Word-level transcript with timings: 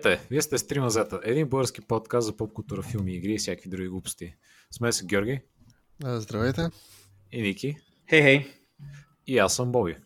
Здравейте! 0.00 0.26
Вие 0.30 0.42
сте 0.42 0.58
Стрима 0.58 0.90
Зета, 0.90 1.20
един 1.24 1.48
български 1.48 1.80
подкаст 1.80 2.26
за 2.26 2.36
поп-култура, 2.36 2.82
филми, 2.82 3.14
игри 3.14 3.32
и 3.32 3.38
всякакви 3.38 3.70
други 3.70 3.88
глупости. 3.88 4.34
С 4.70 4.80
мен 4.80 4.92
са 4.92 5.04
Георги 5.04 5.40
Здравейте. 6.04 6.68
и 7.32 7.42
Ники 7.42 7.76
Хей, 8.10 8.22
хей. 8.22 8.46
и 9.26 9.38
аз 9.38 9.54
съм 9.56 9.72
Боби. 9.72 9.96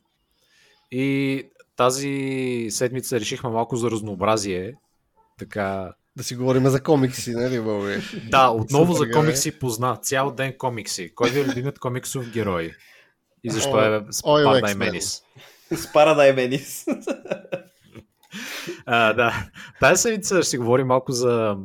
И 0.90 1.42
тази 1.76 2.66
седмица 2.70 3.20
решихме 3.20 3.50
малко 3.50 3.76
за 3.76 3.90
разнообразие. 3.90 4.74
Така, 5.38 5.92
Да 6.16 6.24
си 6.24 6.34
говорим 6.36 6.68
за 6.68 6.82
комикси, 6.82 7.30
нали, 7.30 7.60
Боби? 7.60 7.96
да, 8.30 8.48
отново 8.48 8.92
за 8.92 8.98
Супер, 8.98 9.12
комикси 9.12 9.58
позна. 9.58 9.96
Цял 9.96 10.30
ден 10.30 10.54
комикси. 10.58 11.14
Кой 11.14 11.30
ви 11.30 11.40
е 11.40 11.44
любимият 11.44 11.78
комиксов 11.78 12.30
герой? 12.30 12.72
И 13.44 13.50
защо 13.50 13.80
е 13.80 14.00
X-Men. 14.00 14.74
Менис? 14.74 15.22
Спара 15.76 16.14
дай 16.14 16.32
Менис. 16.32 16.86
А, 18.86 19.12
да. 19.12 19.50
Тази 19.80 20.02
седмица 20.02 20.36
ще 20.36 20.50
си 20.50 20.58
говорим 20.58 20.86
малко 20.86 21.12
за 21.12 21.56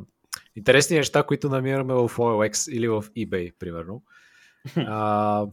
интересни 0.56 0.96
неща, 0.96 1.22
които 1.22 1.48
намираме 1.48 1.94
в 1.94 2.08
OLX 2.08 2.72
или 2.72 2.88
в 2.88 3.02
eBay, 3.02 3.52
примерно. 3.58 4.02
А, 4.76 5.46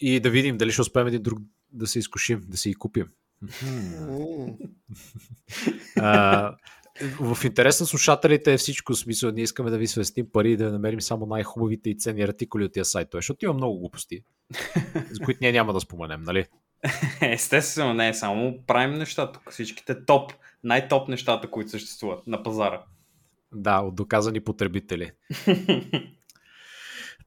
и 0.00 0.20
да 0.20 0.30
видим 0.30 0.58
дали 0.58 0.72
ще 0.72 0.80
успеем 0.80 1.06
един 1.06 1.22
друг 1.22 1.38
да 1.72 1.86
се 1.86 1.98
изкушим, 1.98 2.40
да 2.48 2.56
си 2.56 2.68
ги 2.68 2.74
купим. 2.74 3.06
А, 5.96 6.54
в 7.20 7.44
интерес 7.44 7.80
на 7.80 7.86
слушателите 7.86 8.52
е 8.52 8.58
всичко. 8.58 8.92
В 8.92 8.98
смисъл, 8.98 9.30
ние 9.30 9.44
искаме 9.44 9.70
да 9.70 9.78
ви 9.78 9.86
свестим 9.86 10.26
пари 10.32 10.52
и 10.52 10.56
да 10.56 10.72
намерим 10.72 11.00
само 11.00 11.26
най-хубавите 11.26 11.90
и 11.90 11.98
ценни 11.98 12.22
артикули 12.22 12.64
от 12.64 12.72
тия 12.72 12.84
сайтове, 12.84 13.18
защото 13.18 13.44
има 13.44 13.54
много 13.54 13.78
глупости, 13.78 14.24
за 15.10 15.24
които 15.24 15.38
ние 15.40 15.52
няма 15.52 15.72
да 15.72 15.80
споменем, 15.80 16.22
нали? 16.22 16.46
Естествено, 17.20 17.94
не, 17.94 18.14
само 18.14 18.58
правим 18.66 18.98
неща 18.98 19.32
тук. 19.32 19.52
Всичките 19.52 20.04
топ, 20.04 20.32
най-топ 20.64 21.08
нещата, 21.08 21.50
които 21.50 21.70
съществуват 21.70 22.26
на 22.26 22.42
пазара. 22.42 22.82
Да, 23.52 23.80
от 23.80 23.94
доказани 23.94 24.40
потребители. 24.40 25.10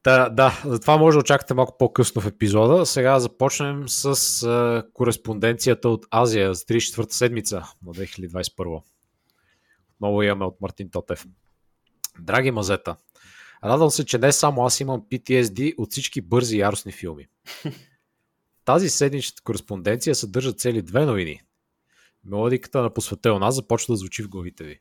Та, 0.02 0.28
да, 0.28 0.62
това 0.80 0.96
може 0.96 1.14
да 1.14 1.20
очаквате 1.20 1.54
малко 1.54 1.76
по-късно 1.78 2.22
в 2.22 2.26
епизода. 2.26 2.86
Сега 2.86 3.20
започнем 3.20 3.88
с 3.88 4.42
а, 4.42 4.84
кореспонденцията 4.92 5.88
от 5.88 6.06
Азия 6.10 6.54
за 6.54 6.64
34-та 6.64 7.14
седмица 7.14 7.64
на 7.86 7.94
2021. 7.94 8.82
Отново 9.94 10.22
имаме 10.22 10.44
от 10.44 10.60
Мартин 10.60 10.90
Тотев. 10.90 11.26
Драги 12.20 12.50
мазета, 12.50 12.96
радвам 13.64 13.90
се, 13.90 14.04
че 14.04 14.18
не 14.18 14.32
само 14.32 14.64
аз 14.64 14.80
имам 14.80 15.02
PTSD 15.02 15.74
от 15.78 15.90
всички 15.90 16.20
бързи 16.20 16.56
и 16.56 16.60
яростни 16.60 16.92
филми. 16.92 17.26
Тази 18.64 18.88
седмичната 18.88 19.42
кореспонденция 19.42 20.14
съдържа 20.14 20.52
цели 20.52 20.82
две 20.82 21.06
новини. 21.06 21.42
Мелодиката 22.24 22.82
на 22.82 22.94
посвета 22.94 23.34
у 23.34 23.38
нас 23.38 23.54
започва 23.54 23.92
да 23.92 23.96
звучи 23.96 24.22
в 24.22 24.28
главите 24.28 24.64
ви. 24.64 24.80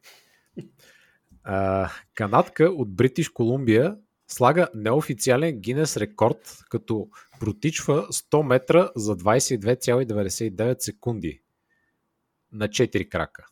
А, 1.43 1.89
канадка 2.15 2.63
от 2.65 2.95
Бритиш 2.95 3.29
Колумбия 3.29 3.95
слага 4.27 4.67
неофициален 4.75 5.59
Гинес 5.59 5.97
рекорд, 5.97 6.57
като 6.69 7.07
протичва 7.39 8.07
100 8.07 8.43
метра 8.43 8.89
за 8.95 9.17
22,99 9.17 10.75
секунди 10.79 11.41
на 12.51 12.67
4 12.67 13.09
крака. 13.09 13.45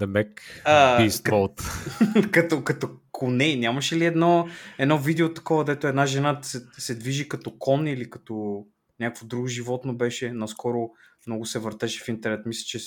The 0.00 0.06
Mac 0.06 0.40
А, 0.64 1.00
Beast 1.00 1.22
кът- 1.22 1.32
Mode. 1.32 2.30
като, 2.30 2.64
като 2.64 2.90
коне. 3.12 3.56
Нямаше 3.56 3.96
ли 3.96 4.04
едно, 4.04 4.48
едно 4.78 4.98
видео 4.98 5.34
такова, 5.34 5.64
дето 5.64 5.86
една 5.86 6.06
жена 6.06 6.38
се, 6.42 6.66
се 6.78 6.94
движи 6.94 7.28
като 7.28 7.58
кон 7.58 7.86
или 7.86 8.10
като 8.10 8.66
някакво 9.00 9.26
друго 9.26 9.46
животно 9.46 9.96
беше? 9.96 10.32
Наскоро 10.32 10.90
много 11.26 11.46
се 11.46 11.58
въртеше 11.58 12.04
в 12.04 12.08
интернет. 12.08 12.46
Мисля, 12.46 12.64
че 12.64 12.78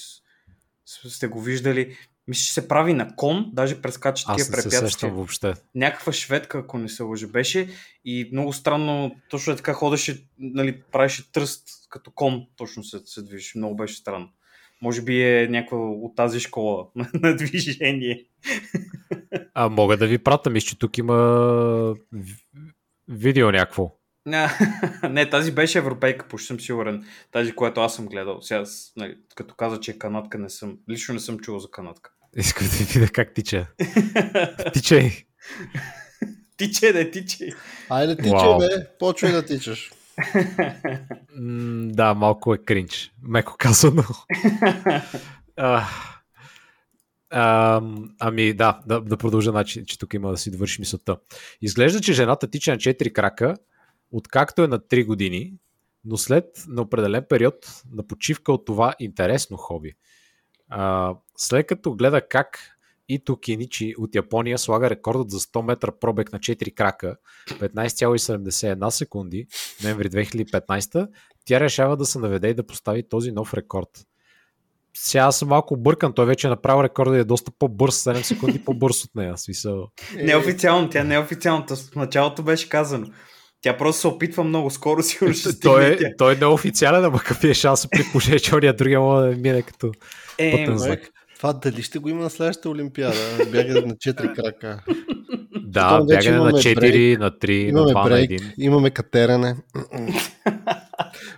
сте 0.85 1.27
го 1.27 1.41
виждали. 1.41 1.97
Мисля, 2.27 2.43
че 2.43 2.53
се 2.53 2.67
прави 2.67 2.93
на 2.93 3.15
кон, 3.15 3.49
даже 3.53 3.81
прескача 3.81 4.25
Аз 4.27 4.41
се 4.43 4.51
препятствия. 4.51 4.81
сещам 4.81 5.11
въобще. 5.15 5.53
някаква 5.75 6.13
шведка, 6.13 6.57
ако 6.57 6.77
не 6.77 6.89
се 6.89 7.03
лъжа, 7.03 7.27
беше 7.27 7.69
и 8.05 8.29
много 8.33 8.53
странно, 8.53 9.15
точно 9.29 9.53
е 9.53 9.55
така 9.55 9.73
ходеше, 9.73 10.23
нали, 10.39 10.81
правеше 10.91 11.31
тръст 11.31 11.67
като 11.89 12.11
кон, 12.11 12.47
точно 12.55 12.83
се, 12.83 12.99
се 13.05 13.21
движеше, 13.21 13.57
много 13.57 13.75
беше 13.75 13.95
странно. 13.95 14.29
Може 14.81 15.01
би 15.01 15.21
е 15.23 15.47
някаква 15.47 15.77
от 15.77 16.15
тази 16.15 16.39
школа 16.39 16.87
на, 17.13 17.35
движение. 17.35 18.25
А 19.53 19.69
мога 19.69 19.97
да 19.97 20.07
ви 20.07 20.17
пратя, 20.17 20.49
мисля, 20.49 20.67
че 20.67 20.79
тук 20.79 20.97
има 20.97 21.15
ви- 22.11 22.45
видео 23.07 23.51
някакво. 23.51 23.91
Не, 24.25 24.47
не, 25.09 25.29
тази 25.29 25.51
беше 25.51 25.77
европейка, 25.77 26.27
почти 26.27 26.47
съм 26.47 26.59
сигурен. 26.59 27.05
Тази, 27.31 27.51
която 27.51 27.81
аз 27.81 27.95
съм 27.95 28.07
гледал. 28.07 28.41
Сега, 28.41 28.63
нали, 28.97 29.17
като 29.35 29.55
каза, 29.55 29.79
че 29.79 29.91
е 29.91 29.97
канадка, 29.97 30.37
не 30.37 30.49
съм, 30.49 30.77
лично 30.89 31.13
не 31.13 31.19
съм 31.19 31.39
чувал 31.39 31.59
за 31.59 31.71
канадка. 31.71 32.11
Искам 32.37 32.67
да 32.67 32.73
видя 32.73 33.11
как 33.11 33.33
тича. 33.33 33.67
Тичай! 34.73 35.11
тиче, 36.57 36.93
не 36.93 37.11
тиче. 37.11 37.49
Айде 37.89 38.17
тичай, 38.17 38.57
бе. 38.59 38.87
Почвай 38.99 39.31
да 39.31 39.45
тичаш. 39.45 39.91
М, 41.35 41.87
да, 41.91 42.13
малко 42.13 42.53
е 42.53 42.57
кринч. 42.57 43.11
Меко 43.21 43.55
казано. 43.59 44.03
а, 45.57 45.87
а, 47.29 47.81
ами 48.19 48.53
да, 48.53 48.79
да, 48.87 49.01
да 49.01 49.17
продължа 49.17 49.51
начин, 49.51 49.85
че 49.85 49.99
тук 49.99 50.13
има 50.13 50.31
да 50.31 50.37
си 50.37 50.51
довърши 50.51 50.81
мисълта. 50.81 51.17
Изглежда, 51.61 52.01
че 52.01 52.13
жената 52.13 52.47
тича 52.47 52.71
на 52.71 52.77
4 52.77 53.11
крака, 53.11 53.55
откакто 54.13 54.63
е 54.63 54.67
на 54.67 54.79
3 54.79 55.05
години, 55.05 55.53
но 56.05 56.17
след 56.17 56.45
на 56.67 56.81
определен 56.81 57.25
период 57.29 57.83
на 57.91 58.07
почивка 58.07 58.53
от 58.53 58.65
това 58.65 58.93
интересно 58.99 59.57
хоби. 59.57 59.93
А, 60.69 61.15
след 61.37 61.67
като 61.67 61.95
гледа 61.95 62.27
как 62.27 62.59
Ито 63.09 63.37
Киничи 63.37 63.95
от 63.97 64.15
Япония 64.15 64.57
слага 64.57 64.89
рекордът 64.89 65.29
за 65.29 65.39
100 65.39 65.61
метра 65.61 65.91
пробег 65.91 66.33
на 66.33 66.39
4 66.39 66.73
крака 66.73 67.15
15,71 67.49 68.89
секунди 68.89 69.47
ноември 69.83 70.09
2015, 70.09 71.07
тя 71.45 71.59
решава 71.59 71.97
да 71.97 72.05
се 72.05 72.19
наведе 72.19 72.47
и 72.47 72.53
да 72.53 72.65
постави 72.65 73.09
този 73.09 73.31
нов 73.31 73.53
рекорд. 73.53 74.07
Сега 74.93 75.31
съм 75.31 75.49
малко 75.49 75.73
объркан, 75.73 76.13
той 76.13 76.25
вече 76.25 76.47
е 76.47 76.49
направил 76.49 76.83
рекорда 76.83 77.17
и 77.17 77.19
е 77.19 77.23
доста 77.23 77.51
по-бърз, 77.59 78.03
7 78.03 78.21
секунди 78.21 78.65
по-бърз 78.65 79.05
от 79.05 79.15
нея. 79.15 79.37
Смисъл. 79.37 79.87
Неофициално, 80.15 80.89
тя 80.89 81.03
неофициално, 81.03 81.65
в 81.67 81.95
началото 81.95 82.43
беше 82.43 82.69
казано. 82.69 83.07
Тя 83.63 83.77
просто 83.77 84.01
се 84.01 84.07
опитва 84.07 84.43
много 84.43 84.69
скоро, 84.69 85.03
сигурно 85.03 85.33
ще 85.33 85.49
стигне 85.51 85.73
той, 85.73 85.97
тя. 85.97 86.07
е, 86.07 86.15
той 86.17 86.37
е 86.41 86.45
официален, 86.45 87.05
ама 87.05 87.19
какъв 87.19 87.43
е 87.43 87.53
шанс 87.53 87.87
при 87.89 88.03
положение, 88.11 88.39
че 88.39 88.55
ония 88.55 88.73
другия 88.75 88.99
може 88.99 89.29
да 89.29 89.41
мине 89.41 89.61
като 89.61 89.91
Е, 90.37 90.51
пътен 90.51 90.77
знак. 90.77 90.99
Това 91.37 91.53
дали 91.53 91.81
ще 91.81 91.99
го 91.99 92.09
има 92.09 92.23
на 92.23 92.29
следващата 92.29 92.69
Олимпиада? 92.69 93.15
Бягане 93.51 93.81
на 93.81 93.93
4 93.93 94.35
крака. 94.35 94.83
Да, 95.63 96.01
бягане 96.03 96.37
на 96.37 96.43
имаме 96.43 96.51
4, 96.51 96.75
брейк, 96.75 97.19
на 97.19 97.31
3, 97.31 97.71
на 97.71 97.79
Имаме 97.79 97.91
2, 97.93 98.09
на 98.09 98.17
1. 98.17 98.53
имаме 98.57 98.89
катерене. 98.89 99.55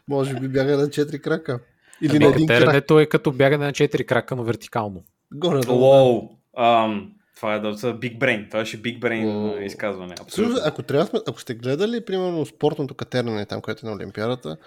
Може 0.07 0.33
би 0.33 0.47
бягане 0.47 0.77
на 0.77 0.87
4 0.87 1.21
крака. 1.21 1.59
Или 2.01 2.19
на 2.19 2.25
Ами, 2.25 2.35
един 2.35 2.47
крак. 2.47 2.59
катеренето 2.59 2.99
е 2.99 3.05
като 3.05 3.31
бягане 3.31 3.65
на 3.65 3.71
4 3.71 4.05
крака, 4.05 4.35
но 4.35 4.43
вертикално. 4.43 5.03
Горе 5.33 5.61
Уоу. 5.69 6.29
Ам, 6.57 7.11
това 7.35 7.55
е 7.55 7.59
да 7.59 7.77
са 7.77 7.87
Big 7.87 8.17
Brain. 8.19 8.47
Това 8.49 8.59
беше 8.59 8.81
Big 8.81 8.99
Brain 8.99 9.25
Уоу. 9.25 9.55
а, 9.57 9.63
изказване. 9.63 10.15
Абсолютно. 10.21 10.57
ако, 10.63 10.83
трябва, 10.83 11.21
ако 11.27 11.41
сте 11.41 11.53
гледали, 11.53 12.05
примерно, 12.05 12.45
спортното 12.45 12.93
катерене, 12.93 13.45
там, 13.45 13.61
което 13.61 13.85
е 13.85 13.89
на 13.89 13.95
Олимпиадата, 13.95 14.57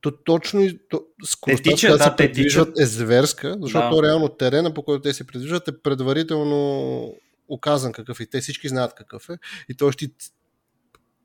то 0.00 0.10
точно 0.24 0.68
то, 0.88 1.02
скоростта, 1.24 1.70
която 1.70 1.98
да, 1.98 2.04
се 2.04 2.10
те 2.10 2.16
придвижват 2.16 2.78
е 2.80 2.86
зверска, 2.86 3.56
защото 3.60 3.96
Да. 3.96 4.02
реално 4.02 4.28
терена, 4.28 4.74
по 4.74 4.82
който 4.82 5.02
те 5.02 5.12
се 5.14 5.26
придвижват, 5.26 5.68
е 5.68 5.78
предварително 5.82 7.14
оказан 7.48 7.92
какъв 7.92 8.20
е. 8.20 8.26
Те 8.26 8.40
всички 8.40 8.68
знаят 8.68 8.94
какъв 8.94 9.28
е. 9.28 9.38
И 9.68 9.76
той 9.76 9.92
ще 9.92 10.08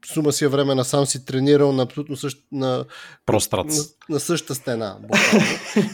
сума 0.05 0.31
си 0.31 0.47
време 0.47 0.75
насам 0.75 1.05
си 1.05 1.25
тренирал 1.25 1.71
на 1.71 1.83
абсолютно 1.83 2.17
същ, 2.17 2.43
на, 2.51 2.85
Прострац. 3.25 3.77
на, 3.77 3.83
на 4.09 4.19
същата 4.19 4.55
стена. 4.55 4.97
Буквално. 5.01 5.45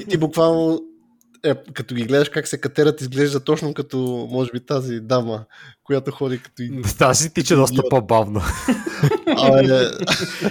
и 0.01 0.05
ти 0.05 0.17
буквално 0.17 0.81
е, 1.43 1.55
като 1.73 1.95
ги 1.95 2.03
гледаш 2.03 2.29
как 2.29 2.47
се 2.47 2.61
катерят, 2.61 3.01
изглежда 3.01 3.39
точно 3.39 3.73
като, 3.73 4.27
може 4.31 4.51
би, 4.51 4.65
тази 4.65 4.99
дама, 4.99 5.45
която 5.83 6.11
ходи 6.11 6.39
като. 6.39 6.63
Тази 6.97 7.33
тича 7.33 7.55
доста 7.55 7.81
по-бавно. 7.89 8.41
Абе, 9.37 9.87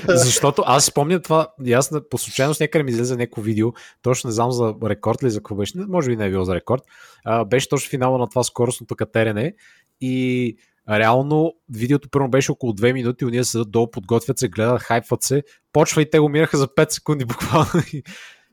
Защото 0.08 0.62
аз 0.66 0.84
си 0.84 0.90
спомня 0.90 1.20
това, 1.20 1.48
и 1.64 1.72
аз 1.72 1.90
по 2.10 2.18
случайност 2.18 2.60
някъде 2.60 2.82
ми 2.82 2.90
излезе 2.90 3.16
някакво 3.16 3.42
видео, 3.42 3.72
точно 4.02 4.28
не 4.28 4.34
знам 4.34 4.52
за 4.52 4.74
рекорд 4.84 5.22
ли 5.22 5.30
за 5.30 5.38
какво 5.38 5.54
беше, 5.54 5.78
не, 5.78 5.86
може 5.86 6.10
би 6.10 6.16
не 6.16 6.26
е 6.26 6.30
било 6.30 6.44
за 6.44 6.54
рекорд, 6.54 6.82
а, 7.24 7.44
беше 7.44 7.68
точно 7.68 7.90
финала 7.90 8.18
на 8.18 8.28
това 8.28 8.44
скоростното 8.44 8.96
катерене 8.96 9.54
и 10.00 10.56
реално 10.90 11.52
видеото 11.70 12.08
първо 12.10 12.28
беше 12.28 12.52
около 12.52 12.72
2 12.72 12.92
минути, 12.92 13.24
уния 13.24 13.44
седат 13.44 13.70
долу, 13.70 13.90
подготвят 13.90 14.38
се, 14.38 14.48
гледат, 14.48 14.82
хайпват 14.82 15.22
се, 15.22 15.42
почва 15.72 16.02
и 16.02 16.10
те 16.10 16.18
го 16.18 16.28
минаха 16.28 16.56
за 16.56 16.68
5 16.68 16.90
секунди 16.90 17.24
буквално. 17.24 17.70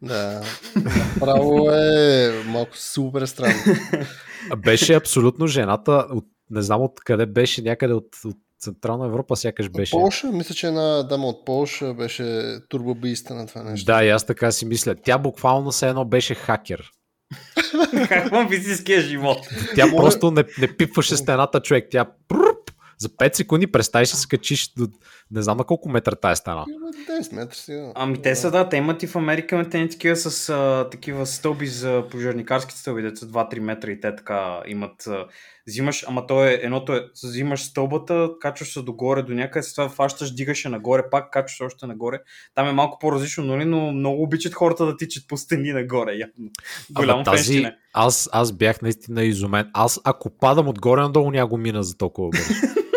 Да, 0.02 0.42
право 1.20 1.72
е 1.72 2.44
малко 2.46 2.78
супер 2.78 3.26
странно. 3.26 3.56
беше 4.58 4.94
абсолютно 4.94 5.48
жената, 5.48 6.08
от, 6.12 6.26
не 6.50 6.62
знам 6.62 6.82
от 6.82 7.00
къде 7.00 7.26
беше, 7.26 7.62
някъде 7.62 7.94
от, 7.94 8.16
от 8.26 8.38
Централна 8.60 9.06
Европа 9.06 9.36
сякаш 9.36 9.70
беше. 9.70 9.92
Полша, 9.92 10.28
мисля, 10.28 10.56
че 10.56 10.68
една 10.68 11.04
дама 11.04 11.28
от 11.28 11.46
Полша 11.46 11.94
беше 11.94 12.58
турбобийста 12.70 13.34
на 13.34 13.48
това 13.48 13.64
нещо. 13.64 13.86
Да, 13.86 14.04
и 14.04 14.10
аз 14.10 14.26
така 14.26 14.52
си 14.52 14.66
мисля. 14.66 14.96
Тя 14.96 15.18
буквално 15.18 15.72
се 15.72 15.90
едно 15.90 16.06
беше 16.06 16.36
хакер. 16.36 16.92
Как 18.08 18.32
вам 18.32 18.50
физическия 18.50 19.02
живот? 19.02 19.38
Тя 19.76 19.88
просто 19.96 20.32
не, 20.32 20.44
не 20.60 20.78
пипваше 20.78 21.18
стената, 21.18 21.62
човек. 21.62 21.88
Тя 21.92 22.06
пруп, 22.28 22.72
за 22.98 23.10
5 23.10 23.36
секунди 23.36 23.68
представи 23.68 24.06
се 24.06 24.28
качиш 24.28 24.74
до... 24.78 24.88
Не 25.32 25.42
знам 25.42 25.58
на 25.58 25.64
колко 25.64 25.90
метра 25.90 26.16
тая 26.16 26.36
стена. 26.36 26.66
Има 26.76 27.20
10 27.22 27.36
метра 27.36 27.56
сега. 27.56 27.92
Ами 27.96 28.22
те 28.22 28.36
са, 28.36 28.52
да, 28.52 28.70
те 28.70 28.78
имат 28.78 29.04
и 29.04 29.08
в 29.08 29.16
Америка, 29.16 29.58
ме 29.58 29.70
те 29.70 29.80
не 29.80 29.90
такива 29.90 30.16
с 30.16 30.50
а, 30.50 30.90
такива 30.90 31.26
стълби 31.26 31.68
за 31.68 32.04
пожарникарски 32.12 32.74
стълби, 32.74 33.02
деца 33.02 33.26
2-3 33.26 33.60
метра 33.60 33.92
и 33.92 34.00
те 34.00 34.16
така 34.16 34.62
имат. 34.68 35.08
А, 35.08 35.26
взимаш, 35.68 36.06
ама 36.08 36.28
то 36.28 36.46
е, 36.46 36.60
едното 36.64 36.94
е, 36.94 37.06
взимаш 37.24 37.64
стълбата, 37.64 38.30
качваш 38.42 38.74
се 38.74 38.82
догоре 38.82 39.22
до 39.22 39.34
някъде, 39.34 39.64
след 39.64 39.76
това 39.76 39.90
фащаш, 39.90 40.34
дигаш 40.36 40.66
я 40.66 40.72
нагоре, 40.72 41.04
пак 41.12 41.32
качваш 41.32 41.58
се 41.58 41.64
още 41.64 41.88
нагоре. 41.88 42.20
Там 42.56 42.68
е 42.68 42.72
малко 42.72 43.00
по-различно, 43.00 43.44
нали, 43.44 43.66
но 43.66 43.92
много 43.92 44.24
обичат 44.24 44.54
хората 44.54 44.86
да 44.86 44.98
тичат 44.98 45.28
по 45.28 45.38
стени 45.38 45.72
нагоре, 45.72 46.12
явно. 46.12 46.52
Голямо 46.92 47.14
Ама 47.14 47.24
тази, 47.24 47.44
фенщина. 47.44 47.76
аз, 47.94 48.30
аз 48.32 48.52
бях 48.52 48.82
наистина 48.82 49.24
изумен. 49.24 49.70
Аз 49.74 50.02
ако 50.04 50.30
падам 50.30 50.68
отгоре 50.68 51.02
надолу, 51.02 51.32
няма 51.32 51.48
го 51.48 51.58
мина 51.58 51.84
за 51.84 51.98
толкова 51.98 52.30
бързо. 52.30 52.54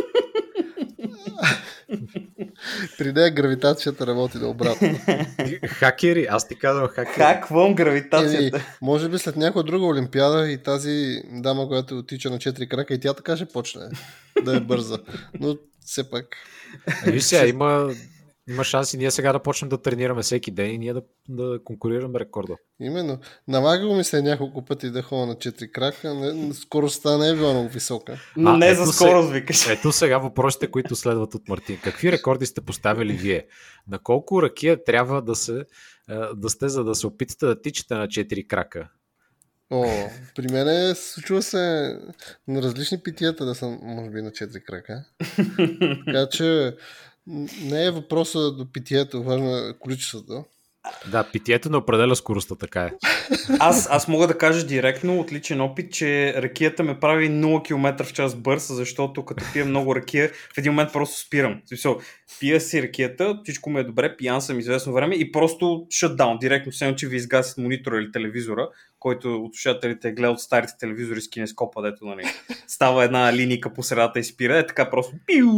При 2.99 3.13
нея 3.13 3.31
гравитацията 3.31 4.07
работи 4.07 4.39
на 4.39 4.49
обратно. 4.49 4.99
хакери, 5.67 6.27
аз 6.31 6.49
ти 6.49 6.59
казвам 6.59 6.89
хакери. 6.89 7.15
Хаквам 7.15 7.75
гравитацията. 7.75 8.57
Еми, 8.57 8.65
може 8.83 9.09
би 9.09 9.19
след 9.19 9.37
някоя 9.37 9.65
друга 9.65 9.87
олимпиада 9.87 10.51
и 10.51 10.59
тази 10.59 11.23
дама, 11.33 11.69
която 11.69 11.99
отича 11.99 12.31
на 12.31 12.39
4 12.39 12.69
крака, 12.69 12.95
и 12.95 13.01
тя 13.01 13.15
така 13.15 13.37
ще 13.37 13.47
почне 13.47 13.83
да 14.45 14.57
е 14.57 14.61
бърза. 14.61 14.99
Но 15.41 15.57
все 15.87 16.11
пак. 16.11 16.27
Виж 17.07 17.23
сега, 17.23 17.47
има, 17.47 17.95
има 18.49 18.65
шанс 18.65 18.95
и 18.95 18.99
ние 18.99 19.11
сега 19.11 19.33
да 19.33 19.43
почнем 19.43 19.69
да 19.69 19.83
тренираме 19.83 20.23
всеки 20.23 20.51
ден 20.51 20.71
и 20.71 20.79
ние 20.79 20.93
да, 20.93 21.03
да 21.29 21.59
конкурираме 21.65 22.21
рекорда. 22.21 22.57
Именно. 22.81 23.19
Налагало 23.49 23.97
ми 23.97 24.05
се 24.05 24.23
няколко 24.23 24.65
пъти 24.65 24.91
да 24.91 25.03
ходя 25.03 25.27
на 25.27 25.35
4 25.35 25.71
крака. 25.71 26.15
Не, 26.15 26.55
скоростта 26.55 27.19
не 27.19 27.29
е 27.29 27.35
била 27.35 27.53
много 27.53 27.69
висока. 27.69 28.19
Но 28.37 28.51
А, 28.51 28.57
не 28.57 28.75
за 28.75 28.87
се- 28.87 28.93
скорост, 28.93 29.31
викаш. 29.33 29.69
Ето 29.69 29.93
сега 29.93 30.19
въпросите, 30.19 30.71
които 30.71 30.97
следват 30.97 31.35
от 31.35 31.49
Мартин. 31.49 31.79
Какви 31.85 32.13
рекорди 32.13 32.47
сте 32.47 32.61
поставили 32.61 33.13
вие? 33.13 33.47
На 33.89 33.99
колко 33.99 34.43
ракия 34.43 34.85
трябва 34.85 35.23
да, 35.23 35.35
се, 35.35 35.65
е, 36.11 36.15
да 36.37 36.51
сте, 36.51 36.69
за 36.69 36.85
да 36.85 36.95
се 36.95 37.07
опитате 37.07 37.47
да 37.47 37.63
тичате 37.63 37.95
на 37.95 38.09
4 38.09 38.47
крака? 38.47 38.89
О, 39.71 39.85
при 40.37 40.53
мен 40.53 40.69
е, 40.69 40.95
случва 40.95 41.43
се 41.43 41.59
на 42.49 42.63
различни 42.63 42.99
питията 43.03 43.45
да 43.45 43.55
съм, 43.55 43.79
може 43.83 44.11
би, 44.11 44.23
на 44.23 44.31
4 44.31 44.63
крака. 44.65 45.05
Така 46.07 46.29
че 46.33 46.77
не 47.63 47.87
е 47.87 47.91
въпроса 47.91 48.53
до 48.53 48.73
питието, 48.73 49.23
важно 49.23 49.57
е 49.57 49.75
количеството. 49.79 50.45
Да, 51.11 51.25
питието 51.33 51.71
не 51.71 51.77
определя 51.77 52.17
скоростта, 52.17 52.55
така 52.55 52.83
е. 52.83 52.91
Аз, 53.59 53.89
аз 53.91 54.09
мога 54.09 54.27
да 54.27 54.39
кажа 54.39 54.67
директно 54.67 55.21
от 55.21 55.33
личен 55.33 55.61
опит, 55.61 55.93
че 55.93 56.35
ракията 56.37 56.83
ме 56.83 57.01
прави 57.01 57.31
0 57.31 57.65
км 57.65 58.05
в 58.05 58.13
час 58.13 58.35
бърз, 58.35 58.73
защото 58.73 59.25
като 59.25 59.45
пия 59.53 59.65
много 59.65 59.97
ракия, 59.97 60.31
в 60.55 60.59
един 60.59 60.73
момент 60.73 60.93
просто 60.93 61.21
спирам. 61.27 61.63
Смисъл, 61.67 62.01
пия 62.41 62.61
си 62.61 62.83
ракията, 62.83 63.41
всичко 63.45 63.71
ми 63.71 63.81
е 63.81 63.85
добре, 63.85 64.17
пиян 64.17 64.43
съм 64.43 64.59
известно 64.59 64.93
време 64.93 65.15
и 65.15 65.33
просто 65.33 65.87
шатдаун, 65.91 66.39
директно, 66.39 66.73
все 66.73 66.95
че 66.97 67.09
ви 67.09 67.17
изгасят 67.17 67.59
монитора 67.59 67.99
или 67.99 68.13
телевизора, 68.13 68.69
който 69.03 69.45
от 69.45 69.55
слушателите 69.55 70.09
е 70.09 70.13
гледал 70.13 70.33
от 70.33 70.41
старите 70.41 70.73
телевизори 70.79 71.21
с 71.21 71.31
кинескопа, 71.31 71.83
дето 71.83 72.07
нали, 72.07 72.23
става 72.67 73.05
една 73.05 73.33
линийка 73.33 73.75
по 73.75 73.83
средата 73.83 74.19
и 74.21 74.25
спира, 74.25 74.59
е 74.59 74.67
така 74.67 74.91
просто 74.91 75.17
пиу! 75.27 75.51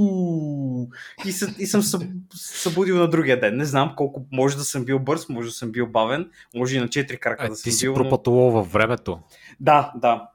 И, 1.26 1.32
съ, 1.32 1.54
и 1.58 1.66
съм 1.66 1.82
съб, 1.82 2.02
събудил 2.34 2.96
на 2.96 3.10
другия 3.10 3.40
ден. 3.40 3.56
Не 3.56 3.64
знам 3.64 3.92
колко, 3.96 4.26
може 4.32 4.56
да 4.56 4.64
съм 4.64 4.84
бил 4.84 4.98
бърз, 4.98 5.28
може 5.28 5.48
да 5.48 5.54
съм 5.54 5.72
бил 5.72 5.86
бавен, 5.86 6.30
може 6.54 6.76
и 6.76 6.80
на 6.80 6.88
4 6.88 7.18
крака 7.18 7.44
А, 7.44 7.48
да 7.48 7.56
съм 7.56 7.62
ти 7.70 7.72
си 7.72 7.84
бил. 7.84 7.92
но- 7.92 8.02
пропътувал 8.02 8.50
във 8.50 8.72
времето. 8.72 9.20
да, 9.60 9.92
да. 9.96 10.28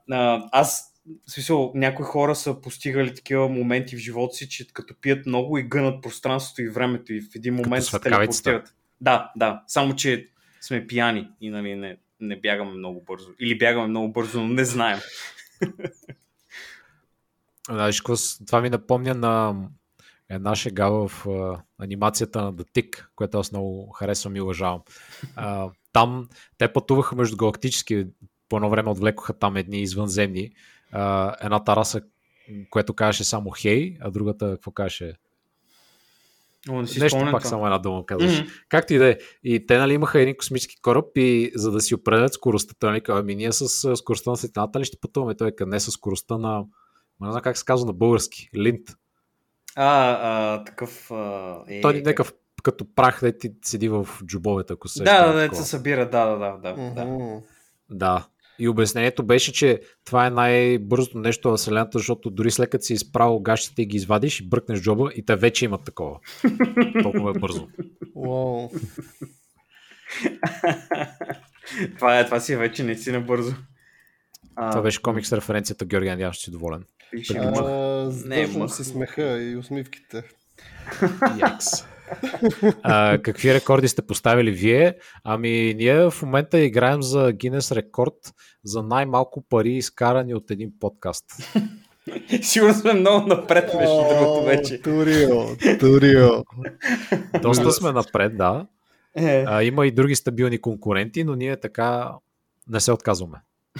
Аз, 0.52 0.94
в 1.28 1.32
смисъл, 1.32 1.72
някои 1.76 2.06
хора 2.06 2.36
са 2.36 2.62
постигали 2.62 3.16
такива 3.16 3.50
моменти 3.50 3.96
в 3.96 4.00
живота 4.00 4.36
си, 4.36 4.50
че 4.50 4.68
като 4.74 4.94
пият 5.02 5.26
много 5.26 5.58
и 5.58 5.64
гънат 5.64 6.04
пространството 6.04 6.62
и 6.62 6.70
времето 6.70 7.14
и 7.14 7.22
в 7.22 7.36
един 7.36 7.56
момент 7.56 7.84
се 7.84 8.00
телепортират. 8.00 8.74
Да, 9.02 9.32
да. 9.36 9.64
Само, 9.68 9.96
че 9.96 10.30
сме 10.62 10.88
пияни 10.88 11.30
и 11.42 11.50
нали, 11.50 11.76
не, 11.76 11.98
не 12.22 12.40
бягаме 12.40 12.72
много 12.72 13.04
бързо. 13.08 13.30
Или 13.40 13.58
бягаме 13.58 13.88
много 13.88 14.12
бързо, 14.12 14.42
но 14.42 14.48
не 14.48 14.66
знаем. 14.66 15.00
Знаеш, 17.70 18.02
това 18.48 18.62
ми 18.62 18.70
напомня 18.70 19.14
на 19.14 19.56
една 20.30 20.56
шега 20.56 20.90
в 20.90 21.28
а, 21.28 21.62
анимацията 21.84 22.42
на 22.42 22.54
The 22.54 22.64
Tick, 22.64 23.06
която 23.16 23.40
аз 23.40 23.52
много 23.52 23.90
харесвам 23.90 24.36
и 24.36 24.42
уважавам. 24.42 24.82
А, 25.36 25.70
там 25.94 26.30
те 26.58 26.74
пътуваха 26.74 27.16
междугалактически, 27.16 28.08
по 28.50 28.56
едно 28.56 28.70
време 28.70 28.90
отвлекоха 28.90 29.34
там 29.34 29.58
едни 29.58 29.82
извънземни. 29.82 30.52
А, 30.92 31.36
едната 31.42 31.76
раса, 31.76 32.02
което 32.70 32.94
казваше 32.94 33.24
само 33.24 33.50
хей, 33.50 33.98
а 34.02 34.12
другата 34.12 34.52
какво 34.52 34.72
казваше? 34.72 35.14
О, 36.70 36.82
не 36.82 36.88
си 36.88 37.00
Нещо 37.00 37.20
пак 37.20 37.28
това. 37.30 37.40
само 37.40 37.66
една 37.66 37.78
дума 37.78 38.06
казваше. 38.06 38.42
Мгм. 38.42 38.52
Както 38.70 38.94
и 38.94 38.98
да 38.98 39.10
е. 39.10 39.18
И 39.44 39.66
те 39.66 39.78
нали 39.78 39.94
имаха 39.94 40.22
един 40.22 40.38
космически 40.38 40.82
кораб 40.82 41.06
и 41.16 41.52
за 41.56 41.72
да 41.72 41.82
си 41.82 41.96
определят 41.96 42.34
скоростта, 42.34 42.74
той 42.80 42.90
нали 42.90 43.02
казва, 43.02 43.20
ами 43.20 43.36
ние 43.36 43.52
с 43.52 43.96
скоростта 43.96 44.30
на 44.30 44.38
светлината 44.38 44.80
ли 44.80 44.86
ще 44.86 44.98
пътуваме? 45.02 45.36
Той 45.36 45.48
е 45.48 45.66
не 45.66 45.80
с 45.80 45.92
скоростта 45.92 46.38
на 46.38 46.64
не 47.22 47.32
знам 47.32 47.42
как 47.42 47.58
се 47.58 47.66
казва 47.66 47.86
на 47.86 47.94
български. 47.94 48.50
Линт. 48.58 48.90
А, 49.76 50.12
а, 50.22 50.64
такъв... 50.64 51.12
А, 51.12 51.56
е, 51.68 51.82
Той 51.82 51.92
е 51.92 51.96
как- 51.96 52.06
някакъв 52.06 52.34
като 52.64 52.86
прах, 52.96 53.20
да 53.22 53.38
ти 53.38 53.52
седи 53.66 53.90
в 53.90 54.08
джобовете, 54.26 54.74
ако 54.74 54.88
се 54.88 55.04
Да, 55.04 55.34
да, 55.34 55.50
да, 55.50 55.56
се 55.56 55.64
събира, 55.64 56.10
да, 56.10 56.26
да, 56.26 56.58
да, 56.58 56.74
да. 56.96 57.06
Мгм. 57.06 57.40
Да. 57.90 58.28
И 58.60 58.68
обяснението 58.68 59.24
беше, 59.26 59.54
че 59.54 59.82
това 60.06 60.28
е 60.28 60.30
най-бързото 60.30 61.18
нещо 61.18 61.50
в 61.52 61.58
Вселената, 61.58 61.98
защото 61.98 62.30
дори 62.30 62.52
след 62.52 62.70
като 62.70 62.86
си 62.86 62.94
изправил 62.94 63.40
гащите 63.40 63.82
и 63.82 63.86
ги 63.86 63.98
извадиш 63.98 64.40
и 64.40 64.50
бръкнеш 64.50 64.82
джоба 64.82 65.10
и 65.16 65.26
те 65.26 65.36
вече 65.36 65.66
имат 65.66 65.84
такова. 65.86 66.20
Толкова 67.04 67.32
е 67.36 67.40
бързо. 67.40 67.68
Уау. 68.16 68.70
това, 71.96 72.20
е, 72.20 72.26
това 72.26 72.40
си 72.40 72.54
е 72.54 72.58
вече 72.58 72.84
наистина 72.84 73.22
бързо. 73.22 73.54
А, 74.56 74.70
Това 74.70 74.82
беше 74.82 75.02
комикс 75.02 75.34
референцията, 75.34 75.86
Георги, 75.86 76.10
надявам 76.10 76.34
се, 76.34 76.40
че 76.40 76.46
си 76.46 76.52
доволен. 76.52 76.84
пише. 77.12 77.38
А, 77.38 78.12
Не, 78.26 78.70
си 78.70 78.84
смеха 78.84 79.44
и 79.44 79.56
усмивките. 79.56 80.24
Якс. 81.40 81.66
А, 82.84 83.18
какви 83.18 83.54
рекорди 83.54 83.88
сте 83.88 84.02
поставили 84.02 84.52
вие? 84.52 84.96
Ами, 85.24 85.74
ние 85.78 86.10
в 86.10 86.22
момента 86.22 86.60
играем 86.60 87.02
за 87.02 87.32
Гинес 87.32 87.72
рекорд 87.72 88.34
за 88.64 88.84
най-малко 88.84 89.42
пари 89.50 89.72
изкарани 89.72 90.34
от 90.34 90.52
един 90.52 90.72
подкаст. 90.80 91.26
Сигурно 92.42 92.74
сме 92.74 92.94
много 92.94 93.28
напред, 93.28 93.74
между 93.74 93.96
другото 93.96 94.46
вече. 94.46 94.82
Турио, 94.82 95.46
Турио. 95.80 96.30
Доста 97.42 97.72
сме 97.72 97.92
напред, 97.92 98.38
да. 98.38 98.68
Е. 99.16 99.46
А, 99.48 99.64
има 99.64 99.88
и 99.88 99.92
други 99.92 100.16
стабилни 100.16 100.62
конкуренти, 100.62 101.24
но 101.24 101.36
ние 101.36 101.60
така 101.60 102.12
не 102.70 102.80
се 102.80 102.92
отказваме. 102.92 103.38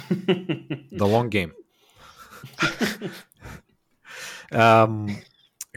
The 0.92 1.00
long 1.00 1.28
game. 1.28 1.50
Ам, 4.52 5.06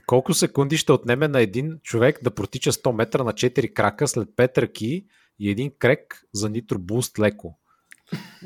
колко 0.05 0.33
секунди 0.33 0.77
ще 0.77 0.91
отнеме 0.91 1.27
на 1.27 1.41
един 1.41 1.77
човек 1.83 2.19
да 2.23 2.31
протича 2.31 2.71
100 2.71 2.91
метра 2.91 3.23
на 3.23 3.33
4 3.33 3.73
крака 3.73 4.07
след 4.07 4.29
5 4.29 4.57
ръки 4.57 5.05
и 5.39 5.49
един 5.49 5.71
крек 5.79 6.21
за 6.33 6.49
нитробуст 6.49 7.19
леко? 7.19 7.57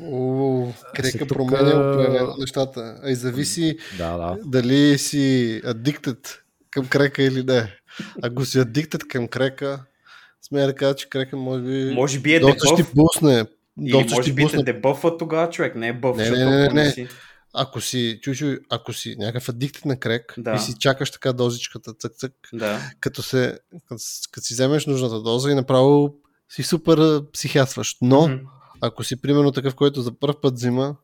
Уу, 0.00 0.72
Крека 0.94 1.18
тук- 1.18 1.28
променя 1.28 2.34
нещата. 2.38 3.00
А 3.02 3.10
и 3.10 3.14
зависи 3.14 3.78
Да, 3.98 4.16
да. 4.16 4.36
дали 4.44 4.98
си 4.98 5.24
аддиктът 5.64 6.42
към 6.70 6.86
крека 6.86 7.22
или 7.22 7.42
не. 7.44 7.74
Ако 8.22 8.44
си 8.44 8.58
аддиктът 8.58 9.08
към 9.08 9.28
крека, 9.28 9.80
смея 10.42 10.66
да 10.66 10.74
кажа, 10.74 10.94
че 10.94 11.08
крека 11.08 11.36
може 11.36 11.62
би 11.62 11.92
Може 11.94 12.20
би 12.20 12.34
е 12.34 12.40
доста 12.40 12.66
ще 12.66 12.76
дебъф. 12.76 12.92
пусне. 12.94 13.44
Или 13.80 13.90
Доста 13.90 14.10
може 14.10 14.22
ще 14.22 14.32
би 14.32 14.36
те 14.36 14.46
пусне. 14.46 14.62
дебъфа 14.62 15.16
тогава 15.16 15.50
човек, 15.50 15.74
не 15.74 15.88
е 15.88 15.92
бъф, 15.92 16.16
Не, 16.16 16.30
не, 16.30 16.44
не 16.44 16.68
не. 16.68 16.90
си... 16.90 17.08
Ако 17.60 17.80
си, 17.80 18.18
чуй, 18.22 18.58
ако 18.70 18.92
си 18.92 19.16
някакъв 19.18 19.48
аддиктът 19.48 19.84
на 19.84 19.96
крек 20.00 20.34
Да. 20.38 20.54
и 20.54 20.58
си 20.58 20.74
чакаш 20.78 21.10
така 21.10 21.32
дозичката 21.32 21.92
цък-цък, 21.92 22.32
Да. 22.52 22.80
като, 23.00 23.22
се, 23.22 23.58
като, 23.88 24.02
като 24.32 24.46
си 24.46 24.54
вземеш 24.54 24.86
нужната 24.86 25.20
доза 25.22 25.50
и 25.50 25.54
направо 25.54 26.14
си 26.48 26.62
супер 26.62 26.98
а, 26.98 27.30
психясващ. 27.32 27.98
Но, 28.02 28.28
Мгм. 28.28 28.44
ако 28.80 29.04
си 29.04 29.20
примерно 29.20 29.52
такъв, 29.52 29.74
който 29.74 30.02
за 30.02 30.18
първ 30.18 30.40
път 30.40 30.54
взима, 30.54 30.96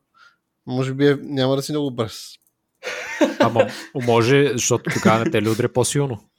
може 0.67 0.93
би 0.93 1.07
е, 1.07 1.17
няма 1.21 1.55
да 1.55 1.61
си 1.61 1.71
много 1.71 1.91
бърз. 1.91 2.15
Ама 3.39 3.67
може, 3.95 4.49
защото 4.53 4.89
тогава 4.93 5.25
не 5.25 5.31
те 5.31 5.41
ли 5.41 5.49
удря 5.49 5.73
по-силно. 5.73 6.29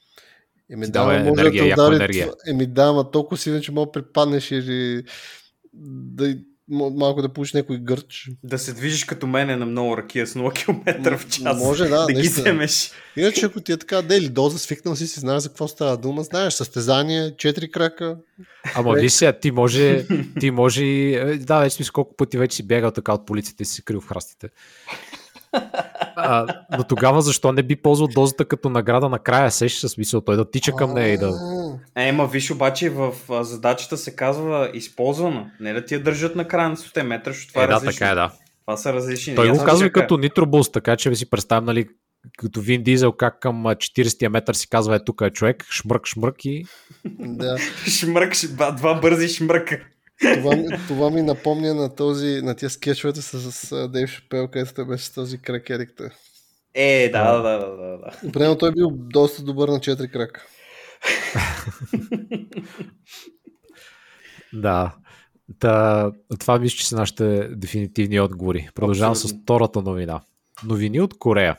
Еми 0.71 0.91
да, 0.91 1.03
може 1.03 1.15
енергия, 1.17 1.75
да 1.75 1.81
удари. 1.83 1.95
енергия. 1.95 2.31
Еми 2.47 2.65
да, 2.67 2.83
ама 2.83 3.11
толкова 3.11 3.37
силен, 3.37 3.61
че 3.61 3.71
мога 3.71 3.85
да 3.85 3.91
припаднеш 3.91 4.51
или 4.51 5.03
да 5.73 6.35
малко 6.69 7.21
да 7.21 7.29
получиш 7.33 7.53
някой 7.53 7.77
гърч. 7.77 8.29
Да 8.43 8.59
се 8.59 8.73
движиш 8.73 9.03
като 9.03 9.27
мене 9.27 9.55
на 9.55 9.65
много 9.65 9.97
ракия 9.97 10.27
с 10.27 10.33
0 10.33 10.53
км 10.53 11.17
в 11.17 11.27
час. 11.27 11.59
Може, 11.59 11.85
да, 11.85 12.05
да 12.13 12.13
ги 12.13 12.27
вземеш. 12.27 12.91
Иначе 13.15 13.45
ако 13.45 13.61
ти 13.61 13.71
е 13.71 13.77
така, 13.77 14.01
дели 14.01 14.29
доза, 14.29 14.59
свикнал 14.59 14.95
си, 14.95 15.07
си 15.07 15.19
знаеш 15.19 15.43
за 15.43 15.49
какво 15.49 15.67
става 15.67 15.97
дума, 15.97 16.23
знаеш, 16.23 16.53
състезание, 16.53 17.35
четири 17.37 17.71
крака. 17.71 18.17
Ама 18.75 18.93
виж 18.93 19.11
сега, 19.11 19.39
ти 19.39 19.51
може, 19.51 20.05
ти 20.39 20.51
може, 20.51 20.83
и- 20.83 21.15
е, 21.15 21.37
да, 21.37 21.59
вече 21.59 21.75
смисъл 21.75 21.93
колко 21.93 22.15
пъти 22.15 22.37
вече 22.37 22.55
си 22.55 22.67
бягал 22.67 22.91
така 22.91 23.13
от 23.13 23.25
полицията 23.25 23.63
и 23.63 23.65
си 23.65 23.85
крил 23.85 24.01
в 24.01 24.07
храстите. 24.07 24.49
А, 26.19 26.45
но 26.77 26.83
тогава 26.83 27.21
защо 27.21 27.51
не 27.51 27.63
би 27.63 27.75
ползвал 27.75 28.07
дозата 28.07 28.45
като 28.45 28.69
награда 28.69 29.09
накрая? 29.09 29.51
Сеш 29.51 29.73
с 29.73 29.89
смисъл 29.89 30.21
той 30.21 30.35
да 30.35 30.51
тича 30.51 30.71
към 30.71 30.93
нея 30.93 31.13
и 31.13 31.17
да... 31.17 31.33
Е, 31.95 32.11
ма 32.11 32.27
виж 32.27 32.51
обаче 32.51 32.89
в 32.89 33.13
задачата 33.29 33.97
се 33.97 34.15
казва 34.15 34.71
използвана. 34.73 35.51
Не 35.59 35.73
да 35.73 35.85
ти 35.85 35.93
я 35.93 36.03
държат 36.03 36.35
на 36.35 36.47
края 36.47 36.69
на 36.69 36.75
100 36.75 37.03
метра, 37.03 37.31
защото 37.31 37.53
това 37.53 37.61
е, 37.61 37.65
Е, 37.65 37.67
да, 37.67 37.73
различно. 37.73 37.99
така 37.99 38.11
е, 38.11 38.15
да. 38.15 38.31
Това 38.65 38.77
са 38.77 38.93
различни. 38.93 39.35
Той 39.35 39.49
го 39.49 39.63
казва 39.63 39.89
като 39.89 40.17
нитробус, 40.17 40.71
така 40.71 40.95
че 40.95 41.09
ви 41.09 41.15
си 41.15 41.29
представям, 41.29 41.65
нали, 41.65 41.87
като 42.37 42.61
Вин 42.61 42.83
Дизел, 42.83 43.11
как 43.11 43.39
към 43.39 43.65
а, 43.65 43.75
40-тия 43.75 44.29
метър 44.29 44.53
си 44.53 44.69
казва, 44.69 44.95
е 44.95 45.03
тук 45.03 45.21
е 45.21 45.29
човек, 45.29 45.65
шмрък, 45.71 46.07
шмрък 46.07 46.45
и... 46.45 46.65
да. 47.19 47.57
Шмрък, 47.87 48.33
два 48.77 48.93
бързи 48.93 49.27
шмръка. 49.27 49.79
Това, 50.21 50.55
ми- 50.55 50.67
това 50.87 51.09
ми 51.09 51.21
напомня 51.21 51.73
на 51.73 51.95
този, 51.95 52.41
на 52.43 52.55
тия 52.55 52.69
скетчовете 52.69 53.21
с, 53.21 53.51
с 53.51 53.87
Дейв 53.87 54.09
Шапел, 54.09 54.47
където 54.47 54.73
той 54.73 54.85
беше 54.87 55.05
с 55.05 55.13
този 55.13 55.37
кракерикта. 55.37 56.09
Е, 56.73 57.09
да, 57.09 57.33
да, 57.41 57.41
да, 57.41 57.67
да, 57.75 57.97
да. 57.97 58.31
Примерно 58.31 58.57
той 58.57 58.71
бил 58.71 58.89
доста 58.91 59.43
добър 59.43 59.69
на 59.69 59.79
четири 59.79 60.11
крака. 60.11 60.45
Да. 64.53 64.95
Та, 65.59 66.11
това 66.39 66.59
мисля, 66.59 66.77
че 66.77 66.87
са 66.87 66.95
нашите 66.95 67.49
дефинитивни 67.51 68.19
отговори. 68.19 68.69
Продължавам 68.75 69.11
Абсолютно. 69.11 69.39
с 69.39 69.43
втората 69.43 69.81
новина. 69.81 70.21
Новини 70.65 71.01
от 71.01 71.17
Корея. 71.17 71.57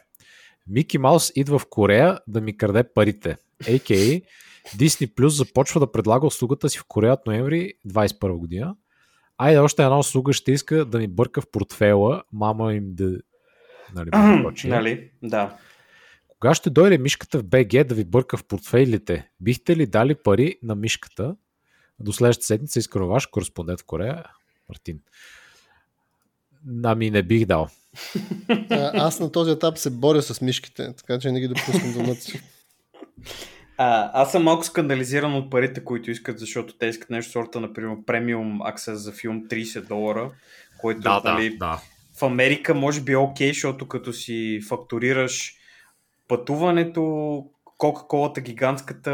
Мики 0.68 0.98
Маус 0.98 1.32
идва 1.36 1.58
в 1.58 1.66
Корея 1.70 2.18
да 2.26 2.40
ми 2.40 2.56
краде 2.56 2.84
парите. 2.94 3.36
A.K.A. 3.62 4.22
Disney 4.76 5.14
Plus 5.14 5.26
започва 5.26 5.80
да 5.80 5.92
предлага 5.92 6.26
услугата 6.26 6.68
си 6.68 6.78
в 6.78 6.84
Корея 6.88 7.12
от 7.12 7.26
ноември 7.26 7.72
21 7.88 8.36
година. 8.36 8.76
Айде, 9.38 9.58
още 9.58 9.82
една 9.82 9.98
услуга 9.98 10.32
ще 10.32 10.52
иска 10.52 10.84
да 10.84 10.98
ми 10.98 11.08
бърка 11.08 11.40
в 11.40 11.50
портфела. 11.52 12.22
Мама 12.32 12.74
им 12.74 12.94
да... 12.94 13.18
Нали, 13.94 14.10
нали? 14.64 15.10
Да. 15.22 15.56
Кога 16.28 16.54
ще 16.54 16.70
дойде 16.70 16.98
мишката 16.98 17.38
в 17.38 17.44
БГ 17.44 17.84
да 17.84 17.94
ви 17.94 18.04
бърка 18.04 18.36
в 18.36 18.44
портфейлите? 18.44 19.30
Бихте 19.40 19.76
ли 19.76 19.86
дали 19.86 20.14
пари 20.14 20.58
на 20.62 20.74
мишката? 20.74 21.36
До 22.00 22.12
следващата 22.12 22.46
седмица 22.46 22.78
искрено 22.78 23.06
ваш 23.06 23.26
кореспондент 23.26 23.80
в 23.80 23.84
Корея, 23.84 24.24
Мартин. 24.68 25.00
Ами 26.84 27.10
не 27.10 27.22
бих 27.22 27.46
дал. 27.46 27.68
А, 28.70 29.06
аз 29.06 29.20
на 29.20 29.32
този 29.32 29.50
етап 29.50 29.78
се 29.78 29.90
боря 29.90 30.22
с 30.22 30.40
мишките, 30.40 30.94
така 30.96 31.18
че 31.18 31.32
не 31.32 31.40
ги 31.40 31.48
допускам 31.48 31.92
до 31.92 32.14
си. 32.14 32.40
А, 33.78 34.10
аз 34.22 34.32
съм 34.32 34.42
малко 34.42 34.64
скандализиран 34.64 35.34
от 35.34 35.50
парите, 35.50 35.84
които 35.84 36.10
искат, 36.10 36.38
защото 36.38 36.78
те 36.78 36.86
искат 36.86 37.10
нещо 37.10 37.32
сорта, 37.32 37.60
например, 37.60 37.96
премиум 38.06 38.62
аксес 38.62 38.98
за 38.98 39.12
филм 39.12 39.42
30 39.50 39.86
долара, 39.88 40.30
който 40.80 41.20
нали, 41.24 41.56
да. 41.56 41.80
в 42.18 42.22
Америка 42.22 42.74
може 42.74 43.00
би 43.00 43.12
е 43.12 43.16
окей, 43.16 43.48
защото 43.48 43.88
като 43.88 44.12
си 44.12 44.60
фактурираш 44.68 45.54
пътуването, 46.28 47.44
Кока-колата 47.78 48.40
гигантската, 48.40 49.10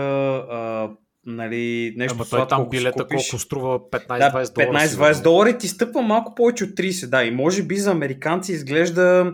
а, 0.51 0.91
нали, 1.27 1.95
нещо 1.97 2.15
Ама 2.17 2.25
сладко, 2.25 2.49
там 2.49 2.69
билета 2.71 3.03
купиш. 3.03 3.31
колко 3.31 3.43
струва 3.43 3.79
15-20 3.79 4.19
Да, 4.19 4.65
долара. 4.65 4.79
15-20 4.79 4.89
сигурно. 4.89 5.23
долара 5.23 5.59
ти 5.59 5.69
стъпва 5.69 6.03
малко 6.03 6.35
повече 6.35 6.65
от 6.65 6.71
30, 6.71 7.07
да. 7.07 7.25
И 7.25 7.31
може 7.31 7.63
би 7.63 7.77
за 7.77 7.91
американци 7.91 8.53
изглежда 8.53 9.33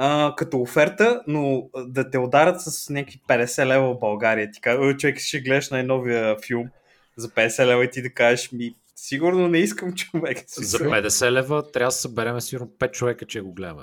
а, 0.00 0.34
като 0.36 0.60
оферта, 0.60 1.22
но 1.26 1.68
да 1.76 2.10
те 2.10 2.18
ударят 2.18 2.60
с 2.60 2.90
някакви 2.90 3.20
50 3.28 3.66
лева 3.66 3.94
в 3.94 3.98
България. 3.98 4.50
Ти 4.50 4.60
казва, 4.60 4.96
човек, 4.96 5.18
ще 5.18 5.40
гледаш 5.40 5.70
най-новия 5.70 6.36
филм 6.46 6.68
за 7.16 7.28
50 7.28 7.66
лева 7.66 7.84
и 7.84 7.90
ти 7.90 8.02
да 8.02 8.10
кажеш 8.10 8.52
ми, 8.52 8.74
сигурно 8.96 9.48
не 9.48 9.58
искам 9.58 9.94
човек. 9.94 10.38
За 10.48 10.78
50 10.78 11.30
лева 11.30 11.72
трябва 11.72 11.88
да 11.88 11.92
съберем 11.92 12.40
сигурно 12.40 12.66
5 12.78 12.90
човека, 12.90 13.26
че 13.26 13.40
го 13.40 13.52
гледаме. 13.52 13.82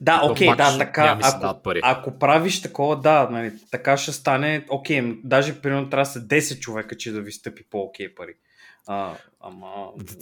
Да, 0.00 0.20
То 0.20 0.26
окей, 0.26 0.46
пак 0.46 0.56
да, 0.56 0.78
така. 0.78 1.18
Ако, 1.22 1.62
пари. 1.62 1.80
ако 1.82 2.18
правиш 2.18 2.62
такова, 2.62 2.96
да, 3.00 3.28
нали, 3.30 3.52
така 3.70 3.96
ще 3.96 4.12
стане, 4.12 4.66
окей, 4.68 5.00
м, 5.00 5.14
даже 5.24 5.60
примерно 5.60 5.90
трябва 5.90 6.04
да 6.04 6.10
са 6.10 6.20
10 6.20 6.60
човека, 6.60 6.96
че 6.96 7.12
да 7.12 7.20
ви 7.20 7.32
стъпи 7.32 7.64
по-окей 7.70 8.14
пари. 8.14 8.34
А, 8.86 9.14
ама... 9.40 9.68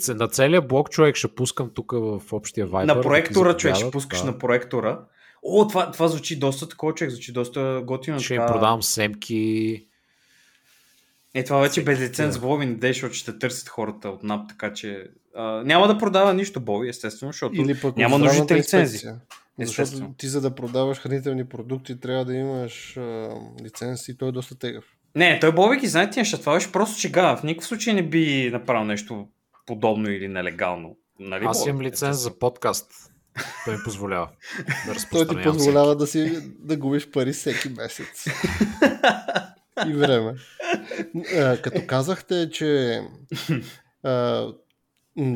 На 0.08 0.28
целия 0.28 0.62
блок 0.62 0.90
човек 0.90 1.16
ще 1.16 1.28
пускам 1.28 1.70
тук 1.74 1.92
в 1.92 2.22
общия 2.32 2.68
Viber. 2.68 2.84
на 2.84 3.00
проектора, 3.00 3.56
човек, 3.56 3.76
ще 3.76 3.90
пускаш 3.90 4.20
да. 4.20 4.26
на 4.26 4.38
проектора. 4.38 4.98
О, 5.44 5.68
това, 5.68 5.90
това 5.90 6.08
звучи 6.08 6.38
доста 6.38 6.68
такова, 6.68 6.94
човек, 6.94 7.10
звучи 7.10 7.32
доста 7.32 7.82
готино. 7.84 8.20
Ще 8.20 8.34
им 8.34 8.40
така. 8.40 8.52
продавам 8.52 8.82
семки. 8.82 9.86
Е, 11.34 11.44
това 11.44 11.58
вече 11.58 11.84
без 11.84 12.00
лиценз. 12.00 12.38
Боби 12.38 12.66
не 12.66 12.74
дей, 12.74 12.92
защото 12.92 13.14
ще 13.14 13.38
търсят 13.38 13.68
хората 13.68 14.08
от 14.08 14.22
НАП, 14.22 14.48
така 14.48 14.72
че 14.72 15.06
а, 15.34 15.42
няма 15.64 15.88
да 15.88 15.98
продава 15.98 16.34
нищо 16.34 16.60
Боби, 16.60 16.88
естествено, 16.88 17.32
защото 17.32 17.54
Или 17.60 17.80
пък 17.80 17.96
няма 17.96 18.18
нужните 18.18 18.54
лицензи. 18.54 18.96
Естествено. 19.58 19.98
Защото 19.98 20.14
ти 20.18 20.28
за 20.28 20.40
да 20.40 20.54
продаваш 20.54 20.98
хранителни 20.98 21.48
продукти 21.48 22.00
трябва 22.00 22.24
да 22.24 22.34
имаш 22.34 22.96
а, 22.96 23.28
лиценз 23.64 24.08
и 24.08 24.18
той 24.18 24.28
е 24.28 24.32
доста 24.32 24.58
тегъв. 24.58 24.84
Не, 25.16 25.40
той 25.40 25.52
Боби 25.52 25.76
ги 25.76 25.86
знае 25.86 26.10
тия 26.10 26.20
неща, 26.20 26.38
това 26.38 26.54
беше 26.54 26.72
просто 26.72 27.00
чега. 27.00 27.36
В 27.36 27.42
никакъв 27.42 27.66
случай 27.66 27.94
не 27.94 28.02
би 28.02 28.50
направил 28.52 28.84
нещо 28.84 29.28
подобно 29.66 30.10
или 30.10 30.28
нелегално. 30.28 30.96
Нали, 31.20 31.44
Аз 31.44 31.66
имам 31.66 31.82
лиценз 31.82 32.16
за 32.16 32.38
подкаст. 32.38 33.13
Той 33.64 33.74
ми 33.74 33.80
позволява 33.84 34.26
да 34.26 34.74
Той 34.76 34.84
ти 34.84 34.90
разпространявам 34.94 35.56
позволява 35.56 35.96
да 35.96 36.06
си 36.06 36.52
да 36.58 36.76
губиш 36.76 37.10
пари 37.10 37.32
всеки 37.32 37.68
месец. 37.68 38.26
и 39.86 39.92
време. 39.92 40.34
А, 41.36 41.62
като 41.62 41.86
казахте, 41.86 42.50
че 42.50 43.00
а, 44.02 44.46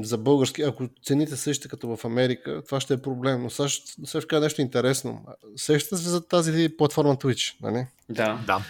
за 0.03 0.19
български, 0.19 0.63
ако 0.63 0.89
цените 1.05 1.37
същите 1.37 1.69
като 1.69 1.97
в 1.97 2.05
Америка, 2.05 2.63
това 2.67 2.81
ще 2.81 2.95
е 2.95 3.03
проблем. 3.03 3.43
Но 3.43 3.51
сега 3.51 3.69
ще 4.07 4.27
кажа 4.29 4.41
нещо 4.41 4.61
интересно. 4.61 5.25
Сещате 5.57 5.97
се 5.97 6.09
за 6.09 6.29
тази 6.29 6.69
платформа 6.79 7.17
Twitch, 7.17 7.57
нали? 7.63 7.87
Да. 8.09 8.25
всеки. 8.25 8.39
Да. 8.47 8.63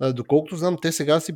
А, 0.00 0.12
доколкото 0.12 0.56
знам, 0.56 0.76
те 0.82 0.92
сега 0.92 1.20
си 1.20 1.32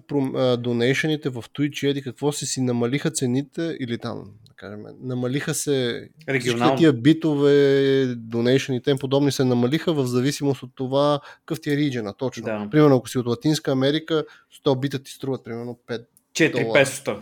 донейшените 0.59 1.29
в 1.29 1.45
Twitch 1.55 1.87
и 1.87 1.91
еди 1.91 2.03
какво 2.03 2.33
си 2.33 2.47
си 2.47 2.61
намалиха 2.61 3.11
цените 3.11 3.77
или 3.81 3.99
там, 3.99 4.25
да 4.49 4.55
кажем, 4.57 4.81
намалиха 5.01 5.55
се 5.55 6.09
Регионално. 6.29 6.77
тия 6.77 6.93
битове, 6.93 8.07
донейшените 8.17 8.91
им 8.91 8.99
подобни 8.99 9.33
се 9.33 9.45
намалиха 9.45 9.93
в 9.93 10.07
зависимост 10.07 10.63
от 10.63 10.71
това 10.75 11.21
какъв 11.39 11.61
ти 11.61 11.71
е 11.73 11.77
региона, 11.77 12.13
точно. 12.13 12.45
Да. 12.45 12.69
Примерно, 12.71 12.97
ако 12.97 13.09
си 13.09 13.19
от 13.19 13.27
Латинска 13.27 13.73
Америка, 13.73 14.25
100 14.65 14.81
бита 14.81 14.99
ти 14.99 15.13
струват 15.13 15.45
примерно 15.45 15.79
5 15.89 16.05
4 16.33 16.63
долара. 16.63 16.81
песота. 16.81 17.17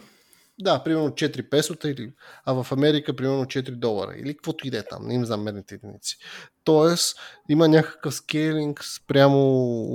Да, 0.59 0.85
примерно 0.85 1.11
4 1.11 1.49
песота, 1.49 1.91
или, 1.91 2.13
а 2.45 2.63
в 2.63 2.73
Америка 2.73 3.17
примерно 3.17 3.45
4 3.45 3.71
долара. 3.71 4.15
Или 4.17 4.35
каквото 4.35 4.67
иде 4.67 4.83
там, 4.83 5.07
не 5.07 5.15
им 5.15 5.25
знам 5.25 5.43
мерните 5.43 5.75
единици. 5.75 6.17
Тоест, 6.65 7.19
има 7.49 7.69
някакъв 7.69 8.15
скейлинг 8.15 8.85
спрямо 8.85 9.39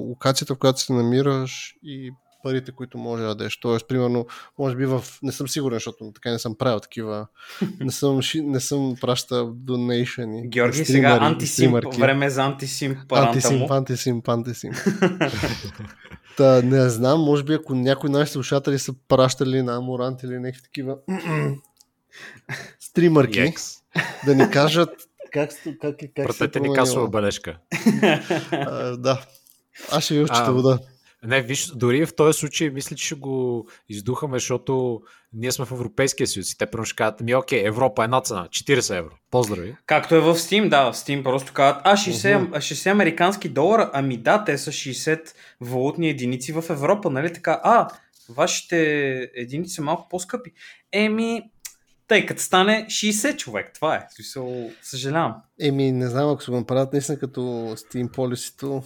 локацията, 0.10 0.56
в 0.56 0.58
която 0.58 0.80
се 0.80 0.94
намираш 0.94 1.76
и 1.84 2.12
парите, 2.44 2.72
които 2.72 2.98
може 2.98 3.22
да 3.22 3.28
дадеш. 3.28 3.60
Тоест, 3.60 3.88
примерно, 3.88 4.26
може 4.60 4.76
би 4.76 4.86
в... 4.86 5.04
Не 5.24 5.32
съм 5.32 5.48
сигурен, 5.48 5.76
защото 5.76 6.12
така 6.16 6.32
не 6.32 6.40
съм 6.40 6.56
правил 6.56 6.80
такива. 6.80 7.28
Не 7.80 7.92
съм, 7.92 8.20
не 8.36 8.60
съм 8.60 8.96
пращал 9.02 9.52
донейшени. 9.56 10.50
Георги, 10.50 10.86
сега 10.86 11.18
антисимп, 11.22 11.96
време 12.00 12.26
е 12.26 12.30
за 12.30 12.44
антисимп 12.44 13.12
Антисимп, 13.12 13.72
антисимп, 13.72 14.30
антисимп. 14.30 14.76
Та, 16.38 16.62
не 16.62 16.90
знам, 16.90 17.20
може 17.20 17.44
би 17.44 17.54
ако 17.54 17.76
някои 17.76 18.10
наши 18.10 18.32
слушатели 18.32 18.80
са 18.80 18.94
пращали 19.08 19.62
на 19.62 19.76
Амурант 19.76 20.24
или 20.24 20.40
някакви 20.40 20.62
такива 20.62 20.98
стримърки, 22.80 23.40
Екс. 23.40 23.72
да 24.26 24.36
ни 24.36 24.50
кажат 24.50 24.90
как, 25.32 25.54
сте- 25.54 25.78
как, 25.78 26.02
е- 26.02 26.08
как 26.08 26.34
се 26.34 26.40
Пратете 26.40 26.60
ни 26.60 26.76
касова 26.76 27.10
бележка. 27.10 27.58
А, 28.52 28.98
Да. 28.98 29.26
Аз 29.92 30.04
ще 30.04 30.14
ви 30.14 30.24
учета 30.24 30.40
А, 30.42 30.52
вода. 30.52 30.80
Не, 31.24 31.42
виж, 31.42 31.68
дори 31.76 32.06
в 32.06 32.16
този 32.16 32.40
случай 32.40 32.70
мисля, 32.70 32.96
че 32.96 33.06
ще 33.06 33.16
го 33.16 33.68
издухаме, 33.90 34.40
защото 34.40 35.02
ние 35.34 35.52
сме 35.52 35.66
в 35.66 35.72
Европейския 35.72 36.28
съюз 36.28 36.52
и 36.52 36.58
те 36.58 36.66
прямо 36.66 36.86
ще 36.86 36.96
кажат, 36.96 37.22
ми 37.22 37.36
окей, 37.36 37.68
Европа 37.68 38.04
една 38.04 38.22
цена, 38.22 38.48
40 38.50 38.98
евро. 38.98 39.12
Поздрави. 39.32 39.76
Както 39.86 40.16
е 40.16 40.20
в 40.20 40.36
Steam, 40.36 40.70
да, 40.70 40.92
в 40.92 40.96
Steam 40.96 41.24
просто 41.24 41.54
казват, 41.54 41.82
а 41.86 41.98
60, 41.98 42.50
а 42.54 42.58
60 42.58 42.92
американски 42.92 43.50
долара, 43.50 43.90
ами 43.94 44.18
да, 44.18 44.44
те 44.44 44.58
са 44.58 44.72
60 44.72 45.22
валутни 45.62 46.10
единици 46.10 46.52
в 46.52 46.64
Европа, 46.70 47.10
нали 47.10 47.34
така? 47.34 47.62
А, 47.64 47.88
вашите 48.30 48.78
единици 49.36 49.74
са 49.74 49.82
малко 49.82 50.10
по-скъпи. 50.10 50.52
Еми, 50.92 51.42
тъй 52.08 52.26
като 52.26 52.42
стане 52.42 52.86
60 52.90 53.38
човек, 53.38 53.72
това 53.74 53.96
е. 53.96 54.08
Съжалявам. 54.82 55.36
Еми, 55.62 55.92
не 55.92 56.08
знам, 56.08 56.30
ако 56.30 56.44
се 56.44 56.52
го 56.52 56.58
направят 56.58 56.94
наистина 56.94 57.20
като 57.20 57.42
Steam 57.42 58.10
Policy-то. 58.10 58.84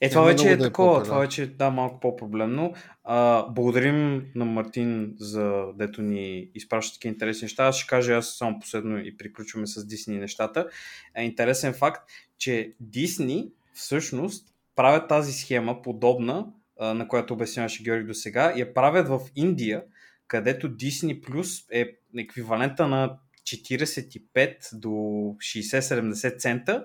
Е, 0.00 0.08
това 0.08 0.20
Няма 0.20 0.32
вече 0.32 0.50
е 0.50 0.56
да 0.56 0.64
е 0.64 0.68
такова, 0.68 1.02
това 1.02 1.18
вече 1.18 1.42
е 1.42 1.46
да, 1.46 1.70
малко 1.70 2.00
по-проблемно. 2.00 2.74
А, 3.04 3.46
благодарим 3.48 4.26
на 4.34 4.44
Мартин 4.44 5.14
за 5.18 5.64
дето 5.74 6.02
ни 6.02 6.50
изпраща 6.54 6.94
такива 6.94 7.12
интересни 7.12 7.44
неща. 7.44 7.64
Аз 7.64 7.76
ще 7.76 7.86
кажа 7.86 8.12
аз 8.12 8.36
само 8.36 8.60
последно 8.60 8.98
и 8.98 9.16
приключваме 9.16 9.66
с 9.66 9.86
Дисни 9.86 10.18
нещата. 10.18 10.68
Е, 11.14 11.22
интересен 11.22 11.72
факт, 11.72 12.10
че 12.38 12.74
Дисни 12.80 13.48
всъщност 13.72 14.54
правят 14.76 15.08
тази 15.08 15.32
схема 15.32 15.82
подобна, 15.82 16.46
а, 16.80 16.94
на 16.94 17.08
която 17.08 17.34
обясняваше 17.34 17.82
Георги 17.82 18.06
до 18.06 18.14
сега, 18.14 18.52
я 18.56 18.74
правят 18.74 19.08
в 19.08 19.20
Индия, 19.36 19.82
където 20.28 20.70
Disney 20.70 21.20
Plus 21.20 21.66
е 21.72 21.96
еквивалента 22.18 22.86
на 22.86 23.18
45 23.42 24.74
до 24.74 24.88
60-70 24.88 26.38
цента, 26.38 26.84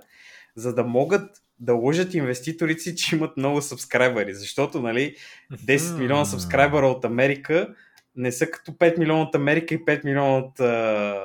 за 0.55 0.75
да 0.75 0.84
могат 0.84 1.43
да 1.63 1.74
лъжат 1.74 2.13
инвеститорите 2.13 2.79
си, 2.79 2.96
че 2.96 3.15
имат 3.15 3.38
много 3.38 3.62
сабскрайбъри. 3.62 4.34
Защото, 4.34 4.82
нали, 4.82 5.15
10 5.53 5.98
милиона 6.00 6.25
сабскрайбъра 6.25 6.88
от 6.88 7.05
Америка 7.05 7.75
не 8.15 8.32
са 8.32 8.51
като 8.51 8.72
5 8.72 8.98
милиона 8.98 9.22
от 9.22 9.36
Америка 9.36 9.74
и 9.74 9.86
5 9.86 10.05
милиона 10.05 10.38
от 10.38 10.60
а, 10.60 11.15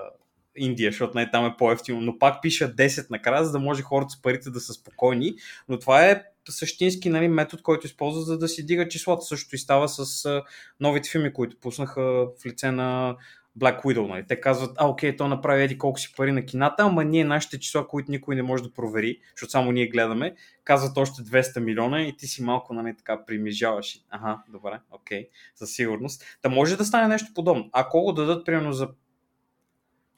Индия, 0.57 0.91
защото 0.91 1.15
най- 1.15 1.31
там 1.31 1.47
е 1.47 1.57
по-ефтино. 1.59 2.01
Но 2.01 2.19
пак 2.19 2.43
пиша 2.43 2.75
10 2.75 3.11
накрая, 3.11 3.45
за 3.45 3.53
да 3.53 3.59
може 3.59 3.83
хората 3.83 4.11
с 4.11 4.23
парите 4.23 4.51
да 4.51 4.61
са 4.61 4.73
спокойни. 4.73 5.35
Но 5.69 5.79
това 5.79 6.07
е 6.07 6.23
същински 6.49 7.09
нали, 7.09 7.29
метод, 7.29 7.63
който 7.63 7.87
използва 7.87 8.23
за 8.23 8.39
да 8.39 8.49
си 8.49 8.67
дига 8.67 8.89
числата. 8.89 9.23
Същото 9.23 9.55
и 9.55 9.59
става 9.59 9.89
с 9.89 10.43
новите 10.81 11.11
филми, 11.11 11.33
които 11.33 11.61
пуснаха 11.61 12.03
в 12.43 12.47
лице 12.47 12.71
на 12.71 13.17
Black 13.59 13.83
Widow. 13.83 14.09
Нали. 14.09 14.25
Те 14.29 14.41
казват, 14.41 14.71
а 14.77 14.89
окей, 14.89 15.17
то 15.17 15.29
направи 15.29 15.63
еди 15.63 15.79
колко 15.79 16.01
си 16.01 16.15
пари 16.17 16.33
на 16.33 16.45
кината, 16.45 16.83
ама 16.83 17.05
ние 17.05 17.25
нашите 17.25 17.61
числа, 17.61 17.89
които 17.89 18.11
никой 18.11 18.37
не 18.37 18.43
може 18.43 18.63
да 18.63 18.73
провери, 18.73 19.19
защото 19.37 19.51
само 19.51 19.73
ние 19.73 19.87
гледаме, 19.87 20.35
казват 20.65 20.97
още 20.97 21.23
200 21.23 21.61
милиона 21.61 22.03
и 22.03 22.17
ти 22.17 22.27
си 22.27 22.43
малко 22.43 22.75
нали, 22.75 22.95
така 22.97 23.25
примижаваш. 23.27 24.01
Ага, 24.11 24.43
добре, 24.49 24.81
окей, 24.91 25.29
със 25.55 25.71
сигурност. 25.71 26.39
Та 26.43 26.49
може 26.49 26.77
да 26.77 26.85
стане 26.85 27.09
нещо 27.09 27.35
подобно. 27.35 27.69
Ако 27.73 28.03
го 28.03 28.13
дадат 28.13 28.47
примерно 28.47 28.73
за 28.73 28.89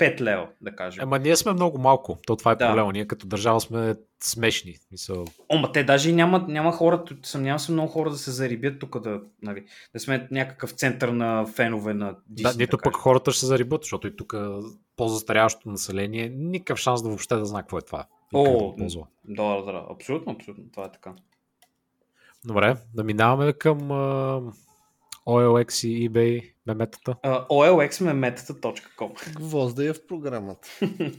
5 0.00 0.20
лева, 0.20 0.48
да 0.60 0.76
кажем. 0.76 1.02
Ема 1.02 1.18
ние 1.18 1.36
сме 1.36 1.52
много 1.52 1.78
малко. 1.78 2.18
То 2.26 2.36
това 2.36 2.52
е 2.52 2.56
Да. 2.56 2.68
проблема. 2.68 2.92
Ние 2.92 3.06
като 3.06 3.26
държава 3.26 3.60
сме 3.60 3.94
смешни. 4.22 4.76
Мисъл, 4.92 5.24
Ома 5.48 5.72
те 5.72 5.84
даже 5.84 6.12
няма, 6.12 6.44
няма 6.48 6.72
хора, 6.72 7.04
съмнявам 7.22 7.58
се 7.58 7.72
много 7.72 7.88
хора 7.88 8.10
да 8.10 8.16
се 8.16 8.30
зарибят 8.30 8.78
тук 8.78 9.00
да, 9.00 9.20
нали, 9.42 9.64
да 9.92 10.00
сме 10.00 10.28
някакъв 10.30 10.70
център 10.70 11.08
на 11.08 11.46
фенове 11.46 11.94
на 11.94 12.14
Disney. 12.32 12.42
да, 12.42 12.54
нито 12.58 12.76
да 12.76 12.82
пък 12.82 12.96
хората 12.96 13.30
ще 13.30 13.40
се 13.40 13.46
зарибат, 13.46 13.82
защото 13.82 14.06
и 14.06 14.16
тук 14.16 14.34
по-застаряващото 14.96 15.68
население 15.70 16.28
никакъв 16.28 16.78
шанс 16.78 17.02
да 17.02 17.08
въобще 17.08 17.36
да 17.36 17.46
знае 17.46 17.62
какво 17.62 17.78
е 17.78 17.82
това. 17.82 18.04
О, 18.34 18.74
да, 18.78 18.86
да, 19.56 19.72
да, 19.72 19.86
абсолютно, 19.90 20.32
абсолютно, 20.32 20.64
това 20.72 20.84
е 20.84 20.92
така. 20.92 21.12
Добре, 22.44 22.76
да 22.94 23.04
минаваме 23.04 23.52
към 23.52 23.78
OLX 25.26 25.88
и 25.88 26.10
eBay 26.10 26.52
меметата. 26.66 27.16
Uh, 27.24 27.46
olxmemetata.com 27.48 29.34
Гвозда 29.36 29.84
е 29.84 29.92
в 29.92 30.06
програмата. 30.06 30.68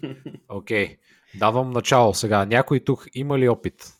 Окей, 0.49 0.97
давам 1.39 1.71
начало 1.71 2.13
сега. 2.13 2.45
Някой 2.45 2.79
тук 2.79 3.07
има 3.13 3.39
ли 3.39 3.49
опит? 3.49 3.93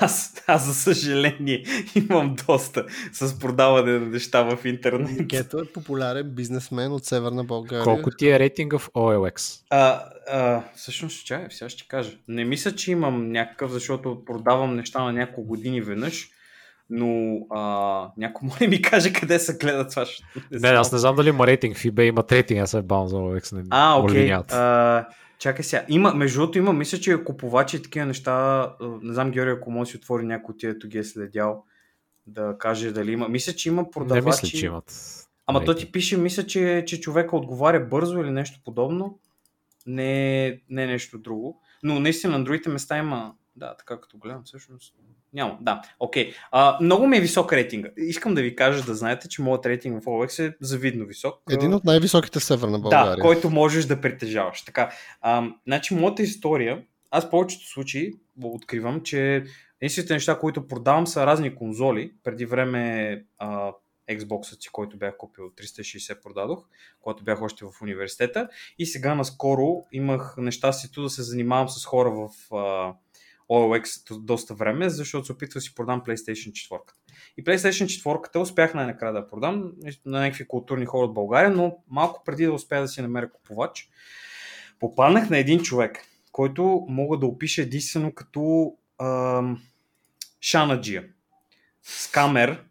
аз, 0.00 0.42
аз, 0.46 0.66
за 0.66 0.74
съжаление, 0.74 1.64
имам 1.94 2.36
доста 2.46 2.86
с 3.12 3.38
продаване 3.38 3.92
на 3.92 4.06
неща 4.06 4.42
в 4.56 4.66
интернет. 4.66 5.10
Никето 5.10 5.58
е 5.58 5.72
популярен 5.72 6.30
бизнесмен 6.30 6.92
от 6.92 7.04
Северна 7.04 7.44
България. 7.44 7.84
Колко 7.84 8.10
ти 8.10 8.28
е 8.28 8.38
рейтинга 8.38 8.78
в 8.78 8.90
OLX? 8.90 9.60
А, 9.70 10.02
а, 10.30 10.62
всъщност, 10.76 11.26
чай, 11.26 11.46
сега 11.50 11.68
ще 11.68 11.88
кажа. 11.88 12.18
Не 12.28 12.44
мисля, 12.44 12.72
че 12.72 12.90
имам 12.90 13.32
някакъв, 13.32 13.70
защото 13.70 14.24
продавам 14.24 14.76
неща 14.76 15.04
на 15.04 15.12
няколко 15.12 15.44
години 15.44 15.80
веднъж, 15.80 16.30
но 16.90 17.38
а, 17.50 17.60
някой 18.16 18.48
може 18.48 18.68
ми 18.68 18.82
каже 18.82 19.12
къде 19.12 19.38
се 19.38 19.58
гледа 19.58 19.88
това. 19.88 20.04
Не, 20.50 20.58
знам. 20.58 20.76
аз 20.76 20.92
не 20.92 20.98
знам 20.98 21.16
дали 21.16 21.28
има 21.28 21.46
рейтинг 21.46 21.76
в 21.76 21.82
eBay, 21.82 22.02
има 22.02 22.24
рейтинг, 22.32 22.60
аз 22.60 22.70
се 22.70 22.82
бавам 22.82 23.08
за 23.08 23.16
OLX. 23.16 23.52
Не, 23.52 23.64
А, 23.70 23.98
окей. 23.98 24.32
А, 24.32 25.06
чакай 25.38 25.64
сега. 25.64 25.84
Има, 25.88 26.14
между 26.14 26.40
другото 26.40 26.58
има, 26.58 26.72
мисля, 26.72 26.98
че 26.98 27.24
купувачи 27.24 27.76
и 27.76 27.82
такива 27.82 28.06
неща, 28.06 28.66
не 29.02 29.14
знам, 29.14 29.30
Георги, 29.30 29.50
ако 29.50 29.70
може 29.70 29.88
да 29.88 29.90
си 29.90 29.96
отвори 29.96 30.26
някой 30.26 30.52
от 30.52 30.58
тия, 30.58 30.74
ги 30.86 30.98
е 30.98 31.04
следял, 31.04 31.64
да 32.26 32.56
каже 32.58 32.92
дали 32.92 33.12
има. 33.12 33.28
Мисля, 33.28 33.52
че 33.52 33.68
има 33.68 33.90
продавачи. 33.90 34.24
Не 34.24 34.30
мисля, 34.30 34.48
че 34.48 34.66
имат. 34.66 34.92
Ама 35.46 35.60
рейтинг. 35.60 35.78
ти 35.78 35.92
пише, 35.92 36.16
мисля, 36.16 36.46
че, 36.46 36.84
че 36.86 37.00
човека 37.00 37.36
отговаря 37.36 37.80
бързо 37.80 38.20
или 38.20 38.30
нещо 38.30 38.60
подобно. 38.64 39.18
Не, 39.86 40.48
не 40.70 40.86
нещо 40.86 41.18
друго. 41.18 41.60
Но 41.82 42.00
наистина 42.00 42.38
на 42.38 42.44
другите 42.44 42.68
места 42.68 42.98
има. 42.98 43.34
Да, 43.56 43.76
така 43.76 44.00
като 44.00 44.18
гледам, 44.18 44.42
всъщност. 44.44 44.94
Няма. 45.36 45.58
Да, 45.60 45.82
окей. 46.00 46.32
А, 46.50 46.78
много 46.80 47.06
ми 47.06 47.16
е 47.16 47.20
висок 47.20 47.52
рейтинга. 47.52 47.88
Искам 47.96 48.34
да 48.34 48.42
ви 48.42 48.56
кажа 48.56 48.84
да 48.84 48.94
знаете, 48.94 49.28
че 49.28 49.42
моят 49.42 49.66
рейтинг 49.66 50.02
в 50.02 50.06
OLX 50.06 50.48
е 50.48 50.56
завидно 50.60 51.06
висок. 51.06 51.34
Един 51.50 51.74
от 51.74 51.84
най-високите 51.84 52.40
в 52.40 52.44
Северна 52.44 52.78
България. 52.78 53.16
Да, 53.16 53.22
който 53.22 53.50
можеш 53.50 53.84
да 53.84 54.00
притежаваш. 54.00 54.62
Така, 54.62 54.90
а, 55.20 55.48
значи, 55.66 55.94
моята 55.94 56.22
история, 56.22 56.82
аз 57.10 57.24
в 57.24 57.30
повечето 57.30 57.66
случаи 57.66 58.12
откривам, 58.42 59.02
че 59.02 59.44
единствените 59.80 60.14
неща, 60.14 60.38
които 60.38 60.66
продавам 60.66 61.06
са 61.06 61.26
разни 61.26 61.54
конзоли. 61.54 62.12
Преди 62.24 62.46
време 62.46 63.24
а, 63.38 63.72
Xbox 64.10 64.62
си, 64.62 64.68
който 64.72 64.96
бях 64.96 65.16
купил 65.16 65.44
360 65.44 66.22
продадох, 66.22 66.64
когато 67.00 67.24
бях 67.24 67.42
още 67.42 67.64
в 67.64 67.82
университета. 67.82 68.48
И 68.78 68.86
сега 68.86 69.14
наскоро 69.14 69.84
имах 69.92 70.34
неща 70.38 70.72
си 70.72 70.88
да 70.96 71.10
се 71.10 71.22
занимавам 71.22 71.68
с 71.68 71.84
хора 71.84 72.10
в 72.10 72.54
а, 72.54 72.94
OLX 73.50 74.18
доста 74.18 74.54
време, 74.54 74.90
защото 74.90 75.26
се 75.26 75.32
опитвах 75.32 75.62
си 75.62 75.74
продам 75.74 76.02
PlayStation 76.02 76.50
4. 76.50 76.80
И 77.36 77.44
PlayStation 77.44 78.02
4 78.02 78.36
успях 78.40 78.74
най-накрая 78.74 79.12
да 79.12 79.28
продам 79.28 79.72
на 80.06 80.20
някакви 80.20 80.48
културни 80.48 80.86
хора 80.86 81.04
от 81.04 81.14
България, 81.14 81.50
но 81.50 81.76
малко 81.88 82.22
преди 82.24 82.44
да 82.44 82.52
успя 82.52 82.80
да 82.80 82.88
си 82.88 83.02
намеря 83.02 83.32
купувач, 83.32 83.88
попаднах 84.80 85.30
на 85.30 85.38
един 85.38 85.62
човек, 85.62 86.04
който 86.32 86.86
мога 86.88 87.18
да 87.18 87.26
опиша 87.26 87.62
единствено 87.62 88.12
като 88.12 88.72
ам, 88.98 89.62
шанаджия, 90.40 91.04
скамер 91.82 92.64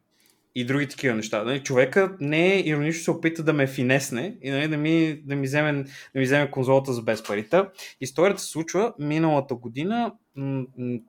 и 0.56 0.65
други 0.65 0.88
такива 0.88 1.15
неща. 1.15 1.44
Нали, 1.44 1.63
човека 1.63 2.18
не 2.20 2.54
е 2.54 2.60
иронично 2.60 3.04
се 3.04 3.12
опита 3.12 3.44
да 3.44 3.54
ме 3.54 3.68
финесне 3.68 4.38
и 4.41 4.50
нали, 4.50 4.68
да, 4.68 4.78
ми, 4.78 5.22
да, 5.24 5.36
ми 5.36 5.48
вземе, 5.48 5.74
да 6.13 6.20
ми 6.20 6.26
вземе 6.26 6.52
конзолата 6.52 6.94
за 6.94 7.02
без 7.02 7.24
парите. 7.24 7.63
Историята 8.02 8.41
се 8.41 8.50
случва 8.50 8.94
миналата 9.00 9.56
година. 9.56 10.13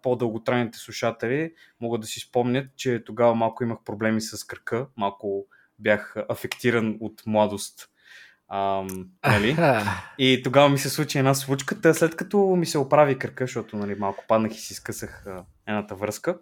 По-дълготрайните 0.03 0.79
слушатели 0.79 1.53
могат 1.81 2.01
да 2.01 2.07
си 2.07 2.21
спомнят, 2.21 2.67
че 2.77 3.03
тогава 3.07 3.35
малко 3.35 3.65
имах 3.65 3.79
проблеми 3.85 4.21
с 4.21 4.45
кръка, 4.45 4.87
малко 4.97 5.47
бях 5.79 6.17
афектиран 6.29 6.97
от 7.01 7.23
младост. 7.27 7.89
Ам, 8.49 9.09
нали? 9.27 9.51
Аха. 9.51 10.13
И 10.19 10.41
тогава 10.45 10.69
ми 10.69 10.79
се 10.79 10.91
случи 10.91 11.19
една 11.19 11.35
случката, 11.35 11.95
след 11.95 12.17
като 12.17 12.39
ми 12.39 12.67
се 12.67 12.79
оправи 12.79 13.19
кръка, 13.19 13.45
защото 13.45 13.77
нали, 13.77 13.95
малко 13.95 14.25
паднах 14.29 14.57
и 14.57 14.61
си 14.61 14.75
скъсах 14.75 15.27
а, 15.27 15.45
едната 15.67 15.95
връзка 15.95 16.39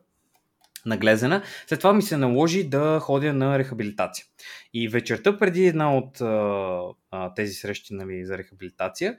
на 0.87 0.97
глезена. 0.97 1.42
След 1.66 1.79
това 1.79 1.92
ми 1.92 2.03
се 2.03 2.16
наложи 2.16 2.64
да 2.64 3.01
ходя 3.03 3.33
на 3.33 3.59
рехабилитация. 3.59 4.27
И 4.75 4.88
вечерта 4.88 5.38
преди 5.38 5.66
една 5.66 5.97
от 5.97 6.20
а, 6.20 6.81
а, 7.11 7.35
тези 7.35 7.55
срещи 7.55 7.94
нали, 7.94 8.25
за 8.25 8.38
рехабилитация, 8.38 9.16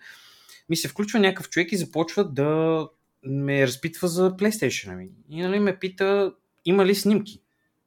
ми 0.69 0.75
се 0.75 0.87
включва 0.87 1.19
някакъв 1.19 1.49
човек 1.49 1.71
и 1.71 1.77
започва 1.77 2.23
да 2.23 2.81
ме 3.23 3.67
разпитва 3.67 4.07
за 4.07 4.31
PlayStation 4.31 4.95
ми. 4.95 5.09
И 5.29 5.41
нали, 5.41 5.59
ме 5.59 5.79
пита, 5.79 6.33
има 6.65 6.85
ли 6.85 6.95
снимки? 6.95 7.41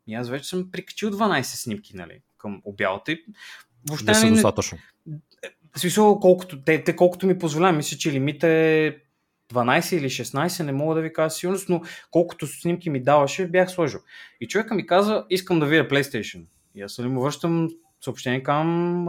И 0.06 0.14
аз 0.14 0.28
вече 0.28 0.48
съм 0.48 0.70
прикачил 0.70 1.10
12 1.10 1.42
снимки 1.42 1.96
нали, 1.96 2.20
към 2.38 2.62
обялата 2.64 3.12
и 3.12 3.24
въобще 3.88 4.10
Не 4.10 4.14
са 4.14 4.30
достатъчно. 4.30 4.78
в 5.76 5.80
смисъл, 5.80 6.20
колкото, 6.20 6.62
те, 6.62 6.84
те 6.84 6.96
колкото 6.96 7.26
ми 7.26 7.38
позволя, 7.38 7.72
мисля, 7.72 7.96
че 7.96 8.12
лимит 8.12 8.44
е 8.44 8.98
12 9.52 9.96
или 9.96 10.10
16, 10.10 10.62
не 10.62 10.72
мога 10.72 10.94
да 10.94 11.00
ви 11.00 11.12
кажа 11.12 11.30
сигурност, 11.30 11.68
но 11.68 11.82
колкото 12.10 12.46
снимки 12.46 12.90
ми 12.90 13.02
даваше, 13.02 13.46
бях 13.46 13.70
сложил. 13.70 14.00
И 14.40 14.48
човека 14.48 14.74
ми 14.74 14.86
каза, 14.86 15.26
искам 15.30 15.60
да 15.60 15.66
видя 15.66 15.88
PlayStation. 15.88 16.44
И 16.74 16.82
аз 16.82 16.98
нали 16.98 17.08
му 17.08 17.22
връщам 17.22 17.68
съобщение 18.00 18.42
към 18.42 19.08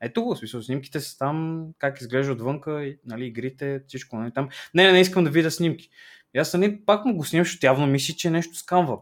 ето 0.00 0.22
го, 0.22 0.36
смисъл, 0.36 0.62
снимките 0.62 1.00
са 1.00 1.18
там, 1.18 1.66
как 1.78 2.00
изглежда 2.00 2.32
отвънка, 2.32 2.94
нали, 3.06 3.26
игрите, 3.26 3.82
всичко, 3.86 4.16
нали, 4.16 4.32
там. 4.32 4.48
Не, 4.74 4.86
не, 4.86 4.92
не 4.92 5.00
искам 5.00 5.24
да 5.24 5.30
видя 5.30 5.50
снимки. 5.50 5.90
И 6.34 6.38
аз 6.38 6.54
нали, 6.54 6.80
пак 6.86 7.04
му 7.04 7.16
го 7.16 7.24
снимам, 7.24 7.44
защото 7.44 7.66
явно 7.66 7.86
мисли, 7.86 8.16
че 8.16 8.30
нещо 8.30 8.54
скамва. 8.56 8.98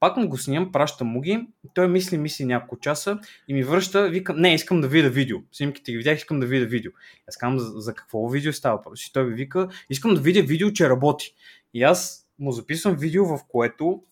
Пак 0.00 0.16
му 0.16 0.28
го 0.28 0.38
снимам, 0.38 0.72
пращам 0.72 1.08
му 1.08 1.20
ги, 1.20 1.46
той 1.74 1.88
мисли, 1.88 2.18
мисли 2.18 2.44
няколко 2.44 2.80
часа 2.80 3.18
и 3.48 3.54
ми 3.54 3.62
връща, 3.62 4.08
викам, 4.08 4.36
не, 4.40 4.54
искам 4.54 4.80
да 4.80 4.88
видя 4.88 5.08
видео. 5.08 5.38
Снимките 5.52 5.92
ги 5.92 5.98
видях, 5.98 6.18
искам 6.18 6.40
да 6.40 6.46
видя 6.46 6.66
видео. 6.66 6.92
Аз 7.28 7.36
казвам, 7.36 7.58
за, 7.58 7.80
за 7.80 7.94
какво 7.94 8.28
видео 8.28 8.52
става 8.52 8.76
въпрос? 8.76 9.06
И 9.06 9.12
той 9.12 9.24
ми 9.24 9.34
вика, 9.34 9.68
искам 9.90 10.14
да 10.14 10.20
видя 10.20 10.42
видео, 10.42 10.72
че 10.72 10.88
работи. 10.88 11.34
И 11.74 11.82
аз 11.82 12.26
му 12.38 12.52
записвам 12.52 12.96
видео, 12.96 13.26
в 13.26 13.40
което 13.48 14.02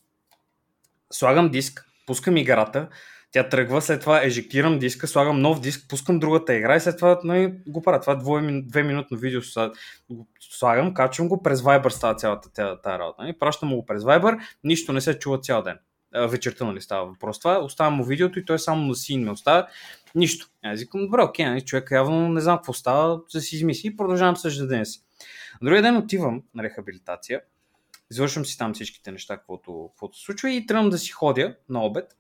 слагам 1.13 1.51
диск, 1.51 1.87
пускам 2.07 2.37
играта, 2.37 2.89
Тя 3.33 3.49
тръгва, 3.49 3.83
след 3.83 4.01
това 4.01 4.25
ежектирам 4.25 4.79
диска, 4.79 5.07
слагам 5.07 5.41
нов 5.41 5.61
диск, 5.61 5.89
пускам 5.89 6.19
другата 6.19 6.55
игра 6.55 6.77
и 6.77 6.81
след 6.81 6.97
това 6.97 7.21
нали, 7.25 7.55
го 7.67 7.83
правя. 7.83 8.01
Това 8.01 8.13
е 8.13 8.17
две, 8.17 8.63
две 8.63 8.83
минутно 8.83 9.17
видео. 9.17 9.41
Слагам, 10.41 10.95
качвам 10.95 11.29
го 11.29 11.43
през 11.43 11.63
Viber 11.63 11.89
става 11.89 12.15
цялата 12.15 12.53
тази 12.53 12.99
работа. 12.99 13.23
Нали? 13.23 13.39
Пращам 13.39 13.75
го 13.75 13.87
през 13.87 14.03
Viber, 14.03 14.41
нищо 14.65 14.93
не 14.93 15.01
се 15.01 15.19
чува 15.19 15.39
цял 15.39 15.63
ден. 15.63 15.79
Вечерта, 16.29 16.65
нали, 16.65 16.81
става 16.81 17.07
въпрос 17.07 17.39
това. 17.39 17.59
Оставям 17.59 17.95
му 17.95 18.05
видеото 18.05 18.39
и 18.39 18.45
той 18.45 18.59
само 18.59 18.87
на 18.87 18.95
син 18.95 19.25
ме 19.25 19.31
оставя. 19.31 19.67
Нищо. 20.15 20.47
Аз 20.63 20.81
викам, 20.81 21.01
добре, 21.01 21.23
окей, 21.23 21.47
нали, 21.47 21.61
човек 21.61 21.91
явно 21.91 22.29
не 22.29 22.41
знам 22.41 22.57
какво 22.57 22.73
става, 22.73 23.21
да 23.33 23.41
си 23.41 23.57
измисли 23.57 23.89
и 23.89 23.97
продължавам 23.97 24.37
същия 24.37 24.67
ден 24.67 24.87
си. 24.87 25.01
Другия 25.63 25.83
ден 25.83 25.97
отивам 25.97 26.43
на 26.55 26.63
рехабилитация, 26.63 27.41
извършвам 28.11 28.45
си 28.45 28.59
там 28.59 28.75
всичките 28.75 29.13
неща, 29.13 29.37
каквото, 29.37 29.89
каквото 29.93 30.19
случва 30.19 30.51
и 30.51 30.67
тръгвам 30.67 30.91
да 30.91 30.99
си 30.99 31.11
ходя 31.11 31.57
на 31.69 31.85
обед 31.85 32.17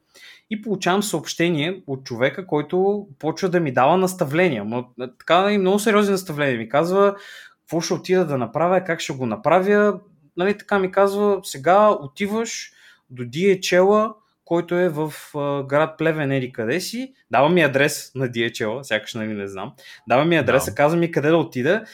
и 0.50 0.62
получавам 0.62 1.02
съобщение 1.02 1.82
от 1.86 2.04
човека, 2.04 2.46
който 2.46 3.06
почва 3.18 3.48
да 3.48 3.60
ми 3.60 3.72
дава 3.72 3.96
наставления. 3.96 4.64
Но, 4.64 4.88
така 5.18 5.52
и 5.52 5.58
много 5.58 5.78
сериозни 5.78 6.12
наставления. 6.12 6.58
Ми 6.58 6.68
казва 6.68 7.16
какво 7.60 7.80
ще 7.80 7.94
отида 7.94 8.26
да 8.26 8.38
направя, 8.38 8.84
как 8.84 9.00
ще 9.00 9.12
го 9.12 9.26
направя. 9.26 10.00
Нали, 10.36 10.58
така 10.58 10.78
ми 10.78 10.92
казва, 10.92 11.40
сега 11.42 11.90
отиваш 11.90 12.72
до 13.10 13.22
DHL, 13.22 14.14
който 14.44 14.74
е 14.74 14.88
в 14.88 15.12
а, 15.34 15.62
град 15.62 15.98
Плевен, 15.98 16.32
еди 16.32 16.52
къде 16.52 16.80
си. 16.80 17.14
Дава 17.30 17.48
ми 17.48 17.62
адрес 17.62 18.12
на 18.14 18.28
DHL, 18.28 18.82
сякаш 18.82 19.14
нали 19.14 19.34
не 19.34 19.48
знам. 19.48 19.72
Дава 20.08 20.24
ми 20.24 20.36
адреса, 20.36 20.70
да. 20.70 20.74
казва 20.74 20.98
ми 20.98 21.10
къде 21.10 21.28
да 21.28 21.36
отида 21.36 21.84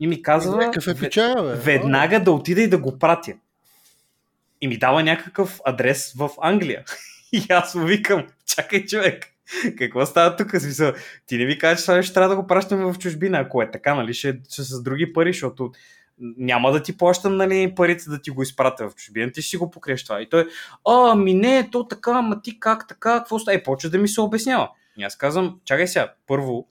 и 0.00 0.06
ми 0.06 0.22
казва 0.22 0.64
е 0.64 0.70
бе. 1.42 1.54
веднага 1.54 2.20
да 2.20 2.32
отида 2.32 2.62
и 2.62 2.68
да 2.68 2.78
го 2.78 2.98
пратя. 2.98 3.32
И 4.60 4.68
ми 4.68 4.78
дава 4.78 5.02
някакъв 5.02 5.60
адрес 5.64 6.12
в 6.12 6.30
Англия. 6.42 6.84
И 7.32 7.46
аз 7.48 7.74
му 7.74 7.86
викам, 7.86 8.26
чакай 8.46 8.86
човек, 8.86 9.26
какво 9.78 10.06
става 10.06 10.36
тук? 10.36 10.50
Смисъл, 10.50 10.92
ти 11.26 11.38
не 11.38 11.44
ми 11.44 11.58
кажеш, 11.58 11.84
че 11.84 12.02
ще 12.02 12.14
трябва 12.14 12.28
да 12.28 12.36
го 12.36 12.46
пращаме 12.46 12.92
в 12.92 12.98
чужбина, 12.98 13.38
ако 13.38 13.62
е 13.62 13.70
така, 13.70 13.94
нали, 13.94 14.14
ще, 14.14 14.40
ще 14.50 14.62
с 14.62 14.82
други 14.82 15.12
пари, 15.12 15.32
защото 15.32 15.72
няма 16.20 16.72
да 16.72 16.82
ти 16.82 16.96
плащам 16.96 17.36
нали, 17.36 17.74
парите 17.76 18.10
да 18.10 18.22
ти 18.22 18.30
го 18.30 18.42
изпратя 18.42 18.88
в 18.88 18.94
чужбина, 18.94 19.32
ти 19.32 19.42
ще 19.42 19.50
си 19.50 19.56
го 19.56 19.70
покриеш 19.70 20.04
това. 20.04 20.20
И 20.20 20.28
той, 20.28 20.48
а, 20.88 21.14
ми 21.14 21.34
не, 21.34 21.58
е 21.58 21.70
то 21.70 21.88
така, 21.88 22.10
ама 22.10 22.42
ти 22.42 22.60
как 22.60 22.88
така, 22.88 23.18
какво 23.18 23.38
става? 23.38 23.54
И 23.54 23.62
почва 23.62 23.90
да 23.90 23.98
ми 23.98 24.08
се 24.08 24.20
обяснява. 24.20 24.70
И 24.96 25.02
аз 25.02 25.16
казвам, 25.16 25.60
чакай 25.64 25.86
сега, 25.86 26.12
първо, 26.26 26.68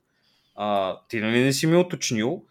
а, 0.56 0.98
ти 1.08 1.20
нали 1.20 1.44
не 1.44 1.54
си 1.54 1.68
ми 1.68 1.78
уточнил, 1.78 2.44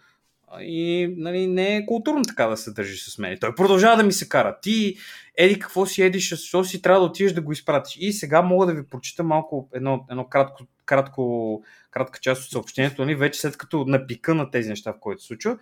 и 0.60 1.08
нали, 1.16 1.46
не 1.46 1.76
е 1.76 1.86
културно 1.86 2.22
така 2.22 2.46
да 2.46 2.56
се 2.56 2.70
държи 2.70 3.10
с 3.10 3.18
мен. 3.18 3.38
Той 3.40 3.54
продължава 3.54 3.96
да 3.96 4.02
ми 4.02 4.12
се 4.12 4.28
кара. 4.28 4.58
Ти, 4.62 4.96
еди, 5.36 5.58
какво 5.58 5.86
си 5.86 6.02
едиш, 6.02 6.30
защо 6.30 6.64
си 6.64 6.82
трябва 6.82 7.00
да 7.00 7.06
отидеш 7.06 7.32
да 7.32 7.40
го 7.40 7.52
изпратиш. 7.52 7.96
И 8.00 8.12
сега 8.12 8.42
мога 8.42 8.66
да 8.66 8.74
ви 8.74 8.86
прочита 8.86 9.24
малко 9.24 9.68
едно, 9.74 10.06
едно 10.10 10.24
кратко, 10.24 10.64
кратко, 10.84 11.62
кратка 11.90 12.20
част 12.20 12.44
от 12.44 12.50
съобщението, 12.50 13.02
нали, 13.02 13.14
вече 13.14 13.40
след 13.40 13.56
като 13.56 13.84
напика 13.84 14.34
на 14.34 14.50
тези 14.50 14.68
неща, 14.68 14.92
в 14.92 15.00
които 15.00 15.22
се 15.22 15.26
случва. 15.26 15.58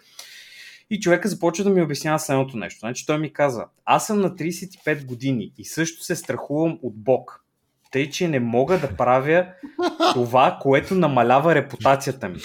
И 0.90 1.00
човека 1.00 1.28
започва 1.28 1.64
да 1.64 1.70
ми 1.70 1.82
обяснява 1.82 2.18
следното 2.18 2.56
нещо. 2.56 2.78
Значи 2.78 3.06
той 3.06 3.18
ми 3.18 3.32
каза, 3.32 3.64
аз 3.84 4.06
съм 4.06 4.20
на 4.20 4.30
35 4.30 5.04
години 5.04 5.52
и 5.58 5.64
също 5.64 6.04
се 6.04 6.16
страхувам 6.16 6.78
от 6.82 6.96
Бог. 6.96 7.44
Тъй, 7.90 8.10
че 8.10 8.28
не 8.28 8.40
мога 8.40 8.78
да 8.78 8.96
правя 8.96 9.46
това, 10.14 10.58
което 10.62 10.94
намалява 10.94 11.54
репутацията 11.54 12.28
ми. 12.28 12.40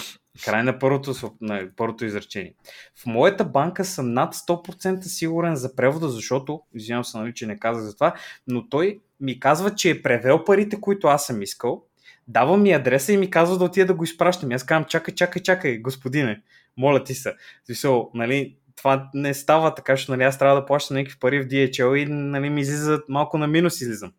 Край 0.45 0.63
на 0.63 0.79
първото, 0.79 1.35
на 1.41 1.69
първото 1.77 2.05
изречение. 2.05 2.53
В 2.95 3.05
моята 3.05 3.45
банка 3.45 3.85
съм 3.85 4.13
над 4.13 4.35
100% 4.35 5.01
сигурен 5.01 5.55
за 5.55 5.75
превода, 5.75 6.09
защото, 6.09 6.61
извинявам 6.73 7.05
се, 7.05 7.17
нали, 7.17 7.33
че 7.33 7.47
не 7.47 7.59
казах 7.59 7.83
за 7.83 7.93
това, 7.95 8.15
но 8.47 8.69
той 8.69 8.99
ми 9.19 9.39
казва, 9.39 9.75
че 9.75 9.89
е 9.89 10.01
превел 10.01 10.43
парите, 10.43 10.81
които 10.81 11.07
аз 11.07 11.25
съм 11.25 11.41
искал, 11.41 11.83
дава 12.27 12.57
ми 12.57 12.71
адреса 12.71 13.13
и 13.13 13.17
ми 13.17 13.29
казва 13.29 13.57
да 13.57 13.63
отида 13.63 13.85
да 13.85 13.93
го 13.93 14.03
изпращам. 14.03 14.51
аз 14.51 14.63
казвам, 14.63 14.85
чакай, 14.85 15.15
чакай, 15.15 15.41
чакай, 15.41 15.77
господине, 15.77 16.41
моля 16.77 17.03
ти 17.03 17.13
се. 17.13 17.35
Смисъл, 17.65 18.11
нали, 18.13 18.55
това 18.75 19.09
не 19.13 19.33
става 19.33 19.75
така, 19.75 19.93
защото 19.93 20.11
нали, 20.11 20.23
аз 20.23 20.39
трябва 20.39 20.61
да 20.61 20.65
плащам 20.65 20.97
някакви 20.97 21.19
пари 21.19 21.41
в 21.41 21.47
DHL 21.47 21.95
и 21.95 22.05
нали, 22.05 22.49
ми 22.49 22.61
излизат 22.61 23.09
малко 23.09 23.37
на 23.37 23.47
минус 23.47 23.81
излизам. 23.81 24.13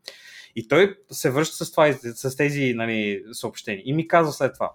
И 0.57 0.69
той 0.69 0.97
се 1.11 1.31
връща 1.31 1.65
с, 1.65 1.71
това, 1.71 1.93
с 1.93 2.37
тези 2.37 2.75
нали, 2.75 3.25
съобщения 3.33 3.83
и 3.85 3.93
ми 3.93 4.09
казва 4.09 4.33
след 4.33 4.55
това, 4.55 4.71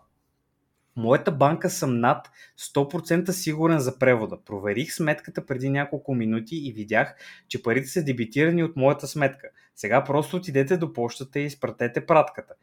моята 0.97 1.31
банка 1.31 1.69
съм 1.69 1.99
над 1.99 2.31
100% 2.59 3.31
сигурен 3.31 3.79
за 3.79 3.99
превода. 3.99 4.37
Проверих 4.45 4.93
сметката 4.93 5.45
преди 5.45 5.69
няколко 5.69 6.15
минути 6.15 6.55
и 6.55 6.73
видях, 6.73 7.15
че 7.47 7.63
парите 7.63 7.87
са 7.87 8.03
дебитирани 8.03 8.63
от 8.63 8.75
моята 8.75 9.07
сметка. 9.07 9.47
Сега 9.75 10.03
просто 10.03 10.35
отидете 10.37 10.77
до 10.77 10.93
почтата 10.93 11.39
и 11.39 11.45
изпратете 11.45 12.05
пратката. 12.05 12.53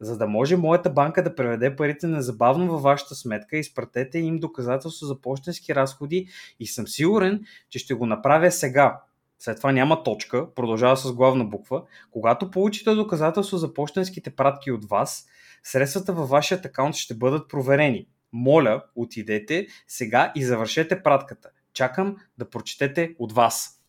За 0.00 0.18
да 0.18 0.26
може 0.26 0.56
моята 0.56 0.90
банка 0.90 1.22
да 1.22 1.34
преведе 1.34 1.76
парите 1.76 2.06
незабавно 2.06 2.72
във 2.72 2.82
вашата 2.82 3.14
сметка, 3.14 3.56
изпратете 3.56 4.18
им 4.18 4.38
доказателство 4.38 5.06
за 5.06 5.20
почтенски 5.20 5.74
разходи 5.74 6.28
и 6.60 6.66
съм 6.66 6.88
сигурен, 6.88 7.44
че 7.70 7.78
ще 7.78 7.94
го 7.94 8.06
направя 8.06 8.50
сега. 8.50 9.00
След 9.38 9.56
това 9.56 9.72
няма 9.72 10.02
точка, 10.02 10.54
продължава 10.54 10.96
с 10.96 11.12
главна 11.12 11.44
буква. 11.44 11.82
Когато 12.10 12.50
получите 12.50 12.94
доказателство 12.94 13.56
за 13.56 13.74
почтенските 13.74 14.30
пратки 14.30 14.72
от 14.72 14.84
вас, 14.84 15.26
средствата 15.64 16.12
във 16.12 16.28
вашия 16.28 16.60
акаунт 16.64 16.94
ще 16.94 17.14
бъдат 17.14 17.48
проверени. 17.48 18.06
Моля, 18.32 18.82
отидете 18.94 19.66
сега 19.88 20.32
и 20.34 20.44
завършете 20.44 21.02
пратката. 21.02 21.48
Чакам 21.72 22.16
да 22.38 22.50
прочетете 22.50 23.14
от 23.18 23.32
вас. 23.32 23.80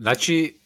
Значи, 0.00 0.58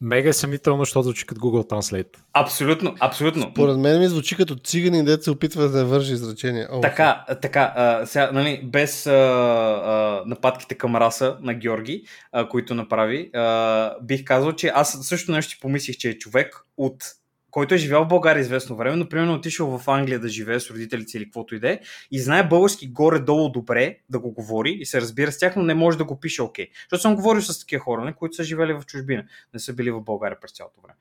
мега 0.00 0.28
е 0.28 0.32
съмнително, 0.32 0.82
защото 0.82 1.02
звучи 1.02 1.26
като 1.26 1.40
Google 1.40 1.70
Translate. 1.70 2.16
Абсолютно, 2.32 2.94
абсолютно. 3.00 3.54
Поред 3.54 3.78
мен 3.78 4.00
ми 4.00 4.08
звучи 4.08 4.36
като 4.36 4.56
циганин, 4.56 5.04
дете 5.04 5.22
се 5.22 5.30
опитва 5.30 5.68
да 5.68 5.84
вържи 5.84 6.12
изречение. 6.12 6.66
О, 6.70 6.80
така, 6.80 7.24
така, 7.42 7.72
а, 7.76 8.06
сега, 8.06 8.30
нали, 8.32 8.60
без 8.64 9.06
а, 9.06 9.12
а, 9.12 10.22
нападките 10.26 10.74
към 10.74 10.96
раса 10.96 11.38
на 11.40 11.54
Георги, 11.54 12.04
а, 12.32 12.48
които 12.48 12.74
направи, 12.74 13.30
а, 13.34 13.94
бих 14.02 14.24
казал, 14.24 14.52
че 14.52 14.72
аз 14.74 14.98
също 15.02 15.32
нещо 15.32 15.58
помислих, 15.60 15.96
че 15.96 16.08
е 16.08 16.18
човек 16.18 16.56
от 16.76 17.04
който 17.50 17.74
е 17.74 17.78
живял 17.78 18.04
в 18.04 18.08
България 18.08 18.40
известно 18.40 18.76
време, 18.76 18.96
но 18.96 19.08
примерно 19.08 19.34
отишъл 19.34 19.78
в 19.78 19.90
Англия 19.90 20.18
да 20.18 20.28
живее 20.28 20.60
с 20.60 20.70
родителите 20.70 21.16
или 21.16 21.24
каквото 21.24 21.54
и 21.54 21.60
да 21.60 21.70
е, 21.70 21.80
и 22.10 22.20
знае 22.20 22.48
български 22.48 22.88
горе-долу 22.88 23.48
добре 23.48 23.98
да 24.10 24.18
го 24.18 24.32
говори 24.32 24.70
и 24.80 24.86
се 24.86 25.00
разбира 25.00 25.32
с 25.32 25.38
тях, 25.38 25.56
но 25.56 25.62
не 25.62 25.74
може 25.74 25.98
да 25.98 26.04
го 26.04 26.20
пише 26.20 26.42
окей. 26.42 26.66
Okay. 26.66 26.70
Защото 26.90 27.02
съм 27.02 27.14
говорил 27.14 27.42
с 27.42 27.60
такива 27.60 27.82
хора, 27.82 28.04
не, 28.04 28.12
които 28.12 28.34
са 28.36 28.44
живели 28.44 28.72
в 28.72 28.82
чужбина, 28.86 29.24
не 29.54 29.60
са 29.60 29.72
били 29.72 29.90
в 29.90 30.00
България 30.00 30.40
през 30.40 30.52
цялото 30.52 30.80
време. 30.80 30.98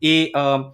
И 0.00 0.30
а, 0.34 0.64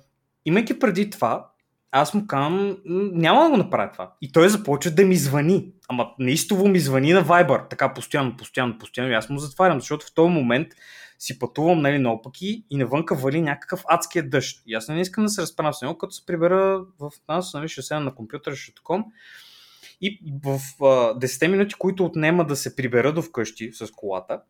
имайки 0.44 0.78
преди 0.78 1.10
това, 1.10 1.46
аз 1.92 2.14
му 2.14 2.26
казвам, 2.26 2.76
няма 3.12 3.44
да 3.44 3.50
го 3.50 3.56
направя 3.56 3.92
това. 3.92 4.12
И 4.20 4.32
той 4.32 4.48
започва 4.48 4.90
да 4.90 5.04
ми 5.04 5.16
звъни. 5.16 5.72
Ама 5.88 6.10
неистово 6.18 6.68
ми 6.68 6.78
звъни 6.78 7.12
на 7.12 7.24
Viber. 7.24 7.70
Така 7.70 7.94
постоянно, 7.94 8.36
постоянно, 8.36 8.78
постоянно. 8.78 9.12
И 9.12 9.14
аз 9.14 9.28
му 9.28 9.38
затварям, 9.38 9.80
защото 9.80 10.06
в 10.06 10.14
този 10.14 10.32
момент 10.32 10.68
си 11.20 11.38
пътувам 11.38 11.80
нали, 11.80 11.98
наопаки 11.98 12.64
и 12.70 12.76
навънка 12.76 13.14
вали 13.14 13.40
някакъв 13.40 13.82
адския 13.88 14.28
дъжд. 14.28 14.62
И 14.66 14.74
аз 14.74 14.88
не 14.88 15.00
искам 15.00 15.24
да 15.24 15.30
се 15.30 15.42
разправя 15.42 15.74
с 15.74 15.82
него, 15.82 15.98
като 15.98 16.12
се 16.12 16.26
прибера 16.26 16.84
в 16.98 17.10
нас, 17.28 17.54
нали, 17.54 17.68
ще 17.68 17.82
седна 17.82 18.04
на 18.04 18.14
компютъра, 18.14 18.56
ще 18.56 18.74
таком. 18.74 19.04
И 20.00 20.20
в 20.44 20.60
а, 20.80 20.84
10 21.18 21.48
минути, 21.48 21.74
които 21.78 22.04
отнема 22.04 22.46
да 22.46 22.56
се 22.56 22.76
прибера 22.76 23.12
до 23.12 23.22
вкъщи 23.22 23.72
с 23.72 23.90
колата, 23.90 24.40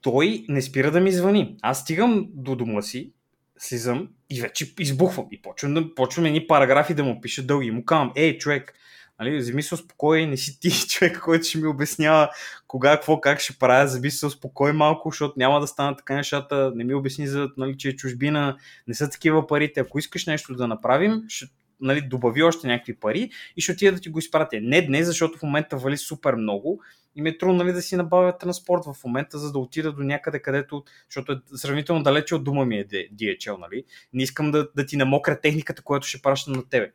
той 0.00 0.44
не 0.48 0.62
спира 0.62 0.90
да 0.90 1.00
ми 1.00 1.12
звъни. 1.12 1.56
Аз 1.62 1.80
стигам 1.80 2.28
до 2.34 2.56
дома 2.56 2.82
си, 2.82 3.12
слизам 3.58 4.08
и 4.30 4.40
вече 4.40 4.74
избухвам. 4.78 5.26
И 5.30 5.42
почвам, 5.42 5.74
да, 5.74 5.94
почвам 5.94 6.26
едни 6.26 6.46
параграфи 6.46 6.94
да 6.94 7.04
му 7.04 7.20
пиша 7.20 7.42
дълги. 7.42 7.66
И 7.66 7.70
му 7.70 7.84
казвам, 7.84 8.12
ей, 8.16 8.38
човек, 8.38 8.74
Нали, 9.20 9.38
вземи 9.38 9.62
се 9.62 9.74
успокой, 9.74 10.26
не 10.26 10.36
си 10.36 10.60
ти 10.60 10.70
човек, 10.88 11.20
който 11.20 11.44
ще 11.44 11.58
ми 11.58 11.66
обяснява 11.66 12.30
кога, 12.66 12.96
какво, 12.96 13.20
как 13.20 13.40
ще 13.40 13.58
правя, 13.58 13.88
заби 13.88 14.10
се 14.10 14.26
успокой 14.26 14.72
малко, 14.72 15.10
защото 15.10 15.34
няма 15.36 15.60
да 15.60 15.66
станат 15.66 15.98
така 15.98 16.14
нещата, 16.14 16.72
не 16.74 16.84
ми 16.84 16.94
обясни 16.94 17.26
за 17.26 17.48
нали, 17.56 17.76
че 17.78 17.88
е 17.88 17.96
чужбина, 17.96 18.56
не 18.88 18.94
са 18.94 19.10
такива 19.10 19.46
парите. 19.46 19.80
Ако 19.80 19.98
искаш 19.98 20.26
нещо 20.26 20.54
да 20.54 20.66
направим, 20.66 21.24
ще 21.28 21.46
нали, 21.80 22.00
добави 22.00 22.42
още 22.42 22.66
някакви 22.66 22.96
пари 22.96 23.30
и 23.56 23.60
ще 23.60 23.72
отида 23.72 23.92
да 23.92 24.00
ти 24.00 24.08
го 24.08 24.18
изпратя. 24.18 24.58
Не 24.62 24.82
днес, 24.82 25.06
защото 25.06 25.38
в 25.38 25.42
момента 25.42 25.76
вали 25.76 25.96
супер 25.96 26.34
много 26.34 26.80
и 27.18 27.22
ми 27.22 27.28
е 27.28 27.38
трудно 27.38 27.54
нали, 27.54 27.72
да 27.72 27.82
си 27.82 27.96
набавя 27.96 28.38
транспорт 28.38 28.82
в 28.84 29.04
момента, 29.04 29.38
за 29.38 29.52
да 29.52 29.58
отида 29.58 29.92
до 29.92 30.02
някъде, 30.02 30.42
където, 30.42 30.84
защото 31.10 31.32
е 31.32 31.36
сравнително 31.54 32.02
далече 32.02 32.34
от 32.34 32.44
дома 32.44 32.64
ми 32.64 32.78
е 32.78 32.86
DHL, 32.88 33.58
нали? 33.58 33.84
Не 34.12 34.22
искам 34.22 34.50
да, 34.50 34.68
да 34.76 34.86
ти 34.86 34.96
намокра 34.96 35.40
техниката, 35.40 35.82
която 35.82 36.06
ще 36.06 36.22
пращам 36.22 36.52
на 36.52 36.68
тебе. 36.68 36.92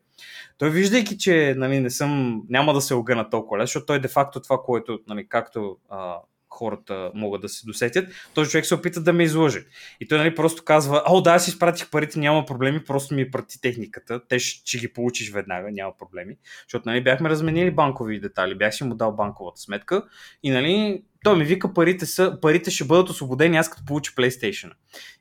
Той 0.58 0.70
виждайки, 0.70 1.18
че 1.18 1.56
нали, 1.58 1.80
не 1.80 1.90
съм, 1.90 2.44
няма 2.50 2.74
да 2.74 2.82
се 2.82 2.94
огъна 2.94 3.30
толкова 3.30 3.64
защото 3.64 3.86
той 3.86 4.02
де-факто 4.02 4.42
това, 4.42 4.58
което, 4.66 5.00
нали, 5.08 5.28
както 5.30 5.78
а, 5.90 6.18
хората 6.54 7.12
могат 7.16 7.42
да 7.42 7.50
се 7.50 7.66
досетят, 7.66 8.10
този 8.34 8.50
човек 8.50 8.66
се 8.66 8.76
опита 8.76 9.02
да 9.02 9.14
ме 9.14 9.24
излъже. 9.24 9.66
И 10.00 10.08
той 10.08 10.18
нали, 10.18 10.36
просто 10.36 10.64
казва, 10.64 11.04
о, 11.08 11.22
да, 11.22 11.32
аз 11.32 11.48
изпратих 11.48 11.90
парите, 11.90 12.20
няма 12.20 12.46
проблеми, 12.46 12.84
просто 12.84 13.16
ми 13.16 13.32
прати 13.32 13.62
техниката, 13.62 14.22
те 14.28 14.40
ще, 14.40 14.62
ще 14.66 14.78
ги 14.78 14.94
получиш 14.94 15.32
веднага, 15.32 15.72
няма 15.72 15.98
проблеми. 16.00 16.38
Защото 16.68 16.90
нали, 16.90 17.04
бяхме 17.04 17.30
разменили 17.30 17.72
банкови 17.72 18.20
детали, 18.20 18.56
бях 18.56 18.76
си 18.76 18.84
му 18.84 18.96
дал 18.96 19.16
банковата 19.16 19.62
сметка 19.62 20.04
и 20.44 20.50
нали, 20.50 21.04
той 21.24 21.38
ми 21.38 21.44
вика, 21.44 21.74
парите, 21.74 22.06
са, 22.06 22.38
парите 22.42 22.72
ще 22.72 22.84
бъдат 22.84 23.10
освободени, 23.10 23.58
аз 23.58 23.70
като 23.70 23.86
получа 23.86 24.12
PlayStation. 24.12 24.72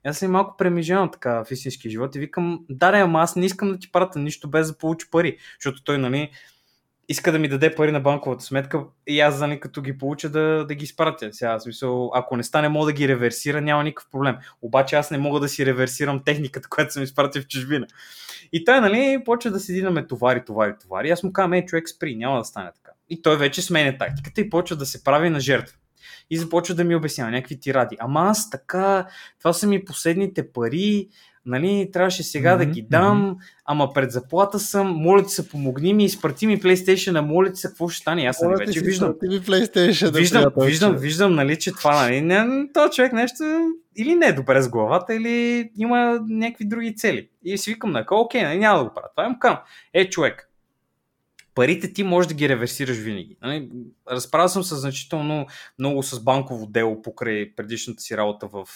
И 0.07 0.09
аз 0.09 0.18
съм 0.18 0.31
малко 0.31 0.57
премижавам 0.57 1.11
така 1.11 1.45
в 1.45 1.51
истински 1.51 1.90
живот 1.90 2.16
и 2.16 2.18
викам, 2.18 2.61
да, 2.68 2.90
да, 2.90 2.99
ама 2.99 3.21
аз 3.21 3.37
не 3.37 3.47
искам 3.47 3.73
да 3.73 3.79
ти 3.79 3.92
пратя 3.92 4.18
нищо 4.18 4.51
без 4.51 4.68
да 4.68 4.79
получа 4.79 5.07
пари, 5.11 5.38
защото 5.61 5.85
той, 5.85 5.99
нали, 5.99 6.31
иска 7.09 7.33
да 7.33 7.38
ми 7.38 7.49
даде 7.49 7.75
пари 7.75 7.93
на 7.93 8.01
банковата 8.01 8.45
сметка 8.45 8.85
и 9.07 9.21
аз, 9.21 9.41
нали, 9.41 9.61
като 9.61 9.83
ги 9.83 9.99
получа 9.99 10.29
да, 10.31 10.65
да 10.69 10.75
ги 10.75 10.85
изпратя. 10.85 11.29
Сега, 11.33 11.61
смисъл, 11.61 12.11
ако 12.15 12.37
не 12.37 12.43
стане, 12.43 12.69
мога 12.69 12.87
да 12.87 12.93
ги 12.93 13.09
реверсира, 13.09 13.61
няма 13.61 13.85
никакъв 13.85 14.11
проблем. 14.11 14.37
Обаче 14.62 14.97
аз 14.97 15.11
не 15.11 15.19
мога 15.19 15.41
да 15.41 15.49
си 15.49 15.67
реверсирам 15.67 16.25
техниката, 16.25 16.69
която 16.71 16.93
съм 16.93 17.03
изпратил 17.03 17.43
в 17.43 17.47
чужбина. 17.47 17.87
И 18.53 18.65
той, 18.65 18.81
нали, 18.81 19.23
почва 19.25 19.51
да 19.51 19.61
седи 19.61 19.83
на 19.83 19.91
ме 19.91 20.07
товари, 20.07 20.45
товари, 20.45 20.75
товари. 20.83 21.11
Аз 21.11 21.23
му 21.23 21.33
казвам, 21.33 21.53
ей, 21.53 21.65
човек, 21.65 21.88
спри, 21.88 22.17
няма 22.17 22.38
да 22.38 22.45
стане 22.45 22.71
така. 22.75 22.91
И 23.09 23.23
той 23.23 23.37
вече 23.37 23.62
сменя 23.62 23.99
тактиката 23.99 24.41
и 24.41 24.51
почва 24.51 24.77
да 24.77 24.87
се 24.87 25.05
прави 25.05 25.31
на 25.31 25.41
жертва. 25.41 25.77
И 26.31 26.38
започва 26.38 26.75
да 26.75 26.85
ми 26.85 26.97
обяснява 26.97 27.31
някакви 27.31 27.61
тиради. 27.61 27.97
Ама 28.01 28.21
аз 28.21 28.51
така, 28.51 29.07
това 29.38 29.53
са 29.53 29.67
ми 29.67 29.85
последните 29.85 30.53
пари, 30.53 31.09
нали, 31.47 31.91
трябваше 31.93 32.23
сега 32.23 32.55
mm-hmm, 32.55 32.59
да 32.59 32.65
ги 32.65 32.83
дам, 32.91 33.37
mm-hmm. 33.37 33.45
ама 33.65 33.93
пред 33.93 34.13
заплата 34.13 34.59
съм, 34.59 34.89
моля 34.89 35.23
ти 35.23 35.33
се, 35.33 35.49
помогни 35.49 35.95
ми, 35.95 36.05
изпрати 36.05 36.47
ми 36.47 36.61
PlayStation, 36.61 37.21
моля 37.21 37.53
ти 37.53 37.61
се, 37.61 37.69
какво 37.69 37.89
ще 37.89 38.01
стане? 38.01 38.25
Аз 38.25 38.43
нали, 38.43 38.55
вече 38.67 38.81
виждам. 38.81 39.15
Ми 39.23 39.41
PlayStation, 39.41 40.11
да 40.11 40.19
виждам, 40.19 40.43
виждам, 40.43 40.67
виждам, 40.67 40.97
виждам, 40.97 41.35
нали, 41.35 41.59
че 41.59 41.73
това, 41.73 42.03
нали, 42.03 42.21
не, 42.21 42.69
то 42.75 42.89
човек 42.89 43.13
нещо 43.13 43.45
или 43.97 44.15
не 44.15 44.27
е 44.27 44.33
добре 44.33 44.63
с 44.63 44.69
главата, 44.69 45.15
или 45.15 45.71
има 45.79 46.21
някакви 46.29 46.65
други 46.65 46.97
цели. 46.97 47.29
И 47.45 47.59
си 47.59 47.71
викам, 47.71 47.93
на 47.93 48.05
окей, 48.11 48.43
нали, 48.43 48.59
няма 48.59 48.79
да 48.79 48.85
го 48.85 48.95
правя. 48.95 49.09
Това 49.17 49.29
им 49.29 49.37
кам. 49.41 49.59
Е, 49.95 50.11
човек, 50.11 50.49
парите 51.55 51.93
ти 51.93 52.03
можеш 52.03 52.29
да 52.29 52.35
ги 52.35 52.49
реверсираш 52.49 52.97
винаги. 52.97 53.37
Нали? 53.43 53.69
Разправил 54.11 54.49
съм 54.49 54.65
се 54.65 54.75
значително 54.75 55.47
много 55.79 56.03
с 56.03 56.21
банково 56.21 56.67
дело 56.67 57.03
покрай 57.03 57.55
предишната 57.55 58.03
си 58.03 58.17
работа, 58.17 58.49
в, 58.53 58.69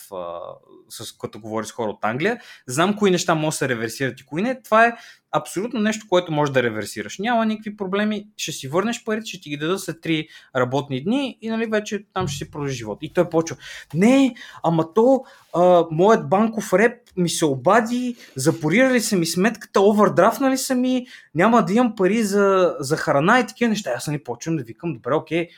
с, 0.89 1.13
като 1.19 1.41
говори 1.41 1.67
с 1.67 1.73
хора 1.73 1.91
от 1.91 2.05
Англия. 2.05 2.41
Знам 2.67 2.97
кои 2.97 3.11
неща 3.11 3.35
може 3.35 3.55
да 3.55 3.59
се 3.59 3.69
реверсират 3.69 4.21
и 4.21 4.27
кои 4.27 4.43
не. 4.43 4.63
Това 4.63 4.87
е 4.87 4.97
абсолютно 5.37 5.81
нещо, 5.81 6.07
което 6.09 6.33
може 6.33 6.53
да 6.53 6.63
реверсираш. 6.63 7.19
Няма 7.19 7.47
никакви 7.47 7.77
проблеми, 7.77 8.29
ще 8.37 8.53
си 8.53 8.69
върнеш 8.69 9.05
парите, 9.05 9.27
ще 9.27 9.41
ти 9.41 9.51
ги 9.51 9.57
дадат 9.57 9.81
след 9.81 9.97
3 9.97 10.29
работни 10.57 11.05
дни 11.05 11.39
и 11.43 11.49
нали, 11.49 11.67
вече 11.67 12.05
там 12.13 12.29
ще 12.29 12.45
си 12.45 12.51
продължи 12.51 12.77
живот. 12.77 12.99
И 13.03 13.13
той 13.13 13.29
почва, 13.29 13.57
не, 13.95 14.35
ама 14.63 14.95
то, 14.95 15.25
а, 15.55 15.85
моят 15.91 16.29
банков 16.29 16.73
реп 16.73 16.99
ми 17.17 17.29
се 17.29 17.45
обади, 17.45 18.17
запорирали 18.37 19.01
са 19.01 19.17
ми 19.17 19.27
сметката, 19.27 19.81
овердрафнали 19.81 20.59
са 20.59 20.75
ми, 20.75 21.07
няма 21.35 21.65
да 21.65 21.73
имам 21.73 21.95
пари 21.97 22.23
за, 22.23 22.77
за 22.81 22.97
храна 22.97 23.41
и 23.41 23.47
такива 23.47 23.69
неща. 23.69 23.91
Аз 23.97 24.07
не 24.07 24.13
нали, 24.13 24.25
почвам 24.25 24.57
да 24.57 24.63
викам, 24.63 24.93
добре, 24.93 25.15
окей, 25.15 25.49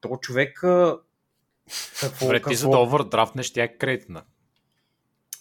то 0.00 0.16
човек 0.20 0.64
какво, 2.00 2.26
Добре, 2.26 2.42
ти 2.42 2.54
за 2.54 2.68
да 2.68 2.78
овердрафнеш, 2.78 3.52
тя 3.52 3.62
е 3.62 3.68
кредитна. 3.68 4.22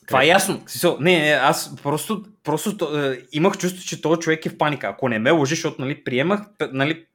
Това 0.08 0.24
е 0.24 0.28
ясно. 0.28 0.64
Не, 1.00 1.20
не 1.20 1.32
аз 1.32 1.76
просто, 1.84 2.24
просто 2.44 2.98
е, 2.98 3.22
имах 3.32 3.58
чувство, 3.58 3.84
че 3.86 4.02
този 4.02 4.20
човек 4.20 4.46
е 4.46 4.50
в 4.50 4.58
паника. 4.58 4.88
Ако 4.88 5.10
не 5.10 5.20
ме 5.20 5.32
лъжи, 5.32 5.56
защото 5.56 5.82
нали, 5.82 6.04
приемах, 6.04 6.42
нали, 6.72 7.06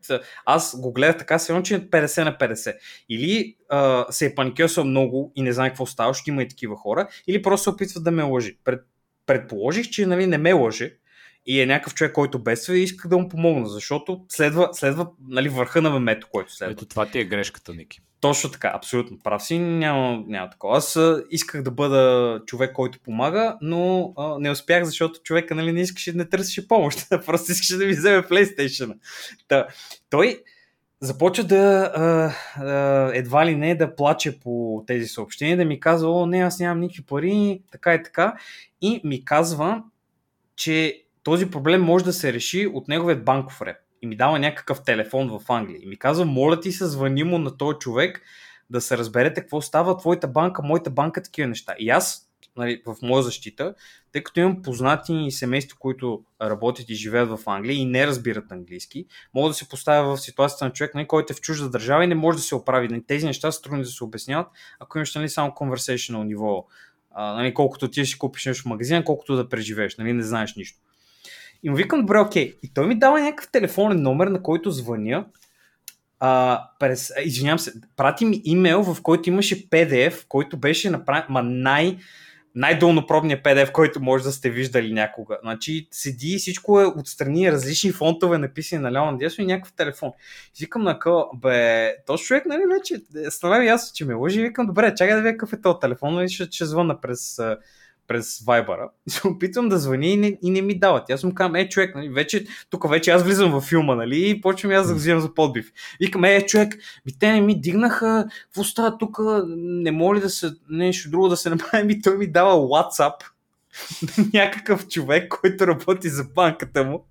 аз 0.45 0.81
го 0.81 0.93
гледах 0.93 1.19
така, 1.19 1.39
се 1.39 1.63
че 1.63 1.75
е 1.75 1.81
50 1.81 2.25
на 2.25 2.39
50. 2.39 2.77
Или 3.09 3.57
а, 3.69 4.07
се 4.11 4.27
е 4.27 4.35
паникьосал 4.35 4.85
много 4.85 5.33
и 5.37 5.43
не 5.43 5.53
знае 5.53 5.69
какво 5.69 5.87
става, 5.87 6.15
ще 6.15 6.31
има 6.31 6.43
и 6.43 6.49
такива 6.49 6.77
хора, 6.77 7.09
или 7.27 7.43
просто 7.43 7.63
се 7.63 7.71
опитва 7.71 8.01
да 8.01 8.11
ме 8.11 8.23
лъжи. 8.23 8.59
Пред, 8.65 8.81
предположих, 9.27 9.91
че 9.91 10.07
нали, 10.07 10.27
не 10.27 10.39
ме 10.39 10.53
лъжи 10.53 10.93
и 11.47 11.61
е 11.61 11.67
някакъв 11.67 11.95
човек, 11.95 12.13
който 12.13 12.39
бедства 12.39 12.79
и 12.79 12.83
иска 12.83 13.09
да 13.09 13.19
му 13.19 13.29
помогна, 13.29 13.69
защото 13.69 14.25
следва, 14.29 14.69
следва 14.73 15.09
нали, 15.29 15.49
върха 15.49 15.83
на 15.83 15.91
мемето, 15.91 16.29
който 16.31 16.55
следва. 16.55 16.73
Ето 16.73 16.87
това 16.87 17.07
ти 17.07 17.19
е 17.19 17.25
грешката, 17.25 17.75
Ники. 17.75 18.01
Точно 18.21 18.51
така, 18.51 18.73
абсолютно 18.75 19.19
прав 19.19 19.43
си, 19.43 19.59
няма, 19.59 20.25
няма 20.27 20.51
такова. 20.51 20.77
Аз 20.77 20.99
исках 21.31 21.63
да 21.63 21.71
бъда 21.71 22.43
човек, 22.47 22.73
който 22.73 23.01
помага, 23.01 23.57
но 23.61 24.13
а, 24.17 24.39
не 24.39 24.51
успях, 24.51 24.85
защото 24.85 25.23
човека 25.23 25.55
нали, 25.55 25.73
не 25.73 25.81
искаше, 25.81 26.13
не 26.13 26.29
търсеше 26.29 26.69
помощ, 26.69 27.07
просто 27.27 27.53
искаше 27.53 27.77
да 27.77 27.87
ми 27.87 27.93
вземе 27.93 28.23
PlayStation. 28.23 28.95
Та, 29.49 29.67
той 30.11 30.43
започва 31.01 31.45
да 31.45 31.93
а, 31.95 32.33
а, 32.65 33.11
едва 33.15 33.47
ли 33.47 33.57
не 33.57 33.75
да 33.75 33.97
плаче 33.97 34.41
по 34.41 34.85
тези 34.87 35.09
съобщения, 35.09 35.57
да 35.57 35.65
ми 35.65 35.81
казва, 35.81 36.11
о, 36.11 36.27
не, 36.27 36.39
аз 36.39 36.61
нямам 36.61 36.81
никакви 36.81 37.03
пари, 37.03 37.63
така 37.73 37.95
и 37.95 38.03
така. 38.03 38.37
И 38.81 39.01
ми 39.05 39.25
казва, 39.25 39.83
че 40.57 41.03
този 41.23 41.51
проблем 41.51 41.83
може 41.83 42.05
да 42.05 42.13
се 42.13 42.33
реши 42.33 42.67
от 42.67 42.89
неговият 42.89 43.25
банков 43.25 43.63
реп 43.63 43.77
и 44.03 44.07
ми 44.07 44.17
дава 44.17 44.39
някакъв 44.39 44.85
телефон 44.85 45.39
в 45.39 45.53
Англия 45.53 45.79
и 45.83 45.87
ми 45.87 45.99
казва, 45.99 46.25
моля 46.25 46.61
ти 46.61 46.73
се, 46.73 46.87
звъни 46.87 47.25
му 47.25 47.39
на 47.39 47.57
този 47.57 47.79
човек 47.79 48.23
да 48.71 48.81
се 48.81 48.99
разберете 48.99 49.41
какво 49.41 49.61
става, 49.61 49.97
твоята 49.97 50.29
банка, 50.29 50.63
моята 50.63 50.91
банка, 50.91 51.23
такива 51.23 51.49
неща. 51.49 51.75
И 51.79 51.91
аз, 51.91 52.31
нали, 52.57 52.83
в 52.87 52.97
моя 53.03 53.23
защита, 53.23 53.75
тъй 54.13 54.23
като 54.23 54.41
имам 54.41 54.63
познати 54.63 55.31
семейства, 55.31 55.79
които 55.79 56.23
работят 56.43 56.91
и 56.91 56.95
живеят 56.95 57.29
в 57.29 57.39
Англия 57.47 57.77
и 57.77 57.85
не 57.85 58.07
разбират 58.07 58.53
английски, 58.53 59.07
мога 59.35 59.49
да 59.49 59.55
се 59.55 59.69
поставя 59.69 60.17
в 60.17 60.21
ситуацията 60.21 60.65
на 60.65 60.73
човек, 60.73 60.95
нали, 60.95 61.07
който 61.07 61.33
е 61.33 61.37
в 61.37 61.41
чужда 61.41 61.69
държава 61.69 62.05
и 62.05 62.07
не 62.07 62.15
може 62.15 62.39
да 62.39 62.43
се 62.43 62.55
оправи. 62.55 62.89
Нали, 62.89 63.05
тези 63.07 63.27
неща 63.27 63.53
са 63.53 63.63
трудни 63.63 63.83
да 63.83 63.89
се 63.89 64.05
обясняват, 64.05 64.47
ако 64.79 64.99
имаш 64.99 65.15
нали, 65.15 65.29
само 65.29 65.51
conversational 65.51 66.23
ниво, 66.23 66.67
а, 67.11 67.35
нали, 67.35 67.55
колкото 67.55 67.91
ти 67.91 68.07
си 68.07 68.19
купиш 68.19 68.47
нещо 68.47 68.63
в 68.63 68.67
магазина, 68.67 69.05
колкото 69.05 69.37
да 69.37 69.49
преживееш, 69.49 69.97
нали, 69.97 70.13
не 70.13 70.23
знаеш 70.23 70.55
нищо. 70.55 70.79
И 71.67 71.71
му 71.71 71.77
викам, 71.77 72.01
добре, 72.01 72.19
окей. 72.19 72.55
И 72.63 72.75
той 72.75 72.87
ми 72.87 72.99
дава 72.99 73.21
някакъв 73.21 73.51
телефонен 73.51 74.03
номер, 74.03 74.27
на 74.27 74.43
който 74.43 74.71
звъня. 74.71 75.27
А, 76.21 76.63
през, 76.79 77.13
извинявам 77.25 77.59
се, 77.59 77.73
прати 77.97 78.25
ми 78.25 78.41
имейл, 78.45 78.83
в 78.83 79.03
който 79.03 79.29
имаше 79.29 79.69
PDF, 79.71 80.27
който 80.29 80.57
беше 80.57 80.91
направен, 80.91 81.25
ма 81.29 81.43
най- 81.43 81.99
най-долнопробният 82.55 83.45
PDF, 83.45 83.73
който 83.73 84.03
може 84.03 84.25
да 84.25 84.33
сте 84.33 84.51
виждали 84.51 84.93
някога. 84.93 85.39
Значи 85.43 85.89
седи 85.91 86.35
и 86.35 86.39
всичко 86.39 86.81
е 86.81 86.87
отстрани, 86.87 87.53
различни 87.53 87.93
фонтове 87.93 88.39
написани 88.39 88.83
на 88.83 88.93
ляво 88.93 89.11
надясно 89.11 89.45
и 89.45 89.47
някакъв 89.47 89.73
телефон. 89.73 90.11
И 90.61 90.65
викам 90.65 90.83
на 90.83 90.99
къл, 90.99 91.31
бе, 91.35 91.95
този 92.07 92.25
човек, 92.25 92.47
нали, 92.47 92.63
вече, 92.79 93.03
става 93.31 93.65
ясно, 93.65 93.95
че 93.95 94.05
ме 94.05 94.15
лъжи. 94.15 94.43
Викам, 94.43 94.67
добре, 94.67 94.95
чакай 94.95 95.15
да 95.15 95.23
видя 95.23 95.33
какъв 95.33 95.53
е 95.53 95.61
този 95.61 95.79
телефон, 95.81 96.15
нали, 96.15 96.29
ще, 96.29 96.49
ще 96.51 96.65
звънна 96.65 97.01
през 97.01 97.41
през 98.07 98.39
Viber 98.39 98.89
и 99.07 99.11
се 99.11 99.29
опитвам 99.29 99.69
да 99.69 99.79
звъня 99.79 100.07
и 100.07 100.17
не, 100.17 100.39
и 100.43 100.51
не 100.51 100.63
ми 100.63 100.79
дават. 100.79 101.11
Аз 101.11 101.25
му 101.25 101.35
казвам, 101.35 101.57
е, 101.57 101.69
човек, 101.69 101.95
нали, 101.95 102.09
вече, 102.09 102.47
тук 102.71 102.91
вече 102.91 103.11
аз 103.11 103.23
влизам 103.23 103.53
във 103.53 103.65
филма, 103.65 103.95
нали, 103.95 104.31
и 104.31 104.41
почвам 104.41 104.73
аз 104.73 104.89
да 104.89 104.95
взимам 104.95 105.21
за 105.21 105.35
подбив. 105.35 105.73
Викам, 106.01 106.25
е, 106.25 106.47
човек, 106.47 106.75
ми 107.07 107.19
те 107.19 107.33
не 107.33 107.41
ми 107.41 107.61
дигнаха, 107.61 108.27
в 108.57 108.59
уста 108.59 108.99
тук, 108.99 109.19
не 109.57 109.91
моли 109.91 110.21
да 110.21 110.31
се, 110.31 110.51
нещо 110.71 111.11
друго 111.11 111.29
да 111.29 111.37
се 111.37 111.51
направи, 111.51 111.93
и 111.93 112.03
той 112.03 112.17
ми 112.17 112.27
дава 112.27 112.53
WhatsApp 112.53 113.15
някакъв 114.35 114.89
човек, 114.89 115.29
който 115.41 115.67
работи 115.67 116.09
за 116.09 116.25
банката 116.25 116.85
му. 116.85 117.07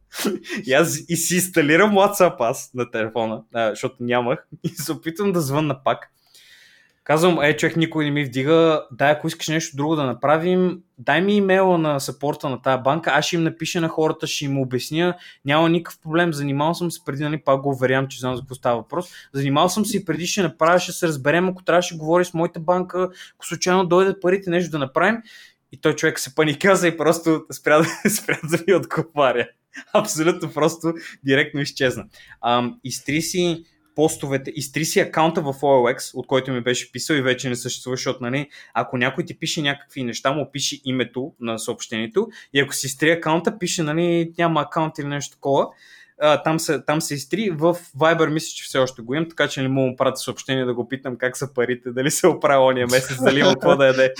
И 0.66 0.74
аз 0.74 1.00
и 1.10 1.16
си 1.16 1.36
инсталирам 1.36 1.92
WhatsApp 1.92 2.36
аз 2.40 2.72
на 2.74 2.92
телефона, 2.92 3.42
а, 3.54 3.70
защото 3.70 3.96
нямах, 4.00 4.48
и 4.64 4.70
се 4.70 4.92
опитвам 4.92 5.32
да 5.32 5.42
звънна 5.42 5.84
пак. 5.84 6.12
Казвам, 7.06 7.42
е, 7.42 7.58
човек 7.58 7.76
никой 7.76 8.06
не 8.06 8.12
ми 8.12 8.24
вдига, 8.24 8.86
дай 8.92 9.12
ако 9.12 9.28
искаш 9.28 9.48
нещо 9.48 9.78
друго 9.78 9.96
да 9.96 10.04
направим, 10.04 10.80
дай 10.98 11.22
ми 11.22 11.36
имейла 11.36 11.78
на 11.78 12.00
сапорта 12.00 12.50
на 12.50 12.62
тази 12.62 12.84
банка, 12.84 13.12
аз 13.14 13.26
ще 13.26 13.36
им 13.36 13.44
напиша 13.44 13.82
на 13.82 13.88
хората, 13.88 14.28
ще 14.28 14.46
им 14.46 14.60
обясня, 14.60 15.18
няма 15.46 15.70
никакъв 15.70 16.00
проблем, 16.00 16.34
занимавал 16.34 16.74
съм 16.74 16.92
се 16.92 17.06
преди, 17.06 17.24
нали, 17.24 17.38
пак 17.38 17.62
го 17.62 17.70
уверявам, 17.70 18.08
че 18.08 18.20
знам 18.20 18.36
за 18.36 18.42
какво 18.42 18.56
става 18.56 18.78
въпрос, 18.78 19.10
занимавал 19.34 19.70
съм 19.70 19.86
се 19.86 19.98
и 19.98 20.06
преди 20.06 20.28
ще 20.28 20.42
направя, 20.42 20.80
ще 20.80 20.92
се 20.92 21.08
разберем, 21.08 21.50
ако 21.50 21.64
трябваше 21.64 21.94
да 21.94 22.00
говори 22.00 22.26
с 22.26 22.34
моята 22.34 22.60
банка, 22.60 23.10
ако 23.36 23.46
случайно 23.46 23.86
дойдат 23.86 24.22
парите, 24.22 24.50
нещо 24.50 24.72
да 24.72 24.80
направим, 24.80 25.18
и 25.72 25.82
той 25.82 25.96
човек 25.96 26.20
се 26.20 26.36
паниказа 26.36 26.88
и 26.88 26.98
просто 26.98 27.46
спря, 27.52 27.84
спря 28.10 28.40
да 28.44 28.58
ми 28.68 28.74
отговаря. 28.74 29.48
Абсолютно 29.94 30.54
просто 30.54 30.94
директно 31.24 31.62
изчезна. 31.62 32.06
Ам, 32.42 32.80
изтри 32.84 33.22
си 33.22 33.66
постовете, 33.96 34.52
изтри 34.56 34.86
си 34.86 35.00
акаунта 35.00 35.42
в 35.42 35.54
OLX, 35.54 36.12
от 36.14 36.28
който 36.28 36.52
ми 36.52 36.62
беше 36.62 36.92
писал 36.92 37.16
и 37.16 37.22
вече 37.22 37.50
не 37.50 37.56
съществува, 37.56 37.96
защото 37.96 38.24
нали, 38.24 38.50
ако 38.74 38.98
някой 38.98 39.26
ти 39.26 39.40
пише 39.40 39.62
някакви 39.62 40.04
неща, 40.04 40.32
му 40.32 40.50
пише 40.52 40.82
името 40.86 41.34
на 41.40 41.60
съобщението 41.60 42.28
и 42.54 42.60
ако 42.60 42.74
си 42.74 42.88
изтри 42.88 43.12
акаунта, 43.12 43.58
пише 43.58 43.84
нали, 43.84 44.34
няма 44.38 44.62
акаунт 44.62 44.98
или 44.98 45.08
нещо 45.08 45.36
такова, 45.36 45.68
а, 46.22 46.44
там, 46.44 46.60
се, 46.60 46.82
там 46.82 47.02
се 47.02 47.14
изтри. 47.14 47.50
В 47.50 47.78
Viber 47.98 48.30
мисля, 48.30 48.48
че 48.56 48.64
все 48.64 48.78
още 48.78 49.02
го 49.02 49.14
имам, 49.14 49.30
така 49.30 49.48
че 49.48 49.62
не 49.62 49.68
мога 49.68 49.88
му 49.88 49.96
пратя 49.96 50.18
съобщение 50.18 50.66
да 50.66 50.74
го 50.74 50.88
питам 50.88 51.16
как 51.18 51.38
са 51.38 51.54
парите, 51.54 51.92
дали 51.92 52.12
се 52.12 52.28
оправя 52.28 52.66
ония 52.66 52.88
месец, 52.88 53.24
дали 53.24 53.40
има 53.40 53.54
какво 53.54 53.76
да 53.76 53.88
яде. 53.88 54.14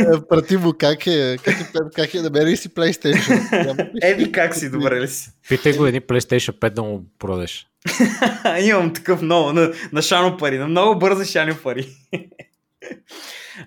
Е, 0.00 0.26
прати 0.28 0.56
му 0.56 0.72
как 0.78 1.06
е, 1.06 1.36
как 1.44 1.60
е, 1.60 1.64
как 1.96 2.14
е 2.14 2.20
намери 2.20 2.56
си 2.56 2.68
PlayStation. 2.68 3.88
Еби 4.02 4.32
как 4.32 4.54
си, 4.56 4.70
добре 4.70 5.00
ли 5.00 5.08
си? 5.08 5.30
Питай 5.48 5.72
го 5.72 5.86
едни 5.86 6.00
PlayStation 6.00 6.58
5 6.58 6.70
да 6.70 6.82
му 6.82 7.04
продеш. 7.18 7.66
Имам 8.60 8.94
такъв 8.94 9.22
много, 9.22 9.52
на, 9.52 9.72
на 9.92 10.02
шано 10.02 10.36
пари, 10.36 10.58
на 10.58 10.68
много 10.68 10.98
бързо 10.98 11.24
шано 11.24 11.56
пари. 11.62 11.88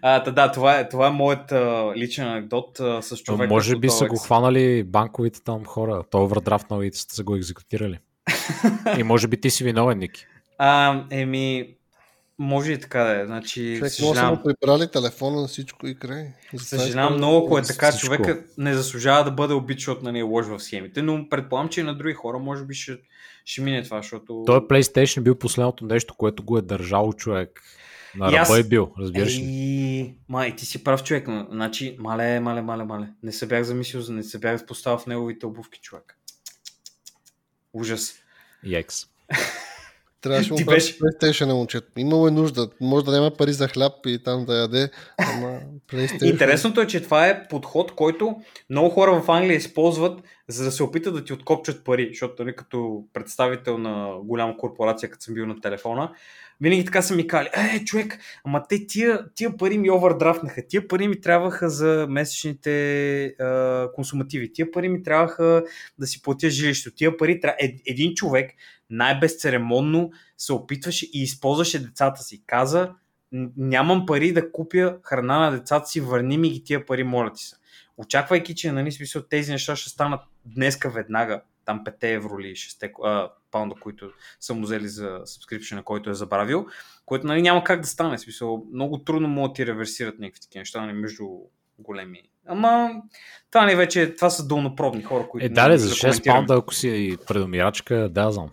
А, 0.01 0.31
да, 0.31 0.51
това 0.51 0.79
е, 0.79 0.89
това 0.89 1.07
е 1.07 1.11
моят 1.11 1.51
а, 1.51 1.93
личен 1.95 2.27
анекдот 2.27 2.79
а, 2.79 3.01
с 3.01 3.17
човек. 3.17 3.49
Може 3.49 3.75
би 3.75 3.89
са 3.89 4.07
го 4.07 4.17
хванали 4.17 4.83
банковите 4.83 5.43
там 5.43 5.65
хора. 5.65 6.03
То 6.09 6.23
овърдрафт 6.23 6.69
на 6.69 6.89
са 6.93 7.23
го 7.23 7.35
екзекутирали. 7.35 7.99
И 8.97 9.03
може 9.03 9.27
би 9.27 9.41
ти 9.41 9.49
си 9.49 9.63
виновен, 9.63 9.97
Ники. 9.97 10.25
А, 10.57 11.03
еми, 11.11 11.75
може 12.39 12.71
и 12.71 12.79
така 12.79 13.03
да 13.03 13.21
е. 13.21 13.25
Значи, 13.25 13.75
Човек, 13.75 13.81
може 13.81 13.89
са 13.89 14.01
съжалявам, 14.01 14.35
му 14.35 14.43
прибрали 14.43 14.91
телефона 14.91 15.41
на 15.41 15.47
всичко 15.47 15.87
и 15.87 15.95
край. 15.95 16.27
Съжалявам 16.57 17.17
много, 17.17 17.45
ако 17.45 17.57
е 17.57 17.61
така, 17.61 17.91
всичко. 17.91 18.15
човека 18.15 18.43
не 18.57 18.73
заслужава 18.73 19.23
да 19.23 19.31
бъде 19.31 19.53
убит, 19.53 19.77
защото 19.77 20.03
нали, 20.03 20.19
е 20.19 20.21
лош 20.21 20.45
в 20.45 20.59
схемите, 20.59 21.01
но 21.01 21.29
предполагам, 21.29 21.69
че 21.69 21.79
и 21.81 21.83
на 21.83 21.95
други 21.97 22.13
хора 22.13 22.39
може 22.39 22.65
би 22.65 22.73
ще, 22.73 22.97
ще 23.45 23.61
мине 23.61 23.83
това, 23.83 23.97
защото... 23.97 24.43
Той 24.45 24.59
PlayStation 24.59 25.17
е 25.17 25.21
бил 25.21 25.35
последното 25.35 25.85
нещо, 25.85 26.15
което 26.17 26.43
го 26.43 26.57
е 26.57 26.61
държал 26.61 27.13
човек. 27.13 27.61
На 28.15 28.31
И 28.31 28.35
аз- 28.35 28.49
ръба 28.49 28.59
е 28.59 28.63
бил, 28.63 28.91
разбираш 28.99 29.37
ли? 29.37 29.41
Ей, 29.43 30.15
май, 30.29 30.55
ти 30.55 30.65
си 30.65 30.83
прав 30.83 31.03
човек. 31.03 31.27
но, 31.27 31.47
Значи, 31.51 31.95
мале, 31.99 32.39
мале, 32.39 32.61
мале, 32.61 32.83
мале. 32.83 33.07
Не 33.23 33.31
се 33.31 33.47
бях 33.47 33.63
замислил, 33.63 34.01
за 34.01 34.13
не 34.13 34.23
се 34.23 34.39
бях 34.39 34.65
поставил 34.65 34.97
в 34.97 35.07
неговите 35.07 35.45
обувки, 35.45 35.79
човек. 35.79 36.17
Ужас. 37.73 38.13
Екс. 38.71 39.05
Трябваше 40.21 40.49
му 40.51 40.57
беше... 40.57 40.67
беше- 40.67 40.99
PlayStation 40.99 41.45
на 41.45 41.55
момчето. 41.55 41.87
Имало 41.97 42.27
е 42.27 42.31
нужда. 42.31 42.69
Може 42.81 43.05
да 43.05 43.11
няма 43.11 43.31
пари 43.31 43.53
за 43.53 43.67
хляб 43.67 43.93
и 44.05 44.23
там 44.23 44.45
да 44.45 44.57
яде, 44.57 44.89
ама 45.17 45.59
PlayStation... 45.91 46.31
Интересното 46.31 46.81
е, 46.81 46.87
че 46.87 47.01
това 47.03 47.27
е 47.27 47.47
подход, 47.47 47.91
който 47.91 48.35
много 48.69 48.89
хора 48.89 49.21
в 49.21 49.29
Англия 49.29 49.57
използват, 49.57 50.21
за 50.47 50.63
да 50.63 50.71
се 50.71 50.83
опитат 50.83 51.13
да 51.13 51.23
ти 51.23 51.33
откопчат 51.33 51.83
пари, 51.83 52.07
защото 52.09 52.43
нали, 52.43 52.55
като 52.55 53.03
представител 53.13 53.77
на 53.77 54.13
голяма 54.23 54.57
корпорация, 54.57 55.09
като 55.09 55.23
съм 55.23 55.33
бил 55.33 55.45
на 55.45 55.61
телефона, 55.61 56.11
винаги 56.63 56.85
така 56.85 57.01
са 57.01 57.15
ми 57.15 57.27
кали, 57.27 57.49
е, 57.53 57.85
човек, 57.85 58.19
ама 58.43 58.63
те 58.69 58.87
тия, 58.87 59.33
тия 59.35 59.57
пари 59.57 59.77
ми 59.77 59.91
овърдрафтнаха, 59.91 60.67
тия 60.67 60.87
пари 60.87 61.07
ми 61.07 61.21
трябваха 61.21 61.69
за 61.69 62.07
месечните 62.09 63.25
а, 63.25 63.87
консумативи, 63.93 64.53
тия 64.53 64.71
пари 64.71 64.89
ми 64.89 65.03
трябваха 65.03 65.63
да 65.99 66.07
си 66.07 66.21
платя 66.21 66.49
жилището, 66.49 66.95
тия 66.95 67.17
пари 67.17 67.39
трябва... 67.39 67.55
Е, 67.59 67.75
един 67.85 68.13
човек 68.13 68.51
най-безцеремонно 68.89 70.11
се 70.37 70.53
опитваше 70.53 71.05
и 71.13 71.23
използваше 71.23 71.83
децата 71.83 72.21
си. 72.21 72.43
Каза, 72.47 72.91
«Н- 73.31 73.49
нямам 73.57 74.05
пари 74.05 74.33
да 74.33 74.51
купя 74.51 74.97
храна 75.03 75.39
на 75.39 75.51
децата 75.51 75.87
си, 75.87 76.01
върни 76.01 76.37
ми 76.37 76.49
ги 76.49 76.63
тия 76.63 76.85
пари, 76.85 77.03
моля 77.03 77.33
ти 77.33 77.43
се. 77.43 77.55
Очаквайки, 77.97 78.55
че 78.55 78.71
нали, 78.71 78.91
смисъл, 78.91 79.21
тези 79.21 79.51
неща 79.51 79.75
ще 79.75 79.89
станат 79.89 80.21
днеска 80.45 80.89
веднага, 80.89 81.41
там 81.65 81.83
5 81.85 82.03
евро 82.03 82.39
или 82.39 82.55
6 82.55 82.91
а, 83.03 83.31
паунда, 83.51 83.75
които 83.75 84.11
са 84.39 84.53
му 84.53 84.61
взели 84.61 84.87
за 84.87 85.03
subscription, 85.03 85.83
който 85.83 86.09
е 86.09 86.13
забравил, 86.13 86.67
което 87.05 87.27
нали, 87.27 87.41
няма 87.41 87.63
как 87.63 87.81
да 87.81 87.87
стане. 87.87 88.17
Смисъл, 88.17 88.65
много 88.73 88.97
трудно 88.97 89.27
могат 89.27 89.51
да 89.51 89.53
ти 89.53 89.65
реверсират 89.65 90.19
някакви 90.19 90.41
такива 90.41 90.61
неща 90.61 90.81
нали, 90.81 90.93
между 90.93 91.25
големи. 91.79 92.21
Ама 92.45 93.01
това 93.51 93.65
не 93.65 93.75
вече, 93.75 94.15
това 94.15 94.29
са 94.29 94.47
долнопробни 94.47 95.03
хора, 95.03 95.27
които... 95.29 95.45
Е, 95.45 95.49
дали 95.49 95.69
могат 95.69 95.81
за 95.81 95.89
да 95.89 95.95
6 95.95 96.01
коментираме. 96.01 96.35
паунда, 96.35 96.53
ако 96.53 96.73
си 96.73 97.17
предомирачка, 97.27 98.09
да 98.09 98.31
знам. 98.31 98.49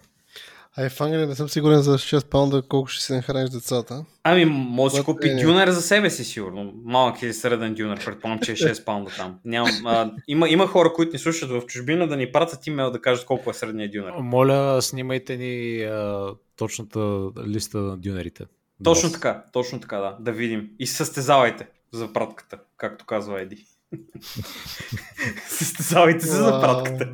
Ай, 0.76 0.88
в 0.88 1.00
Англия 1.00 1.26
не 1.26 1.34
съм 1.34 1.48
сигурен 1.48 1.82
за 1.82 1.98
6 1.98 2.26
паунда 2.26 2.62
колко 2.62 2.88
ще 2.88 3.04
си 3.04 3.12
нахраниш 3.12 3.50
децата. 3.50 4.04
Ами, 4.24 4.44
може 4.44 4.92
да 4.92 4.98
си 4.98 5.04
купи 5.04 5.28
е? 5.28 5.34
дюнер 5.34 5.70
за 5.70 5.82
себе 5.82 6.10
си, 6.10 6.24
сигурно. 6.24 6.72
Малък 6.84 7.22
или 7.22 7.32
среден 7.32 7.74
дюнер, 7.74 8.04
предполагам, 8.04 8.40
че 8.42 8.52
е 8.52 8.56
6 8.56 8.84
паунда 8.84 9.10
там. 9.16 9.38
Нямам, 9.44 9.86
а, 9.86 10.12
има, 10.28 10.48
има 10.48 10.66
хора, 10.66 10.92
които 10.92 11.12
ни 11.12 11.18
слушат 11.18 11.50
в 11.50 11.62
чужбина, 11.66 12.08
да 12.08 12.16
ни 12.16 12.32
пратят 12.32 12.66
имейл 12.66 12.90
да 12.90 13.00
кажат 13.00 13.26
колко 13.26 13.50
е 13.50 13.54
средният 13.54 13.92
дюнер. 13.92 14.12
Моля, 14.18 14.82
снимайте 14.82 15.36
ни 15.36 15.82
а, 15.82 16.28
точната 16.56 17.30
листа 17.46 17.78
на 17.78 17.96
дюнерите. 17.96 18.44
Точно 18.84 19.12
така, 19.12 19.44
точно 19.52 19.80
така, 19.80 19.98
да. 19.98 20.16
Да 20.20 20.32
видим. 20.32 20.70
И 20.78 20.86
състезавайте 20.86 21.68
за 21.92 22.12
пратката, 22.12 22.58
както 22.76 23.06
казва 23.06 23.40
Еди. 23.40 23.66
състезавайте 25.48 26.26
се 26.26 26.36
за 26.36 26.60
пратката. 26.60 27.08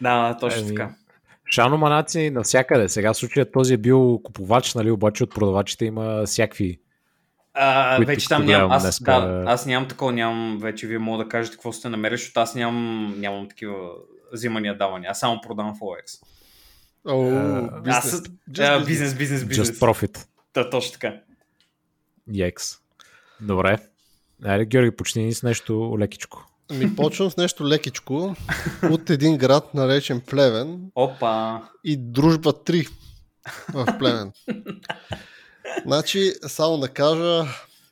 Да, 0.00 0.36
точно 0.40 0.60
Еми, 0.60 0.68
така. 0.68 0.94
Шано 1.50 1.76
манаци 1.76 2.30
навсякъде. 2.30 2.88
Сега 2.88 3.12
в 3.12 3.16
случая 3.16 3.50
този 3.50 3.74
е 3.74 3.76
бил 3.76 4.20
купувач, 4.24 4.74
нали, 4.74 4.90
обаче 4.90 5.24
от 5.24 5.34
продавачите 5.34 5.84
има 5.84 6.22
всякакви. 6.26 6.80
А, 7.54 7.96
които 7.96 8.06
вече 8.06 8.28
там 8.28 8.44
нямам. 8.44 8.72
Аз, 8.72 8.82
днеска. 8.82 9.20
да, 9.20 9.44
аз 9.46 9.66
нямам 9.66 9.88
такова, 9.88 10.12
нямам. 10.12 10.58
Вече 10.58 10.86
вие 10.86 10.98
мога 10.98 11.24
да 11.24 11.28
кажете 11.30 11.56
какво 11.56 11.72
сте 11.72 11.88
намерили, 11.88 12.18
защото 12.18 12.40
аз 12.40 12.54
нямам, 12.54 13.14
нямам 13.18 13.48
такива 13.48 13.76
взимания, 14.32 14.78
давания. 14.78 15.10
Аз 15.10 15.20
само 15.20 15.40
продавам 15.40 15.74
в 15.74 15.78
OX. 15.78 16.20
Аз, 17.86 18.04
бизнес. 18.04 18.86
бизнес, 18.86 19.14
бизнес, 19.14 19.44
бизнес. 19.44 19.68
Just 19.68 19.78
profit. 19.78 20.26
Да, 20.54 20.70
точно 20.70 20.92
така. 20.92 21.14
Екс. 22.38 22.76
Добре. 23.40 23.78
Айде, 24.44 24.64
Георги, 24.64 24.90
почни 24.90 25.24
ни 25.24 25.34
с 25.34 25.42
нещо 25.42 25.96
лекичко. 25.98 26.46
Ми 26.72 26.96
почвам 26.96 27.30
с 27.30 27.36
нещо 27.36 27.68
лекичко 27.68 28.36
от 28.90 29.10
един 29.10 29.36
град, 29.36 29.74
наречен 29.74 30.20
Плевен 30.20 30.90
Опа. 30.94 31.62
и 31.84 31.96
Дружба 31.96 32.52
3 32.52 32.88
в 33.74 33.98
Плевен. 33.98 34.32
Значи, 35.86 36.32
само 36.46 36.78
да 36.78 36.88
кажа, 36.88 37.44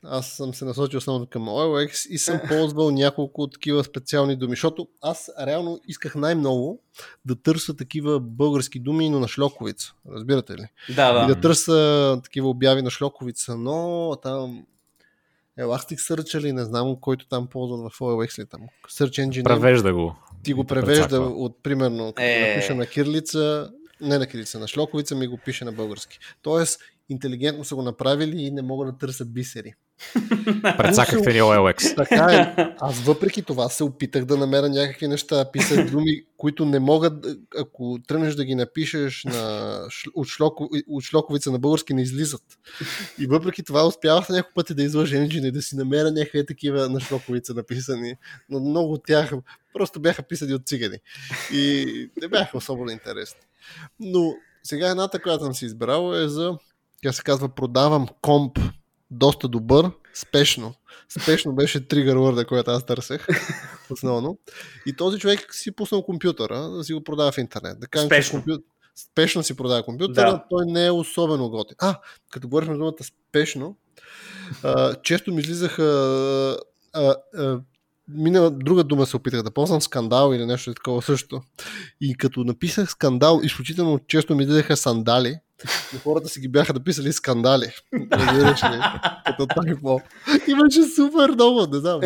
аз 0.04 0.26
съм 0.26 0.54
се 0.54 0.64
насочил 0.64 0.98
основно 0.98 1.26
към 1.26 1.42
OLX 1.42 2.08
и 2.08 2.18
съм 2.18 2.40
ползвал 2.48 2.90
няколко 2.90 3.46
такива 3.46 3.84
специални 3.84 4.36
думи, 4.36 4.52
защото 4.52 4.88
аз 5.02 5.30
реално 5.46 5.80
исках 5.88 6.14
най-много 6.14 6.82
да 7.24 7.42
търся 7.42 7.76
такива 7.76 8.20
български 8.20 8.80
думи, 8.80 9.10
но 9.10 9.20
на 9.20 9.28
шлоковица. 9.28 9.92
Разбирате 10.12 10.52
ли? 10.52 10.66
Да, 10.88 11.10
и 11.10 11.12
да. 11.12 11.34
да 11.34 11.40
търся 11.40 12.20
такива 12.24 12.48
обяви 12.48 12.82
на 12.82 12.90
шлоковица, 12.90 13.56
но 13.56 14.16
там 14.22 14.66
Elasticsearch 15.60 16.38
или 16.38 16.52
не 16.52 16.64
знам, 16.64 16.96
който 17.00 17.28
там 17.28 17.46
ползват 17.46 17.92
в 17.92 17.98
OLX 17.98 18.38
ли 18.38 18.46
там. 18.46 18.60
Search 18.88 19.28
Engine 19.28 19.44
Превежда 19.44 19.92
го. 19.92 20.16
ти 20.42 20.52
го 20.52 20.64
превежда 20.64 21.02
прецаква. 21.02 21.26
от, 21.26 21.62
примерно, 21.62 22.12
като 22.12 22.22
Е. 22.22 22.48
напиша 22.48 22.74
на 22.74 22.86
кирлица, 22.86 23.70
не 24.00 24.18
на 24.18 24.26
кирлица, 24.26 24.58
на 24.58 24.68
шлоковица 24.68 25.14
ми 25.14 25.26
го 25.26 25.38
пише 25.44 25.64
на 25.64 25.72
български. 25.72 26.18
Тоест, 26.42 26.80
интелигентно 27.08 27.64
са 27.64 27.74
го 27.74 27.82
направили 27.82 28.42
и 28.42 28.50
не 28.50 28.62
мога 28.62 28.86
да 28.86 28.98
търся 28.98 29.24
бисери. 29.24 29.74
Прецакахте 30.62 31.32
ни 31.32 31.40
OLX. 31.40 31.96
Така 31.96 32.54
е. 32.56 32.66
Аз 32.80 33.00
въпреки 33.00 33.42
това 33.42 33.68
се 33.68 33.84
опитах 33.84 34.24
да 34.24 34.36
намеря 34.36 34.68
някакви 34.68 35.08
неща, 35.08 35.50
писах 35.52 35.90
думи, 35.90 36.22
които 36.36 36.64
не 36.64 36.78
могат, 36.78 37.26
ако 37.58 37.98
тръгнеш 38.08 38.34
да 38.34 38.44
ги 38.44 38.54
напишеш 38.54 39.24
на, 39.24 39.78
от, 40.14 40.26
шлоко, 40.26 40.68
от 40.88 41.04
шлоковица 41.04 41.50
на 41.50 41.58
български, 41.58 41.94
не 41.94 42.02
излизат. 42.02 42.42
И 43.18 43.26
въпреки 43.26 43.62
това 43.62 43.86
успявах 43.86 44.28
няколко 44.28 44.54
пъти 44.54 44.74
да 44.74 44.82
излъжа 44.82 45.16
енджина 45.16 45.46
и 45.46 45.52
да 45.52 45.62
си 45.62 45.76
намеря 45.76 46.12
някакви 46.12 46.46
такива 46.46 46.88
на 46.88 47.00
шлоковица 47.00 47.54
написани, 47.54 48.14
но 48.50 48.60
много 48.60 48.92
от 48.92 49.04
тях 49.06 49.32
просто 49.72 50.00
бяха 50.00 50.22
писани 50.22 50.54
от 50.54 50.66
цигани. 50.66 50.98
И 51.52 51.86
не 52.22 52.28
бяха 52.28 52.56
особено 52.56 52.90
интересни. 52.90 53.40
Но 54.00 54.34
сега 54.62 54.88
едната, 54.88 55.22
която 55.22 55.44
съм 55.44 55.54
си 55.54 55.64
избрал 55.64 56.14
е 56.14 56.28
за, 56.28 56.58
тя 57.02 57.12
се 57.12 57.22
казва 57.22 57.48
продавам 57.48 58.08
комп 58.22 58.58
доста 59.18 59.48
добър, 59.48 59.90
спешно. 60.14 60.74
Спешно 61.08 61.54
беше 61.54 61.88
тригър 61.88 62.16
word, 62.16 62.46
който 62.46 62.70
аз 62.70 62.86
търсех 62.86 63.26
основно. 63.90 64.38
И 64.86 64.96
този 64.96 65.18
човек 65.18 65.54
си 65.54 65.72
пуснал 65.72 66.02
компютъра 66.02 66.60
да 66.60 66.84
си 66.84 66.92
го 66.94 67.04
продава 67.04 67.32
в 67.32 67.38
интернет. 67.38 67.80
Да 67.80 67.86
кажем, 67.86 68.08
Спешно. 68.08 68.42
Компю... 68.42 68.62
Спешно 68.96 69.42
си 69.42 69.56
продава 69.56 69.82
компютъра, 69.82 70.30
Да. 70.30 70.44
той 70.50 70.66
не 70.66 70.86
е 70.86 70.90
особено 70.90 71.50
готин. 71.50 71.76
А, 71.78 72.00
като 72.30 72.48
говорихме 72.48 72.76
думата 72.76 72.92
спешно, 73.02 73.76
а, 74.62 74.94
често 74.94 75.32
ми 75.32 75.40
излизаха 75.40 75.84
а, 76.92 77.14
а, 77.36 77.60
мина, 78.08 78.50
друга 78.50 78.84
дума 78.84 79.06
се 79.06 79.16
опитах 79.16 79.42
да 79.42 79.50
ползвам, 79.50 79.80
скандал 79.80 80.32
или 80.34 80.46
нещо 80.46 80.74
такова 80.74 81.02
също. 81.02 81.42
И 82.00 82.14
като 82.14 82.44
написах 82.44 82.90
скандал, 82.90 83.40
изключително 83.42 83.98
често 84.08 84.34
ми 84.34 84.42
излизаха 84.42 84.76
сандали, 84.76 85.38
и 85.94 85.98
хората 85.98 86.28
си 86.28 86.40
ги 86.40 86.48
бяха 86.48 86.72
написали 86.72 87.12
скандали. 87.12 87.72
Разбираш 88.12 88.62
ли? 88.62 88.80
Като 89.26 89.46
тайпо. 89.46 90.00
Имаше 90.48 90.82
супер 90.96 91.30
много, 91.30 91.66
не 91.72 91.78
знам. 91.78 92.00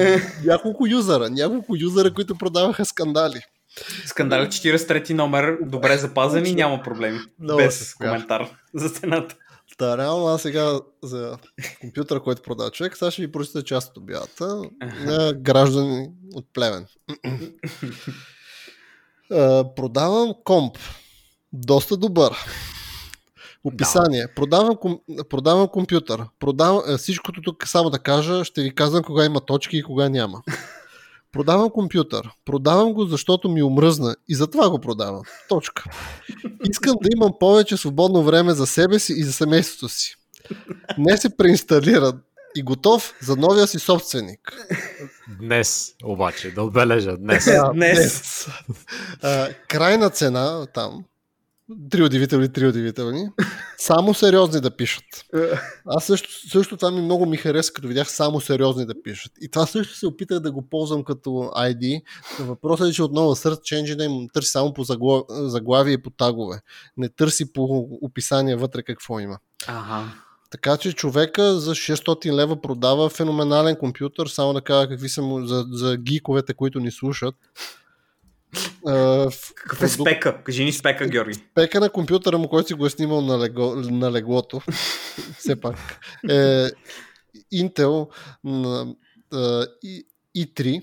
Няколко 0.45 0.87
юзера, 0.87 1.31
няколко 1.31 1.77
юзера, 1.77 2.15
които 2.15 2.35
продаваха 2.35 2.85
скандали. 2.85 3.41
Скандал 4.07 4.45
43 4.45 5.13
номер, 5.13 5.59
добре 5.63 5.99
запазени, 5.99 6.53
няма 6.53 6.83
проблеми. 6.83 7.19
Много 7.41 7.59
Без 7.59 7.95
коментар 7.95 8.51
за 8.75 8.91
цената. 8.91 9.37
Та, 9.79 9.99
реално 9.99 10.27
аз 10.27 10.43
сега 10.43 10.81
за 11.03 11.39
компютъра, 11.81 12.21
който 12.21 12.43
продава 12.43 12.71
човек, 12.71 12.97
сега 12.97 13.11
ще 13.11 13.23
ви 13.23 13.33
прочита 13.33 13.63
част 13.63 13.91
от 13.91 13.97
обявата 13.97 14.63
на 15.05 15.33
граждани 15.33 16.09
от 16.35 16.47
Плевен. 16.53 16.87
А, 19.33 19.75
продавам 19.75 20.35
комп. 20.45 20.79
Доста 21.53 21.97
добър. 21.97 22.33
Описание. 23.64 24.27
Продавам, 24.37 24.77
ком, 24.77 25.01
продавам 25.29 25.68
компютър. 25.68 26.25
Продавам, 26.38 26.83
е, 26.88 26.97
всичкото 26.97 27.42
тук 27.42 27.68
само 27.68 27.90
да 27.90 27.99
кажа, 27.99 28.44
ще 28.44 28.62
ви 28.62 28.75
казвам 28.75 29.03
кога 29.03 29.25
има 29.25 29.40
точки 29.40 29.77
и 29.77 29.83
кога 29.83 30.09
няма. 30.09 30.42
Продавам 31.33 31.71
компютър. 31.71 32.31
Продавам 32.44 32.92
го, 32.92 33.05
защото 33.05 33.49
ми 33.49 33.62
омръзна 33.62 34.16
и 34.28 34.35
затова 34.35 34.70
го 34.70 34.78
продавам. 34.78 35.22
Точка. 35.49 35.85
Искам 36.70 36.95
да 37.03 37.09
имам 37.16 37.33
повече 37.41 37.76
свободно 37.76 38.22
време 38.22 38.53
за 38.53 38.66
себе 38.66 38.99
си 38.99 39.14
и 39.16 39.24
за 39.24 39.33
семейството 39.33 39.89
си. 39.89 40.14
Не 40.99 41.16
се 41.16 41.37
преинсталира 41.37 42.12
и 42.57 42.62
готов 42.62 43.14
за 43.22 43.37
новия 43.37 43.66
си 43.66 43.78
собственик. 43.78 44.53
Днес, 45.41 45.95
обаче, 46.05 46.51
да 46.51 46.62
отбележа, 46.62 47.16
днес. 47.16 47.47
А, 47.47 47.72
Днес. 47.72 48.47
А, 49.22 49.49
крайна 49.68 50.11
цена 50.11 50.66
там 50.74 51.05
Три 51.91 52.03
удивителни, 52.03 52.53
три 52.53 52.66
удивителни. 52.66 53.29
Само 53.79 54.14
сериозни 54.14 54.61
да 54.61 54.71
пишат. 54.71 55.05
Аз 55.87 56.05
също, 56.05 56.49
също 56.49 56.77
това 56.77 56.91
ми 56.91 57.01
много 57.01 57.27
ми 57.27 57.37
хареса, 57.37 57.73
като 57.73 57.89
видях 57.89 58.11
само 58.11 58.41
сериозни 58.41 58.87
да 58.87 59.03
пишат. 59.03 59.33
И 59.41 59.49
това 59.49 59.66
също 59.66 59.95
се 59.95 60.07
опитах 60.07 60.41
да 60.41 60.53
го 60.53 60.69
ползвам 60.69 61.05
като 61.05 61.29
ID. 61.57 62.03
Въпросът 62.41 62.89
е, 62.89 62.93
че 62.93 63.03
отново 63.03 63.35
Search 63.35 63.83
Engine 63.83 64.05
им 64.05 64.29
търси 64.33 64.51
само 64.51 64.73
по 64.75 64.85
заглав... 64.85 65.23
заглавие 65.29 65.93
и 65.93 66.03
по 66.03 66.11
тагове. 66.11 66.61
Не 66.97 67.09
търси 67.09 67.53
по 67.53 67.89
описание 68.03 68.57
вътре 68.57 68.83
какво 68.83 69.21
има. 69.21 69.39
Ага. 69.66 70.12
Така 70.51 70.77
че 70.77 70.93
човека 70.93 71.61
за 71.61 71.75
600 71.75 72.33
лева 72.33 72.61
продава 72.61 73.09
феноменален 73.09 73.77
компютър, 73.77 74.27
само 74.27 74.53
да 74.53 74.61
кажа 74.61 74.89
какви 74.89 75.09
са 75.09 75.23
му 75.23 75.47
за, 75.47 75.66
за 75.71 75.97
гиковете, 75.97 76.55
които 76.55 76.81
ни 76.81 76.91
слушат. 76.91 77.35
Какъв 79.55 79.82
е 79.82 79.88
спека? 79.88 80.42
Кажи 80.44 80.64
ни 80.64 80.72
спека, 80.72 81.09
Георги. 81.09 81.34
Спека 81.34 81.80
на 81.80 81.90
компютъра 81.90 82.38
му, 82.38 82.49
който 82.49 82.68
си 82.68 82.74
го 82.74 82.86
е 82.86 82.90
снимал 82.90 83.20
на, 83.20 83.38
лего, 83.38 83.74
на 83.76 84.12
леглото, 84.12 84.61
все 85.38 85.61
пак, 85.61 86.01
е 86.30 86.66
Intel 87.55 88.09
на 88.44 88.94
uh, 89.32 89.66
i3, 90.36 90.82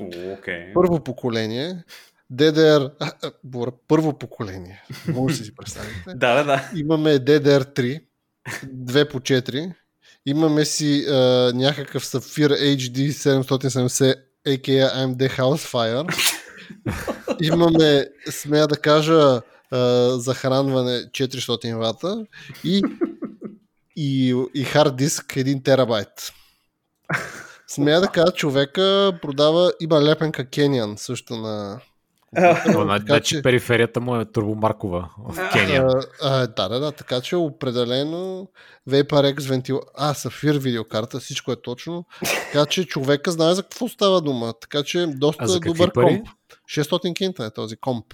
okay. 0.00 0.72
първо 0.74 1.04
поколение, 1.04 1.84
DDR, 2.32 2.90
а, 3.00 3.12
а, 3.22 3.70
първо 3.88 4.18
поколение, 4.18 4.82
може 5.08 5.38
да 5.38 5.44
си 5.44 5.54
представите. 5.54 6.02
да, 6.06 6.34
да, 6.34 6.44
да. 6.44 6.70
Имаме 6.76 7.18
DDR3, 7.18 8.00
2 8.66 9.10
по 9.10 9.20
4, 9.20 9.72
имаме 10.26 10.64
си 10.64 11.06
а, 11.08 11.52
някакъв 11.54 12.04
Sapphire 12.04 12.76
HD 12.76 13.08
770 13.10 14.14
aka 14.46 14.90
AMD 14.92 15.28
Housefire. 15.38 16.04
Имаме, 17.42 18.08
смея 18.30 18.66
да 18.66 18.76
кажа, 18.76 19.40
захранване 20.10 20.90
400 20.90 21.76
вата 21.76 22.26
и, 22.64 22.82
и, 23.96 24.34
и 24.54 24.64
хард 24.64 24.96
диск 24.96 25.26
1 25.26 25.64
терабайт. 25.64 26.32
Смея 27.66 28.00
да 28.00 28.08
кажа, 28.08 28.32
човека 28.32 29.18
продава, 29.22 29.72
има 29.80 30.02
лепенка 30.02 30.50
Кениан 30.50 30.94
също 30.98 31.36
на, 31.36 31.80
Значи 33.06 33.42
периферията 33.42 34.00
му 34.00 34.16
е 34.16 34.24
турбомаркова 34.24 35.08
в 35.18 35.50
Кения. 35.52 35.86
да, 36.22 36.68
да, 36.68 36.80
да, 36.80 36.92
така 36.92 37.20
че 37.20 37.36
определено 37.36 38.48
VaporX 38.88 39.48
вентил... 39.48 39.80
А, 39.94 40.14
Сафир 40.14 40.54
видеокарта, 40.54 41.20
всичко 41.20 41.52
е 41.52 41.62
точно. 41.62 42.04
Така 42.52 42.66
че 42.66 42.84
човека 42.84 43.30
знае 43.30 43.54
за 43.54 43.62
какво 43.62 43.88
става 43.88 44.20
дума. 44.20 44.54
Така 44.60 44.82
че 44.82 45.06
доста 45.06 45.44
а 45.44 45.60
добър 45.60 45.92
пари? 45.92 46.06
комп. 46.06 46.28
600 46.70 47.14
кинта 47.14 47.44
е 47.44 47.50
този 47.50 47.76
комп. 47.76 48.06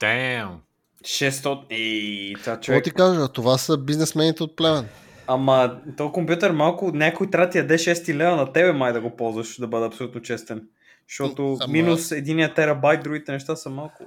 Damn. 0.00 0.54
600... 1.02 1.64
Ей, 1.70 2.34
това 2.34 2.60
човек... 2.60 2.84
Какво 2.84 2.90
ти 2.90 2.90
кажа? 2.90 3.28
Това 3.28 3.58
са 3.58 3.78
бизнесмените 3.78 4.42
от 4.42 4.56
Плевен. 4.56 4.88
Ама, 5.26 5.80
този 5.96 6.12
компютър 6.12 6.50
малко, 6.50 6.90
някой 6.94 7.30
трябва 7.30 7.46
да 7.46 7.50
ти 7.50 7.58
яде 7.58 7.74
6 7.74 8.14
лева 8.14 8.36
на 8.36 8.52
тебе 8.52 8.72
май 8.72 8.92
да 8.92 9.00
го 9.00 9.16
ползваш, 9.16 9.60
да 9.60 9.66
бъда 9.66 9.86
абсолютно 9.86 10.22
честен. 10.22 10.62
Защото 11.08 11.56
Ама... 11.60 11.72
минус 11.72 12.10
единия 12.10 12.54
терабайт, 12.54 13.02
другите 13.02 13.32
неща 13.32 13.56
са 13.56 13.70
малко... 13.70 14.04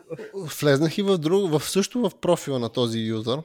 Влезнах 0.59 0.97
и 0.97 1.01
в, 1.01 1.17
друг, 1.17 1.51
в 1.51 1.69
също 1.69 2.09
в 2.09 2.11
профила 2.21 2.59
на 2.59 2.69
този 2.69 2.99
юзър 2.99 3.39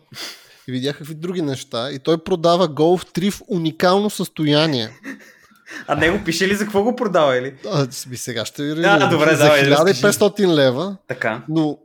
и 0.69 0.73
видях 0.73 0.99
какви 0.99 1.15
други 1.15 1.43
неща 1.43 1.91
и 1.91 1.99
той 1.99 2.25
продава 2.25 2.69
Golf 2.69 3.19
3 3.19 3.31
в 3.31 3.43
уникално 3.49 4.11
състояние. 4.11 4.89
А 5.87 5.97
него 5.97 6.25
пише 6.25 6.49
ли 6.49 6.55
за 6.55 6.65
какво 6.65 6.83
го 6.83 6.97
продава 6.97 7.37
или? 7.37 7.55
А, 7.73 7.87
сега 7.91 8.45
ще 8.45 8.63
ви 8.63 8.85
а, 8.85 9.09
добре, 9.09 9.31
за 9.31 9.45
давай, 9.45 9.63
1500 9.63 10.55
лева. 10.55 10.97
Така. 11.09 11.43
Но 11.49 11.79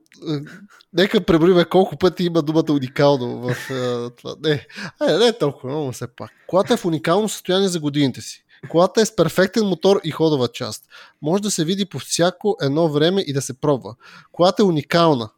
нека 0.94 1.22
преброиме 1.22 1.66
колко 1.66 1.98
пъти 1.98 2.24
има 2.24 2.42
думата 2.42 2.72
уникално 2.72 3.40
в 3.40 3.56
uh, 3.70 4.18
това. 4.18 4.36
Не, 4.44 4.68
а, 5.00 5.18
не 5.18 5.28
е 5.28 5.38
толкова, 5.38 5.74
но 5.74 5.92
все 5.92 6.08
пак. 6.16 6.32
Колата 6.48 6.74
е 6.74 6.78
в 6.78 6.86
уникално 6.86 7.30
състояние 7.30 7.68
за 7.68 7.80
годините 7.80 8.22
си. 8.22 8.44
Колата 8.70 9.02
е 9.02 9.06
с 9.06 9.16
перфектен 9.16 9.66
мотор 9.66 10.02
и 10.04 10.12
ходова 10.12 10.48
част. 10.48 10.84
Може 11.22 11.44
да 11.44 11.52
се 11.52 11.66
види 11.66 11.86
по 11.86 12.00
всяко 12.00 12.58
едно 12.62 12.90
време 12.90 13.22
и 13.28 13.34
да 13.34 13.42
се 13.42 13.62
пробва. 13.62 13.96
Колата 14.32 14.64
е 14.64 14.66
уникална. 14.66 15.30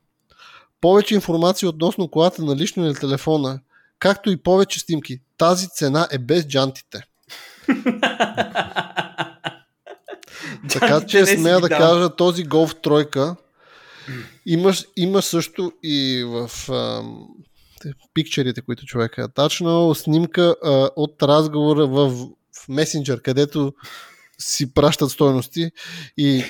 Повече 0.81 1.15
информация 1.15 1.69
относно 1.69 2.07
колата 2.07 2.43
на 2.43 2.55
лично 2.55 2.85
или 2.85 2.95
телефона, 2.95 3.59
както 3.99 4.31
и 4.31 4.37
повече 4.37 4.79
снимки. 4.79 5.19
Тази 5.37 5.67
цена 5.69 6.07
е 6.11 6.17
без 6.17 6.47
джантите. 6.47 7.03
така 10.69 11.05
че 11.07 11.25
смея 11.25 11.59
да 11.59 11.69
кажа, 11.69 12.15
този 12.15 12.45
Golf 12.45 12.81
тройка 12.81 13.35
имаш, 14.45 14.85
има 14.97 15.21
също 15.21 15.71
и 15.83 16.23
в 16.27 16.49
ам, 16.69 17.27
пикчерите, 18.13 18.61
които 18.61 18.85
човек 18.85 19.17
е 19.17 19.27
тачнал, 19.35 19.95
снимка 19.95 20.55
а, 20.63 20.89
от 20.95 21.23
разговора 21.23 21.87
в, 21.87 22.09
в 22.09 22.27
месенджер, 22.69 23.21
където 23.21 23.73
си 24.39 24.73
пращат 24.73 25.11
стойности 25.11 25.71
и 26.17 26.43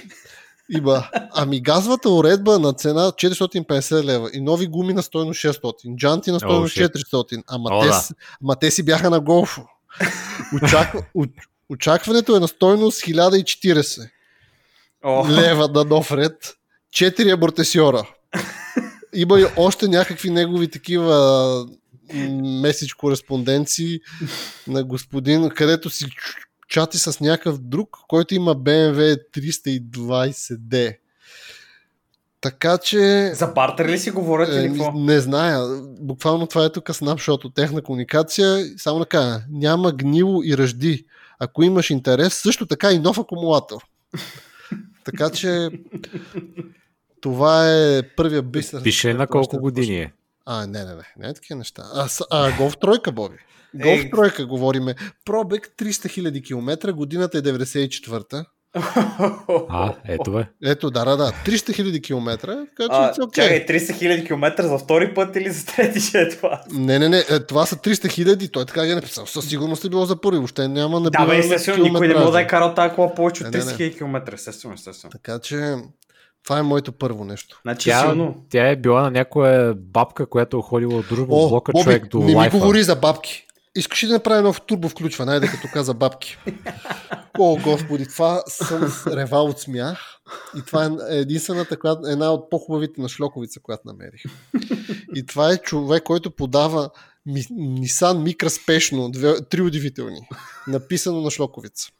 има 0.69 1.09
ами 1.33 1.61
газовата 1.61 2.09
уредба 2.09 2.59
на 2.59 2.73
цена 2.73 3.01
450 3.01 4.03
лева 4.03 4.29
и 4.33 4.41
нови 4.41 4.67
гуми 4.67 4.93
на 4.93 5.03
стойност 5.03 5.39
600, 5.39 5.95
джанти 5.95 6.31
на 6.31 6.39
стойност 6.39 6.75
oh, 6.75 6.89
400, 6.89 7.43
ама, 7.47 7.69
oh, 7.69 7.81
те, 7.81 7.87
да. 7.87 8.01
ама 8.43 8.55
те 8.55 8.71
си 8.71 8.83
бяха 8.83 9.09
на 9.09 9.19
голфо. 9.19 9.65
Очаква, 10.55 11.05
очакването 11.69 12.35
е 12.35 12.39
на 12.39 12.47
стойност 12.47 13.01
1040 13.01 14.09
oh. 15.05 15.29
лева 15.29 15.67
на 15.67 15.83
нов 15.83 16.11
ред. 16.11 16.57
4 16.93 17.33
амортесиора. 17.33 18.07
Има 19.13 19.39
и 19.39 19.45
още 19.57 19.87
някакви 19.87 20.29
негови 20.29 20.67
такива 20.67 21.67
меседж 22.43 22.93
кореспонденции 22.93 23.99
на 24.67 24.83
господин, 24.83 25.49
където 25.49 25.89
си 25.89 26.05
чати 26.67 26.99
с 26.99 27.19
някакъв 27.19 27.57
друг, 27.57 27.97
който 28.07 28.35
има 28.35 28.55
BMW 28.55 29.17
320D. 29.35 30.97
Така 32.43 32.77
че... 32.77 33.31
За 33.33 33.47
бартер 33.47 33.85
ли 33.89 33.99
си 33.99 34.11
говорят 34.11 34.49
или 34.49 34.67
какво? 34.67 34.91
Не 34.91 35.19
зная. 35.19 35.59
Буквално 35.99 36.47
това 36.47 36.65
е 36.65 36.71
тук 36.71 36.95
снапшот 36.95 37.45
от 37.45 37.55
техна 37.55 37.81
комуникация. 37.81 38.65
Само 38.77 38.99
да 38.99 39.05
кажа, 39.05 39.41
няма 39.49 39.91
гнило 39.91 40.43
и 40.43 40.57
ръжди. 40.57 41.05
Ако 41.39 41.63
имаш 41.63 41.89
интерес, 41.89 42.33
също 42.33 42.65
така 42.65 42.91
и 42.91 42.99
нов 42.99 43.17
акумулатор. 43.17 43.81
така 45.05 45.29
че 45.29 45.69
това 47.21 47.71
е 47.71 48.03
първия 48.03 48.41
бизнес. 48.41 48.83
Пише 48.83 49.13
на 49.13 49.27
колко 49.27 49.59
години 49.59 49.95
е. 49.95 50.13
А, 50.45 50.67
не, 50.67 50.85
не, 50.85 50.95
не. 50.95 51.03
Не 51.17 51.27
е 51.29 51.33
такива 51.33 51.57
неща. 51.57 51.83
А, 51.93 52.07
а 52.31 52.57
голф 52.57 52.77
тройка, 52.77 53.11
Боби. 53.11 53.37
Голф 53.75 54.01
тройка 54.11 54.45
говориме. 54.45 54.95
Пробег 55.25 55.73
300 55.77 55.87
000 55.91 56.45
км, 56.45 56.93
годината 56.93 57.37
е 57.37 57.41
94-та. 57.41 58.45
А, 59.69 59.93
ето 60.07 60.31
бе. 60.31 60.45
Ето, 60.63 60.91
да, 60.91 61.05
да, 61.05 61.17
да. 61.17 61.31
300 61.45 61.75
хиляди 61.75 62.01
километра. 62.01 62.65
Така, 62.77 62.83
че 62.83 62.89
а, 62.89 63.13
okay. 63.13 63.35
Чакай, 63.35 63.65
300 63.65 63.97
хиляди 63.97 64.25
километра 64.25 64.67
за 64.67 64.77
втори 64.77 65.13
път 65.13 65.35
или 65.35 65.49
за 65.51 65.65
трети 65.65 65.99
ще 65.99 66.21
е 66.21 66.29
това? 66.29 66.61
Не, 66.71 66.99
не, 66.99 67.09
не. 67.09 67.23
Е, 67.29 67.39
това 67.39 67.65
са 67.65 67.75
300 67.75 68.09
хиляди. 68.09 68.49
Той 68.49 68.65
така 68.65 68.85
ги 68.85 68.91
е 68.91 68.95
написал. 68.95 69.25
Със 69.25 69.49
сигурност 69.49 69.85
е 69.85 69.89
било 69.89 70.05
за 70.05 70.21
първи. 70.21 70.37
Въобще 70.37 70.67
няма 70.67 70.99
на 70.99 71.09
Да, 71.09 71.25
бе, 71.25 71.37
естествено, 71.37 71.83
никой 71.83 72.07
не 72.07 72.13
може 72.13 72.31
да 72.31 72.41
е 72.41 72.47
карал 72.47 72.73
тази 72.73 72.95
кола 72.95 73.13
повече 73.13 73.43
от 73.43 73.53
30 73.53 73.75
хиляди 73.75 73.97
километра. 73.97 74.33
Естествено, 74.33 74.73
естествено. 74.73 75.11
Така 75.11 75.39
че 75.39 75.75
това 76.43 76.59
е 76.59 76.63
моето 76.63 76.91
първо 76.91 77.25
нещо. 77.25 77.59
Значи, 77.61 77.89
тя, 77.89 77.99
силно... 77.99 78.35
тя 78.49 78.67
е 78.67 78.75
била 78.75 79.01
на 79.01 79.11
някоя 79.11 79.73
бабка, 79.75 80.25
която 80.25 80.57
е 80.57 80.61
ходила 80.61 80.95
от 80.95 81.07
дружба 81.07 81.25
блока 81.25 81.71
Боби, 81.71 81.83
човек 81.83 82.07
до 82.07 82.19
не 82.19 82.35
лайфа. 82.35 82.55
ми 82.55 82.61
говори 82.61 82.83
за 82.83 82.95
бабки. 82.95 83.47
Искаш 83.75 84.03
ли 84.03 84.07
да 84.07 84.13
направя 84.13 84.41
нов 84.41 84.61
турбо 84.61 84.89
включване, 84.89 85.31
айде 85.31 85.47
като 85.47 85.67
каза 85.73 85.93
бабки. 85.93 86.37
О, 87.39 87.57
господи, 87.63 88.07
това 88.07 88.43
съм 88.47 88.93
ревал 89.07 89.45
от 89.45 89.59
смях. 89.59 90.19
И 90.57 90.61
това 90.65 90.85
е 90.85 91.17
единствената, 91.17 91.79
която, 91.79 92.07
една 92.07 92.31
от 92.31 92.49
по-хубавите 92.49 93.01
на 93.01 93.09
шлоковица, 93.09 93.59
която 93.59 93.87
намерих. 93.87 94.21
И 95.15 95.25
това 95.25 95.51
е 95.51 95.57
човек, 95.57 96.03
който 96.03 96.31
подава 96.31 96.89
Nissan 97.27 98.33
Micra 98.33 98.47
спешно, 98.47 99.11
две, 99.11 99.45
три 99.45 99.61
удивителни, 99.61 100.27
написано 100.67 101.21
на 101.21 101.31
шлоковица. 101.31 101.91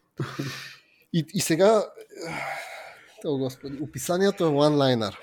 И, 1.14 1.26
и 1.34 1.42
сега, 1.42 1.86
о, 3.26 3.38
господи, 3.38 3.78
описанието 3.82 4.44
е 4.44 4.48
онлайнер. 4.48 5.18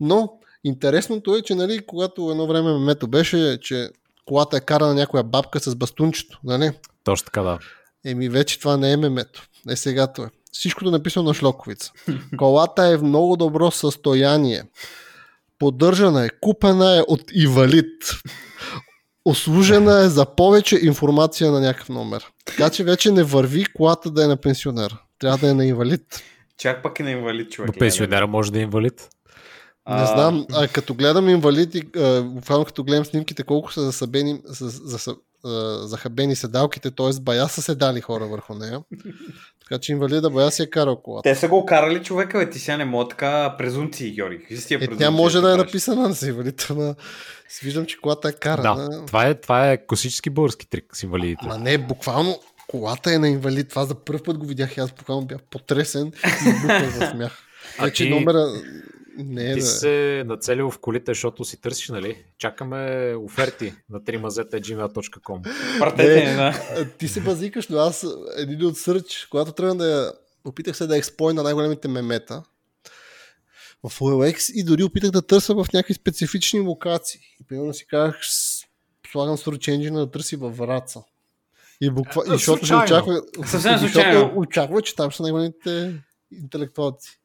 Но 0.00 0.38
интересното 0.64 1.36
е, 1.36 1.42
че 1.42 1.54
нали, 1.54 1.86
когато 1.86 2.30
едно 2.30 2.46
време 2.46 2.78
мето 2.78 3.08
беше, 3.08 3.58
че 3.60 3.90
колата 4.26 4.56
е 4.56 4.60
карана 4.60 4.94
някоя 4.94 5.22
бабка 5.22 5.60
с 5.60 5.76
бастунчето, 5.76 6.38
нали? 6.44 6.70
Точно 7.04 7.24
така, 7.24 7.42
да. 7.42 7.58
Еми 8.04 8.28
вече 8.28 8.60
това 8.60 8.76
не 8.76 8.92
е 8.92 8.96
мемето. 8.96 9.42
Е 9.68 9.76
сега 9.76 10.12
това. 10.12 10.30
Всичкото 10.52 10.88
е 10.88 10.92
написано 10.92 11.28
на 11.28 11.34
шлоковица. 11.34 11.92
Колата 12.38 12.86
е 12.86 12.96
в 12.96 13.02
много 13.02 13.36
добро 13.36 13.70
състояние. 13.70 14.62
Поддържана 15.58 16.26
е, 16.26 16.28
купена 16.40 16.96
е 16.96 17.00
от 17.08 17.22
инвалид. 17.34 18.20
Ослужена 19.24 20.04
е 20.04 20.08
за 20.08 20.26
повече 20.26 20.78
информация 20.82 21.50
на 21.50 21.60
някакъв 21.60 21.88
номер. 21.88 22.26
Така 22.44 22.70
че 22.70 22.84
вече 22.84 23.10
не 23.10 23.22
върви 23.22 23.64
колата 23.64 24.10
да 24.10 24.24
е 24.24 24.26
на 24.26 24.36
пенсионер. 24.36 24.96
Трябва 25.18 25.38
да 25.38 25.50
е 25.50 25.54
на 25.54 25.66
инвалид. 25.66 26.22
Чак 26.58 26.82
пък 26.82 27.00
е 27.00 27.02
на 27.02 27.10
инвалид 27.10 27.50
човек. 27.50 27.70
Но 27.74 27.78
пенсионера 27.78 28.26
може 28.26 28.52
да 28.52 28.58
е 28.58 28.62
инвалид. 28.62 29.08
Не 29.88 30.06
знам, 30.06 30.46
а 30.52 30.68
като 30.72 30.94
гледам 30.94 31.28
инвалиди, 31.28 31.82
а, 31.96 32.22
буквално 32.22 32.64
като 32.64 32.84
гледам 32.84 33.04
снимките, 33.04 33.42
колко 33.42 33.72
са 33.72 33.80
засъбени, 33.80 34.40
за, 34.44 34.68
за, 34.68 34.98
за, 34.98 35.16
захабени 35.86 36.36
седалките, 36.36 36.90
т.е. 36.90 37.20
бая 37.20 37.48
са 37.48 37.62
седали 37.62 38.00
хора 38.00 38.26
върху 38.26 38.54
нея. 38.54 38.80
Така 39.60 39.80
че 39.80 39.92
инвалида 39.92 40.30
бая 40.30 40.50
си 40.50 40.62
е 40.62 40.70
карал 40.70 40.96
колата. 40.96 41.30
Те 41.30 41.34
са 41.34 41.48
го 41.48 41.66
карали 41.66 42.02
човека, 42.02 42.38
бе, 42.38 42.50
ти 42.50 42.58
сега 42.58 42.76
не 42.76 42.84
мога 42.84 43.08
така 43.08 43.54
презумции, 43.58 44.12
Георги. 44.14 44.46
Е, 44.70 44.96
тя 44.96 45.10
може 45.10 45.40
да 45.40 45.54
е 45.54 45.56
написана 45.56 46.08
на 46.08 46.28
инвалид, 46.28 46.66
ама 46.70 46.94
си 47.48 47.64
виждам, 47.64 47.86
че 47.86 48.00
колата 48.00 48.28
е 48.28 48.32
карана. 48.32 48.88
Да, 48.90 49.06
това 49.06 49.26
е, 49.26 49.34
това 49.34 49.70
е 49.70 49.86
класически 49.86 50.30
български 50.30 50.70
трик 50.70 50.96
с 50.96 51.02
инвалидите. 51.02 51.46
Ма 51.46 51.58
не, 51.58 51.78
буквално 51.78 52.38
колата 52.68 53.14
е 53.14 53.18
на 53.18 53.28
инвалид. 53.28 53.68
Това 53.68 53.84
за 53.84 53.94
първ 53.94 54.22
път 54.24 54.38
го 54.38 54.46
видях 54.46 54.76
и 54.76 54.80
аз 54.80 54.92
буквално 54.92 55.26
бях 55.26 55.40
потресен 55.50 56.12
и 56.46 56.52
буквално 56.52 57.10
смях. 57.10 57.38
Вече 57.80 58.04
ти... 58.04 58.10
номера 58.10 58.46
не, 59.24 59.54
ти 59.54 59.60
да. 59.60 59.66
се 59.66 60.24
нацелил 60.26 60.70
в 60.70 60.78
колите, 60.78 61.10
защото 61.10 61.44
си 61.44 61.60
търсиш, 61.60 61.88
нали? 61.88 62.24
Чакаме 62.38 63.14
оферти 63.14 63.74
на 63.90 64.00
3mazeta.gmail.com 64.00 65.42
Пратете, 65.78 66.34
да. 66.34 66.88
Ти 66.98 67.08
се 67.08 67.20
базикаш, 67.20 67.68
но 67.68 67.78
аз 67.78 68.06
един 68.36 68.66
от 68.66 68.78
сърч, 68.78 69.28
когато 69.30 69.52
трябва 69.52 69.74
да 69.74 69.90
я... 69.90 70.12
опитах 70.44 70.76
се 70.76 70.86
да 70.86 70.96
експлой 70.96 71.34
на 71.34 71.42
най-големите 71.42 71.88
мемета 71.88 72.42
в 73.84 73.98
OLX 74.00 74.52
и 74.52 74.64
дори 74.64 74.84
опитах 74.84 75.10
да 75.10 75.22
търся 75.22 75.54
в 75.54 75.66
някакви 75.74 75.94
специфични 75.94 76.60
локации. 76.60 77.20
И 77.40 77.44
примерно 77.44 77.74
си 77.74 77.86
казах, 77.86 78.20
слагам 79.12 79.36
Search 79.36 79.76
Engine 79.76 79.94
да 79.94 80.10
търси 80.10 80.36
във 80.36 80.56
Враца. 80.56 81.00
И 81.80 81.90
буква... 81.90 82.22
И 82.26 82.30
защото 82.30 82.64
очаква... 82.64 83.22
Съвсем 83.46 83.78
случайно. 83.78 84.32
Очаква, 84.36 84.82
че 84.82 84.96
там 84.96 85.12
са 85.12 85.22
най-големите 85.22 86.02
интелектуалци. 86.42 87.19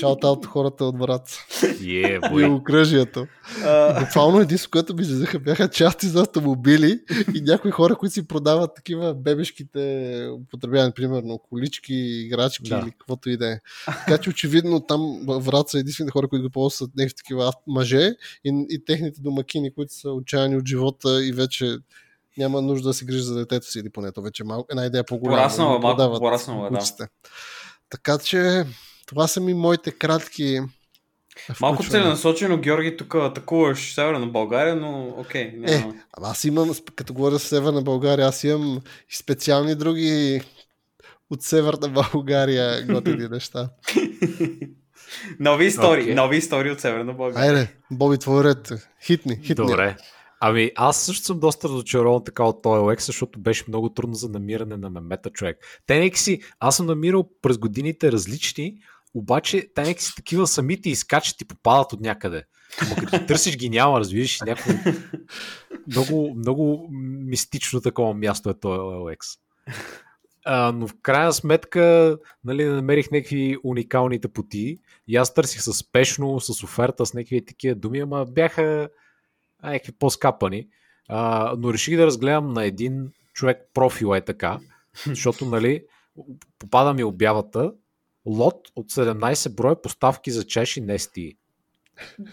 Шаут-аут 0.00 0.46
хората 0.46 0.84
от 0.84 0.98
Враца. 0.98 1.40
Yeah, 1.62 2.46
и 2.46 2.50
окръжието. 2.50 3.26
Uh... 3.60 4.00
Буквално 4.00 4.40
единство, 4.40 4.70
което 4.70 4.94
ми 4.94 5.02
излизаха, 5.02 5.38
бяха 5.38 5.68
части 5.68 6.06
за 6.06 6.20
автомобили 6.20 7.00
и 7.34 7.40
някои 7.40 7.70
хора, 7.70 7.96
които 7.96 8.12
си 8.12 8.28
продават 8.28 8.74
такива 8.74 9.14
бебешките 9.14 10.28
употребявани, 10.32 10.92
примерно 10.92 11.38
колички, 11.38 11.94
играчки 11.94 12.68
да. 12.68 12.80
или 12.84 12.90
каквото 12.90 13.30
и 13.30 13.36
да 13.36 13.52
е. 13.52 13.60
Така 13.86 14.18
че 14.18 14.30
очевидно 14.30 14.80
там 14.80 15.20
Враца 15.26 15.78
е 15.78 15.80
единствените 15.80 16.12
хора, 16.12 16.28
които 16.28 16.42
го 16.42 16.50
ползват 16.50 16.90
някакви 16.96 17.16
такива 17.16 17.52
мъже 17.66 18.14
и, 18.44 18.66
и 18.70 18.84
техните 18.84 19.20
домакини, 19.20 19.74
които 19.74 19.94
са 19.94 20.10
отчаяни 20.10 20.56
от 20.56 20.68
живота 20.68 21.24
и 21.24 21.32
вече 21.32 21.76
няма 22.38 22.62
нужда 22.62 22.88
да 22.88 22.94
се 22.94 23.04
грижи 23.04 23.22
за 23.22 23.34
детето 23.34 23.66
си 23.66 23.78
или 23.78 23.90
поне 23.90 24.12
то 24.12 24.22
вече 24.22 24.44
малко. 24.44 24.66
Една 24.70 24.86
идея 24.86 25.04
по-голяма. 25.04 25.36
Пораснала, 25.36 25.78
малко 25.78 26.18
пораснала, 26.18 26.70
да. 26.70 27.08
Така 27.90 28.18
че 28.18 28.64
това 29.08 29.26
са 29.28 29.40
ми 29.40 29.54
моите 29.54 29.90
кратки 29.90 30.60
Малко 31.60 31.82
целенасочено, 31.82 32.58
Георги, 32.58 32.96
тук 32.96 33.14
атакуваш 33.14 33.94
Северна 33.94 34.26
България, 34.26 34.76
но 34.76 35.14
окей. 35.18 35.52
Okay, 35.52 35.56
няма... 35.56 35.92
Е, 35.94 35.96
аз 36.22 36.44
имам, 36.44 36.70
като 36.94 37.14
говоря 37.14 37.32
за 37.32 37.38
Северна 37.38 37.82
България, 37.82 38.26
аз 38.26 38.44
имам 38.44 38.80
и 39.10 39.16
специални 39.16 39.74
други 39.74 40.40
от 41.30 41.42
Северна 41.42 41.88
България 41.88 42.86
готини 42.86 43.28
неща. 43.30 43.70
нови 45.40 45.66
истории, 45.66 46.04
okay. 46.04 46.14
нови 46.14 46.36
истории 46.36 46.72
от 46.72 46.80
Северна 46.80 47.14
България. 47.14 47.50
Айде, 47.50 47.74
Боби, 47.90 48.18
твой 48.18 48.44
ред. 48.44 48.72
Хитни, 49.06 49.36
хитни. 49.36 49.54
Добре. 49.66 49.96
Ами 50.40 50.70
аз 50.76 51.02
също 51.02 51.24
съм 51.24 51.40
доста 51.40 51.68
разочарован 51.68 52.24
така 52.24 52.44
от 52.44 52.62
този 52.62 52.80
OX, 52.80 53.00
защото 53.00 53.40
беше 53.40 53.64
много 53.68 53.88
трудно 53.88 54.14
за 54.14 54.28
намиране 54.28 54.76
на 54.76 54.90
мемета 54.90 55.30
човек. 55.30 55.58
Те 55.86 56.10
си, 56.14 56.40
аз 56.60 56.76
съм 56.76 56.86
намирал 56.86 57.28
през 57.42 57.58
годините 57.58 58.12
различни, 58.12 58.78
обаче 59.14 59.68
те 59.74 59.82
нека 59.82 60.02
си 60.02 60.12
такива 60.16 60.46
самите 60.46 60.90
изкачат 60.90 61.40
и 61.40 61.48
попадат 61.48 61.92
от 61.92 62.00
някъде. 62.00 62.44
Но 62.88 62.96
като 62.96 63.26
търсиш 63.26 63.56
ги 63.56 63.70
няма, 63.70 64.00
разбираш, 64.00 64.40
някакво 64.40 64.72
много, 65.86 66.34
много 66.34 66.88
мистично 67.26 67.80
такова 67.80 68.14
място 68.14 68.50
е 68.50 68.60
този 68.60 68.78
OX. 68.78 69.18
А, 70.44 70.72
но 70.72 70.88
в 70.88 70.94
крайна 71.02 71.32
сметка 71.32 72.16
нали, 72.44 72.64
намерих 72.64 73.10
някакви 73.10 73.56
уникалните 73.64 74.28
пути 74.28 74.78
и 75.08 75.16
аз 75.16 75.34
търсих 75.34 75.62
с 75.62 75.72
спешно, 75.72 76.40
с 76.40 76.62
оферта, 76.62 77.06
с 77.06 77.14
някакви 77.14 77.44
такива 77.44 77.74
думи, 77.74 77.98
ама 77.98 78.24
бяха 78.24 78.88
някакви 79.62 79.92
по-скапани. 79.92 80.68
А, 81.08 81.54
но 81.58 81.72
реших 81.72 81.96
да 81.96 82.06
разгледам 82.06 82.52
на 82.52 82.64
един 82.64 83.12
човек 83.32 83.58
профил 83.74 84.14
е 84.14 84.20
така, 84.20 84.58
защото 85.06 85.46
нали, 85.46 85.84
попада 86.58 86.94
ми 86.94 87.04
обявата 87.04 87.72
лот 88.28 88.68
от 88.76 88.90
17 88.92 89.54
броя 89.54 89.82
поставки 89.82 90.30
за 90.30 90.44
чаши 90.44 90.80
Нести. 90.80 91.36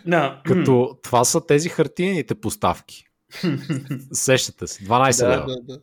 No. 0.07 0.43
Като 0.43 0.97
това 1.03 1.25
са 1.25 1.45
тези 1.45 1.69
хартиените 1.69 2.35
поставки. 2.35 3.05
Сещате 4.11 4.67
се, 4.67 4.85
12 4.85 5.25
да, 5.25 5.31
лева. 5.31 5.45
Да, 5.45 5.61
да. 5.61 5.79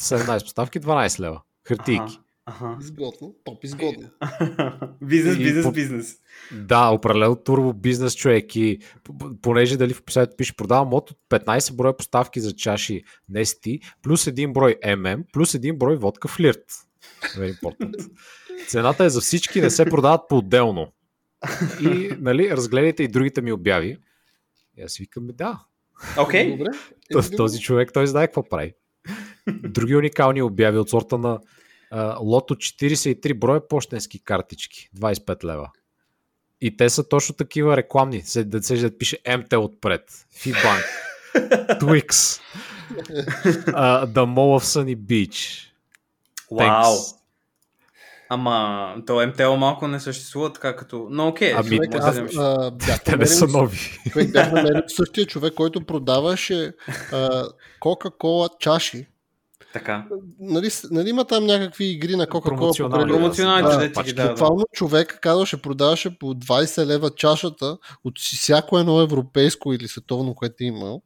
17 0.00 0.42
поставки, 0.42 0.80
12 0.80 1.20
лева. 1.20 1.42
Хартийки. 1.64 2.18
Ага. 2.48 2.78
Изгодно, 2.80 3.34
топ 3.44 3.64
изгодно. 3.64 4.08
бизнес, 5.02 5.36
бизнес, 5.36 5.72
бизнес. 5.72 6.16
Да, 6.52 6.88
определено 6.88 7.36
турбо 7.36 7.72
бизнес 7.72 8.14
човек 8.14 8.56
и 8.56 8.78
понеже 9.42 9.76
дали 9.76 9.94
в 9.94 10.00
описанието 10.00 10.36
пише 10.36 10.56
продавам 10.56 10.94
от 10.94 11.12
15 11.30 11.74
броя 11.74 11.96
поставки 11.96 12.40
за 12.40 12.52
чаши 12.52 13.02
Нести, 13.28 13.80
плюс 14.02 14.26
един 14.26 14.52
брой 14.52 14.76
ММ, 14.96 15.24
плюс 15.32 15.54
един 15.54 15.78
брой 15.78 15.96
водка 15.96 16.28
флирт. 16.28 16.85
Very 17.22 17.60
important. 17.60 18.10
Цената 18.68 19.04
е 19.04 19.10
за 19.10 19.20
всички, 19.20 19.60
не 19.60 19.70
се 19.70 19.84
продават 19.84 20.20
по-отделно. 20.28 20.92
И, 21.80 22.10
нали, 22.18 22.50
разгледайте 22.50 23.02
и 23.02 23.08
другите 23.08 23.42
ми 23.42 23.52
обяви. 23.52 23.98
И 24.78 24.82
аз 24.82 24.96
викам, 24.96 25.26
да. 25.26 25.60
Окей. 26.18 26.58
Okay. 26.58 26.76
Този, 27.12 27.30
този 27.30 27.60
човек, 27.60 27.90
той 27.92 28.06
знае 28.06 28.26
какво 28.26 28.48
прави. 28.48 28.74
Други 29.48 29.96
уникални 29.96 30.42
обяви 30.42 30.78
от 30.78 30.90
сорта 30.90 31.18
на 31.18 31.40
а, 31.90 32.16
лото 32.20 32.54
43 32.54 33.34
броя 33.34 33.68
почтенски 33.68 34.24
картички, 34.24 34.88
25 34.96 35.44
лева. 35.44 35.70
И 36.60 36.76
те 36.76 36.90
са 36.90 37.08
точно 37.08 37.34
такива 37.34 37.76
рекламни. 37.76 38.22
Се 38.22 38.44
да 38.44 38.62
се 38.62 38.76
да 38.76 38.98
пише 38.98 39.18
МТ 39.38 39.52
отпред. 39.52 40.26
Фибанк. 40.30 40.84
Twix. 41.80 42.40
Uh, 42.86 44.06
the 44.06 44.24
Mall 44.26 44.52
of 44.58 44.64
Sunny 44.64 44.96
Beach. 44.96 45.72
Вау. 46.52 46.94
Ама, 48.28 48.94
то 49.06 49.26
МТО 49.26 49.56
малко 49.56 49.88
не 49.88 50.00
съществува 50.00 50.52
така 50.52 50.76
като... 50.76 51.06
Но 51.10 51.28
окей, 51.28 51.52
ами, 51.56 51.76
човек, 51.76 51.94
аз, 51.94 52.18
а, 52.38 52.72
те 53.04 53.16
не 53.16 53.26
са 53.26 53.46
нови. 53.46 53.98
Човек 54.12 54.32
бях 54.32 54.52
намерил 54.52 54.82
същия 54.88 55.26
човек, 55.26 55.54
който 55.54 55.86
продаваше 55.86 56.72
Кока-Кола 57.80 58.48
чаши 58.60 59.08
така. 59.78 60.06
Нали, 60.40 60.68
нали 60.90 61.08
има 61.08 61.24
там 61.24 61.46
някакви 61.46 61.84
игри 61.84 62.16
на 62.16 62.26
Coca-Cola? 62.26 63.08
Промоционални 63.08 63.62
да, 63.62 64.14
да, 64.14 64.28
Буквално 64.28 64.56
да. 64.56 64.64
човек 64.72 65.18
казваше, 65.22 65.62
продаваше 65.62 66.18
по 66.18 66.34
20 66.34 66.86
лева 66.86 67.10
чашата 67.10 67.78
от 68.04 68.18
всяко 68.18 68.78
едно 68.78 69.00
европейско 69.00 69.72
или 69.72 69.88
световно, 69.88 70.34
което 70.34 70.54
е 70.60 70.66
имал. 70.66 71.02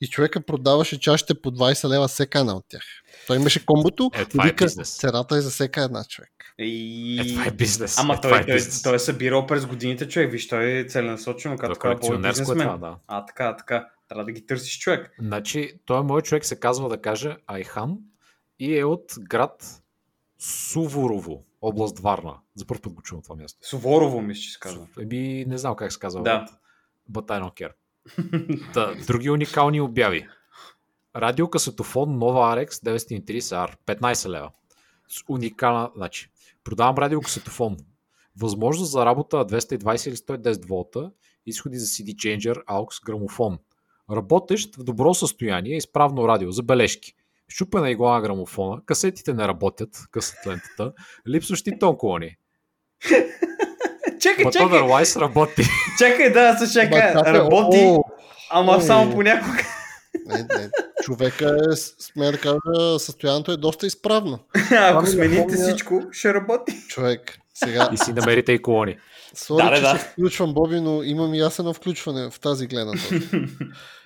И 0.00 0.06
човека 0.06 0.40
продаваше 0.40 1.00
чашите 1.00 1.34
по 1.34 1.50
20 1.50 1.88
лева 1.88 2.08
всека 2.08 2.38
една 2.38 2.56
от 2.56 2.64
тях. 2.68 2.82
Той 3.26 3.36
имаше 3.36 3.66
комбото 3.66 4.10
е, 4.14 4.18
и 4.18 4.22
е 4.22 4.42
вика, 4.44 4.64
е 4.64 4.68
цената 4.84 5.36
е 5.36 5.40
за 5.40 5.50
всека 5.50 5.82
една 5.82 6.04
човек. 6.04 6.30
И... 6.58 7.20
Е, 7.20 7.28
това 7.28 7.46
е 7.46 7.50
бизнес. 7.50 7.98
Ама 7.98 8.14
е, 8.14 8.20
той, 8.20 8.30
е 8.30 8.46
той, 8.46 8.54
бизнес. 8.54 8.82
той, 8.82 8.96
е 8.96 8.98
събирал 8.98 9.46
през 9.46 9.66
годините 9.66 10.08
човек. 10.08 10.32
Виж, 10.32 10.48
той 10.48 10.64
е 10.64 10.84
целенасочено 10.84 11.56
като 11.56 11.74
така. 11.74 11.96
Това, 11.96 12.76
да. 12.78 12.96
А, 13.06 13.26
така, 13.26 13.56
така. 13.56 13.86
Трябва 14.08 14.24
да 14.24 14.32
ги 14.32 14.46
търсиш 14.46 14.78
човек. 14.78 15.14
Значи, 15.18 15.72
той 15.84 16.02
мой 16.02 16.22
човек 16.22 16.44
се 16.44 16.60
казва 16.60 16.88
да 16.88 17.00
каже 17.00 17.36
Айхан 17.46 17.98
и 18.58 18.78
е 18.78 18.84
от 18.84 19.14
град 19.20 19.82
Суворово, 20.38 21.44
област 21.62 21.98
Варна. 21.98 22.34
За 22.54 22.66
първ 22.66 22.80
път 22.80 22.92
го 22.92 23.02
чувам 23.02 23.22
това 23.22 23.36
място. 23.36 23.68
Суворово, 23.68 24.20
мисля, 24.22 24.40
че 24.40 24.52
се 24.52 24.58
казва. 24.60 24.86
Еби, 25.00 25.44
не 25.48 25.58
знам 25.58 25.76
как 25.76 25.92
се 25.92 25.98
казва. 25.98 26.22
Да. 26.22 26.46
But 27.10 27.26
I 27.26 27.42
don't 27.42 27.54
care. 27.54 27.72
да, 28.74 28.94
други 29.06 29.30
уникални 29.30 29.80
обяви. 29.80 30.28
Радиокасетофон 31.16 32.18
Нова 32.18 32.56
RX 32.56 32.70
930R. 32.70 33.76
15 33.86 34.28
лева. 34.28 34.50
С 35.08 35.22
уникална, 35.28 35.90
значи, 35.96 36.30
продавам 36.64 36.96
радиокасетофон. 36.98 37.76
Възможност 38.36 38.92
за 38.92 39.06
работа 39.06 39.36
220 39.36 40.08
или 40.08 40.16
110 40.16 40.66
волта, 40.66 41.10
изходи 41.46 41.78
за 41.78 41.86
CD 41.86 42.14
Changer, 42.14 42.64
AUX, 42.64 43.04
грамофон. 43.04 43.58
Работещ 44.10 44.76
в 44.76 44.84
добро 44.84 45.14
състояние, 45.14 45.76
изправно 45.76 46.28
радио, 46.28 46.50
забележки 46.50 47.14
щупена 47.48 47.90
игла 47.90 48.14
на 48.14 48.20
грамофона, 48.20 48.80
касетите 48.86 49.34
не 49.34 49.48
работят, 49.48 49.88
късат 50.10 50.46
лентата, 50.46 50.92
липсващи 51.28 51.78
тон 51.78 51.96
колони. 51.96 52.36
чакай, 54.20 54.44
But 54.44 54.52
чакай. 54.52 54.66
otherwise 54.68 55.20
работи. 55.20 55.62
чакай, 55.98 56.32
да, 56.32 56.58
се 56.58 56.72
чакай. 56.72 57.14
Работи, 57.14 57.78
о, 57.80 58.02
ама 58.50 58.72
о, 58.72 58.80
само 58.80 59.12
понякога. 59.12 59.62
Не, 60.26 60.38
не. 60.38 60.70
Човека 61.02 61.56
е, 61.72 61.76
сме 61.76 62.30
да 62.32 62.38
кажа, 62.38 62.98
състоянието 62.98 63.52
е 63.52 63.56
доста 63.56 63.86
изправно. 63.86 64.38
Ако 64.78 65.06
смените 65.06 65.54
всичко, 65.56 66.02
ще 66.12 66.34
работи. 66.34 66.72
Човек, 66.88 67.38
Сега, 67.54 67.88
и 67.92 67.96
си 67.96 68.12
намерите 68.12 68.52
и 68.52 68.62
колони. 68.62 68.96
сори, 69.34 69.62
Да, 69.64 69.76
че 69.76 69.82
да. 69.82 69.98
се 69.98 70.04
включвам, 70.04 70.54
Боби, 70.54 70.80
но 70.80 71.02
имам 71.02 71.34
и 71.34 71.40
аз 71.40 71.58
едно 71.58 71.74
включване 71.74 72.30
в 72.30 72.40
тази 72.40 72.66
гледна 72.66 72.92
точка. 72.92 73.30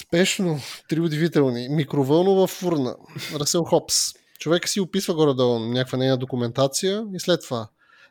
Спешно, 0.00 0.60
три 0.88 1.00
удивителни. 1.00 1.68
Микровълнова 1.68 2.46
фурна. 2.46 2.96
Расел 3.34 3.64
Хопс. 3.64 3.94
Човек 4.38 4.68
си 4.68 4.80
описва 4.80 5.14
горе-долу 5.14 5.58
някаква 5.58 5.98
нейна 5.98 6.16
документация 6.16 7.04
и 7.14 7.20
след 7.20 7.40
това. 7.42 7.68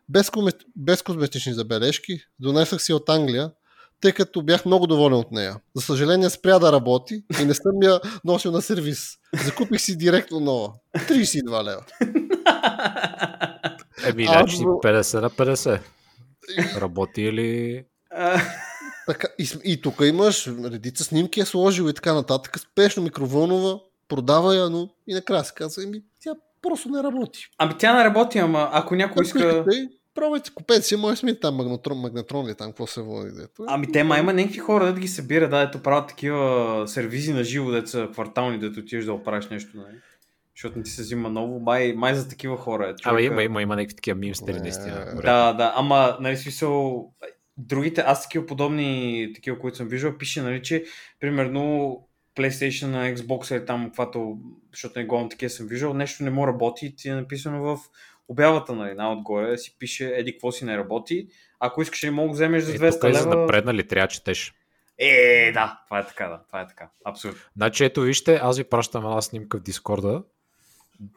Без, 0.10 0.30
коме... 0.30 0.52
без 0.76 1.02
козметични 1.02 1.54
забележки, 1.54 2.20
донесах 2.40 2.82
си 2.82 2.94
от 2.94 3.10
Англия, 3.10 3.52
тъй 4.02 4.12
като 4.12 4.42
бях 4.42 4.66
много 4.66 4.88
доволен 4.88 5.18
от 5.18 5.32
нея. 5.32 5.56
За 5.76 5.82
съжаление 5.82 6.30
спря 6.30 6.60
да 6.60 6.72
работи 6.72 7.24
и 7.42 7.46
не 7.46 7.54
съм 7.54 7.72
я 7.84 8.00
носил 8.26 8.52
на 8.52 8.62
сервис. 8.62 9.10
Закупих 9.46 9.82
си 9.82 9.98
директно 9.98 10.40
нова. 10.40 10.74
32 10.98 11.64
лева. 11.64 11.84
Еми, 14.06 14.26
значи 14.26 14.56
в- 14.58 14.82
50 14.84 15.22
на 15.22 15.30
50. 15.30 15.80
Работи 16.82 17.22
или... 17.22 17.84
Така, 19.08 19.28
и, 19.40 19.50
и 19.64 19.82
тук 19.82 19.96
имаш 20.02 20.48
редица 20.48 21.04
снимки 21.04 21.40
е 21.40 21.46
сложил 21.46 21.90
и 21.90 21.94
така 21.94 22.14
нататък. 22.14 22.60
Спешно 22.60 23.04
микровълнова, 23.04 23.80
продава 24.08 24.56
я, 24.56 24.70
но 24.70 24.90
и 25.08 25.14
накрая 25.14 25.44
се 25.44 25.54
казва, 25.54 25.84
еми, 25.84 26.02
тя 26.24 26.32
просто 26.62 26.90
не 26.90 27.04
работи. 27.04 27.48
Ами 27.58 27.74
тя 27.78 27.98
не 27.98 28.04
работи, 28.04 28.38
ама 28.38 28.70
ако 28.74 28.96
някой 28.96 29.24
иска... 29.24 29.40
искате, 29.40 29.90
пробвайте, 30.16 30.52
купете 30.56 30.82
си, 30.82 30.96
може 30.96 31.16
сме 31.16 31.40
там 31.40 31.56
магнетрон, 31.56 31.98
магнетрон 31.98 32.48
ли 32.48 32.56
там, 32.56 32.72
какво 32.72 32.88
се 32.88 33.02
води. 33.02 33.32
Дето. 33.32 33.64
е. 33.64 33.66
Ами 33.70 33.92
те 33.92 34.04
ма 34.04 34.18
има 34.18 34.34
някакви 34.34 34.60
хора, 34.60 34.94
да 34.94 35.00
ги 35.00 35.08
събира, 35.08 35.50
да, 35.50 35.62
ето 35.62 35.84
правят 35.84 36.08
такива 36.08 36.84
сервизи 36.88 37.34
на 37.34 37.44
живо, 37.44 37.72
деца 37.72 38.08
квартални, 38.12 38.60
дето 38.60 38.80
отиваш 38.80 39.06
да 39.06 39.14
оправиш 39.14 39.48
нещо, 39.48 39.78
нали? 39.78 39.96
Защото 40.56 40.78
не 40.78 40.84
ти 40.84 40.92
се 40.92 41.02
взима 41.02 41.30
ново, 41.30 41.60
май, 41.60 41.94
май 41.94 42.16
за 42.16 42.30
такива 42.30 42.58
хора 42.58 42.84
е. 42.84 42.88
Ама 42.88 42.98
човека. 42.98 43.34
има, 43.34 43.44
има, 43.44 43.62
има 43.62 43.76
някакви 43.76 43.96
такива 43.96 44.20
мимстери, 44.20 44.60
наистина. 44.60 44.96
вероятно. 44.96 45.22
Да, 45.22 45.54
да, 45.54 45.74
ама, 45.76 46.18
нали, 46.20 46.38
смисъл, 46.38 47.06
другите, 47.58 48.02
аз 48.02 48.24
такива 48.24 48.46
подобни, 48.46 49.32
такива, 49.36 49.60
които 49.60 49.78
съм 49.78 49.88
виждал, 49.88 50.18
пише, 50.18 50.42
нали, 50.42 50.64
че, 50.64 50.86
примерно, 51.20 52.08
PlayStation 52.36 52.86
на 52.86 53.16
Xbox 53.16 53.58
или 53.58 53.66
там, 53.66 53.86
каквато, 53.86 54.38
защото 54.72 55.00
не 55.00 55.06
го 55.06 55.28
такива 55.30 55.50
съм 55.50 55.68
виждал, 55.68 55.94
нещо 55.94 56.24
не 56.24 56.30
му 56.30 56.48
работи 56.48 56.86
и 56.86 56.96
ти 56.96 57.10
е 57.10 57.16
написано 57.16 57.64
в 57.64 57.80
обявата, 58.28 58.74
нали, 58.74 58.94
на-отгоре, 58.94 59.58
си 59.58 59.76
пише, 59.80 60.14
еди, 60.16 60.32
какво 60.32 60.52
си 60.52 60.66
не 60.66 60.78
работи, 60.78 61.28
ако 61.60 61.82
искаш 61.82 62.04
ли 62.04 62.10
мога 62.10 62.28
да 62.28 62.34
вземеш 62.34 62.64
за 62.64 62.74
Е, 62.74 62.78
200 62.78 63.02
тук 63.02 63.10
е 63.10 63.14
за 63.14 63.30
лева. 63.30 63.42
напреднали, 63.42 63.88
трябва 63.88 64.08
да 64.08 64.12
четеш. 64.12 64.54
Е, 64.98 65.52
да, 65.52 65.82
това 65.86 66.00
е 66.00 66.08
така, 66.08 66.28
да, 66.28 66.42
това 66.48 66.62
е 66.62 66.68
така, 66.68 66.90
абсолютно. 67.06 67.42
Значи 67.56 67.86
ето 67.86 68.02
вижте, 68.02 68.40
аз 68.44 68.58
ви 68.58 68.64
пращам 68.64 69.06
една 69.06 69.22
снимка 69.22 69.58
в 69.58 69.62
Дискорда. 69.62 70.24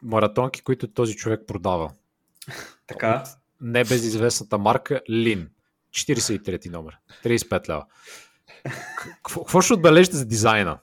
Маратонки, 0.03 0.61
които 0.61 0.87
този 0.87 1.15
човек 1.15 1.41
продава. 1.47 1.91
Така. 2.87 3.23
Небезизвестната 3.61 4.57
марка 4.57 5.01
Лин. 5.09 5.49
43 5.91 6.69
номер. 6.69 6.97
35 7.23 7.69
лева. 7.69 7.85
Какво 9.23 9.61
ще 9.61 9.73
отбележите 9.73 10.17
за 10.17 10.25
дизайна 10.25 10.79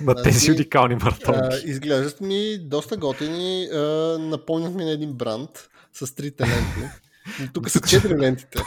на 0.00 0.22
тези 0.22 0.52
уникални 0.52 0.94
маратонки? 0.94 1.56
изглеждат 1.64 2.20
ми 2.20 2.58
доста 2.60 2.96
готини. 2.96 3.68
А, 3.72 3.78
напомнят 4.18 4.74
ми 4.74 4.84
на 4.84 4.90
един 4.90 5.12
бранд 5.12 5.50
с 5.92 6.14
трите 6.14 6.42
ленти. 6.42 6.94
Но 7.40 7.52
Тук 7.52 7.70
са 7.70 7.80
четири 7.80 8.18
лентите. 8.18 8.58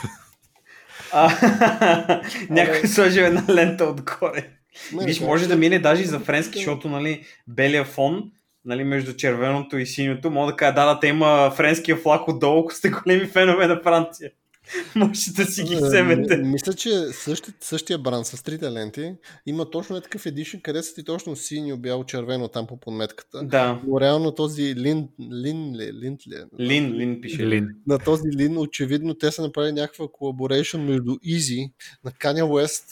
Някой 2.50 2.88
сложи 2.88 3.20
една 3.20 3.46
лента 3.50 3.86
отгоре. 3.86 4.50
Не, 4.94 5.06
Виж, 5.06 5.20
може 5.20 5.48
да 5.48 5.56
мине 5.56 5.80
даже 5.80 6.02
и 6.02 6.06
за 6.06 6.20
френски, 6.20 6.58
защото 6.58 6.90
нали, 6.90 7.26
белия 7.48 7.86
фон 7.86 8.32
нали, 8.66 8.84
между 8.84 9.16
червеното 9.16 9.78
и 9.78 9.86
синьото, 9.86 10.32
мога 10.32 10.52
да 10.52 10.56
кажа, 10.56 10.74
да, 10.74 10.86
да, 10.86 11.00
те 11.00 11.08
има 11.08 11.52
френския 11.56 11.98
флаг 11.98 12.28
отдолу, 12.28 12.60
ако 12.60 12.74
сте 12.74 12.90
големи 12.90 13.26
фенове 13.26 13.68
на 13.68 13.80
Франция. 13.84 14.32
Може 14.96 15.32
да 15.32 15.46
си 15.46 15.64
ги 15.64 15.74
Е, 15.74 15.78
вземете. 15.78 16.38
Мисля, 16.38 16.74
че 16.74 16.90
същи, 17.12 17.52
същия 17.62 17.98
бранд 17.98 18.26
с 18.26 18.44
трите 18.44 18.72
ленти 18.72 19.14
има 19.46 19.70
точно 19.72 19.98
е 19.98 20.02
такъв 20.02 20.26
едишн, 20.26 20.58
къде 20.64 20.84
са 20.84 20.96
ти 20.96 21.04
точно 21.04 21.36
синьо, 21.36 21.78
бяло, 21.78 22.04
червено 22.04 22.48
там 22.48 22.68
по 22.68 22.80
подметката. 22.80 23.44
Да. 23.44 23.82
Но 23.88 24.02
реално 24.02 24.32
този 24.32 24.76
лин, 24.76 25.08
лин 25.44 25.76
ли, 25.76 25.94
линт 25.94 26.20
ли? 26.28 26.36
е? 26.36 26.64
Лин, 26.64 26.94
Лин 26.94 27.22
пише. 27.22 27.48
Лин. 27.48 27.68
На 27.88 28.00
този 28.00 28.28
лин 28.38 28.58
очевидно 28.58 29.14
те 29.14 29.32
са 29.32 29.42
направили 29.42 29.72
някаква 29.74 30.08
колаборейшн 30.12 30.78
между 30.80 31.12
Easy 31.12 31.72
на 32.06 32.12
Kanye 32.12 32.44
West, 32.44 32.84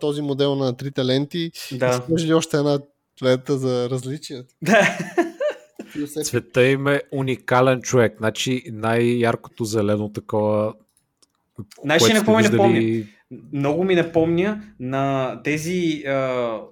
този 0.00 0.22
модел 0.22 0.54
на 0.54 0.76
трите 0.76 1.04
ленти 1.04 1.50
и 1.72 1.78
Да. 1.78 2.02
сложили 2.06 2.34
още 2.34 2.56
една 2.56 2.78
лента 3.24 3.58
за 3.58 3.90
различията. 3.90 4.54
Да. 4.62 4.98
И 5.98 6.02
усетих, 6.02 6.30
Цвета 6.30 6.66
им 6.66 6.86
е 6.86 7.00
уникален 7.12 7.82
човек. 7.82 8.14
Значи 8.18 8.62
най-яркото 8.66 9.64
зелено 9.64 10.12
такова. 10.12 10.74
Знаеш, 11.84 12.02
ми 12.08 12.14
напомня? 12.14 12.38
виждали- 12.38 13.06
Много 13.52 13.84
ми 13.84 13.94
напомня 13.94 14.62
на 14.80 15.40
тези 15.44 16.02
а, 16.06 16.12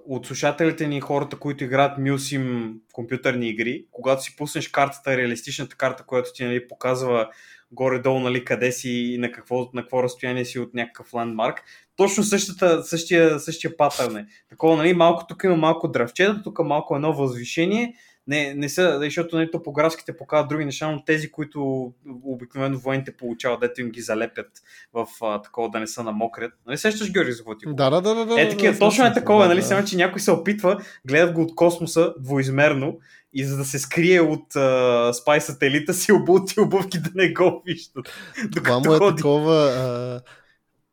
от 0.07 0.25
слушателите 0.25 0.87
ни, 0.87 1.01
хората, 1.01 1.35
които 1.35 1.63
играят 1.63 1.97
Мюсим 1.97 2.73
в 2.89 2.93
компютърни 2.93 3.49
игри, 3.49 3.85
когато 3.91 4.23
си 4.23 4.35
пуснеш 4.35 4.67
картата, 4.67 5.17
реалистичната 5.17 5.75
карта, 5.75 6.03
която 6.03 6.33
ти 6.33 6.45
нали, 6.45 6.67
показва 6.67 7.29
горе-долу 7.71 8.19
нали, 8.19 8.45
къде 8.45 8.71
си 8.71 8.89
и 8.89 9.17
на 9.17 9.31
какво, 9.31 9.69
на 9.73 9.81
какво 9.81 10.03
разстояние 10.03 10.45
си 10.45 10.59
от 10.59 10.73
някакъв 10.73 11.13
ландмарк. 11.13 11.63
Точно 11.95 12.23
същата, 12.23 12.83
същия, 12.83 13.39
същия 13.39 13.77
патърн 13.77 14.17
е. 14.17 14.25
Такова, 14.49 14.77
нали, 14.77 14.93
малко 14.93 15.25
тук 15.27 15.43
има 15.43 15.55
малко 15.55 15.87
дръвчета, 15.87 16.41
тук 16.43 16.59
малко 16.59 16.95
едно 16.95 17.13
възвишение. 17.13 17.95
Не, 18.27 18.53
не 18.53 18.69
са, 18.69 18.99
защото 18.99 19.35
нали, 19.35 19.51
топографските 19.51 20.17
показват 20.17 20.49
други 20.49 20.65
неща, 20.65 20.91
но 20.91 21.03
тези, 21.05 21.31
които 21.31 21.91
обикновено 22.23 22.77
военните 22.77 23.17
получават, 23.17 23.59
дето 23.59 23.81
им 23.81 23.89
ги 23.89 24.01
залепят 24.01 24.47
в 24.93 25.07
а, 25.21 25.41
такова 25.41 25.69
да 25.69 25.79
не 25.79 25.87
са 25.87 26.03
намокрят. 26.03 26.53
Нали 26.67 26.77
сещаш 26.77 27.11
Георги 27.11 27.31
за 27.31 27.37
какво 27.37 27.57
ти? 27.57 27.65
Да, 27.67 27.89
да, 27.89 28.01
да, 28.01 28.25
да. 28.25 28.41
Е, 28.41 28.45
да, 28.45 28.51
такива, 28.51 28.73
да, 28.73 28.79
точно 28.79 29.05
е 29.05 29.13
такова, 29.13 29.43
да, 29.43 29.49
нали? 29.49 29.59
да. 29.59 29.65
Само, 29.65 29.85
че 29.85 29.95
някой 29.95 30.21
се 30.21 30.31
опитва, 30.31 30.81
гледат 31.07 31.33
го 31.33 31.41
от 31.41 31.55
космоса 31.55 32.13
двоизмерно 32.19 32.99
и 33.33 33.45
за 33.45 33.57
да 33.57 33.65
се 33.65 33.79
скрие 33.79 34.21
от 34.21 34.55
а, 34.55 35.13
спай 35.13 35.41
сателита 35.41 35.93
си 35.93 36.11
обути 36.11 36.59
обувки 36.59 36.99
да 36.99 37.09
не 37.15 37.33
го 37.33 37.63
виждат. 37.65 38.09
Това 38.55 38.79
му 38.79 38.93
е 38.93 38.97
ходи. 38.97 39.15
такова 39.15 39.55
а, 39.55 40.21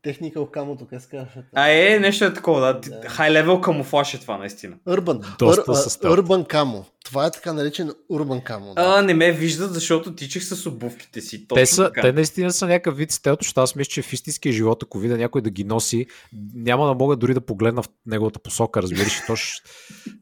техника 0.03 0.45
в 0.45 0.51
камото, 0.51 0.87
как 0.89 1.01
се 1.01 1.09
казва. 1.09 1.27
А 1.55 1.69
е, 1.69 1.99
нещо 1.99 2.25
е 2.25 2.33
такова, 2.33 2.61
да. 2.61 2.79
Да. 2.79 3.01
Хай 3.09 3.31
левел 3.31 3.61
камуфлаж 3.61 4.13
е 4.13 4.19
това, 4.19 4.37
наистина. 4.37 4.75
Urban. 4.87 5.37
Доста 5.37 5.61
Ur- 5.61 5.71
а, 5.71 5.89
стелт. 5.89 6.19
Urban 6.19 6.47
Camo. 6.53 6.83
Това 7.05 7.25
е 7.25 7.31
така 7.31 7.53
наречен 7.53 7.91
Urban 8.11 8.49
Camo. 8.49 8.73
Да. 8.75 8.95
А, 8.97 9.01
не 9.01 9.13
ме 9.13 9.31
виждат, 9.31 9.73
защото 9.73 10.15
тичах 10.15 10.43
с 10.43 10.65
обувките 10.65 11.21
си. 11.21 11.47
Точно 11.47 11.55
Те, 11.61 11.65
са, 11.65 11.83
така. 11.83 12.01
те 12.01 12.11
наистина 12.11 12.51
са 12.51 12.67
някакъв 12.67 12.97
вид 12.97 13.11
стелт, 13.11 13.39
защото 13.41 13.61
аз 13.61 13.75
мисля, 13.75 13.89
че 13.89 14.01
в 14.01 14.13
истинския 14.13 14.53
живот, 14.53 14.83
ако 14.83 14.99
видя 14.99 15.17
някой 15.17 15.41
да 15.41 15.49
ги 15.49 15.63
носи, 15.63 16.05
няма 16.53 16.87
да 16.87 16.93
мога 16.93 17.15
дори 17.15 17.33
да 17.33 17.41
погледна 17.41 17.83
в 17.83 17.89
неговата 18.05 18.39
посока, 18.39 18.81
разбираш, 18.81 19.21
то 19.27 19.35
ще, 19.35 19.61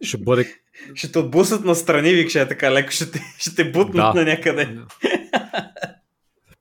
ще 0.01 0.17
бъде 0.17 0.53
Ще 0.95 1.11
те 1.11 1.19
отбуснат 1.19 1.65
настрани, 1.65 2.13
вик, 2.13 2.30
ще 2.30 2.41
е 2.41 2.47
така 2.47 2.73
леко, 2.73 2.91
ще 2.91 3.11
те, 3.11 3.21
ще 3.39 3.55
те 3.55 3.71
бутнат 3.71 4.13
Да. 4.13 4.13
на 4.13 4.23
някъде. 4.25 4.77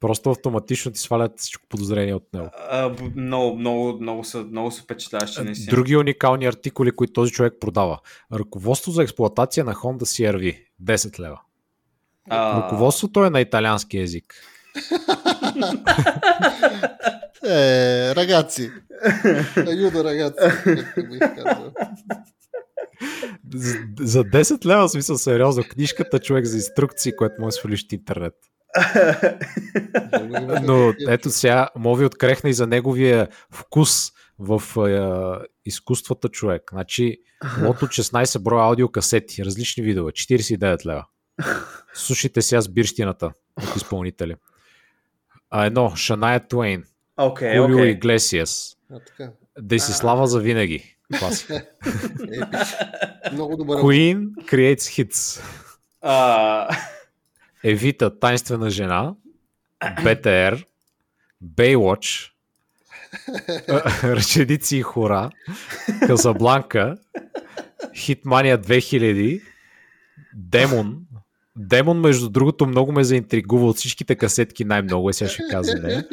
Просто 0.01 0.31
автоматично 0.31 0.93
ти 0.93 0.99
свалят 0.99 1.33
всичко 1.41 1.65
подозрение 1.69 2.15
от 2.15 2.33
него. 2.35 2.49
А, 2.71 2.95
много, 3.17 3.57
много, 3.57 3.99
много 4.01 4.25
са, 4.25 4.39
много 4.39 4.71
са 4.71 4.83
впечатляващи, 4.83 5.43
наистина. 5.43 5.71
Други 5.71 5.97
уникални 5.97 6.47
артикули, 6.47 6.91
които 6.91 7.13
този 7.13 7.33
човек 7.33 7.55
продава. 7.61 7.99
Ръководство 8.33 8.93
за 8.93 9.03
експлоатация 9.03 9.65
на 9.65 9.75
Honda 9.75 10.03
CRV. 10.03 10.59
10 10.83 11.19
лева. 11.19 11.41
А, 12.31 12.63
Ръководството 12.63 13.25
е 13.25 13.31
на 13.31 13.41
италиански 13.41 13.99
язик. 13.99 14.35
Е, 17.45 18.15
рагаци. 18.15 18.71
Аюдо 19.57 20.05
рагаци. 20.05 20.39
За, 23.55 23.79
за 24.01 24.25
10 24.25 24.67
лева, 24.67 24.89
в 24.89 24.91
смисъл 24.91 25.19
сериозно, 25.19 25.65
книжката 25.71 26.19
човек 26.19 26.45
за 26.45 26.57
инструкции, 26.57 27.17
което 27.17 27.35
може 27.41 27.49
да 27.49 27.53
свалиш 27.53 27.85
от 27.85 27.93
интернет. 27.93 28.35
Но 30.63 30.95
ето 31.09 31.31
сега, 31.31 31.69
мога 31.77 31.99
ви 31.99 32.05
открехна 32.05 32.51
и 32.51 32.55
за 32.55 32.67
неговия 32.67 33.29
вкус 33.51 34.13
в 34.39 34.63
е, 34.89 35.47
изкуствата 35.65 36.29
човек. 36.29 36.63
Значи, 36.73 37.19
лот 37.63 37.83
от 37.83 37.91
16 37.91 38.39
броя 38.39 38.65
аудиокасети, 38.65 39.45
различни 39.45 39.83
видове, 39.83 40.13
49 40.13 40.87
лева. 40.87 41.07
Слушайте 41.95 42.43
сега 42.43 42.61
с 42.61 42.69
бирщината 42.69 43.33
от 43.57 43.77
изпълнители. 43.77 44.37
А 45.51 45.67
едно, 45.67 45.93
Шаная 45.97 46.49
Туейн, 46.49 46.85
Окей, 47.17 47.59
Хулио 47.59 47.79
окей. 47.79 47.91
Иглесиас, 47.91 48.77
А, 48.93 49.01
така. 49.01 49.31
Десислава 49.61 50.27
за 50.27 50.41
винаги. 50.41 50.95
Много 53.33 53.57
добър. 53.57 53.79
Queen 53.79 54.29
Creates 54.45 54.77
Hits. 54.79 55.43
Евита, 57.65 58.19
Тайнствена 58.19 58.71
жена, 58.71 59.15
БТР, 60.05 60.65
Baywatch, 61.45 62.31
Ръченици 64.05 64.77
и 64.77 64.83
хора, 64.83 65.31
Казабланка, 66.07 66.97
Хитмания 67.95 68.59
2000, 68.59 69.43
Демон, 70.35 71.01
Демон, 71.57 72.01
между 72.01 72.29
другото, 72.29 72.67
много 72.67 72.93
ме 72.93 73.05
заинтригува 73.05 73.67
от 73.67 73.77
всичките 73.77 74.17
касетки 74.17 74.65
най-много, 74.65 75.11
е 75.11 75.13
сега 75.13 75.31
ще 75.31 75.43
каза 75.51 75.75
не. 75.75 76.05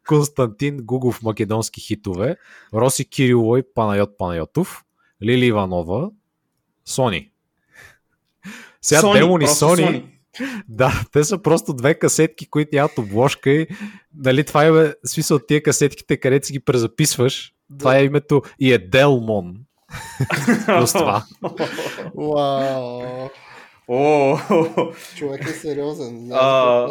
Константин 0.06 0.76
Гугов 0.76 1.22
македонски 1.22 1.80
хитове, 1.80 2.36
Роси 2.74 3.04
Кирилой, 3.04 3.62
Панайот 3.74 4.18
Панайотов, 4.18 4.84
Лили 5.22 5.46
Иванова, 5.46 6.10
Сони. 6.84 7.30
Сега 8.82 9.00
Сони, 9.00 9.18
Демон 9.20 9.42
и 9.42 9.46
Сони. 9.46 10.15
Да, 10.68 11.04
те 11.12 11.24
са 11.24 11.42
просто 11.42 11.72
две 11.72 11.94
касетки, 11.94 12.50
които 12.50 12.70
нямат 12.72 12.98
обложка 12.98 13.50
и 13.50 13.66
нали, 14.16 14.44
това 14.44 14.64
е 14.66 14.94
смисъл 15.06 15.36
от 15.36 15.46
тия 15.46 15.62
касетките, 15.62 16.16
където 16.16 16.46
си 16.46 16.52
ги 16.52 16.60
презаписваш. 16.60 17.52
Това 17.78 17.96
е 17.96 18.04
името 18.04 18.42
и 18.60 18.72
е 18.72 18.78
Делмон. 18.78 19.54
Плюс 20.66 20.92
това. 20.92 21.24
Вау. 22.14 23.28
О, 23.88 24.38
Човек 25.16 25.44
е 25.44 25.52
сериозен. 25.52 26.28
а, 26.32 26.86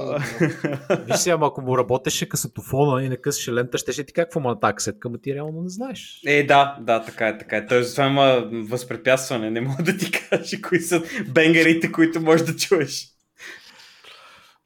Виж 1.07 1.27
ама 1.27 1.47
ако 1.47 1.61
му 1.61 1.77
работеше 1.77 2.29
касетофона 2.29 3.03
и 3.03 3.09
не 3.09 3.17
късаше 3.17 3.53
лента, 3.53 3.77
ще, 3.77 3.91
ще 3.91 4.03
ти 4.03 4.13
какво 4.13 4.39
ма 4.39 4.49
на 4.49 4.59
тази 4.59 4.73
касетка, 4.75 5.09
ма 5.09 5.17
ти 5.17 5.35
реално 5.35 5.61
не 5.61 5.69
знаеш. 5.69 6.21
Е, 6.27 6.43
да, 6.43 6.77
да, 6.81 7.01
така 7.03 7.27
е, 7.27 7.37
така 7.37 7.57
е. 7.57 7.65
Той 7.65 7.83
затова 7.83 8.05
има 8.07 8.49
възпрепятстване. 8.69 9.51
Не 9.51 9.61
мога 9.61 9.83
да 9.83 9.97
ти 9.97 10.11
кажа 10.29 10.61
кои 10.61 10.79
са 10.79 11.03
бенгарите, 11.27 11.91
които 11.91 12.21
можеш 12.21 12.45
да 12.45 12.55
чуеш. 12.55 13.07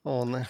О, 0.06 0.26
не. 0.26 0.48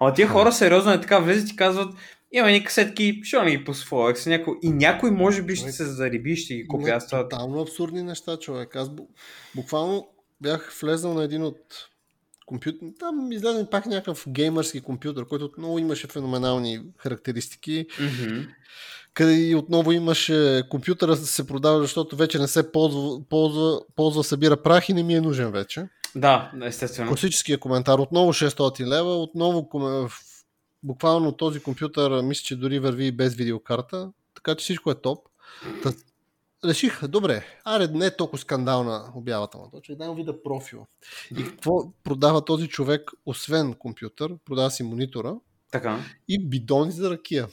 Ама 0.00 0.14
тия 0.14 0.28
хора 0.28 0.52
сериозно 0.52 0.92
е 0.92 1.00
така, 1.00 1.18
влизат 1.18 1.50
и 1.50 1.56
казват, 1.56 1.94
има 2.32 2.50
ни 2.50 2.64
касетки, 2.64 3.20
ще 3.24 3.42
не 3.42 3.56
ги 3.56 3.64
пусвам. 3.64 4.14
Някой... 4.26 4.54
И 4.62 4.70
някой 4.70 5.10
може 5.10 5.42
би 5.42 5.56
ще 5.56 5.72
се 5.72 5.84
зариби, 5.84 6.36
ще 6.36 6.54
ги 6.54 6.68
купи. 6.68 6.90
Аз 6.90 7.06
това... 7.06 7.28
Тотално 7.28 7.60
абсурдни 7.60 8.02
неща, 8.02 8.36
човек. 8.36 8.76
Аз 8.76 8.88
бу- 8.88 9.08
буквално 9.54 10.08
бях 10.40 10.72
влезнал 10.80 11.14
на 11.14 11.24
един 11.24 11.42
от 11.42 11.58
компютър. 12.46 12.88
Там 12.98 13.32
излезе 13.32 13.70
пак 13.70 13.86
някакъв 13.86 14.24
геймърски 14.28 14.80
компютър, 14.80 15.26
който 15.28 15.44
отново 15.44 15.78
имаше 15.78 16.06
феноменални 16.06 16.82
характеристики. 16.96 17.86
Къде 19.14 19.34
и 19.34 19.54
отново 19.54 19.92
имаше 19.92 20.62
компютъра 20.70 21.16
се 21.16 21.46
продава, 21.46 21.80
защото 21.80 22.16
вече 22.16 22.38
не 22.38 22.48
се 22.48 22.72
ползва, 22.72 23.28
ползва, 23.28 23.80
ползва 23.96 24.24
събира 24.24 24.62
прах 24.62 24.88
и 24.88 24.92
не 24.92 25.02
ми 25.02 25.14
е 25.14 25.20
нужен 25.20 25.50
вече. 25.50 25.88
Да, 26.16 26.52
естествено. 26.64 27.08
Класическия 27.08 27.58
коментар. 27.58 27.98
Отново 27.98 28.32
600 28.32 28.86
лева, 28.86 29.22
отново 29.22 29.68
буквално 30.82 31.32
този 31.32 31.60
компютър 31.60 32.22
мисля, 32.22 32.42
че 32.42 32.56
дори 32.56 32.78
върви 32.78 33.06
и 33.06 33.12
без 33.12 33.34
видеокарта, 33.34 34.12
така 34.34 34.54
че 34.54 34.62
всичко 34.62 34.90
е 34.90 35.00
топ. 35.00 35.28
Та, 35.82 35.92
реших, 36.64 37.06
добре, 37.06 37.44
аре 37.64 37.86
не 37.86 38.06
е 38.06 38.16
толкова 38.16 38.38
скандална 38.38 39.12
обявата 39.14 39.58
му. 39.58 39.70
Точно 39.72 39.96
дам 39.96 40.16
вида 40.16 40.42
профил. 40.42 40.86
И 41.38 41.44
какво 41.44 41.92
продава 42.04 42.44
този 42.44 42.68
човек, 42.68 43.10
освен 43.26 43.74
компютър, 43.74 44.32
продава 44.44 44.70
си 44.70 44.82
монитора 44.82 45.34
Така. 45.72 45.98
и 46.28 46.48
бидони 46.48 46.92
за 46.92 47.10
ракия. 47.10 47.48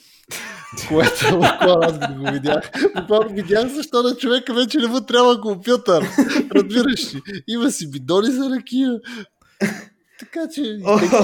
Което 0.88 1.26
буквално 1.32 1.82
аз 1.82 1.98
го 2.14 2.32
видях. 2.32 2.72
Буквално 2.96 3.30
видях 3.30 3.68
защо 3.68 4.04
на 4.04 4.16
човека 4.16 4.54
вече 4.54 4.78
не 4.78 4.88
му 4.88 5.02
трябва 5.02 5.42
компютър. 5.42 6.04
Разбираш 6.56 7.16
ли? 7.16 7.22
Има 7.48 7.72
си 7.72 7.92
бидони 7.92 8.32
за 8.32 8.50
ракия. 8.50 9.00
Така 10.20 10.40
че 10.56 10.62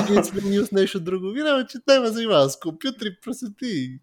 не 0.09 0.23
сме 0.23 0.41
ние 0.43 0.65
с 0.65 0.71
нещо 0.71 0.99
друго. 0.99 1.31
Вина, 1.31 1.65
че 1.69 1.77
те 1.87 1.99
ме 1.99 2.07
занимава 2.07 2.49
с 2.49 2.59
компютри, 2.59 3.17
просети. 3.23 3.99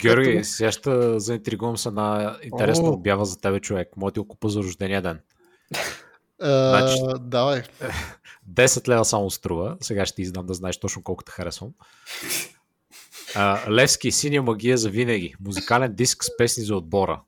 Георги, 0.00 0.44
сега 0.44 0.72
ще 0.72 1.18
заинтригувам 1.18 1.76
с 1.76 1.86
една 1.86 2.36
интересна 2.42 2.88
обява 2.90 3.24
за 3.24 3.40
тебе, 3.40 3.60
човек. 3.60 3.88
Моят 3.96 4.14
ти 4.14 4.20
го 4.20 4.28
купа 4.28 4.48
за 4.48 4.58
рождения 4.60 5.02
ден. 5.02 5.20
Значи- 6.40 7.02
Давай. 7.20 7.62
10 8.54 8.88
лева 8.88 9.04
само 9.04 9.30
струва. 9.30 9.76
Сега 9.80 10.06
ще 10.06 10.16
ти 10.16 10.22
издам 10.22 10.46
да 10.46 10.54
знаеш 10.54 10.80
точно 10.80 11.02
колко 11.02 11.24
те 11.24 11.32
харесвам. 11.32 11.70
А, 13.36 13.70
Левски, 13.70 14.10
синя 14.10 14.42
магия 14.42 14.78
за 14.78 14.90
винаги. 14.90 15.34
Музикален 15.40 15.92
диск 15.94 16.24
с 16.24 16.36
песни 16.36 16.64
за 16.64 16.76
отбора. 16.76 17.20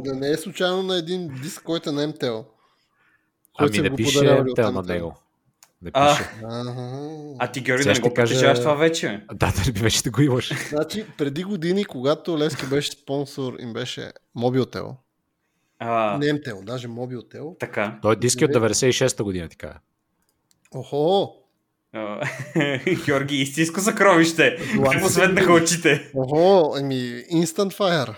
Да 0.00 0.14
не 0.14 0.30
е 0.30 0.36
случайно 0.36 0.82
на 0.82 0.96
един 0.96 1.28
диск, 1.42 1.62
който 1.62 1.88
е 1.88 1.92
на 1.92 2.02
който 3.52 3.78
Ами 3.78 3.90
не 3.90 3.96
пише 3.96 4.44
тел 4.56 4.72
на 4.72 4.82
него. 4.82 5.14
Не 5.82 5.90
А. 5.94 6.16
пише. 6.16 6.30
А 7.38 7.52
ти, 7.52 7.60
Георги, 7.60 7.84
да 7.84 7.92
не 7.92 8.00
го 8.00 8.14
кажа- 8.14 8.34
притежаваш 8.34 8.58
това 8.58 8.74
вече. 8.74 9.22
Да, 9.34 9.52
би 9.72 9.80
вече 9.80 10.02
да 10.02 10.10
го 10.10 10.22
имаш. 10.22 10.68
Значи, 10.68 11.06
преди 11.18 11.44
години, 11.44 11.84
когато 11.84 12.38
Лески 12.38 12.66
беше 12.66 12.90
спонсор, 12.92 13.56
им 13.60 13.72
беше 13.72 14.12
Mobiltel. 14.36 14.94
А, 15.78 16.18
Не 16.18 16.26
MTL, 16.26 16.64
даже 16.64 16.88
Mobiltel. 16.88 17.58
така. 17.58 17.98
Той 18.02 18.12
е 18.12 18.16
диски 18.16 18.44
от 18.44 18.50
96-та 18.50 19.24
година, 19.24 19.48
така. 19.48 19.78
Охо! 20.74 21.34
Георги, 23.06 23.36
истинско 23.36 23.80
съкровище. 23.80 24.56
Златни 24.74 24.92
Какво 24.92 25.08
светнаха 25.08 25.52
очите? 25.52 26.10
Охо, 26.14 26.76
еми, 26.78 26.94
Instant 27.32 27.72
Fire. 27.78 28.14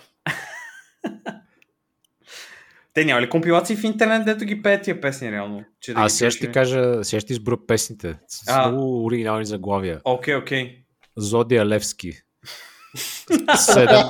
Те 2.95 3.05
няма 3.05 3.21
ли 3.21 3.31
компилации 3.31 3.77
в 3.77 3.85
интернет, 3.85 4.25
дето 4.25 4.45
ги 4.45 4.63
пеят 4.63 4.83
тия 4.83 5.01
песни 5.01 5.33
реално? 5.33 5.65
Че 5.81 5.95
да 5.95 6.01
А 6.01 6.09
сега 6.09 6.31
ще 6.31 6.47
ти 6.47 6.53
кажа, 6.53 7.05
сега 7.05 7.21
ще 7.21 7.27
ти 7.27 7.33
изброя 7.33 7.67
песните. 7.67 8.19
С 8.29 8.49
А. 8.49 8.69
много 8.69 9.05
оригинални 9.05 9.45
заглавия. 9.45 10.01
Окей, 10.05 10.35
окей. 10.35 10.77
Зодия 11.17 11.67
Левски. 11.67 12.13
Седем. 13.57 14.03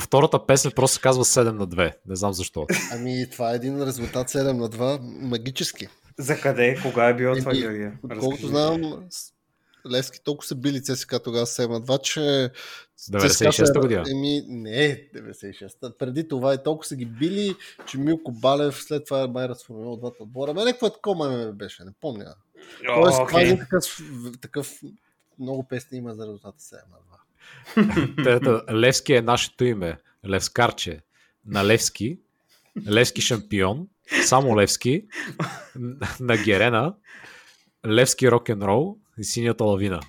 Втората 0.00 0.46
песен 0.46 0.70
просто 0.76 0.94
се 0.94 1.00
казва 1.00 1.24
7 1.24 1.50
на 1.52 1.66
2. 1.68 1.92
Не 2.08 2.16
знам 2.16 2.32
защо. 2.32 2.66
Ами, 2.92 3.30
това 3.32 3.52
е 3.52 3.54
един 3.54 3.82
резултат 3.82 4.28
7 4.28 4.52
на 4.52 4.68
2, 4.68 4.98
магически. 5.20 5.88
За 6.18 6.40
къде? 6.40 6.78
Кога 6.82 7.08
е 7.08 7.14
било 7.14 7.36
това, 7.36 7.50
Еми, 7.50 7.60
Георги? 7.60 7.90
Отколкото 8.02 8.30
Разкажи. 8.30 8.46
знам, 8.46 9.08
Левски 9.90 10.20
толкова 10.24 10.46
са 10.46 10.54
били 10.54 10.82
ЦСКА 10.82 11.22
тогава 11.22 11.46
7 11.46 11.68
на 11.68 11.80
2, 11.80 12.02
че... 12.02 12.50
96-та 13.00 13.80
година. 13.80 14.04
Еми, 14.10 14.42
не, 14.48 15.08
96-та. 15.14 15.92
Преди 15.98 16.28
това 16.28 16.54
и 16.54 16.62
толкова 16.64 16.86
са 16.86 16.96
ги 16.96 17.06
били, 17.06 17.54
че 17.86 17.98
Милко 17.98 18.32
Балев 18.32 18.82
след 18.82 19.04
това 19.04 19.28
май 19.28 19.48
разформирал 19.48 19.96
двата 19.96 20.22
отбора. 20.22 20.54
Ме 20.54 20.64
някакво 20.64 20.90
такова 20.90 21.28
ме 21.30 21.52
беше, 21.52 21.84
не 21.84 21.90
помня. 22.00 22.34
Тоест, 22.86 23.18
това 23.18 23.20
е 23.20 23.22
окей. 23.22 23.42
един 23.42 23.58
такъв, 23.58 23.98
такъв 24.40 24.80
много 25.38 25.68
песни 25.68 25.98
има 25.98 26.14
за 26.14 26.22
резултата 26.22 26.58
7 26.58 26.76
на 27.76 27.86
2. 28.16 28.24
Тета, 28.24 28.74
Левски 28.74 29.12
е 29.12 29.22
нашето 29.22 29.64
име. 29.64 29.98
Левскарче. 30.28 31.00
На 31.46 31.64
Левски. 31.64 32.18
Левски 32.88 33.20
шампион. 33.20 33.88
Само 34.24 34.56
Левски. 34.56 35.04
На 36.20 36.36
Герена. 36.36 36.94
Левски 37.86 38.30
рок-н-рол 38.30 38.96
и 39.18 39.24
синята 39.24 39.64
лавина. 39.64 40.00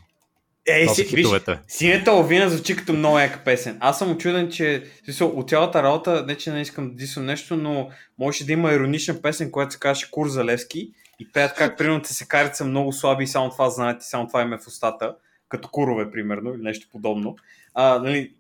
Ей, 0.68 0.88
си, 0.88 1.04
виж, 1.04 1.28
синята 1.68 2.12
лавина 2.12 2.50
звучи 2.50 2.76
като 2.76 2.94
много 2.94 3.20
яка 3.20 3.40
песен. 3.44 3.78
Аз 3.80 4.00
съм 4.00 4.12
очуден, 4.12 4.52
че 4.52 4.84
смисъл, 5.04 5.28
от 5.28 5.50
цялата 5.50 5.84
работа, 5.84 6.26
не 6.28 6.36
че 6.36 6.52
не 6.52 6.62
искам 6.62 6.90
да 6.90 6.96
дисам 6.96 7.26
нещо, 7.26 7.56
но 7.56 7.90
може 8.20 8.46
да 8.46 8.54
има 8.54 8.74
иронична 8.74 9.22
песен, 9.22 9.52
която 9.52 9.74
се 9.74 9.80
казваше 9.80 10.12
Кур 10.12 10.28
за 10.28 10.46
Левски 10.46 10.92
и 11.20 11.32
пеят 11.32 11.54
как 11.54 11.78
примерно 11.78 12.02
те 12.02 12.14
се 12.14 12.28
карат 12.28 12.56
са 12.56 12.66
много 12.66 12.94
слаби 12.94 13.24
и 13.24 13.28
само 13.28 13.50
това 13.50 13.70
знаят 13.70 14.04
и 14.04 14.06
само 14.06 14.28
това 14.28 14.42
им 14.42 14.54
е 14.54 14.58
в 14.58 14.68
устата, 14.68 15.16
като 15.50 15.70
курове 15.70 16.12
примерно 16.12 16.54
или 16.54 16.62
нещо 16.62 16.88
подобно. 16.92 17.36
А, 17.74 18.00
нали, 18.00 18.34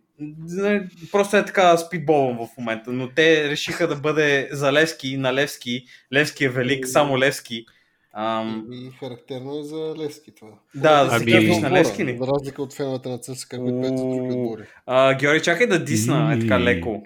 просто 1.12 1.38
е 1.38 1.46
така 1.46 1.78
спидболвам 1.78 2.38
в 2.38 2.58
момента, 2.58 2.92
но 2.92 3.10
те 3.10 3.50
решиха 3.50 3.88
да 3.88 3.96
бъде 3.96 4.50
за 4.52 4.74
Левски, 4.74 5.18
на 5.18 5.34
Левски, 5.34 5.86
Левски 6.14 6.46
е 6.46 6.50
велик, 6.50 6.88
само 6.88 7.20
Левски. 7.20 7.66
Ам, 8.14 8.68
И 8.72 8.92
характерно 9.00 9.60
е 9.60 9.64
за 9.64 9.94
Левски 9.98 10.32
това. 10.36 10.52
Да, 10.76 11.04
да 11.06 11.12
си 11.12 11.20
Сега 11.20 11.38
кажеш 11.38 11.58
в 11.58 11.62
на 11.62 11.72
Левски 11.72 12.06
ли? 12.06 12.18
За 12.18 12.28
разлика 12.28 12.62
от 12.62 12.74
феновете 12.74 13.10
на 13.10 13.18
ЦСКА, 13.18 13.58
които 13.58 13.82
пеят 13.82 13.98
за 13.98 14.04
други 14.06 14.32
отбори. 14.32 14.64
а, 14.86 15.14
Георги, 15.14 15.44
чакай 15.44 15.68
да 15.68 15.84
дисна, 15.84 16.34
е 16.34 16.40
така 16.40 16.60
леко. 16.60 17.04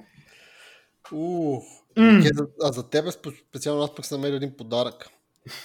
Ке, 1.96 2.30
А 2.64 2.72
за 2.72 2.90
тебе 2.90 3.10
спе- 3.10 3.48
специално 3.50 3.84
аз 3.84 3.96
пък 3.96 4.06
съм 4.06 4.22
намерил 4.22 4.36
един 4.36 4.58
подарък. 4.58 5.08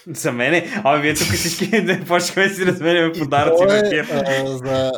За 0.06 0.32
мене? 0.32 0.80
Ами 0.84 1.02
вие 1.02 1.14
тук 1.14 1.26
всички 1.26 1.68
не 1.82 2.04
почваме 2.04 2.48
да 2.48 2.54
си 2.54 2.66
разменяме 2.66 3.12
подаръци 3.12 3.96
е 3.96 3.98
а, 4.00 4.46
за 4.46 4.92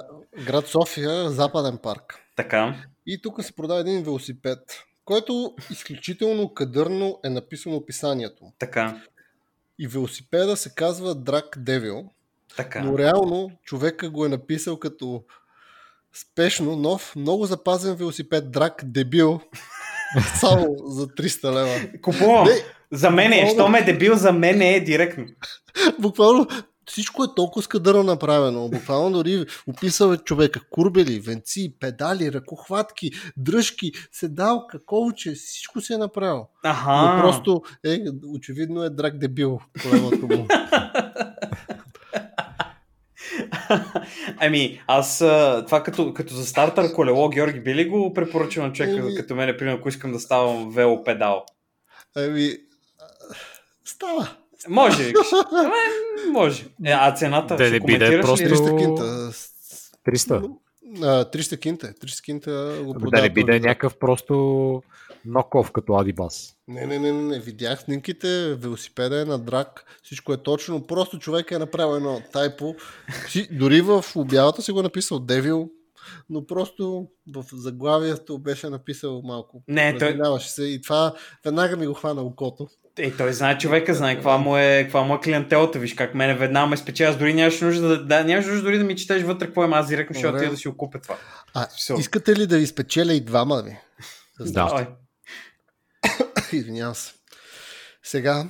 град 0.46 0.66
София, 0.66 1.30
Западен 1.30 1.78
парк. 1.82 2.20
Така. 2.36 2.76
И 3.06 3.22
тук 3.22 3.42
се 3.44 3.52
продава 3.52 3.80
един 3.80 4.02
велосипед, 4.02 4.58
който 5.04 5.54
изключително 5.70 6.54
кадърно 6.54 7.18
е 7.24 7.30
написано 7.30 7.76
описанието. 7.76 8.52
Така. 8.58 9.02
И 9.78 9.86
велосипеда 9.88 10.56
се 10.56 10.74
казва 10.74 11.14
Драк 11.14 11.56
Девил, 11.58 12.04
Така. 12.56 12.80
но 12.80 12.98
реално 12.98 13.50
човека 13.64 14.10
го 14.10 14.26
е 14.26 14.28
написал 14.28 14.78
като 14.78 15.24
спешно 16.14 16.76
нов, 16.76 17.16
много 17.16 17.46
запазен 17.46 17.94
велосипед 17.94 18.50
Драк 18.50 18.82
Дебил, 18.84 19.40
само 20.40 20.76
за 20.86 21.06
300 21.06 21.52
лева. 21.54 22.00
Купувам. 22.02 22.44
Не, 22.44 22.52
За 22.90 23.10
мен 23.10 23.32
е. 23.32 23.40
Мога- 23.40 23.52
Що 23.54 23.68
ме 23.68 23.78
е 23.78 23.84
дебил, 23.84 24.14
за 24.16 24.32
мен 24.32 24.62
е 24.62 24.80
директно. 24.80 25.24
буквално 25.98 26.46
всичко 26.86 27.24
е 27.24 27.34
толкова 27.36 27.62
скадърно 27.62 28.02
направено. 28.02 28.68
Буквално 28.68 29.10
дори 29.10 29.46
описал 29.66 30.12
е 30.12 30.16
човека 30.16 30.60
курбели, 30.70 31.20
венци, 31.20 31.74
педали, 31.80 32.32
ръкохватки, 32.32 33.10
дръжки, 33.36 33.92
седалка, 34.12 34.84
колче, 34.84 35.32
всичко 35.32 35.80
се 35.80 35.94
е 35.94 35.98
направил. 35.98 36.46
Аха. 36.64 36.92
Но 36.92 37.22
просто 37.22 37.62
е, 37.84 38.04
очевидно 38.34 38.82
е 38.82 38.90
драг 38.90 39.18
дебил. 39.18 39.60
Големото 39.84 40.26
му. 40.26 40.46
ами, 44.38 44.82
аз 44.86 45.18
това 45.66 45.82
като, 45.82 46.14
като 46.14 46.34
за 46.34 46.46
стартър 46.46 46.94
колело, 46.94 47.28
Георги, 47.28 47.60
би 47.60 47.74
ли 47.74 47.88
го 47.88 48.14
препоръчал 48.14 48.66
на 48.66 48.72
човека, 48.72 48.98
Еми- 48.98 49.16
като 49.16 49.34
мене, 49.34 49.56
примерно, 49.56 49.78
ако 49.78 49.88
искам 49.88 50.12
да 50.12 50.20
ставам 50.20 50.70
велопедал? 50.70 51.44
Ами, 52.16 52.56
става. 53.84 54.36
Може. 54.68 55.12
Ама, 55.52 55.72
може. 56.32 56.62
Е, 56.84 56.90
а 56.90 57.14
цената, 57.14 57.56
Да 57.56 57.66
ще 57.66 57.80
коментираш 57.80 58.26
просто- 58.26 58.44
ли? 58.44 58.48
300 58.48 58.78
кинта. 58.78 59.02
300. 60.04 60.50
А, 61.02 61.24
300 61.24 61.58
кинта. 61.58 61.94
300 61.94 62.22
кинта 62.22 62.50
го 62.84 62.92
Да 62.92 62.98
продават. 62.98 63.22
не 63.22 63.30
биде 63.30 63.60
някакъв 63.60 63.98
просто 63.98 64.82
ноков 65.24 65.72
като 65.72 65.94
Адибас. 65.94 66.54
Не, 66.68 66.86
не, 66.86 66.98
не, 66.98 67.12
не, 67.12 67.22
не, 67.22 67.38
видях 67.38 67.80
снимките, 67.80 68.28
велосипеда 68.54 69.20
е 69.20 69.24
на 69.24 69.38
драк, 69.38 69.84
всичко 70.02 70.32
е 70.32 70.36
точно, 70.36 70.86
просто 70.86 71.18
човек 71.18 71.50
е 71.50 71.58
направил 71.58 71.96
едно 71.96 72.20
тайпо, 72.32 72.74
дори 73.50 73.80
в 73.80 74.04
обявата 74.16 74.62
си 74.62 74.72
го 74.72 74.80
е 74.80 74.82
написал 74.82 75.18
Девил, 75.18 75.70
но 76.30 76.46
просто 76.46 77.06
в 77.28 77.44
заглавието 77.52 78.38
беше 78.38 78.68
написал 78.68 79.22
малко. 79.24 79.62
Не, 79.68 79.98
той- 79.98 80.40
се 80.40 80.64
и 80.64 80.82
това 80.82 81.14
веднага 81.44 81.76
ми 81.76 81.86
го 81.86 81.94
хвана 81.94 82.22
окото. 82.22 82.68
Е, 82.98 83.16
той 83.16 83.32
знае 83.32 83.58
човека, 83.58 83.94
знае 83.94 84.14
каква 84.14 84.38
му 84.38 84.56
е, 84.56 84.82
каква 84.82 85.02
му 85.02 85.14
е 85.14 85.20
клиентелата. 85.20 85.78
Виж 85.78 85.94
как 85.94 86.14
мене 86.14 86.34
веднага 86.34 86.66
ме 86.66 86.76
спечели. 86.76 87.06
Аз 87.06 87.16
дори 87.16 87.34
нямаш 87.34 87.60
нужда 87.60 87.88
да, 87.88 88.04
да, 88.04 88.24
нямаш 88.24 88.46
нужда 88.46 88.62
дори 88.62 88.78
да 88.78 88.84
ми 88.84 88.96
четеш 88.96 89.22
вътре 89.22 89.46
какво 89.46 89.64
има. 89.64 89.76
Аз 89.76 89.88
директно 89.88 90.16
ще 90.16 90.28
отида 90.28 90.50
да 90.50 90.56
си 90.56 90.68
го 90.68 90.76
купя 90.76 91.00
това. 91.00 91.16
А, 91.54 91.66
Все. 91.76 91.94
искате 91.94 92.36
ли 92.36 92.46
да 92.46 92.58
ви 92.58 92.66
спечеля 92.66 93.12
и 93.14 93.20
двама 93.20 93.62
ви? 93.62 93.76
Да. 94.40 94.70
Ой. 94.74 94.86
Извинявам 96.52 96.94
се. 96.94 97.12
Сега, 98.02 98.46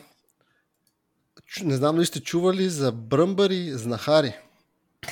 не 1.62 1.76
знам 1.76 1.96
дали 1.96 2.06
сте 2.06 2.20
чували 2.20 2.68
за 2.68 2.92
бръмбари 2.92 3.70
знахари. 3.72 4.34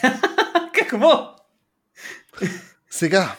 Какво? 0.74 1.36
Сега. 2.90 3.36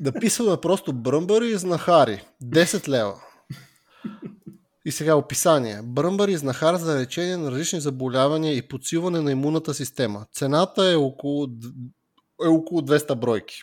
Написано 0.00 0.52
е 0.52 0.60
просто 0.60 0.92
бръмбари 0.92 1.56
знахари. 1.58 2.24
10 2.42 2.88
лева. 2.88 3.14
И 4.84 4.92
сега 4.92 5.14
описание. 5.14 5.80
Бръмбари 5.82 6.32
и 6.32 6.36
знахар 6.36 6.76
за 6.76 6.98
лечение 6.98 7.36
на 7.36 7.50
различни 7.50 7.80
заболявания 7.80 8.56
и 8.56 8.68
подсилване 8.68 9.20
на 9.20 9.32
имунната 9.32 9.74
система. 9.74 10.26
Цената 10.32 10.92
е 10.92 10.96
около, 10.96 11.48
е 12.44 12.48
около 12.48 12.80
200 12.80 13.14
бройки. 13.14 13.62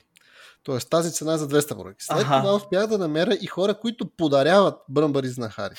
Тоест 0.63 0.89
тази 0.89 1.13
цена 1.13 1.33
е 1.33 1.37
за 1.37 1.47
200 1.47 1.77
бройки. 1.77 2.05
След 2.05 2.21
Аха. 2.21 2.39
това 2.39 2.55
успях 2.55 2.87
да 2.87 2.97
намеря 2.97 3.37
и 3.41 3.47
хора, 3.47 3.73
които 3.73 4.09
подаряват 4.17 4.75
бръмбари 4.89 5.27
знахари. 5.27 5.75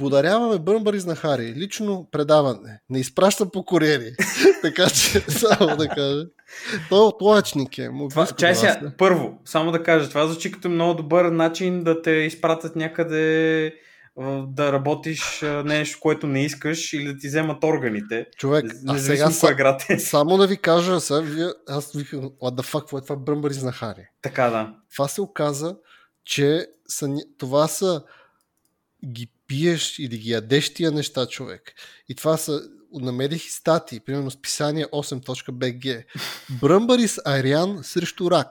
Подаряваме 0.00 0.58
бръмбари 0.58 0.96
и 0.96 1.00
знахари. 1.00 1.54
Лично 1.56 2.08
предаване. 2.12 2.80
Не 2.90 3.00
изпращам 3.00 3.50
по 3.50 3.64
куриери. 3.64 4.12
така 4.62 4.86
че, 4.90 5.20
само 5.20 5.76
да 5.76 5.88
кажа. 5.88 6.24
Той 6.88 7.00
от 7.00 7.22
лъчник 7.22 7.78
е. 7.78 7.88
Му 7.88 8.08
Това, 8.08 8.26
чай 8.26 8.54
сега, 8.54 8.72
е. 8.72 8.96
първо, 8.98 9.38
само 9.44 9.72
да 9.72 9.82
кажа, 9.82 10.08
това 10.08 10.26
звучи 10.26 10.52
като 10.52 10.68
много 10.68 10.94
добър 10.94 11.24
начин 11.24 11.84
да 11.84 12.02
те 12.02 12.10
изпратят 12.10 12.76
някъде 12.76 13.74
да 14.46 14.72
работиш 14.72 15.44
нещо, 15.64 15.98
което 16.00 16.26
не 16.26 16.44
искаш 16.44 16.92
или 16.92 17.04
да 17.04 17.18
ти 17.18 17.28
вземат 17.28 17.64
органите. 17.64 18.26
Човек, 18.36 18.64
а 18.88 18.98
сега 18.98 19.30
са, 19.30 19.54
град 19.54 19.84
е. 19.88 19.98
само 19.98 20.36
да 20.36 20.46
ви 20.46 20.56
кажа, 20.56 21.00
сега, 21.00 21.20
вие, 21.20 21.48
аз 21.68 21.92
викам, 21.92 22.20
what 22.20 22.60
the 22.60 22.62
fuck, 22.62 22.80
какво 22.80 22.98
е 22.98 23.02
това 23.02 23.16
бръмбари 23.16 23.52
и 23.52 23.56
знахари? 23.56 24.06
Така 24.22 24.50
да. 24.50 24.74
Това 24.92 25.08
се 25.08 25.20
оказа, 25.20 25.76
че 26.24 26.66
са, 26.88 27.08
това 27.38 27.68
са 27.68 28.02
ги 29.06 29.28
пиеш 29.50 29.98
или 29.98 30.18
ги 30.18 30.30
ядеш 30.30 30.74
тия 30.74 30.90
неща, 30.90 31.26
човек. 31.26 31.72
И 32.08 32.14
това 32.14 32.36
са, 32.36 32.62
намерих 32.92 33.46
и 33.46 33.50
статии, 33.50 34.00
примерно 34.00 34.30
списание 34.30 34.86
8.bg. 34.86 36.04
Бръмбари 36.50 37.08
с 37.08 37.22
айриан 37.24 37.80
срещу 37.82 38.30
рак. 38.30 38.48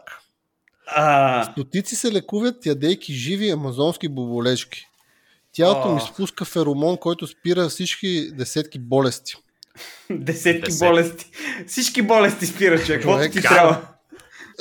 А, 0.88 1.43
Стотици 1.43 1.95
се 1.95 2.12
лекуват, 2.12 2.66
ядейки 2.66 3.14
живи 3.14 3.50
амазонски 3.50 4.08
боболечки. 4.08 4.88
Тялото 5.52 5.93
ми 5.95 6.02
спуска 6.14 6.45
феромон, 6.45 6.97
който 6.97 7.28
спира 7.28 7.70
всички 7.70 8.32
десетки 8.34 8.80
болести. 8.80 9.36
десетки 10.12 10.72
Десет. 10.72 10.80
болести. 10.80 11.32
Всички 11.68 12.02
болести 12.02 12.45
спира, 12.45 12.84
човек. 12.84 13.02
Каквото 13.02 13.32
ти 13.32 13.41
трябва. 13.41 13.82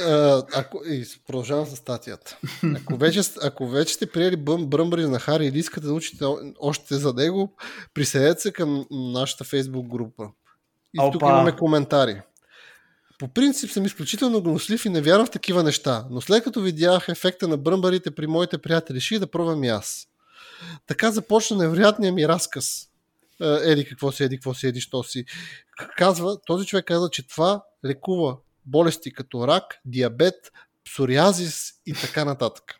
А, 0.00 0.42
ако, 0.54 0.82
и 0.86 1.04
продължавам 1.26 1.66
с 1.66 1.76
статията. 1.76 2.38
Ако 2.76 2.96
вече, 2.96 3.20
ако 3.42 3.68
вече 3.68 3.94
сте 3.94 4.12
приели 4.12 4.36
бъм, 4.36 4.66
бръмбари 4.66 5.06
на 5.06 5.18
Хари 5.18 5.46
или 5.46 5.58
искате 5.58 5.86
да 5.86 5.90
научите 5.92 6.24
още 6.60 6.94
за 6.94 7.12
него, 7.12 7.54
присъедете 7.94 8.40
се 8.40 8.52
към 8.52 8.86
нашата 8.90 9.44
фейсбук 9.44 9.86
група. 9.86 10.24
И 10.94 10.98
тук 11.12 11.22
Опа. 11.22 11.30
имаме 11.30 11.56
коментари. 11.56 12.20
По 13.18 13.28
принцип 13.28 13.70
съм 13.70 13.84
изключително 13.84 14.42
гнослив 14.42 14.84
и 14.84 14.88
не 14.88 15.00
вярвам 15.00 15.26
в 15.26 15.30
такива 15.30 15.62
неща, 15.62 16.06
но 16.10 16.20
след 16.20 16.44
като 16.44 16.60
видях 16.60 17.08
ефекта 17.08 17.48
на 17.48 17.56
бръмбарите 17.56 18.10
при 18.10 18.26
моите 18.26 18.58
приятели, 18.58 18.96
реших 18.96 19.18
да 19.18 19.26
пробвам 19.26 19.64
и 19.64 19.68
аз. 19.68 20.06
Така 20.86 21.10
започна 21.10 21.56
невероятният 21.56 22.14
ми 22.14 22.28
разказ. 22.28 22.88
Е, 23.42 23.70
Еди 23.70 23.84
какво 23.84 24.12
си, 24.12 24.24
еди 24.24 24.36
какво 24.36 24.54
си, 24.54 24.66
еди 24.66 24.80
що 24.80 25.02
си. 25.02 25.24
Казва, 25.96 26.40
този 26.46 26.66
човек 26.66 26.84
казва, 26.84 27.10
че 27.10 27.28
това 27.28 27.64
лекува 27.84 28.36
болести 28.70 29.12
като 29.12 29.48
рак, 29.48 29.64
диабет, 29.84 30.34
псориазис 30.84 31.72
и 31.86 31.92
така 31.92 32.24
нататък. 32.24 32.74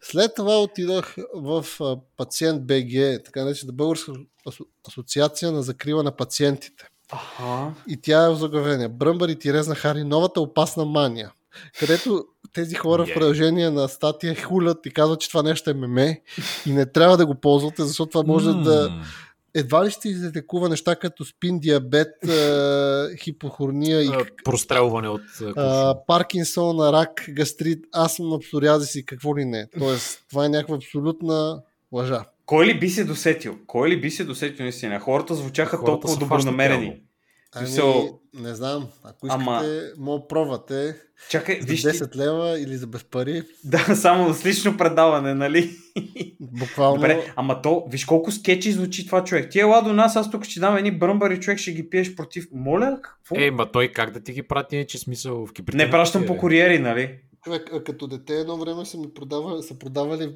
След 0.00 0.32
това 0.36 0.62
отидах 0.62 1.16
в 1.34 1.66
пациент 2.16 2.66
БГ, 2.66 3.24
така 3.24 3.44
наречена 3.44 3.72
Българска 3.72 4.12
асо- 4.46 4.66
асоциация 4.88 5.52
на 5.52 5.62
закрива 5.62 6.02
на 6.02 6.16
пациентите. 6.16 6.84
Аха. 7.12 7.74
И 7.88 8.00
тя 8.00 8.24
е 8.24 8.30
в 8.30 8.36
заглавение 8.36 8.88
Бръмбари 8.88 9.38
Тирез 9.38 9.66
на 9.68 9.74
Хари, 9.74 10.04
новата 10.04 10.40
опасна 10.40 10.84
мания. 10.84 11.32
Където 11.78 12.24
тези 12.52 12.74
хора 12.74 13.06
в 13.06 13.10
Е. 13.10 13.14
продължение 13.14 13.70
на 13.70 13.88
статия 13.88 14.42
хулят 14.44 14.86
и 14.86 14.90
казват, 14.90 15.20
че 15.20 15.28
това 15.28 15.42
нещо 15.42 15.70
е 15.70 15.74
меме 15.74 16.22
и 16.66 16.72
не 16.72 16.86
трябва 16.92 17.16
да 17.16 17.26
го 17.26 17.34
ползвате, 17.34 17.82
защото 17.84 18.10
това 18.10 18.32
може 18.32 18.52
да... 18.52 19.02
Едва 19.54 19.84
ли 19.86 19.90
ще 19.90 20.08
излекува 20.08 20.68
неща 20.68 20.96
като 20.96 21.24
спин, 21.24 21.58
диабет, 21.58 22.08
е, 22.24 23.16
хипохорния 23.16 24.02
и 24.02 24.06
А, 24.06 24.24
Прострелване 24.44 25.08
от 25.08 25.20
а, 25.20 25.38
куршум. 25.38 25.52
а, 25.56 25.94
Паркинсон, 26.06 26.80
рак, 26.80 27.24
гастрит, 27.28 27.84
астма, 27.92 28.38
псориазис 28.38 28.94
и 28.94 29.04
какво 29.06 29.36
ли 29.36 29.44
не. 29.44 29.66
Тоест, 29.78 30.24
това 30.30 30.44
е 30.44 30.48
някаква 30.48 30.76
абсолютна 30.76 31.62
лъжа. 31.92 32.24
Кой 32.46 32.66
ли 32.66 32.78
би 32.78 32.88
се 32.88 33.04
досетил? 33.04 33.58
Кой 33.66 33.90
ли 33.90 34.00
би 34.00 34.10
се 34.10 34.24
досетил 34.24 34.62
наистина? 34.62 35.00
Хората 35.00 35.34
звучаха 35.34 35.76
Хората 35.76 35.90
толкова 35.92 36.16
добронамерени. 36.16 37.00
Ами, 37.52 37.66
Смисъл- 37.66 38.18
не 38.34 38.54
знам, 38.54 38.88
ако 39.04 39.26
искате, 39.26 39.42
Ама- 39.42 39.62
мога 39.98 40.28
пробвате 40.28 40.96
Чакай, 41.30 41.60
за 41.60 41.66
виж 41.66 41.82
ти, 41.82 41.88
10 41.88 42.16
лева 42.16 42.60
или 42.60 42.76
за 42.76 42.86
без 42.86 43.04
пари. 43.04 43.42
да, 43.64 43.94
само 43.96 44.34
с 44.34 44.46
лично 44.46 44.76
предаване, 44.76 45.34
нали? 45.34 45.76
Буквално. 46.40 46.96
Добре, 46.96 47.32
ама 47.36 47.62
то, 47.62 47.86
виж 47.90 48.04
колко 48.04 48.32
скетчи 48.32 48.72
звучи 48.72 49.06
това 49.06 49.24
човек. 49.24 49.50
Ти 49.50 49.60
ела 49.60 49.82
до 49.82 49.92
нас, 49.92 50.16
аз 50.16 50.30
тук 50.30 50.44
ще 50.44 50.60
дам 50.60 50.76
едни 50.76 50.98
бръмбари, 50.98 51.40
човек 51.40 51.58
ще 51.58 51.72
ги 51.72 51.90
пиеш 51.90 52.14
против. 52.14 52.46
Моля, 52.52 52.98
какво? 53.02 53.36
Е, 53.36 53.50
ма 53.50 53.72
той 53.72 53.88
как 53.88 54.10
да 54.10 54.20
ти 54.20 54.32
ги 54.32 54.42
прати, 54.42 54.86
че 54.88 54.98
смисъл 54.98 55.46
в 55.46 55.52
кибрите? 55.52 55.84
не 55.84 55.90
пращам 55.90 56.26
по 56.26 56.36
куриери, 56.36 56.78
нали? 56.78 57.18
Човек, 57.44 57.70
а 57.72 57.84
като 57.84 58.06
дете 58.06 58.34
едно 58.34 58.56
време 58.56 58.84
са 58.84 58.98
ми 58.98 59.14
продавали, 59.14 59.62
са 59.62 59.78
продавали 59.78 60.34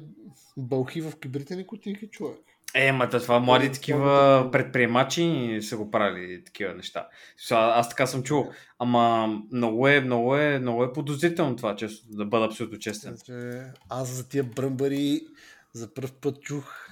бълхи 0.57 1.01
в 1.01 1.13
кибритени 1.21 1.67
кутийки, 1.67 2.07
човек. 2.11 2.37
Е, 2.75 2.91
ма 2.91 3.07
да, 3.07 3.21
това 3.21 3.39
млади 3.39 3.71
такива 3.71 4.49
предприемачи 4.51 5.59
са 5.61 5.77
го 5.77 5.91
правили 5.91 6.43
такива 6.43 6.73
неща. 6.73 7.07
Аз 7.51 7.89
така 7.89 8.07
съм 8.07 8.23
чул. 8.23 8.51
Ама 8.79 9.27
много 9.51 9.87
е, 9.87 10.01
много 10.01 10.35
е, 10.35 10.59
много 10.59 10.83
е 10.83 10.93
подозрително 10.93 11.55
това, 11.55 11.75
често, 11.75 12.07
да 12.09 12.25
бъда 12.25 12.45
абсолютно 12.45 12.79
честен. 12.79 13.17
Че 13.25 13.63
аз 13.89 14.09
за 14.09 14.29
тия 14.29 14.43
бръмбари 14.43 15.21
за 15.73 15.93
първ 15.93 16.11
път 16.21 16.41
чух 16.41 16.89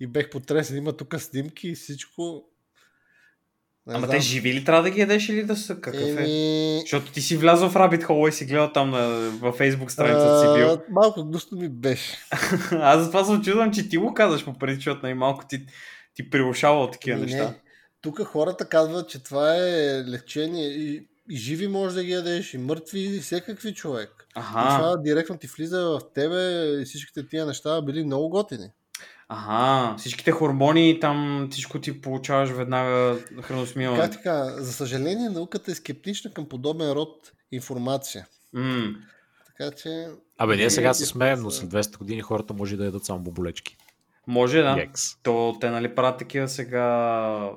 и 0.00 0.06
бех 0.06 0.30
потресен. 0.30 0.76
Има 0.76 0.96
тук 0.96 1.20
снимки 1.20 1.68
и 1.68 1.74
всичко. 1.74 2.44
Не 3.86 3.94
Ама 3.94 4.06
знам. 4.06 4.16
те 4.16 4.20
живи 4.20 4.54
ли 4.54 4.64
трябва 4.64 4.82
да 4.82 4.90
ги 4.90 5.00
ядеш 5.00 5.28
или 5.28 5.42
да 5.44 5.56
са 5.56 5.80
какъв 5.80 6.02
е? 6.02 6.10
Еми, 6.10 6.78
Защото 6.80 7.12
ти 7.12 7.20
си 7.20 7.36
влязъл 7.36 7.68
в 7.68 7.74
Rabbit 7.74 8.06
Hole 8.06 8.28
и 8.28 8.32
си 8.32 8.44
гледал 8.46 8.72
там 8.72 8.90
на, 8.90 9.08
във 9.30 9.58
Facebook 9.58 9.88
страницата 9.88 10.40
си 10.40 10.58
бил. 10.58 10.82
Малко 10.90 11.24
гнусно 11.24 11.58
ми 11.58 11.68
беше. 11.68 12.16
Аз 12.70 13.02
затова 13.02 13.24
се 13.24 13.32
очудвам, 13.32 13.72
че 13.72 13.88
ти 13.88 13.96
го 13.96 14.14
казваш 14.14 14.44
по 14.44 14.58
преди, 14.58 14.74
защото 14.74 15.00
най-малко 15.02 15.44
ти, 15.48 15.66
ти 16.14 16.30
прилушава 16.30 16.80
от 16.82 16.92
такива 16.92 17.16
Еми, 17.16 17.26
неща. 17.26 17.44
не. 17.44 17.60
Тук 18.00 18.22
хората 18.24 18.68
казват, 18.68 19.08
че 19.08 19.22
това 19.22 19.56
е 19.56 20.04
лечение 20.04 20.66
и, 20.68 21.08
и 21.30 21.36
живи 21.36 21.68
можеш 21.68 21.94
да 21.94 22.04
ги 22.04 22.12
ядеш, 22.12 22.54
и 22.54 22.58
мъртви, 22.58 23.00
и 23.00 23.20
всякакви 23.20 23.74
човек. 23.74 24.10
И 24.28 24.40
Аха. 24.40 24.78
това 24.78 24.96
директно 24.96 25.38
ти 25.38 25.46
влиза 25.46 25.80
в 25.80 26.00
тебе 26.14 26.64
и 26.80 26.84
всичките 26.84 27.28
тия 27.28 27.46
неща 27.46 27.82
били 27.82 28.04
много 28.04 28.28
готини. 28.28 28.70
Ага, 29.28 29.96
всичките 29.96 30.30
хормони 30.30 31.00
там, 31.00 31.48
всичко 31.50 31.80
ти 31.80 32.00
получаваш 32.00 32.50
веднага 32.50 33.18
храносмилане. 33.42 34.00
Как 34.00 34.12
така? 34.12 34.44
За 34.44 34.72
съжаление, 34.72 35.28
науката 35.28 35.70
е 35.70 35.74
скептична 35.74 36.32
към 36.32 36.48
подобен 36.48 36.92
род 36.92 37.32
информация. 37.52 38.26
М. 38.52 38.94
Така 39.46 39.76
че... 39.76 40.06
Абе, 40.38 40.56
ние 40.56 40.70
сега 40.70 40.94
се 40.94 41.02
Е, 41.02 41.06
смеем, 41.06 41.40
но 41.40 41.50
след 41.50 41.70
200 41.70 41.98
години 41.98 42.20
хората 42.20 42.54
може 42.54 42.76
да 42.76 42.84
ядат 42.84 43.04
само 43.04 43.20
боболечки. 43.20 43.76
Може, 44.26 44.62
да. 44.62 44.76
Екс. 44.78 45.22
То 45.22 45.56
те 45.60 45.70
нали 45.70 45.94
правят 45.94 46.18
такива 46.18 46.48
сега, 46.48 47.50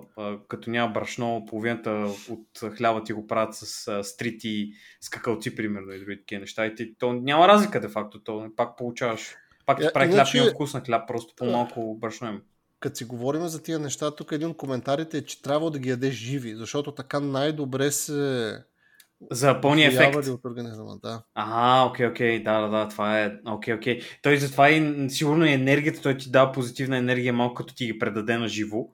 като 0.47 0.69
няма 0.69 0.91
брашно, 0.91 1.45
половината 1.49 2.07
от 2.29 2.75
хляба 2.77 3.03
ти 3.03 3.13
го 3.13 3.27
правят 3.27 3.55
с 3.55 4.03
стрити, 4.03 4.71
с 5.01 5.09
какалци, 5.09 5.55
примерно, 5.55 5.91
и 5.91 5.99
други 5.99 6.19
такива 6.19 6.39
неща. 6.39 6.65
И 6.65 6.75
ти, 6.75 6.95
то 6.95 7.13
няма 7.13 7.47
разлика, 7.47 7.79
де 7.79 7.87
факто, 7.87 8.23
то 8.23 8.51
пак 8.55 8.77
получаваш. 8.77 9.35
Пак 9.69 9.79
Я- 9.79 9.93
прави 9.93 10.07
хляб, 10.07 10.15
иначе- 10.15 10.37
има 10.37 10.47
вкус 10.47 10.73
на 10.73 10.81
хляб, 10.81 11.07
просто 11.07 11.33
по-малко 11.37 11.97
брашно 12.01 12.27
има. 12.27 12.39
Като 12.79 12.95
си 12.95 13.05
говорим 13.05 13.47
за 13.47 13.63
тия 13.63 13.79
неща, 13.79 14.11
тук 14.11 14.31
един 14.31 14.47
от 14.47 14.57
коментарите 14.57 15.17
е, 15.17 15.21
че 15.25 15.41
трябва 15.41 15.71
да 15.71 15.79
ги 15.79 15.89
ядеш 15.89 16.13
живи, 16.13 16.55
защото 16.55 16.91
така 16.91 17.19
най-добре 17.19 17.91
се 17.91 18.53
За 19.31 19.61
пълния 19.61 19.87
ефект. 19.87 20.27
от 20.27 20.45
организма. 20.45 20.95
Да. 21.03 21.23
Ага, 21.35 21.89
окей, 21.89 22.07
окей, 22.07 22.43
да, 22.43 22.61
да, 22.61 22.67
да, 22.69 22.87
това 22.89 23.21
е, 23.21 23.33
окей, 23.47 23.73
окей. 23.73 24.01
Той 24.21 24.37
затова 24.37 24.69
и 24.69 25.09
сигурно 25.09 25.45
и 25.45 25.51
енергията, 25.51 26.01
той 26.01 26.17
ти 26.17 26.31
дава 26.31 26.51
позитивна 26.51 26.97
енергия 26.97 27.33
малко 27.33 27.53
като 27.53 27.73
ти 27.75 27.85
ги 27.85 27.99
предаде 27.99 28.37
на 28.37 28.47
живо. 28.47 28.87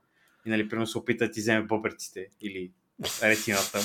И 0.45 0.49
нали, 0.49 0.69
примерно 0.69 0.88
се 0.88 0.97
опита 0.97 1.26
да 1.26 1.32
ти 1.32 1.39
вземе 1.39 1.61
бъбреците 1.65 2.28
или 2.41 2.71
ретината. 3.23 3.80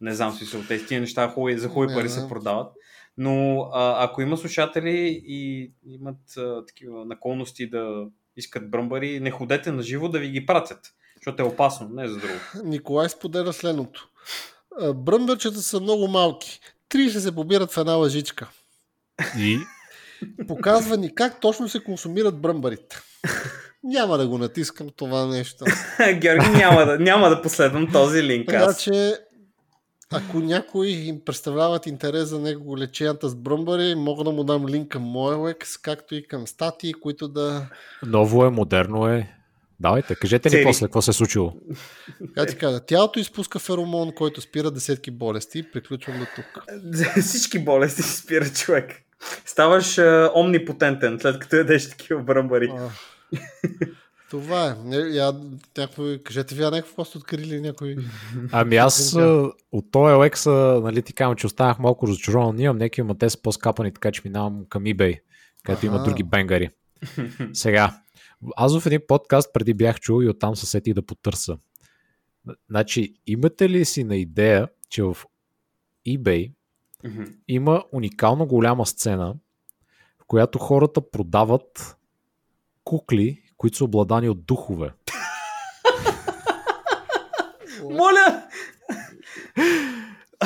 Не 0.00 0.14
знам 0.14 0.38
от 0.54 0.68
тези 0.68 1.00
неща 1.00 1.28
хубави, 1.28 1.58
за 1.58 1.68
хубави 1.68 1.94
пари 1.94 2.08
се 2.08 2.28
продават. 2.28 2.72
Но 3.18 3.60
а, 3.72 4.04
ако 4.04 4.22
има 4.22 4.36
слушатели 4.36 5.22
и 5.26 5.72
имат 5.86 6.36
а, 6.36 6.64
такива 6.66 7.04
наклонности 7.04 7.70
да 7.70 8.06
искат 8.36 8.70
бръмбари, 8.70 9.20
не 9.20 9.30
ходете 9.30 9.72
на 9.72 9.82
живо 9.82 10.08
да 10.08 10.18
ви 10.18 10.28
ги 10.28 10.46
пратят. 10.46 10.94
Защото 11.16 11.42
е 11.42 11.46
опасно, 11.46 11.88
не 11.88 12.08
за 12.08 12.16
друго. 12.18 12.34
Николай 12.64 13.08
споделя 13.08 13.52
следното. 13.52 14.08
Бръмбърчета 14.94 15.62
са 15.62 15.80
много 15.80 16.08
малки. 16.08 16.60
Три 16.88 17.10
ще 17.10 17.20
се 17.20 17.34
побират 17.34 17.72
в 17.72 17.78
една 17.78 17.92
лъжичка. 17.92 18.48
И 19.38 19.58
Показва 20.48 20.96
ни 20.96 21.14
как 21.14 21.40
точно 21.40 21.68
се 21.68 21.84
консумират 21.84 22.40
бръмбарите. 22.40 22.98
Няма 23.84 24.18
да 24.18 24.28
го 24.28 24.38
натискам 24.38 24.88
това 24.96 25.26
нещо. 25.26 25.64
Георги, 26.14 26.50
няма 26.50 26.86
да, 26.86 26.98
няма 26.98 27.28
да 27.28 27.42
последвам 27.42 27.92
този 27.92 28.22
линк. 28.22 28.48
Така 28.48 28.74
че, 28.74 29.18
ако 30.12 30.38
някой 30.38 30.88
им 30.88 31.20
представляват 31.24 31.86
интерес 31.86 32.28
за 32.28 32.40
него 32.40 32.78
леченията 32.78 33.28
с 33.28 33.34
бръмбари, 33.34 33.94
мога 33.94 34.24
да 34.24 34.30
му 34.30 34.44
дам 34.44 34.68
линк 34.68 34.88
към 34.88 35.02
моя 35.02 35.48
лекс, 35.48 35.76
както 35.76 36.14
и 36.14 36.26
към 36.28 36.46
статии, 36.46 36.94
които 36.94 37.28
да... 37.28 37.66
ново 38.06 38.44
е, 38.44 38.50
модерно 38.50 39.08
е. 39.08 39.32
Давайте, 39.80 40.14
кажете 40.14 40.48
ни 40.48 40.50
Цели. 40.50 40.64
после 40.64 40.86
какво 40.86 41.02
се 41.02 41.10
е 41.10 41.14
случило. 41.14 41.52
Как 42.34 42.48
ти 42.48 42.56
кажа, 42.56 42.80
тялото 42.80 43.18
изпуска 43.18 43.58
феромон, 43.58 44.12
който 44.12 44.40
спира 44.40 44.70
десетки 44.70 45.10
болести. 45.10 45.70
Приключвам 45.72 46.18
до 46.18 46.26
тук. 46.36 46.64
Всички 47.20 47.58
болести 47.58 48.02
спира 48.02 48.48
човек. 48.48 48.92
Ставаш 49.46 49.98
а, 49.98 50.30
омнипотентен, 50.34 51.18
след 51.20 51.38
като 51.38 51.56
ядеш 51.56 51.90
такива 51.90 52.22
бръмбари. 52.22 52.72
А, 52.78 52.90
Това 54.30 54.66
е. 54.66 54.96
Я, 54.96 55.40
някой, 55.78 56.18
кажете 56.18 56.54
ви, 56.54 56.60
някакво 56.62 56.94
просто 56.94 57.18
открили 57.18 57.60
някой... 57.60 57.96
Ами 58.52 58.76
аз 58.76 59.16
а, 59.16 59.50
от 59.72 59.90
този 59.90 60.12
OX, 60.12 60.50
нали 60.82 61.02
ти 61.02 61.12
казвам, 61.12 61.36
че 61.36 61.46
останах 61.46 61.78
малко 61.78 62.06
разочарован. 62.06 62.60
Имам 62.60 62.78
някакви, 62.78 63.02
ама 63.02 63.18
те 63.18 63.30
са 63.30 63.42
по-скапани, 63.42 63.92
така 63.92 64.12
че 64.12 64.22
минавам 64.24 64.64
към 64.68 64.84
eBay, 64.84 65.20
където 65.62 65.86
има 65.86 66.02
други 66.02 66.22
бенгари. 66.22 66.70
Сега, 67.52 68.00
аз 68.56 68.80
в 68.80 68.86
един 68.86 69.00
подкаст 69.08 69.52
преди 69.52 69.74
бях 69.74 70.00
чул 70.00 70.22
и 70.22 70.28
оттам 70.28 70.56
се 70.56 70.66
сетих 70.66 70.94
да 70.94 71.02
потърса. 71.02 71.58
Значи, 72.70 73.14
имате 73.26 73.68
ли 73.70 73.84
си 73.84 74.04
на 74.04 74.16
идея, 74.16 74.68
че 74.90 75.02
в 75.02 75.16
eBay 76.08 76.52
има 77.48 77.84
уникално 77.92 78.46
голяма 78.46 78.86
сцена, 78.86 79.34
в 80.18 80.24
която 80.26 80.58
хората 80.58 81.10
продават 81.10 81.96
кукли, 82.84 83.42
които 83.56 83.76
са 83.76 83.84
обладани 83.84 84.28
от 84.28 84.46
духове. 84.46 84.90
Моля! 87.90 88.42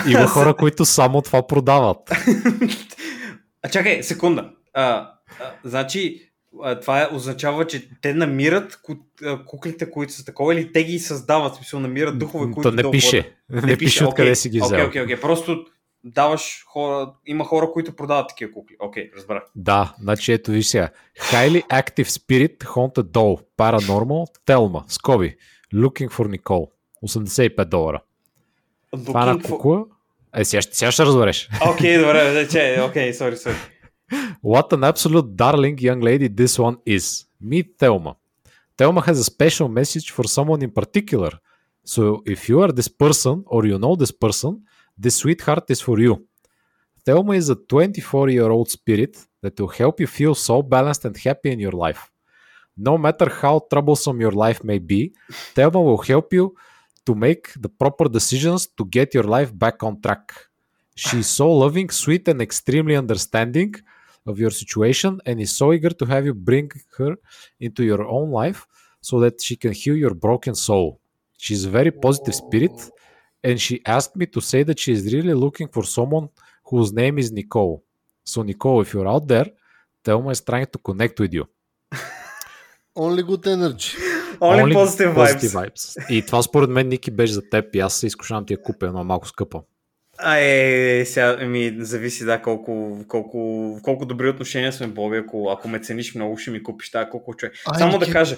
Има 0.08 0.26
хора, 0.26 0.54
които 0.56 0.84
само 0.84 1.22
това 1.22 1.46
продават. 1.46 2.10
А 3.62 3.68
чакай, 3.70 4.02
секунда. 4.02 4.50
А, 4.74 4.84
а, 4.84 5.10
значи, 5.64 6.30
а, 6.62 6.80
това 6.80 7.02
е, 7.02 7.08
означава, 7.12 7.66
че 7.66 7.88
те 8.02 8.14
намират 8.14 8.80
ку, 8.82 8.94
а, 9.24 9.44
куклите, 9.44 9.90
които 9.90 10.12
са 10.12 10.24
такова, 10.24 10.54
или 10.54 10.72
те 10.72 10.84
ги 10.84 10.98
създават, 10.98 11.54
смисъл 11.54 11.80
намират 11.80 12.18
духове, 12.18 12.52
които 12.52 12.70
То 12.70 12.76
не 12.76 12.82
да 12.82 12.90
пише. 12.90 13.34
обладат. 13.50 13.66
Не, 13.70 13.76
пише 13.76 14.04
откъде 14.04 14.28
окей, 14.28 14.34
си 14.34 14.48
ги 14.48 14.60
Окей, 14.62 14.76
взел. 14.76 14.86
окей, 14.86 15.02
окей. 15.02 15.20
Просто 15.20 15.64
даваш 16.04 16.64
хора, 16.68 17.12
има 17.26 17.44
хора, 17.44 17.72
които 17.72 17.96
продават 17.96 18.28
такива 18.28 18.52
кукли. 18.52 18.76
Окей, 18.80 19.10
разбрах. 19.16 19.42
Да, 19.56 19.94
значи 20.00 20.32
ето 20.32 20.50
виж 20.50 20.66
сега. 20.66 20.88
Highly 21.20 21.66
Active 21.68 22.04
Spirit 22.06 22.58
Haunted 22.58 23.02
Doll 23.02 23.44
Paranormal 23.58 24.26
Telma 24.46 24.84
Скоби 24.88 25.36
Looking 25.74 26.08
for 26.10 26.38
Nicole 26.38 26.68
85 27.06 27.64
долара. 27.64 28.02
Това 29.06 29.22
е 29.22 29.26
на 29.26 29.34
Looking 29.38 29.42
for- 29.44 29.48
кукла. 29.50 29.84
Е, 30.36 30.44
сега, 30.44 30.62
сега 30.62 30.90
ще 30.92 31.04
разбереш. 31.04 31.48
Окей, 31.72 31.98
добре, 31.98 32.32
бе, 32.32 32.48
че, 32.48 32.80
окей, 32.88 33.14
сори, 33.14 33.36
сори. 33.36 33.54
What 34.44 34.72
an 34.72 34.92
absolute 34.92 35.22
darling 35.34 35.76
young 35.76 36.00
lady 36.02 36.28
this 36.34 36.58
one 36.58 36.76
is. 36.98 37.26
Meet 37.44 37.68
Thelma. 37.78 38.14
Thelma 38.78 39.00
has 39.06 39.18
a 39.18 39.24
special 39.34 39.68
message 39.68 40.06
for 40.16 40.24
someone 40.36 40.62
in 40.62 40.70
particular. 40.80 41.32
So 41.94 42.02
if 42.34 42.40
you 42.48 42.56
are 42.64 42.72
this 42.78 42.88
person 43.04 43.34
or 43.54 43.60
you 43.70 43.78
know 43.84 43.94
this 44.02 44.12
person, 44.24 44.52
this 45.00 45.16
sweetheart 45.16 45.70
is 45.70 45.80
for 45.80 45.98
you. 45.98 46.26
Thelma 47.06 47.32
is 47.32 47.48
a 47.48 47.54
24 47.54 48.28
year 48.28 48.50
old 48.50 48.70
spirit 48.70 49.16
that 49.40 49.58
will 49.58 49.68
help 49.68 49.98
you 50.00 50.06
feel 50.06 50.34
so 50.34 50.62
balanced 50.62 51.06
and 51.06 51.16
happy 51.16 51.50
in 51.50 51.58
your 51.58 51.72
life. 51.72 52.10
No 52.76 52.98
matter 52.98 53.28
how 53.30 53.66
troublesome 53.70 54.20
your 54.20 54.32
life 54.32 54.62
may 54.62 54.78
be, 54.78 55.12
Thelma 55.54 55.80
will 55.80 56.02
help 56.02 56.32
you 56.32 56.54
to 57.06 57.14
make 57.14 57.52
the 57.58 57.70
proper 57.70 58.08
decisions 58.08 58.68
to 58.76 58.84
get 58.84 59.14
your 59.14 59.24
life 59.24 59.56
back 59.56 59.82
on 59.82 60.00
track. 60.02 60.34
She 60.94 61.20
is 61.20 61.28
so 61.28 61.50
loving, 61.50 61.88
sweet, 61.88 62.28
and 62.28 62.42
extremely 62.42 62.96
understanding 62.96 63.74
of 64.26 64.38
your 64.38 64.50
situation 64.50 65.18
and 65.24 65.40
is 65.40 65.56
so 65.56 65.72
eager 65.72 65.90
to 65.90 66.04
have 66.04 66.26
you 66.26 66.34
bring 66.34 66.70
her 66.98 67.16
into 67.58 67.82
your 67.84 68.06
own 68.06 68.30
life 68.30 68.66
so 69.00 69.18
that 69.20 69.40
she 69.40 69.56
can 69.56 69.72
heal 69.72 69.96
your 69.96 70.14
broken 70.14 70.54
soul. 70.54 71.00
She's 71.38 71.64
a 71.64 71.70
very 71.70 71.90
positive 71.90 72.34
spirit 72.34 72.90
and 73.42 73.60
she 73.60 73.80
asked 73.86 74.16
me 74.16 74.26
to 74.26 74.40
say 74.40 74.62
that 74.62 74.78
she 74.78 74.92
is 74.92 75.12
really 75.14 75.34
looking 75.34 75.68
for 75.68 75.84
someone 75.84 76.28
whose 76.64 76.92
name 76.92 77.18
is 77.18 77.32
Nicole. 77.32 77.82
So, 78.24 78.42
Nicole, 78.42 78.80
if 78.82 78.92
you're 78.94 79.08
out 79.08 79.26
there, 79.26 79.48
Thelma 80.04 80.30
is 80.30 80.40
trying 80.40 80.66
to 80.66 80.78
connect 80.78 81.18
with 81.20 81.32
you. 81.32 81.44
Only 82.94 83.22
good 83.22 83.46
energy. 83.46 83.96
Only, 84.40 84.74
positive 84.74 85.14
vibes. 85.14 85.48
vibes. 85.48 85.96
И 86.10 86.26
това 86.26 86.42
според 86.42 86.70
мен, 86.70 86.88
Ники, 86.88 87.10
беше 87.10 87.32
за 87.32 87.42
теб 87.50 87.74
и 87.74 87.78
аз 87.78 87.94
се 87.94 88.06
изкушавам 88.06 88.46
ти 88.46 88.52
я 88.52 88.62
купя, 88.62 88.92
но 88.92 89.00
е 89.00 89.04
малко 89.04 89.28
скъпа. 89.28 89.62
А, 90.18 90.36
е, 90.36 91.04
сега, 91.06 91.36
ми, 91.36 91.76
зависи, 91.78 92.24
да, 92.24 92.42
колко, 92.42 92.98
колко, 93.08 93.78
колко 93.82 94.06
добри 94.06 94.28
отношения 94.28 94.72
сме, 94.72 94.86
Боби. 94.86 95.16
Ако, 95.16 95.50
ако 95.50 95.68
ме 95.68 95.80
цениш 95.80 96.14
много, 96.14 96.38
ще 96.38 96.50
ми 96.50 96.62
купиш 96.62 96.90
тази 96.90 97.10
колко 97.10 97.34
човек. 97.34 97.54
Ай, 97.66 97.78
Само 97.78 97.92
да 97.92 97.98
Ники. 97.98 98.12
кажа. 98.12 98.36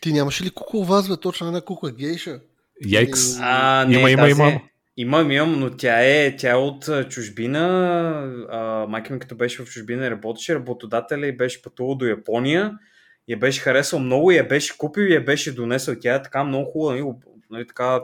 Ти 0.00 0.12
нямаш 0.12 0.42
ли 0.42 0.50
кука 0.50 0.76
у 0.76 0.84
вас, 0.84 1.08
бе? 1.08 1.16
Точно 1.16 1.46
една 1.46 1.60
кука 1.60 1.90
гейша. 1.90 2.40
Яйкс. 2.86 3.20
А, 3.40 3.84
не, 3.88 3.98
Има, 3.98 4.10
има, 4.10 4.22
тази 4.22 4.40
има. 4.40 4.48
е- 4.48 4.60
Имам, 4.96 5.30
имам, 5.30 5.60
но 5.60 5.76
тя 5.76 6.00
е, 6.04 6.36
тя 6.36 6.50
е 6.50 6.54
от 6.54 6.88
чужбина. 7.10 7.64
А, 8.50 8.86
майка 8.88 9.12
ми 9.14 9.20
като 9.20 9.36
беше 9.36 9.62
в 9.62 9.66
чужбина 9.66 10.10
работеше, 10.10 10.54
работодателя 10.54 11.26
и 11.26 11.36
беше 11.36 11.62
пътувал 11.62 11.94
до 11.94 12.06
Япония. 12.06 12.78
И 13.28 13.32
я 13.32 13.38
беше 13.38 13.60
харесал 13.60 13.98
много 13.98 14.30
и 14.30 14.36
я 14.36 14.48
беше 14.48 14.78
купил 14.78 15.02
и 15.02 15.14
я 15.14 15.24
беше 15.24 15.54
донесъл. 15.54 15.94
Тя 16.00 16.14
е 16.14 16.22
така 16.22 16.44
много 16.44 16.70
хубава, 16.70 16.92
нали, 16.92 17.04
нали, 17.50 17.66
така 17.66 18.00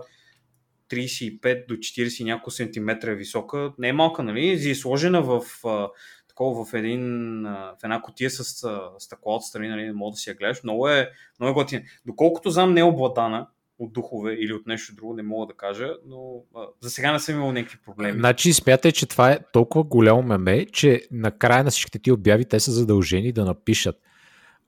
35 0.90 1.66
до 1.68 1.74
40 1.74 2.24
няколко 2.24 2.50
сантиметра 2.50 3.10
е 3.10 3.14
висока. 3.14 3.72
Не 3.78 3.88
е 3.88 3.92
малка, 3.92 4.22
нали? 4.22 4.46
И 4.46 4.70
е 4.70 4.74
сложена 4.74 5.22
в 5.22 5.40
а, 5.66 5.88
такова 6.28 6.64
в, 6.64 6.74
един, 6.74 7.42
в 7.42 7.76
една 7.84 8.02
котия 8.02 8.30
с 8.30 8.44
стъкло 8.98 9.34
отстрани, 9.36 9.68
нали? 9.68 9.82
Не 9.86 9.92
мога 9.92 10.10
да 10.10 10.16
си 10.16 10.30
я 10.30 10.36
гледаш. 10.36 10.62
Много 10.62 10.88
е, 10.88 11.10
много 11.40 11.50
е 11.60 11.62
готина. 11.62 11.82
Доколкото 12.06 12.50
знам, 12.50 12.74
не 12.74 12.80
е 12.80 12.84
обладана 12.84 13.46
от 13.80 13.92
духове 13.92 14.32
или 14.32 14.52
от 14.52 14.66
нещо 14.66 14.94
друго, 14.94 15.14
не 15.14 15.22
мога 15.22 15.46
да 15.46 15.52
кажа, 15.52 15.88
но 16.06 16.42
а, 16.56 16.66
за 16.80 16.90
сега 16.90 17.12
не 17.12 17.18
съм 17.18 17.34
имал 17.34 17.52
някакви 17.52 17.78
проблеми. 17.84 18.18
Значи 18.18 18.52
смятай, 18.52 18.92
че 18.92 19.06
това 19.06 19.32
е 19.32 19.38
толкова 19.52 19.84
голямо 19.84 20.22
меме, 20.22 20.66
че 20.66 21.02
на 21.10 21.30
края 21.30 21.64
на 21.64 21.70
всичките 21.70 21.98
ти 21.98 22.12
обяви 22.12 22.44
те 22.44 22.60
са 22.60 22.72
задължени 22.72 23.32
да 23.32 23.44
напишат 23.44 23.96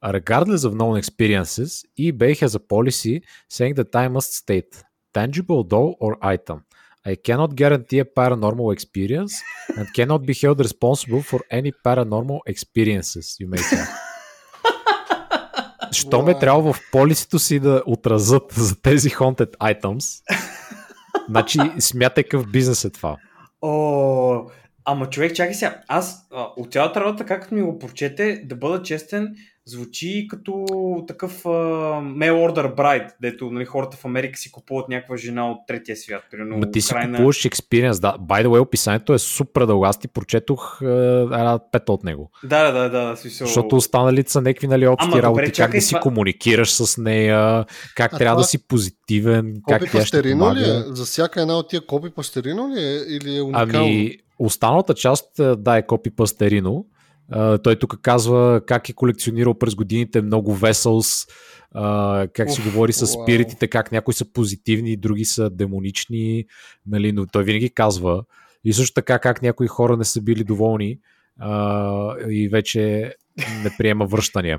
Regardless 0.04 0.66
of 0.68 0.74
known 0.74 0.96
experiences, 1.02 1.84
eBay 1.96 2.34
has 2.42 2.56
a 2.56 2.62
policy 2.74 3.22
saying 3.48 3.74
that 3.74 3.94
I 3.94 4.08
must 4.08 4.30
state 4.42 4.72
tangible 5.12 5.62
doll 5.62 5.90
or 6.00 6.12
item. 6.34 6.58
I 7.06 7.14
cannot 7.26 7.54
guarantee 7.54 8.00
a 8.00 8.04
paranormal 8.04 8.72
experience 8.72 9.34
and 9.76 9.86
cannot 9.94 10.22
be 10.26 10.34
held 10.34 10.58
responsible 10.58 11.22
for 11.22 11.40
any 11.50 11.72
paranormal 11.86 12.40
experiences 12.46 13.36
you 13.40 13.46
may 13.46 13.62
have. 13.70 14.11
Що 15.92 16.22
ме 16.22 16.32
Уау. 16.32 16.40
трябва 16.40 16.72
в 16.72 16.80
полисито 16.92 17.38
си 17.38 17.60
да 17.60 17.82
отразят 17.86 18.52
за 18.52 18.82
тези 18.82 19.10
haunted 19.10 19.56
items, 19.56 20.22
значи 21.28 21.58
смятай 21.78 22.24
какъв 22.24 22.50
бизнес 22.50 22.84
е 22.84 22.90
това. 22.90 23.16
О, 23.62 24.44
ама 24.84 25.10
човек, 25.10 25.34
чакай 25.34 25.54
сега. 25.54 25.80
Аз 25.88 26.28
от 26.56 26.72
цялата 26.72 27.00
работа, 27.00 27.26
както 27.26 27.54
ми 27.54 27.62
го 27.62 27.78
прочете, 27.78 28.42
да 28.44 28.56
бъда 28.56 28.82
честен, 28.82 29.34
звучи 29.64 30.26
като 30.30 30.64
такъв 31.08 31.46
а, 31.46 31.48
mail 32.00 32.32
order 32.32 32.74
bride, 32.74 33.08
дето 33.20 33.50
нали, 33.50 33.64
хората 33.64 33.96
в 33.96 34.04
Америка 34.04 34.38
си 34.38 34.52
купуват 34.52 34.88
някаква 34.88 35.16
жена 35.16 35.50
от 35.50 35.58
третия 35.66 35.96
свят. 35.96 36.22
Примерно, 36.30 36.56
Ма 36.58 36.70
ти 36.70 36.80
си 36.80 36.92
крайна- 36.94 37.16
купуваш 37.16 37.42
experience. 37.42 38.00
Да, 38.00 38.16
by 38.20 38.44
the 38.44 38.48
way, 38.48 38.60
описанието 38.60 39.14
е 39.14 39.18
супер 39.18 39.66
дълго. 39.66 39.84
Аз 39.84 39.98
ти 39.98 40.08
прочетох 40.08 40.78
една 40.82 41.60
пета 41.72 41.92
от 41.92 42.04
него. 42.04 42.30
Да, 42.44 42.72
да, 42.72 42.78
да, 42.80 42.90
да, 42.90 43.06
да, 43.06 43.16
смисъл... 43.16 43.46
Защото 43.46 43.76
останалите 43.76 44.32
са 44.32 44.40
някакви 44.40 44.66
нали, 44.66 44.86
общи 44.86 45.04
Ама, 45.04 45.10
добре, 45.12 45.22
работи, 45.22 45.44
как 45.44 45.54
чакай, 45.54 45.80
да 45.80 45.86
си 45.86 45.90
това- 45.90 46.00
комуникираш 46.00 46.70
с 46.72 46.98
нея, 46.98 47.64
как 47.96 48.12
А 48.14 48.18
трябва 48.18 48.36
да 48.36 48.42
това 48.42 48.48
си 48.48 48.68
позитивен, 48.68 49.54
как 49.68 49.80
Копи 49.80 49.90
тя 49.92 50.06
ще 50.06 50.22
ли 50.24 50.30
е? 50.30 50.82
За 50.86 51.04
всяка 51.04 51.40
една 51.40 51.58
от 51.58 51.68
тия 51.68 51.86
копи 51.86 52.10
пастерино 52.10 52.68
ли 52.68 52.80
е? 52.80 52.96
Или 53.08 53.36
е 53.36 53.42
уникално? 53.42 53.70
Ами, 53.74 54.16
останалата 54.38 54.94
част, 54.94 55.38
е, 55.38 55.56
да, 55.56 55.76
е 55.76 55.86
копи 55.86 56.10
пастерино. 56.10 56.86
Той 57.62 57.76
тук 57.76 57.98
казва 58.02 58.60
как 58.66 58.88
е 58.88 58.92
колекционирал 58.92 59.54
през 59.54 59.74
годините 59.74 60.22
много 60.22 60.54
весълс, 60.54 61.26
а, 61.74 62.26
как 62.34 62.50
си 62.50 62.60
Уф, 62.60 62.66
говори 62.66 62.92
с 62.92 63.06
спиритите, 63.06 63.68
как 63.68 63.92
някои 63.92 64.14
са 64.14 64.32
позитивни, 64.32 64.96
други 64.96 65.24
са 65.24 65.50
демонични, 65.50 66.44
нали, 66.86 67.12
но 67.12 67.26
той 67.26 67.44
винаги 67.44 67.70
казва 67.70 68.22
и 68.64 68.72
също 68.72 68.94
така 68.94 69.18
как 69.18 69.42
някои 69.42 69.66
хора 69.66 69.96
не 69.96 70.04
са 70.04 70.20
били 70.20 70.44
доволни 70.44 70.98
а, 71.40 72.14
и 72.28 72.48
вече 72.48 73.14
не 73.64 73.74
приема 73.78 74.06
връщания. 74.06 74.58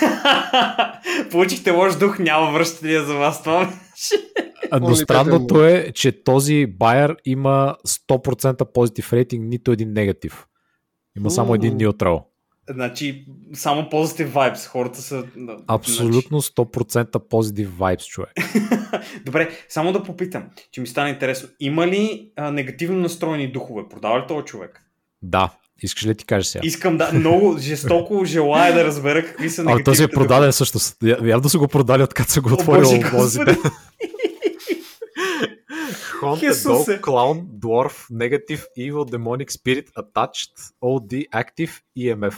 Получихте 1.30 1.70
лош 1.70 1.96
дух, 1.96 2.18
няма 2.18 2.52
връщания 2.52 3.04
за 3.04 3.14
вас 3.14 3.42
това. 3.42 3.72
Но 4.80 4.96
странното 4.96 5.64
е, 5.64 5.92
че 5.94 6.24
този 6.24 6.66
байер 6.66 7.16
има 7.24 7.76
100% 7.88 8.72
позитив 8.72 9.12
рейтинг, 9.12 9.48
нито 9.48 9.72
един 9.72 9.92
негатив. 9.92 10.46
Има 11.18 11.30
само 11.30 11.54
един 11.54 11.76
неутрал. 11.76 12.26
значи, 12.70 13.24
само 13.54 13.88
позитив 13.88 14.32
вайбс. 14.32 14.66
Хората 14.66 15.02
са... 15.02 15.24
да, 15.36 15.56
Абсолютно 15.66 16.42
100% 16.42 17.18
позитив 17.20 17.78
вайбс, 17.78 18.06
човек. 18.06 18.30
Значи... 18.46 18.66
Добре, 19.24 19.50
само 19.68 19.92
да 19.92 20.02
попитам, 20.02 20.42
че 20.72 20.80
ми 20.80 20.86
стана 20.86 21.08
интересно. 21.08 21.48
Има 21.60 21.86
ли 21.86 22.30
а, 22.36 22.50
негативно 22.50 22.98
настроени 22.98 23.48
духове? 23.48 23.82
Продава 23.90 24.18
ли 24.18 24.24
този 24.28 24.44
човек? 24.44 24.82
Да, 25.22 25.50
искаш 25.82 26.06
ли 26.06 26.14
ти 26.14 26.24
кажа 26.24 26.44
сега? 26.44 26.60
Искам 26.64 26.96
да, 26.96 27.12
много 27.12 27.56
жестоко 27.60 28.24
желая 28.24 28.74
да 28.74 28.84
разбера 28.84 29.24
какви 29.24 29.50
са 29.50 29.60
А 29.60 29.64
негативните 29.64 29.84
този 29.84 30.02
е 30.02 30.06
духове. 30.06 30.14
продаден 30.16 30.52
също. 30.52 30.78
Я- 31.02 31.18
Явно 31.24 31.48
са 31.48 31.58
го 31.58 31.68
продали 31.68 32.02
откакто 32.02 32.32
са 32.32 32.40
го 32.40 32.48
О, 32.48 32.52
отворил 32.52 32.90
Боже 33.12 33.38
Haunted 36.22 36.38
Хесусе. 36.38 37.00
Dog, 37.00 37.00
Clown, 37.00 37.42
Dwarf, 37.42 38.10
Negative, 38.12 38.64
Evil, 38.78 39.04
Demonic 39.16 39.50
Spirit, 39.50 39.86
Attached, 39.92 40.52
OD, 40.82 41.28
Active, 41.30 41.80
EMF. 41.98 42.34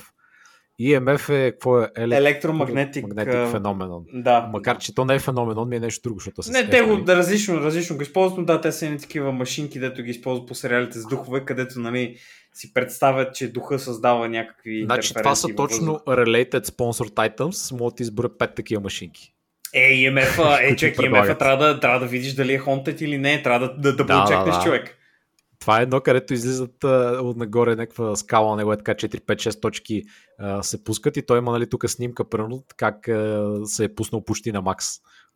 EMF 0.81 1.29
е, 1.29 1.51
какво 1.51 1.81
е? 1.81 1.89
Еле- 1.97 2.17
Електромагнетик. 2.17 3.05
А, 3.19 3.47
феноменон. 3.47 4.05
Да. 4.15 4.51
Макар, 4.53 4.79
че 4.79 4.95
то 4.95 5.05
не 5.05 5.15
е 5.15 5.19
феноменон, 5.19 5.69
ми 5.69 5.77
е 5.77 5.81
нещо 5.81 6.09
друго, 6.09 6.19
защото 6.19 6.43
са 6.43 6.53
Не, 6.53 6.71
те 6.71 6.83
го 6.83 7.05
различно, 7.09 7.61
различно 7.61 7.97
го 7.97 8.03
използват, 8.03 8.39
но 8.39 8.45
да, 8.45 8.61
те 8.61 8.73
са 8.73 8.87
едни 8.87 8.99
такива 8.99 9.33
машинки, 9.33 9.81
дето 9.81 10.03
ги 10.03 10.11
използват 10.11 10.49
по 10.49 10.55
сериалите 10.55 10.99
с 10.99 11.07
духове, 11.07 11.45
където 11.45 11.81
нали, 11.81 12.17
си 12.55 12.75
представят, 12.75 13.35
че 13.35 13.53
духа 13.53 13.79
създава 13.79 14.29
някакви 14.29 14.83
Значи 14.85 15.15
това 15.15 15.35
са 15.35 15.55
точно 15.57 16.01
related 16.09 16.65
sponsored 16.65 17.37
items. 17.37 17.79
Мога 17.79 17.93
да 17.97 18.03
изброя 18.03 18.39
пет 18.39 18.55
такива 18.55 18.83
машинки. 18.83 19.35
Е, 19.75 19.93
IMF-а, 19.93 20.59
е, 20.63 20.77
предлагат. 20.97 21.29
IMF-а 21.29 21.39
трябва 21.39 21.67
да, 21.67 21.81
трябва 21.81 22.01
да 22.01 22.07
видиш 22.07 22.33
дали 22.33 22.55
е 22.55 22.61
haunted 22.61 23.03
или 23.03 23.19
не, 23.19 23.43
трябва 23.43 23.69
да, 23.69 23.75
да, 23.75 23.97
да, 23.97 24.05
Да, 24.05 24.25
да, 24.25 24.45
да, 24.45 24.59
да. 24.59 24.61
човек. 24.65 24.97
Това 25.61 25.79
е 25.79 25.83
едно, 25.83 26.01
където 26.01 26.35
излизат 26.35 26.85
а, 26.85 26.89
от 27.23 27.37
нагоре 27.37 27.77
някаква 27.77 28.17
скала, 28.17 28.57
него 28.57 28.73
е 28.73 28.77
така 28.77 28.95
4, 28.95 29.21
5, 29.21 29.49
6 29.51 29.61
точки 29.61 30.03
а, 30.39 30.63
се 30.63 30.85
пускат 30.85 31.17
и 31.17 31.27
той 31.27 31.39
има 31.39 31.53
нали, 31.53 31.69
тук 31.71 31.91
снимка, 31.91 32.29
примерно, 32.29 32.65
как 32.77 33.09
а, 33.09 33.47
се 33.65 33.85
е 33.85 33.95
пуснал 33.95 34.25
почти 34.25 34.53
на 34.53 34.63
макс. 34.63 34.87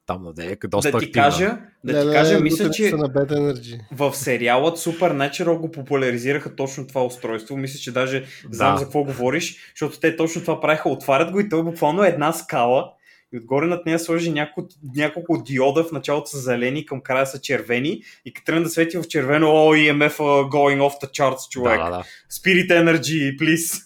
Там 0.07 0.23
наде 0.23 0.59
е 0.65 0.69
доста 0.69 0.91
Да 0.91 0.99
ти 0.99 1.05
активна. 1.05 1.25
кажа, 1.29 1.59
да 1.85 1.93
Не, 1.93 2.07
ти 2.07 2.13
кажа, 2.13 2.35
не, 2.35 2.41
мисля, 2.41 2.71
че 2.71 2.89
Са 2.91 2.97
на 2.97 3.09
Bad 3.09 3.33
Energy. 3.33 3.81
в 3.93 4.15
сериалът 4.15 4.79
Supernatural 4.79 5.59
го 5.59 5.71
популяризираха 5.71 6.57
точно 6.57 6.87
това 6.87 7.05
устройство. 7.05 7.57
Мисля, 7.57 7.79
че 7.79 7.93
даже 7.93 8.25
знам 8.51 8.73
Да. 8.73 8.79
за 8.79 8.85
какво 8.85 9.05
говориш, 9.05 9.73
защото 9.75 10.01
те 10.01 10.17
точно 10.17 10.41
това 10.41 10.61
правиха. 10.61 10.89
Отварят 10.89 11.31
го 11.31 11.41
и 11.41 11.49
той 11.49 11.63
буквално 11.63 12.05
е 12.05 12.09
една 12.09 12.33
скала 12.33 12.91
и 13.35 13.39
отгоре 13.39 13.67
над 13.67 13.87
нея 13.87 13.99
сложи 13.99 14.31
няколко, 14.31 14.71
няколко 14.97 15.43
диода, 15.43 15.85
в 15.85 15.93
началото 15.93 16.31
са 16.31 16.39
зелени, 16.39 16.87
към 16.87 17.01
края 17.01 17.27
са 17.27 17.41
червени 17.41 18.03
и 18.25 18.33
като 18.35 18.45
тръгне 18.45 18.63
да 18.63 18.71
свети 18.71 18.99
в 18.99 19.05
червено, 19.09 19.51
о, 19.51 19.75
EMF 19.75 20.17
uh, 20.17 20.49
going 20.49 20.81
off 20.81 21.05
the 21.05 21.11
charts, 21.11 21.49
човек. 21.49 21.79
Да, 21.79 21.85
да, 21.85 21.91
да. 21.91 22.05
Spirit 22.33 22.69
Energy, 22.71 23.39
please. 23.39 23.83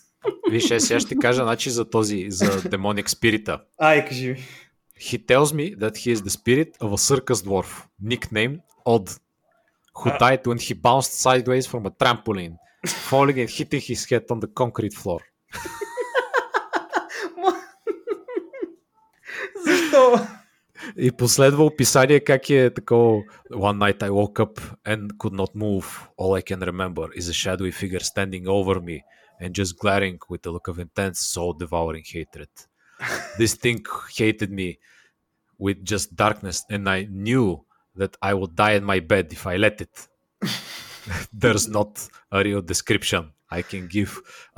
Виж, 0.51 0.70
е, 0.70 0.80
сега 0.80 1.01
ще 1.01 1.16
кажа 1.16 1.42
значи, 1.42 1.70
за 1.70 1.90
този, 1.90 2.26
за 2.28 2.46
Demonic 2.46 3.09
Spirit. 3.09 3.61
Ай, 3.78 4.05
кажи 4.05 4.28
ми. 4.28 4.36
He 5.01 5.26
tells 5.26 5.55
me 5.55 5.76
that 5.78 5.94
he 5.96 6.14
is 6.14 6.16
the 6.16 6.28
spirit 6.38 6.70
of 6.80 6.90
a 6.92 6.99
circus 6.99 7.42
dwarf, 7.46 7.84
nicknamed 8.03 8.59
Odd, 8.86 9.07
who 10.01 10.09
Ah. 10.11 10.18
died 10.24 10.42
when 10.49 10.59
he 10.66 10.74
bounced 10.88 11.12
sideways 11.26 11.64
from 11.72 11.82
a 11.90 11.92
trampoline, 12.01 12.55
falling 13.11 13.38
and 13.42 13.51
hitting 13.59 13.82
his 13.90 14.01
head 14.11 14.24
on 14.34 14.38
the 14.44 14.51
concrete 14.61 14.96
floor. 15.03 15.20
Защо? 19.97 20.27
И 20.95 21.11
последва 21.11 21.65
описание 21.65 22.19
как 22.19 22.49
е 22.49 22.69
такова 22.69 23.23
One 23.51 23.77
night 23.77 24.03
I 24.03 24.09
woke 24.09 24.39
up 24.39 24.59
and 24.86 25.17
could 25.17 25.34
not 25.34 25.55
move. 25.55 25.86
All 26.17 26.34
I 26.36 26.41
can 26.41 26.59
remember 26.59 27.05
is 27.15 27.29
a 27.29 27.34
shadowy 27.34 27.71
figure 27.71 28.03
standing 28.11 28.47
over 28.47 28.81
me 28.81 28.97
and 29.41 29.49
just 29.53 29.77
glaring 29.81 30.19
with 30.29 30.45
a 30.45 30.51
look 30.55 30.67
of 30.67 30.79
intense, 30.79 31.19
soul-devouring 31.34 32.05
hatred. 32.15 32.53
This 33.38 33.53
thing 33.63 33.79
hated 34.19 34.51
me 34.51 34.79
with 35.57 35.77
just 35.91 36.15
darkness 36.15 36.57
and 36.69 36.89
I 36.97 36.99
knew 37.27 37.47
that 37.95 38.13
I 38.21 38.34
would 38.34 38.55
die 38.55 38.75
in 38.79 38.86
my 38.93 38.99
bed 38.99 39.25
if 39.31 39.43
I 39.53 39.55
let 39.65 39.77
it. 39.86 39.95
There's 41.41 41.67
not 41.77 41.91
a 42.31 42.39
real 42.47 42.61
description 42.61 43.23
I 43.59 43.61
can 43.61 43.88
give 43.88 44.11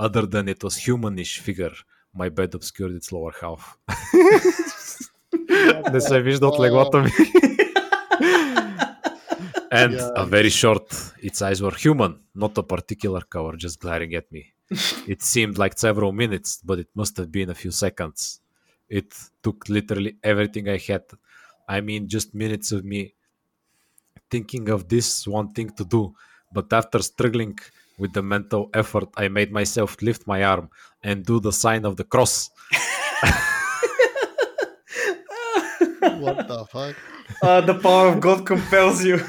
other 0.06 0.26
than 0.34 0.46
it 0.54 0.64
was 0.64 0.76
humanish 0.86 1.40
figure. 1.40 1.76
My 2.14 2.30
bed 2.30 2.56
obscured 2.56 2.94
its 2.94 3.12
lower 3.12 3.34
half. 3.42 3.78
Не 5.94 6.02
се 6.02 6.22
вижда 6.22 6.48
от 6.48 6.60
леглото 6.60 6.98
ми. 6.98 7.12
And 9.72 10.00
a 10.16 10.26
very 10.26 10.52
short, 10.62 10.88
its 11.28 11.40
eyes 11.48 11.60
were 11.66 11.76
human, 11.86 12.14
not 12.44 12.54
a 12.58 12.64
particular 12.64 13.22
color, 13.34 13.54
just 13.66 13.78
glaring 13.84 14.14
at 14.22 14.28
me. 14.36 14.42
It 15.14 15.22
seemed 15.22 15.58
like 15.58 15.76
several 15.88 16.12
minutes, 16.24 16.50
but 16.68 16.78
it 16.84 16.90
must 16.96 17.18
have 17.18 17.30
been 17.38 17.50
a 17.50 17.58
few 17.64 17.72
seconds. 17.72 18.40
It 19.00 19.10
took 19.44 19.58
literally 19.78 20.14
everything 20.32 20.66
I 20.70 20.80
had. 20.88 21.04
I 21.68 21.82
mean, 21.82 22.08
just 22.08 22.34
minutes 22.34 22.72
of 22.72 22.84
me 22.84 23.02
thinking 24.30 24.70
of 24.70 24.88
this 24.88 25.28
one 25.28 25.50
thing 25.56 25.70
to 25.80 25.84
do. 25.96 26.14
But 26.54 26.72
after 26.72 27.00
struggling 27.02 27.58
with 27.98 28.14
the 28.14 28.22
mental 28.22 28.70
effort, 28.74 29.10
I 29.18 29.28
made 29.28 29.52
myself 29.52 30.02
lift 30.02 30.22
my 30.28 30.44
arm 30.44 30.70
and 31.04 31.26
do 31.26 31.40
the 31.40 31.52
sign 31.52 31.84
of 31.86 31.98
the 31.98 32.04
cross. 32.04 32.50
What 36.21 36.49
the 36.49 36.65
fuck? 36.73 36.95
Uh, 37.43 37.61
the 37.61 37.75
power 37.75 38.07
of 38.13 38.21
God 38.21 38.45
compels 38.45 38.99
you. 39.05 39.25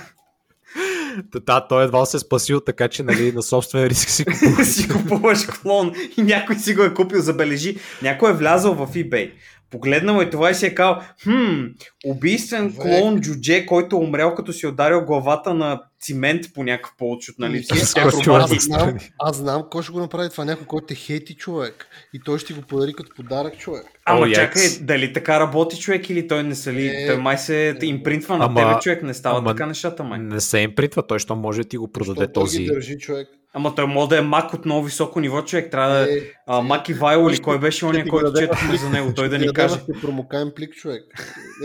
Да, 1.46 1.68
той 1.68 1.84
едва 1.84 2.06
се 2.06 2.18
е 2.18 2.20
спасил, 2.20 2.60
така 2.60 2.88
че 2.88 3.04
нали, 3.04 3.32
на 3.32 3.44
собствен 3.44 3.84
риск 3.84 4.10
си 4.10 4.26
купува. 4.26 4.66
си 4.66 4.90
купуваш 4.90 5.46
клон 5.46 5.92
и 6.18 6.24
някой 6.24 6.56
си 6.56 6.76
го 6.76 6.84
е 6.84 6.94
купил, 6.94 7.22
забележи. 7.22 7.78
Някой 8.02 8.30
е 8.30 8.34
влязъл 8.34 8.74
в 8.74 8.88
eBay, 8.88 9.32
погледнал 9.72 10.22
е 10.22 10.30
това 10.30 10.50
и 10.50 10.56
си 10.56 10.66
е 10.66 10.76
казал, 10.76 11.02
хм, 11.24 11.66
убийствен 12.06 12.76
клон 12.76 13.22
Джудже, 13.22 13.66
който 13.66 13.96
е 13.96 14.00
умрял 14.00 14.36
като 14.36 14.54
си 14.54 14.66
е 14.66 14.70
ударил 14.70 15.06
главата 15.06 15.54
на 15.54 15.82
цимент 16.02 16.54
по 16.54 16.64
някакъв 16.64 16.92
повод, 16.98 17.20
защото 17.22 17.42
нали 17.42 17.64
акробати. 17.96 18.56
Аз 18.56 18.64
знам, 18.64 18.98
аз 19.20 19.36
знам 19.38 19.64
кой 19.72 19.84
ще 19.84 19.92
го 19.92 20.00
направи 20.00 20.30
това. 20.30 20.46
Някой, 20.46 20.66
който 20.66 20.86
те 20.86 20.96
хейти 20.96 21.36
човек. 21.36 21.88
И 22.14 22.20
той 22.26 22.40
ще 22.40 22.54
го 22.54 22.62
подари 22.62 22.94
като 22.94 23.12
подарък 23.16 23.58
човек. 23.58 23.84
Ама 24.06 24.20
О, 24.22 24.32
чакай, 24.32 24.64
дали 24.82 25.14
така 25.14 25.40
работи 25.40 25.80
човек 25.80 26.10
или 26.10 26.28
той 26.28 26.44
не 26.44 26.56
са 26.56 26.74
ли? 26.74 26.88
Е, 26.88 27.08
той 27.08 27.18
май 27.18 27.38
се 27.38 27.78
импринтва 27.82 28.38
на 28.38 28.46
ама- 28.46 28.62
тебе 28.62 28.80
човек, 28.82 29.04
не 29.04 29.14
става 29.14 29.38
ама- 29.38 29.50
така 29.50 29.66
нещата 29.66 30.04
май. 30.04 30.20
Не 30.20 30.40
се 30.40 30.60
импринтва, 30.60 31.08
той 31.08 31.20
що 31.20 31.36
може 31.36 31.62
да 31.62 31.70
ти 31.70 31.78
го 31.78 31.92
продаде 31.92 32.20
Защото 32.20 32.34
той 32.34 32.44
този. 32.44 32.60
ги 32.60 32.66
държи 32.66 32.98
човек. 32.98 33.28
Ама 33.54 33.76
той 33.76 33.88
може 33.88 34.10
да 34.10 34.18
е 34.18 34.22
мак 34.22 34.54
от 34.54 34.66
много 34.66 34.86
високо 34.86 35.20
ниво 35.20 35.42
човек, 35.42 35.72
трябва 35.72 35.90
да 35.90 36.14
е 36.14 36.18
Е, 36.18 36.22
а, 36.48 36.62
Мак 36.62 36.90
и 36.90 36.94
Вайло 36.94 37.30
или 37.30 37.40
кой 37.40 37.60
беше 37.60 37.78
ще 37.78 37.86
ония, 37.86 38.08
който 38.08 38.34
четохме 38.40 38.78
за 38.78 38.90
него, 38.90 39.14
той 39.14 39.30
да 39.30 39.36
ще 39.36 39.46
ни 39.46 39.54
каже. 39.54 39.76
в 39.76 40.02
промокаем 40.02 40.52
плик 40.56 40.74
човек. 40.74 41.04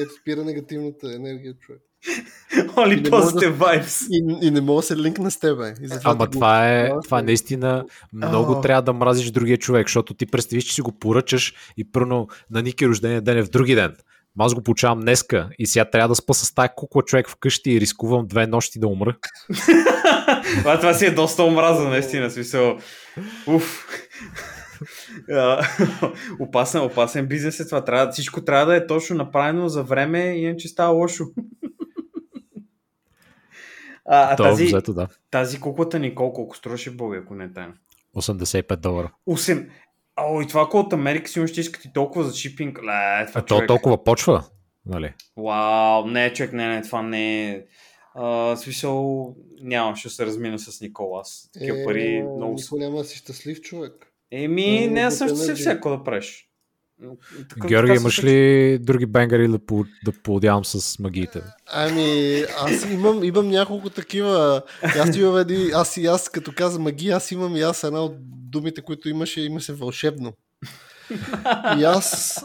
Ето 0.00 0.10
спира 0.20 0.44
негативната 0.44 1.14
енергия 1.14 1.54
човек. 1.60 1.82
Да- 2.76 3.10
positive 3.10 3.52
vibes. 3.52 4.06
И, 4.10 4.46
и 4.46 4.50
не 4.50 4.60
мога 4.60 4.78
да 4.78 4.86
се 4.86 4.96
линкна 4.96 5.30
с 5.30 5.38
тебе. 5.38 5.74
И 5.82 5.88
затова 5.88 6.10
Ама 6.10 6.30
това 6.30 6.68
е, 6.72 6.90
това 7.04 7.18
е 7.18 7.22
наистина 7.22 7.84
много 8.12 8.52
О. 8.52 8.60
трябва 8.60 8.82
да 8.82 8.92
мразиш 8.92 9.30
другия 9.30 9.56
човек, 9.58 9.86
защото 9.86 10.14
ти 10.14 10.26
представиш, 10.26 10.64
че 10.64 10.74
си 10.74 10.80
го 10.80 10.92
поръчаш 10.92 11.54
и 11.76 11.92
пърно 11.92 12.28
на 12.50 12.62
Ники 12.62 12.88
рождения 12.88 13.22
ден 13.22 13.38
е 13.38 13.42
в 13.42 13.50
други 13.50 13.74
ден. 13.74 13.96
Аз 14.38 14.54
го 14.54 14.62
получавам 14.62 15.00
днеска 15.00 15.48
и 15.58 15.66
сега 15.66 15.84
трябва 15.84 16.08
да 16.08 16.14
спа 16.14 16.34
с 16.34 16.54
тая 16.54 16.74
кукла 16.74 17.02
човек 17.02 17.28
вкъщи 17.28 17.70
и 17.70 17.80
рискувам 17.80 18.26
две 18.26 18.46
нощи 18.46 18.78
да 18.78 18.88
умра. 18.88 19.16
това, 20.58 20.80
това 20.80 20.94
си 20.94 21.06
е 21.06 21.10
доста 21.10 21.44
омраза, 21.44 21.88
наистина. 21.88 22.30
Смисъл. 22.30 22.78
Уф. 23.46 23.86
Опасен, 26.40 26.80
опасен 26.80 27.26
бизнес 27.26 27.60
е 27.60 27.66
това. 27.66 27.84
Трябва, 27.84 28.12
всичко 28.12 28.44
трябва 28.44 28.66
да 28.66 28.76
е 28.76 28.86
точно 28.86 29.16
направено 29.16 29.68
за 29.68 29.82
време, 29.82 30.18
иначе 30.18 30.68
става 30.68 30.92
лошо. 30.92 31.24
А, 34.08 34.32
а 34.32 34.36
Това 34.36 34.48
тази, 34.50 34.64
взето, 34.64 34.94
да. 34.94 35.08
тази 35.30 35.60
куклата 35.60 35.98
ни 35.98 36.14
колко, 36.14 36.34
колко 36.34 36.56
струваше 36.56 36.90
Боби, 36.90 37.16
ако 37.16 37.34
не 37.34 37.44
е 37.44 37.52
тайна? 37.52 37.72
85 38.16 38.76
долара. 38.76 39.12
8. 39.28 39.68
О, 40.16 40.40
и 40.42 40.46
това 40.46 40.62
ако 40.62 40.78
от 40.78 40.92
Америка 40.92 41.28
си 41.28 41.46
ще 41.46 41.60
искат 41.60 41.84
и 41.84 41.92
толкова 41.92 42.24
за 42.24 42.36
шипинг. 42.36 42.78
Ле, 42.78 43.26
това 43.26 43.40
А 43.40 43.44
то 43.44 43.54
човек. 43.54 43.68
толкова 43.68 44.04
почва, 44.04 44.44
нали? 44.86 45.14
Вау, 45.36 46.06
не, 46.06 46.32
човек, 46.32 46.52
не, 46.52 46.68
не, 46.68 46.82
това 46.82 47.02
не 47.02 47.50
е. 47.50 47.62
В 48.18 48.56
смисъл, 48.56 49.26
нямам, 49.62 49.96
ще 49.96 50.08
се 50.08 50.26
размина 50.26 50.58
с 50.58 50.80
Никола. 50.80 51.20
Аз 51.20 51.50
такива 51.52 51.80
Е, 51.80 51.84
пари 51.84 52.22
но 52.22 52.36
много. 52.36 52.54
Никой 52.54 52.78
няма 52.78 52.98
да 52.98 53.04
си 53.04 53.16
щастлив 53.18 53.60
човек. 53.60 54.12
Еми, 54.30 54.88
не, 54.88 55.00
аз 55.00 55.18
съм 55.18 55.28
щастлив 55.28 55.56
всяко 55.58 55.90
да 55.90 56.04
правиш. 56.04 56.45
Такъв- 57.48 57.68
Георги, 57.68 57.88
така 57.88 57.98
се 57.98 58.02
имаш 58.02 58.24
ли 58.24 58.78
други 58.78 59.06
бенгари 59.06 59.48
да, 59.48 59.58
по, 59.58 59.84
да 60.04 60.12
поудявам 60.12 60.64
с 60.64 60.98
магиите? 60.98 61.42
Ами, 61.66 62.40
аз 62.60 62.84
имам, 62.90 63.24
имам 63.24 63.48
няколко 63.48 63.90
такива. 63.90 64.62
Аз 64.82 65.16
имам 65.16 65.36
едни, 65.36 65.70
аз 65.74 65.96
и 65.96 66.06
аз, 66.06 66.28
като 66.28 66.52
каза 66.56 66.78
магия, 66.78 67.16
аз 67.16 67.30
имам 67.30 67.56
и 67.56 67.60
аз 67.60 67.84
една 67.84 68.00
от 68.00 68.12
думите, 68.50 68.82
които 68.82 69.08
имаше, 69.08 69.40
имаше 69.40 69.72
вълшебно. 69.72 70.32
И 71.78 71.84
аз 71.84 72.38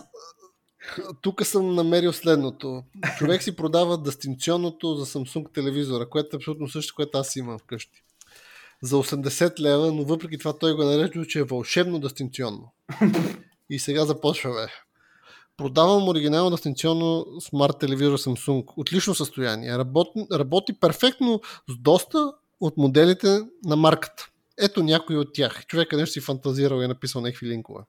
тук 1.21 1.45
съм 1.45 1.75
намерил 1.75 2.13
следното. 2.13 2.83
Човек 3.17 3.43
си 3.43 3.55
продава 3.55 4.01
дистанционното 4.01 4.95
за 4.95 5.05
Samsung 5.05 5.53
телевизора, 5.53 6.09
което 6.09 6.35
е 6.35 6.37
абсолютно 6.37 6.69
също, 6.69 6.95
което 6.95 7.17
аз 7.17 7.35
имам 7.35 7.59
вкъщи. 7.59 8.03
За 8.83 8.95
80 8.95 9.59
лева, 9.59 9.91
но 9.91 10.03
въпреки 10.03 10.37
това 10.37 10.57
той 10.57 10.73
го 10.73 10.83
нарече, 10.83 11.19
че 11.27 11.39
е 11.39 11.43
вълшебно 11.43 11.99
дистанционно. 11.99 12.71
И 13.71 13.79
сега 13.79 14.05
започваме. 14.05 14.67
Продавам 15.57 16.07
оригинално 16.09 16.51
дистанционно 16.51 17.25
смарт 17.39 17.79
телевизор 17.79 18.17
Samsung. 18.17 18.63
Отлично 18.75 19.15
състояние. 19.15 19.77
Работи, 19.77 20.25
работи 20.31 20.73
перфектно 20.73 21.41
с 21.69 21.77
доста 21.77 22.33
от 22.59 22.77
моделите 22.77 23.39
на 23.65 23.75
марката. 23.75 24.27
Ето 24.59 24.83
някои 24.83 25.17
от 25.17 25.33
тях. 25.33 25.65
Човека 25.65 25.97
нещо 25.97 26.13
си 26.13 26.21
фантазирал 26.21 26.81
и 26.81 26.83
е 26.83 26.87
написал 26.87 27.21
някакви 27.21 27.47
линкове. 27.47 27.83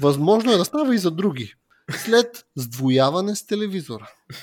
Възможно 0.00 0.52
е 0.52 0.56
да 0.56 0.64
става 0.64 0.94
и 0.94 0.98
за 0.98 1.10
други. 1.10 1.54
След 1.90 2.46
сдвояване 2.56 3.36
с 3.36 3.46
телевизора. 3.46 4.10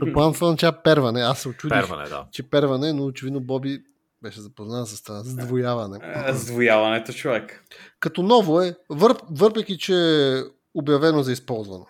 Предполагам, 0.00 0.34
това 0.34 0.46
означава 0.46 0.82
перване. 0.84 1.20
Аз 1.20 1.40
се 1.40 1.48
очудих, 1.48 1.80
Перване, 1.80 2.08
да. 2.08 2.26
че 2.32 2.42
перване, 2.42 2.92
но 2.92 3.04
очевидно 3.04 3.40
Боби 3.40 3.82
беше 4.22 4.40
запознан 4.40 4.86
с 4.86 5.02
това. 5.02 5.22
Сдвояване. 5.22 5.98
Сдвояването, 6.32 7.12
човек. 7.12 7.64
Като 8.00 8.22
ново 8.22 8.60
е, 8.60 8.74
вър, 8.88 9.14
въпреки 9.30 9.78
че 9.78 9.94
е 9.94 10.42
обявено 10.74 11.22
за 11.22 11.32
използвано. 11.32 11.86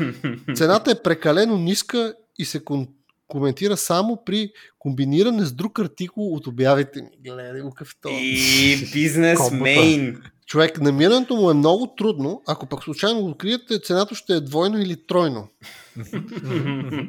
Цената 0.54 0.90
е 0.90 1.02
прекалено 1.02 1.58
ниска 1.58 2.14
и 2.38 2.44
се 2.44 2.64
кон- 2.64 2.88
коментира 3.28 3.76
само 3.76 4.24
при 4.24 4.52
комбиниране 4.78 5.44
с 5.44 5.52
друг 5.52 5.78
артикул 5.78 6.34
от 6.34 6.46
обявите 6.46 7.02
ми. 7.02 7.08
Гледай 7.30 7.60
го 7.60 7.70
какъв. 7.70 7.94
И 8.10 8.90
бизнесмейн. 8.92 10.22
Човек, 10.52 10.80
намирането 10.80 11.36
му 11.36 11.50
е 11.50 11.54
много 11.54 11.86
трудно. 11.86 12.42
Ако 12.46 12.66
пък 12.66 12.82
случайно 12.84 13.20
го 13.20 13.28
откриете, 13.28 13.78
цената 13.78 14.14
ще 14.14 14.32
е 14.32 14.40
двойно 14.40 14.78
или 14.78 15.06
тройно. 15.06 15.48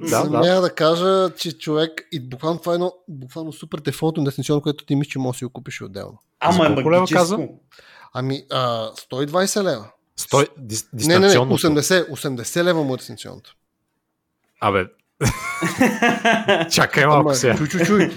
Да, 0.09 0.23
да. 0.23 0.61
Да 0.61 0.75
кажа, 0.75 1.29
че 1.37 1.57
човек, 1.57 2.07
и 2.11 2.19
буквално 2.19 2.59
това 2.59 2.71
е 2.71 2.75
едно 2.75 2.93
буквално 3.07 3.53
супер 3.53 3.79
дефолтно 3.79 4.23
дистанционно, 4.23 4.61
което 4.61 4.85
ти 4.85 4.95
мислиш, 4.95 5.11
че 5.11 5.19
можеш 5.19 5.35
да 5.35 5.39
си 5.39 5.45
го 5.45 5.51
купиш 5.51 5.81
отделно. 5.81 6.17
Ама 6.39 6.65
е 6.65 6.83
каза? 7.11 7.37
магическо. 7.37 7.59
Ами, 8.13 8.43
а, 8.51 8.91
120 9.11 9.63
лева. 9.63 9.91
Стой, 10.17 10.47
дис, 10.57 10.89
Не, 10.93 11.07
не, 11.07 11.19
не, 11.19 11.25
дистанционното. 11.25 11.67
80, 11.67 12.09
80 12.09 12.63
лева 12.63 12.83
му 12.83 12.93
е 12.93 12.97
дистанционното. 12.97 13.55
Абе, 14.59 14.85
чакай 16.71 17.05
малко 17.05 17.29
Ама, 17.29 17.35
сега. 17.35 17.57
чуй, 17.57 17.67
чуй, 17.67 17.85
чуй. 17.85 18.11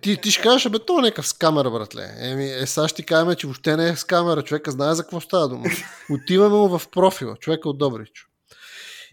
Ти, 0.00 0.16
ти 0.16 0.30
ще 0.30 0.42
кажеш, 0.42 0.70
бе, 0.70 0.78
то 0.78 1.00
някакъв 1.00 1.28
с 1.28 1.32
камера, 1.32 1.70
братле. 1.70 2.14
Еми, 2.18 2.50
е, 2.50 2.66
сега 2.66 2.88
ще 2.88 2.96
ти 2.96 3.06
кажем, 3.06 3.34
че 3.34 3.46
въобще 3.46 3.76
не 3.76 3.88
е 3.88 3.96
с 3.96 4.04
камера. 4.04 4.42
Човека 4.42 4.70
знае 4.70 4.94
за 4.94 5.02
какво 5.02 5.20
става 5.20 5.48
дума. 5.48 5.64
Отиваме 6.10 6.56
му 6.56 6.78
в 6.78 6.88
профила. 6.88 7.36
Човека 7.36 7.68
от 7.68 7.78
Добрич. 7.78 8.26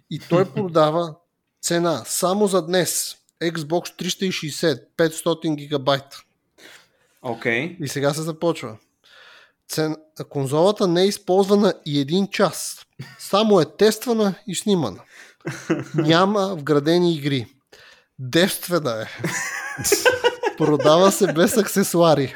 И 0.10 0.20
той 0.20 0.54
продава 0.54 1.16
цена 1.62 2.04
само 2.06 2.48
за 2.48 2.66
днес. 2.66 3.16
Xbox 3.44 4.04
360, 4.04 4.84
500 4.98 5.56
гигабайта. 5.56 6.22
Окей. 7.22 7.78
И 7.80 7.88
сега 7.88 8.14
се 8.14 8.22
започва. 8.22 8.78
Цен... 9.70 9.96
Конзолата 10.30 10.88
не 10.88 11.02
е 11.02 11.08
използвана 11.08 11.74
и 11.86 12.00
един 12.00 12.28
час. 12.28 12.86
Само 13.20 13.62
е 13.62 13.66
тествана 13.78 14.36
и 14.48 14.56
снимана. 14.56 15.00
Няма 15.96 16.56
вградени 16.56 17.14
игри. 17.16 17.48
Девствена 18.20 19.02
е. 19.02 19.06
Продава 20.58 21.12
се 21.12 21.34
без 21.34 21.58
аксесуари. 21.58 22.36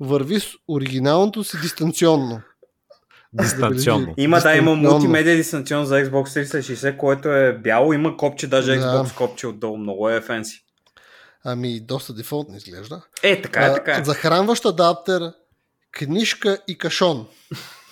Върви 0.00 0.40
с 0.40 0.46
оригиналното 0.68 1.44
си 1.44 1.56
дистанционно. 1.62 2.40
Дистанционно. 3.32 4.14
Има, 4.16 4.40
да, 4.40 4.54
има 4.56 4.70
Дистанционно. 4.70 4.90
мултимедия 4.92 5.36
дистанцион 5.36 5.84
за 5.84 5.94
Xbox 5.94 6.44
360, 6.44 6.96
което 6.96 7.28
е 7.28 7.52
бяло, 7.52 7.92
има 7.92 8.16
копче, 8.16 8.46
даже 8.46 8.76
Да. 8.76 8.80
Xbox 8.80 9.14
копче 9.16 9.46
отдолу, 9.46 9.76
много 9.76 10.10
е 10.10 10.20
фенси. 10.20 10.64
Ами, 11.44 11.80
доста 11.80 12.12
дефолтно 12.14 12.56
изглежда. 12.56 13.02
Е, 13.22 13.42
така 13.42 13.66
е, 13.66 13.74
така 13.74 13.96
е. 13.96 14.04
Захранващ 14.04 14.64
адаптер, 14.64 15.32
книжка 15.92 16.58
и 16.68 16.78
кашон. 16.78 17.26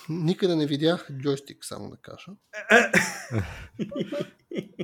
Никъде 0.09 0.57
не 0.57 0.67
видях 0.67 1.09
джойстик, 1.23 1.59
само 1.65 1.91
да 1.91 1.97
кажа. 1.97 2.27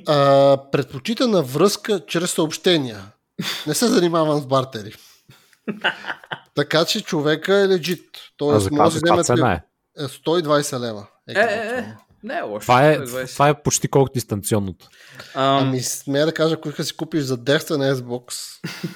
А, 0.09 0.59
предпочитана 0.73 1.43
връзка 1.43 2.07
чрез 2.07 2.31
съобщения. 2.31 3.03
Не 3.67 3.75
се 3.75 3.87
занимавам 3.89 4.41
с 4.41 4.47
бартери. 4.47 4.95
Така 6.55 6.85
че 6.85 7.01
човека 7.03 7.55
е 7.55 7.69
легит. 7.69 8.05
А 8.17 8.21
Тоест, 8.37 8.65
за 8.65 8.71
може 8.71 9.01
да 9.01 9.25
цена 9.25 9.53
е? 9.53 9.63
е, 9.99 10.07
120 10.07 10.81
лева. 10.81 11.07
Е, 11.29 11.33
е, 11.33 11.79
е. 11.79 11.97
Не 12.27 12.35
е 12.35 12.43
лошо. 12.43 12.61
Това 12.61 12.91
е, 12.91 12.99
120. 12.99 13.33
това 13.33 13.49
е 13.49 13.63
почти 13.63 13.89
колко 13.89 14.11
дистанционното. 14.15 14.89
Ам, 15.35 15.59
Ами, 15.59 15.81
смея 15.81 16.27
да 16.27 16.33
кажа, 16.33 16.55
ако 16.55 16.83
си 16.83 16.97
купиш 16.97 17.23
за 17.23 17.37
десен 17.37 17.77
Xbox. 17.77 18.35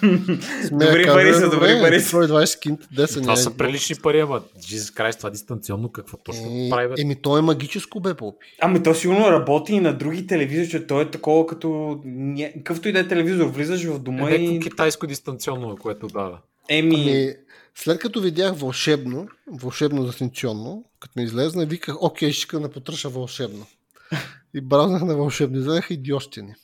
Добри 0.70 1.06
пари 1.06 1.34
са, 1.34 1.50
добри 1.50 1.80
пари 1.80 2.00
са. 2.00 2.16
120 2.16 2.58
кинт, 2.60 2.80
десен 2.92 3.22
Това 3.22 3.34
Xbox. 3.34 3.38
са 3.38 3.50
прилични 3.50 3.96
пари, 3.96 4.20
ама 4.20 4.40
Jesus 4.58 4.96
Christ, 4.96 5.18
това 5.18 5.30
дистанционно 5.30 5.88
какво 5.88 6.16
точно 6.16 6.42
Е, 6.46 6.68
прави? 6.70 6.88
бе? 6.88 6.94
Еми, 6.98 7.16
то 7.16 7.38
е 7.38 7.42
магическо, 7.42 8.00
бе, 8.00 8.14
попи. 8.14 8.46
Ами 8.60 8.82
то 8.82 8.94
сигурно 8.94 9.30
работи 9.30 9.72
и 9.72 9.80
на 9.80 9.92
други 9.92 10.26
телевизори, 10.26 10.68
че 10.70 10.86
той 10.86 11.02
е 11.02 11.10
такова 11.10 11.46
като... 11.46 11.98
Какъвто 12.56 12.88
и 12.88 12.92
да 12.92 12.98
е 12.98 13.08
телевизор, 13.08 13.46
влизаш 13.46 13.84
в 13.84 13.94
Е, 13.94 13.98
дома 13.98 14.22
някакво 14.22 14.44
и... 14.44 14.60
китайско 14.60 15.06
дистанционно, 15.06 15.76
което 15.76 16.06
дава. 16.06 16.38
Еми... 16.68 16.94
Ами, 16.96 17.34
след 17.74 18.00
като 18.00 18.20
видях 18.20 18.56
вълшебно, 18.56 19.28
вълшебно 19.46 20.06
дистанционно, 20.06 20.84
като 21.00 21.12
ми 21.16 21.24
излезна, 21.24 21.66
виках, 21.66 22.02
окей, 22.02 22.32
ще 22.32 22.58
да 22.58 22.70
потърша 22.70 23.08
вълшебно. 23.08 23.66
И 24.54 24.60
бразнах 24.60 25.02
на 25.02 25.16
вълшебно. 25.16 25.58
Излезнаха 25.58 25.94
идиощини. 25.94 26.54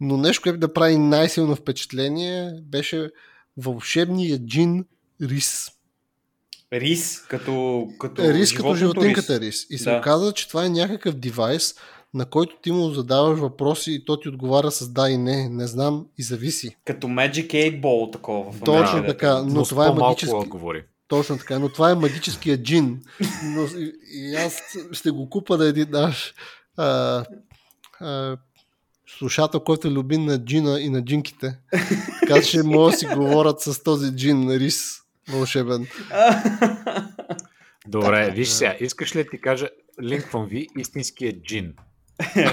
Но 0.00 0.16
нещо, 0.16 0.42
което 0.42 0.58
да 0.58 0.72
прави 0.72 0.98
най-силно 0.98 1.56
впечатление, 1.56 2.52
беше 2.62 3.10
вълшебния 3.56 4.38
джин 4.38 4.84
рис. 5.22 5.68
Рис, 6.72 7.20
като, 7.28 7.88
като 8.00 8.32
рис 8.32 8.52
като 8.52 8.74
животинката 8.74 9.40
рис. 9.40 9.66
И 9.70 9.78
се 9.78 9.90
Да. 9.90 9.98
оказа, 9.98 10.32
че 10.32 10.48
това 10.48 10.64
е 10.64 10.68
някакъв 10.68 11.14
девайс, 11.14 11.74
на 12.14 12.26
който 12.26 12.56
ти 12.62 12.72
му 12.72 12.90
задаваш 12.90 13.38
въпроси 13.38 13.92
и 13.92 14.04
то 14.04 14.20
ти 14.20 14.28
отговаря 14.28 14.70
с 14.70 14.88
да 14.88 15.10
и 15.10 15.16
не. 15.18 15.48
Не 15.48 15.66
знам 15.66 16.06
и 16.18 16.22
зависи. 16.22 16.76
Като 16.84 17.06
Magic 17.06 17.50
8 17.50 17.80
Ball 17.80 18.12
такова. 18.12 18.52
в 18.52 18.60
Точно 18.60 18.98
Америка, 18.98 19.06
така. 19.18 19.42
Но 19.42 19.64
с 19.64 19.68
това 19.68 19.86
е 19.86 19.90
магически. 19.90 20.34
отговори. 20.34 20.84
Точно 21.08 21.38
така, 21.38 21.58
но 21.58 21.68
това 21.68 21.90
е 21.90 21.94
магическия 21.94 22.62
джин. 22.62 23.02
Но, 23.44 23.62
и, 23.78 23.92
и 24.12 24.34
аз 24.34 24.60
ще 24.92 25.10
го 25.10 25.30
купа 25.30 25.58
на 25.58 25.66
един 25.66 25.86
наш 25.90 26.34
а, 26.76 27.24
а, 28.00 28.36
слушател, 29.18 29.60
който 29.60 29.88
е 29.88 29.90
любим 29.90 30.24
на 30.24 30.44
джина 30.44 30.80
и 30.80 30.90
на 30.90 31.04
джинките. 31.04 31.58
Така 32.20 32.42
че 32.42 32.62
могат 32.62 32.92
да 32.92 32.98
си 32.98 33.06
говорят 33.06 33.60
с 33.60 33.82
този 33.82 34.16
джин 34.16 34.50
рис 34.50 35.00
вълшебен. 35.28 35.86
Добре, 37.88 38.30
виж 38.30 38.48
сега, 38.48 38.76
искаш 38.80 39.16
ли 39.16 39.24
да 39.24 39.30
ти 39.30 39.40
кажа, 39.40 39.68
линквам 40.02 40.46
ви 40.46 40.66
истинския 40.78 41.32
джин. 41.42 41.74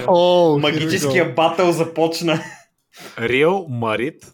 О, 0.06 0.58
Магическия 0.62 1.34
батъл 1.34 1.72
започна. 1.72 2.40
Real 3.18 3.68
Marit, 3.68 4.24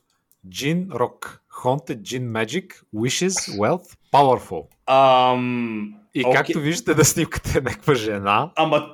Gin 0.48 0.86
Rock, 0.86 1.38
Haunted 1.64 2.00
Gin 2.00 2.22
Magic, 2.30 2.72
Wishes, 2.94 3.58
Wealth, 3.58 3.96
Powerful. 4.12 4.64
Ам, 4.86 5.94
И 6.14 6.24
окей. 6.24 6.32
както 6.34 6.60
виждате 6.60 6.98
на 6.98 7.04
снимката 7.04 7.58
е 7.58 7.60
някаква 7.60 7.94
жена. 7.94 8.50
Ама, 8.56 8.86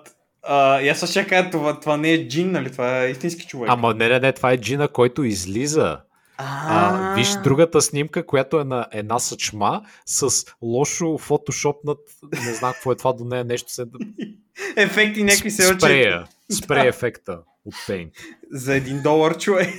а, 0.43 0.89
аз 0.89 1.11
ще 1.11 1.27
кажа, 1.27 1.51
това, 1.51 1.81
това 1.81 1.97
не 1.97 2.11
е 2.13 2.29
джин, 2.29 2.51
нали? 2.53 2.73
Това 2.73 3.03
е 3.05 3.11
истински 3.11 3.47
човек. 3.47 3.71
Ама 3.73 3.95
не, 3.95 4.09
не, 4.09 4.19
не, 4.19 4.33
това 4.33 4.53
е 4.53 4.57
джина, 4.57 4.89
който 4.89 5.25
излиза. 5.25 5.99
А, 6.43 7.15
виж 7.15 7.29
другата 7.45 7.83
снимка, 7.83 8.27
която 8.27 8.61
е 8.61 8.65
на 8.65 8.87
една 8.93 9.19
съчма 9.19 9.83
с 10.07 10.45
лошо 10.63 11.19
фотошопнат, 11.19 11.99
не 12.47 12.55
знам 12.55 12.73
какво 12.73 12.93
е 12.93 12.97
това 12.97 13.13
до 13.13 13.25
нея, 13.25 13.45
нещо 13.45 13.73
се... 13.73 13.85
Ефекти 14.77 15.25
някакви 15.25 15.51
се 15.51 15.69
очи 15.69 15.81
Спрея. 15.81 16.27
Спрей 16.53 16.89
ефекта 16.89 17.39
от 17.65 17.75
Paint. 17.75 18.11
за 18.51 18.75
един 18.75 19.03
долар 19.03 19.39
човек. 19.39 19.75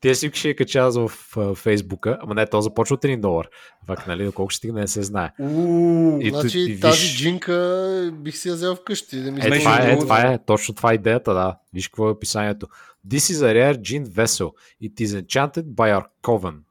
Тези 0.00 0.18
снимки 0.18 0.38
ще 0.38 0.48
я 0.48 0.56
кача 0.56 0.90
в 0.90 1.10
а, 1.36 1.54
Фейсбука, 1.54 2.18
ама 2.22 2.34
не, 2.34 2.46
то 2.46 2.60
започва 2.60 2.94
от 2.94 3.02
1 3.02 3.20
долар. 3.20 3.46
Пак, 3.86 4.06
нали, 4.06 4.24
доколко 4.24 4.50
ще 4.50 4.58
стигне, 4.58 4.80
не 4.80 4.88
се 4.88 5.02
знае. 5.02 5.30
Уу, 5.40 6.20
И, 6.22 6.30
Значи 6.30 6.80
тази 6.80 7.02
виж, 7.02 7.16
джинка 7.16 8.10
бих 8.14 8.36
си 8.36 8.48
я 8.48 8.54
взел 8.54 8.76
вкъщи. 8.76 9.20
Да 9.20 9.32
ми 9.32 9.40
е, 9.40 9.48
Между 9.48 9.64
това 9.64 9.78
е, 9.78 9.98
това 9.98 10.20
е, 10.20 10.38
точно 10.46 10.74
това 10.74 10.92
е 10.92 10.94
идеята, 10.94 11.34
да. 11.34 11.56
Виж 11.74 11.88
какво 11.88 12.08
е 12.08 12.10
описанието. 12.10 12.66
This 13.03 13.29
is 13.29 13.41
a 13.41 13.53
rare 13.53 13.75
gin 13.75 14.05
vessel. 14.05 14.55
It 14.79 14.99
is 14.99 15.13
enchanted 15.13 15.75
by 15.75 15.91
our 15.91 16.09
coven. 16.21 16.65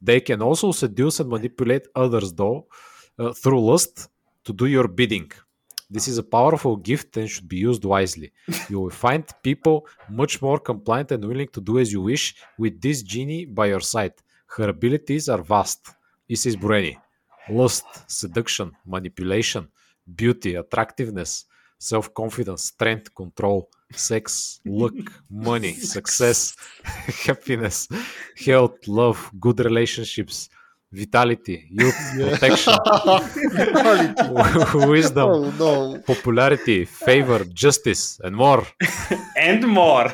They 0.00 0.20
can 0.20 0.40
also 0.42 0.72
seduce 0.72 1.20
and 1.20 1.28
manipulate 1.28 1.86
others 1.94 2.32
though 2.32 2.66
uh, 3.18 3.32
through 3.32 3.60
lust 3.60 4.08
to 4.44 4.52
do 4.52 4.66
your 4.66 4.88
bidding. 4.88 5.30
This 5.90 6.08
is 6.08 6.16
a 6.18 6.22
powerful 6.22 6.76
gift 6.76 7.16
and 7.18 7.28
should 7.28 7.48
be 7.48 7.58
used 7.58 7.84
wisely. 7.84 8.32
You 8.70 8.80
will 8.80 8.90
find 8.90 9.24
people 9.42 9.86
much 10.08 10.40
more 10.40 10.58
compliant 10.58 11.12
and 11.12 11.22
willing 11.24 11.48
to 11.48 11.60
do 11.60 11.78
as 11.78 11.92
you 11.92 12.00
wish 12.00 12.34
with 12.58 12.80
this 12.80 13.02
genie 13.02 13.44
by 13.44 13.66
your 13.66 13.80
side. 13.80 14.14
Her 14.56 14.68
abilities 14.70 15.28
are 15.28 15.42
vast. 15.42 15.94
И 16.28 16.36
са 16.36 16.48
изброени. 16.48 16.98
Lust, 17.48 17.84
seduction, 18.08 18.70
manipulation, 18.86 19.68
beauty, 20.16 20.54
attractiveness, 20.56 21.44
self-confidence, 21.78 22.62
strength, 22.72 23.14
control, 23.14 23.68
sex, 23.92 24.60
luck, 24.64 24.94
money, 25.30 25.74
success, 25.74 26.54
happiness, 27.26 27.88
health, 28.46 28.76
love, 28.86 29.30
good 29.38 29.60
relationships, 29.60 30.48
vitality, 30.92 31.68
youth, 31.70 31.96
protection, 32.16 32.74
wisdom, 34.88 35.28
Много, 35.28 35.50
много. 35.52 36.02
popularity, 36.06 36.84
favor, 36.84 37.44
justice, 37.52 38.18
and 38.24 38.34
more. 38.36 38.64
and 39.36 39.66
more. 39.66 40.10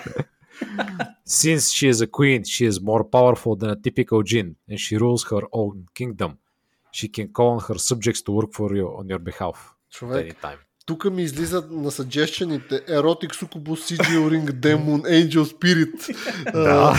Since 1.24 1.70
she 1.72 1.88
is 1.88 2.00
a 2.00 2.06
queen, 2.06 2.42
she 2.44 2.64
is 2.66 2.80
more 2.80 3.04
powerful 3.04 3.54
than 3.56 3.70
a 3.70 3.76
typical 3.76 4.22
jinn, 4.22 4.56
and 4.68 4.78
she 4.78 4.96
rules 4.96 5.24
her 5.30 5.42
own 5.52 5.86
kingdom. 5.94 6.38
She 6.90 7.08
can 7.08 7.28
call 7.28 7.50
on 7.50 7.60
her 7.68 7.78
subjects 7.78 8.22
to 8.22 8.32
work 8.32 8.52
for 8.52 8.74
you 8.74 8.88
on 8.88 9.08
your 9.08 9.18
behalf. 9.20 9.74
Човек, 9.90 10.24
Anytime. 10.24 10.58
Тук 10.85 11.05
ми 11.05 11.23
излизат 11.23 11.71
на 11.71 11.91
съджещените 11.91 12.75
Erotic 12.89 13.33
Succubus, 13.43 13.95
Sigil 13.95 14.19
Ring, 14.19 14.51
Demon, 14.51 15.01
Angel 15.01 15.43
Spirit. 15.43 16.15
Да. 16.53 16.95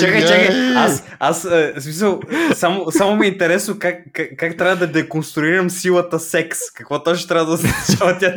Чакай, 0.00 0.18
е. 0.18 0.26
чакай, 0.26 0.74
аз, 0.76 1.02
аз 1.18 1.44
е, 1.44 1.74
смисъл, 1.80 2.20
само, 2.54 2.90
само 2.90 3.16
ми 3.16 3.26
е 3.26 3.28
интересно 3.28 3.78
как, 3.78 3.96
как, 4.12 4.28
как 4.36 4.56
трябва 4.56 4.76
да 4.76 4.86
деконструирам 4.92 5.70
силата 5.70 6.18
секс. 6.18 6.58
Какво 6.74 7.02
точно 7.02 7.28
трябва 7.28 7.46
да 7.46 7.52
означава 7.52 8.18
тя? 8.18 8.34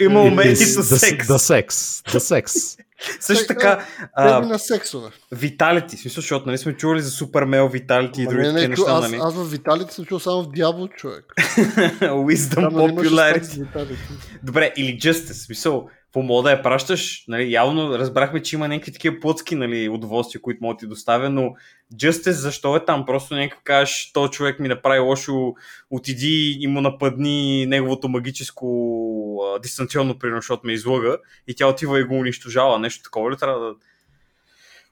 Има 0.00 0.22
умението 0.22 0.60
The- 0.60 0.96
секс. 0.96 1.28
The 1.28 1.66
sex. 1.66 1.68
The 2.10 2.18
sex. 2.18 2.78
Също 3.20 3.46
така, 3.46 3.86
а, 4.14 4.40
на 4.40 4.58
сексове. 4.58 5.10
Vitality, 5.34 5.96
в 5.96 6.00
смисъл, 6.00 6.20
защото 6.20 6.46
нали 6.46 6.58
сме 6.58 6.76
чували 6.76 7.02
за 7.02 7.10
Supermail, 7.10 7.86
Vitality 7.86 8.18
и 8.18 8.26
други 8.26 8.44
такива 8.44 8.68
неща, 8.68 8.84
аз, 8.88 9.10
нали? 9.10 9.20
аз 9.22 9.34
в 9.34 9.50
Виталите 9.50 9.94
съм 9.94 10.04
чул 10.04 10.20
само 10.20 10.42
в 10.42 10.48
Дявол, 10.48 10.88
човек. 10.88 11.24
Wisdom, 12.00 12.70
Popularity. 12.70 13.66
Добре, 14.42 14.72
или 14.76 14.98
Justice, 14.98 15.44
смисъл, 15.46 15.88
по 16.14 16.22
мода 16.22 16.50
я 16.50 16.62
пращаш, 16.62 17.24
нали, 17.28 17.52
явно 17.52 17.98
разбрахме, 17.98 18.42
че 18.42 18.56
има 18.56 18.68
някакви 18.68 18.92
такива 18.92 19.20
плътски 19.20 19.54
нали, 19.54 19.88
удоволствия, 19.88 20.42
които 20.42 20.58
могат 20.62 20.76
да 20.76 20.80
ти 20.80 20.86
доставя, 20.86 21.30
но 21.30 21.54
Justice 21.94 22.30
защо 22.30 22.76
е 22.76 22.84
там? 22.84 23.06
Просто 23.06 23.34
някак 23.34 23.60
кажеш, 23.64 24.10
то 24.12 24.28
човек 24.28 24.58
ми 24.58 24.68
направи 24.68 24.98
лошо, 24.98 25.54
отиди 25.90 26.56
и 26.60 26.66
му 26.66 26.80
нападни 26.80 27.66
неговото 27.66 28.08
магическо 28.08 28.66
а, 29.44 29.60
дистанционно 29.60 30.18
прино, 30.18 30.36
защото 30.36 30.66
ме 30.66 30.72
излъга 30.72 31.16
и 31.46 31.54
тя 31.54 31.66
отива 31.66 32.00
и 32.00 32.04
го 32.04 32.14
унищожава. 32.14 32.78
Нещо 32.78 33.02
такова 33.02 33.30
ли 33.30 33.36
трябва 33.36 33.60
да... 33.60 33.74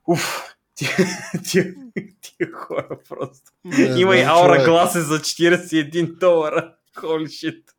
Уф, 0.06 0.54
тия, 0.74 0.96
тия, 1.50 1.74
тия 2.22 2.52
хора 2.52 2.98
просто. 3.08 3.50
Не 3.64 4.00
Има 4.00 4.16
и 4.16 4.22
аура 4.22 4.54
човек. 4.54 4.68
гласе 4.68 5.00
за 5.00 5.18
41 5.18 6.18
долара. 6.18 6.74
Holy 6.96 7.26
shit. 7.26 7.71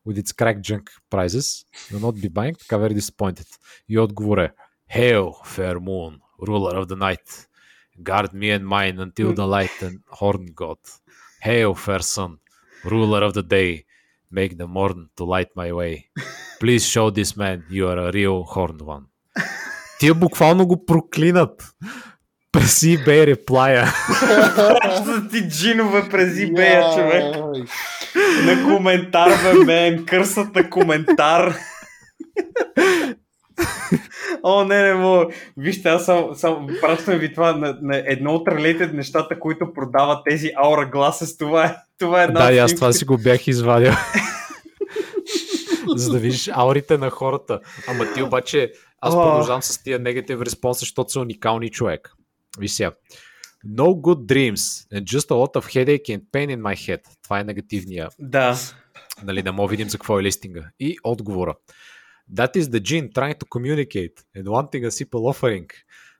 with 0.07 0.17
its 0.23 0.33
cracked 0.39 0.63
junk 0.69 0.85
prices. 1.11 1.47
Will 1.91 2.05
not 2.07 2.15
be 2.15 2.29
buying. 2.29 2.57
Така 2.59 2.79
very 2.79 2.95
disappointed. 2.95 3.47
И 3.89 3.99
отговор 3.99 4.39
е 4.39 4.53
Hail, 4.91 5.33
fair 5.45 5.79
moon, 5.79 6.21
ruler 6.39 6.75
of 6.81 6.87
the 6.87 6.97
night. 6.97 7.47
Guard 8.03 8.33
me 8.33 8.49
and 8.57 8.65
mine 8.67 8.99
until 9.07 9.35
the 9.35 9.47
light 9.47 9.83
and 9.83 9.99
horn 10.21 10.47
god. 10.55 10.79
Hail, 11.41 11.75
fair 11.75 12.03
sun, 12.03 12.39
ruler 12.85 13.23
of 13.29 13.33
the 13.35 13.43
day. 13.43 13.85
Make 14.31 14.59
the 14.59 14.67
morn 14.67 15.09
to 15.17 15.25
light 15.25 15.51
my 15.57 15.73
way. 15.73 15.95
Please 16.61 16.85
show 16.85 17.11
this 17.11 17.37
man 17.37 17.65
you 17.71 17.89
are 17.89 17.99
a 17.99 18.13
real 18.13 18.45
horned 18.55 18.83
one. 18.83 19.05
Тия 19.99 20.15
буквално 20.15 20.67
го 20.67 20.87
проклинат. 20.87 21.63
През 22.53 22.81
eBay 22.81 23.27
реплая. 23.27 23.95
За 25.05 25.29
ти 25.29 25.49
джинове 25.49 26.09
през 26.09 26.35
eBay, 26.35 26.95
човек. 26.95 27.37
На 28.45 28.65
коментар, 28.65 29.31
бе, 29.43 29.65
мен. 29.65 30.07
Кърсът 30.07 30.55
на 30.55 30.71
коментар. 30.71 31.55
О, 34.43 34.65
не, 34.65 34.83
не 34.83 34.95
мога. 34.95 35.27
Вижте, 35.57 35.89
аз 35.89 36.05
съм, 36.05 36.35
съм 36.35 36.67
пращам 36.81 37.19
ви 37.19 37.35
това 37.35 37.53
на, 37.53 37.79
на 37.83 38.03
едно 38.07 38.35
от 38.35 38.47
related 38.47 38.93
нещата, 38.93 39.41
които 39.41 39.73
продават 39.73 40.19
тези 40.29 40.47
Aura 40.49 40.93
Glasses. 40.93 41.39
Това 41.39 41.67
е, 41.67 41.77
това 41.99 42.21
е 42.21 42.25
една 42.25 42.41
Да, 42.41 42.53
и 42.53 42.59
аз 42.59 42.75
това 42.75 42.93
си 42.93 43.05
го 43.05 43.19
бях 43.19 43.47
извадил. 43.47 43.93
За 45.97 46.13
да 46.13 46.19
видиш 46.19 46.51
аурите 46.53 46.99
на 46.99 47.11
хората. 47.11 47.61
Ама 47.89 48.13
ти 48.15 48.23
обаче, 48.23 48.73
аз 49.01 49.15
продължавам 49.15 49.63
с 49.63 49.83
тия 49.83 49.99
негатив 49.99 50.41
респонса, 50.41 50.79
защото 50.79 51.11
са 51.11 51.21
уникални 51.21 51.71
човек. 51.71 52.15
Виж 52.59 52.73
сега. 52.73 52.93
No 53.67 53.83
good 53.83 54.27
dreams 54.27 54.87
and 54.95 55.03
just 55.05 55.31
a 55.31 55.35
lot 55.35 55.55
of 55.57 55.65
headache 55.65 56.09
and 56.09 56.23
pain 56.33 56.57
in 56.57 56.61
my 56.61 56.77
head. 56.77 57.01
Това 57.23 57.41
е 57.41 57.45
негативния 57.45 58.09
Да. 58.19 58.57
нали, 59.23 59.43
да 59.43 59.53
мога 59.53 59.71
видим 59.71 59.91
за 59.91 59.99
какво 59.99 60.21
е 60.21 60.23
листинга. 60.23 60.63
И 60.81 60.97
отговора. 61.05 61.55
That 62.30 62.56
is 62.56 62.70
the 62.70 62.80
gene 62.80 63.12
trying 63.14 63.36
to 63.36 63.46
communicate 63.46 64.24
and 64.36 64.48
wanting 64.48 64.86
a 64.86 64.92
simple 64.92 65.28
offering. 65.28 65.70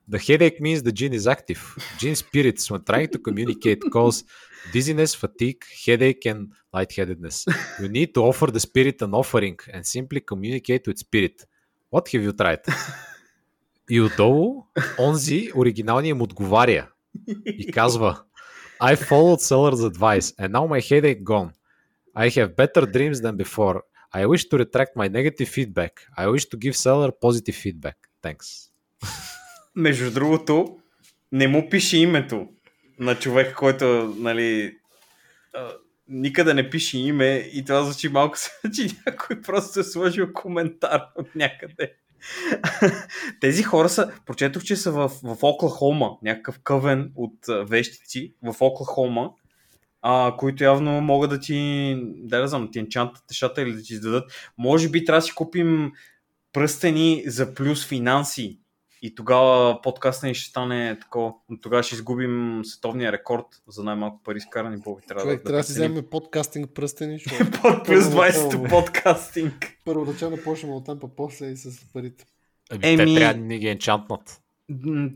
The 0.06 0.18
headache 0.18 0.60
means 0.60 0.82
the 0.82 0.92
gene 0.92 1.14
is 1.14 1.26
active. 1.26 1.62
Gene 1.98 2.14
spirits 2.14 2.70
when 2.70 2.82
trying 2.84 3.08
to 3.08 3.18
communicate 3.18 3.80
cause 3.90 4.24
dizziness, 4.72 5.14
fatigue, 5.14 5.62
headache, 5.86 6.26
and 6.26 6.52
lightheadedness. 6.72 7.46
You 7.80 7.88
need 7.88 8.14
to 8.14 8.22
offer 8.22 8.48
the 8.48 8.60
spirit 8.60 9.00
an 9.00 9.14
offering 9.14 9.58
and 9.72 9.86
simply 9.86 10.20
communicate 10.20 10.86
with 10.86 10.98
spirit. 10.98 11.46
What 11.88 12.08
have 12.08 12.22
you 12.22 12.32
tried? 12.32 12.60
И 13.88 14.00
отдолу, 14.00 14.66
онзи, 14.98 15.52
оригиналният 15.54 16.18
му 16.18 16.24
отговаря 16.24 16.88
и 17.46 17.72
казва 17.72 18.24
I 18.80 18.96
followed 18.96 19.40
seller's 19.40 19.84
advice 19.84 20.32
and 20.38 20.52
now 20.52 20.66
my 20.66 20.80
headache 20.80 21.22
gone. 21.22 21.52
I 22.14 22.28
have 22.30 22.56
better 22.56 22.84
dreams 22.86 23.20
than 23.20 23.36
before. 23.36 23.82
I 24.13 24.25
wish 24.25 24.43
to 24.49 24.57
retract 24.57 24.95
my 24.95 25.07
negative 25.07 25.49
feedback. 25.49 25.93
I 26.17 26.25
wish 26.27 26.45
to 26.51 26.57
give 26.57 26.75
seller 26.75 27.11
positive 27.11 27.55
feedback. 27.55 27.97
Thanks. 28.23 28.69
Между 29.75 30.11
другото, 30.11 30.77
не 31.31 31.47
му 31.47 31.69
пише 31.69 31.97
името 31.97 32.47
на 32.99 33.15
човек, 33.19 33.55
който, 33.55 34.15
нали, 34.17 34.77
никъде 36.07 36.53
не 36.53 36.69
пише 36.69 36.97
име 36.97 37.49
и 37.53 37.65
това 37.65 37.83
звучи 37.83 38.09
малко, 38.09 38.37
че 38.75 38.87
някой 39.05 39.41
просто 39.41 39.79
е 39.79 39.83
сложил 39.83 40.33
коментар 40.33 41.01
от 41.15 41.35
някъде. 41.35 41.93
Тези 43.41 43.63
хора 43.63 43.89
са, 43.89 44.11
прочетох, 44.25 44.63
че 44.63 44.75
са 44.75 44.91
в, 44.91 45.11
в 45.23 45.37
Оклахома, 45.41 46.09
някакъв 46.23 46.59
къвен 46.59 47.11
от 47.15 47.69
вещици 47.69 48.33
в 48.43 48.55
Оклахома, 48.61 49.29
а, 50.01 50.35
които 50.37 50.63
явно 50.63 51.01
могат 51.01 51.29
да 51.29 51.39
ти, 51.39 51.95
да 52.15 52.41
не 52.41 52.47
знам, 52.47 52.69
ти 52.71 52.79
енчантат 52.79 53.23
нещата 53.29 53.61
или 53.61 53.73
да 53.73 53.81
ти 53.81 53.93
издадат. 53.93 54.51
Може 54.57 54.89
би 54.89 55.05
трябва 55.05 55.17
да 55.17 55.21
си 55.21 55.35
купим 55.35 55.91
пръстени 56.53 57.23
за 57.27 57.53
плюс 57.53 57.87
финанси 57.87 58.59
и 59.01 59.15
тогава 59.15 59.81
подкаста 59.81 60.27
ни 60.27 60.33
ще 60.33 60.49
стане 60.49 60.97
такова. 61.01 61.33
Но 61.49 61.59
тогава 61.59 61.83
ще 61.83 61.95
изгубим 61.95 62.61
световния 62.65 63.11
рекорд 63.11 63.45
за 63.67 63.83
най-малко 63.83 64.23
пари 64.23 64.39
скарани 64.39 64.77
боби. 64.77 65.01
Трябва 65.07 65.23
Човек, 65.23 65.37
да, 65.37 65.43
трябва 65.43 65.59
да 65.59 65.63
си 65.63 65.73
преценим. 65.73 65.91
вземе 65.91 66.09
подкастинг 66.09 66.71
пръстени. 66.73 67.19
Под 67.61 67.85
плюс 67.85 68.05
Първо 68.05 68.17
20 68.17 68.43
направо. 68.43 68.67
подкастинг. 68.69 69.67
Първоначално 69.85 70.37
почнем 70.43 70.71
от 70.71 70.85
там, 70.85 70.99
па 70.99 71.07
после 71.07 71.45
и 71.45 71.57
с 71.57 71.93
парите. 71.93 72.25
Еми, 72.71 72.83
Еми- 72.83 73.13
те 73.13 73.19
трябва 73.19 73.33
да 73.33 73.39
ни 73.39 73.59
ги 73.59 73.67
енчантнат. 73.67 74.41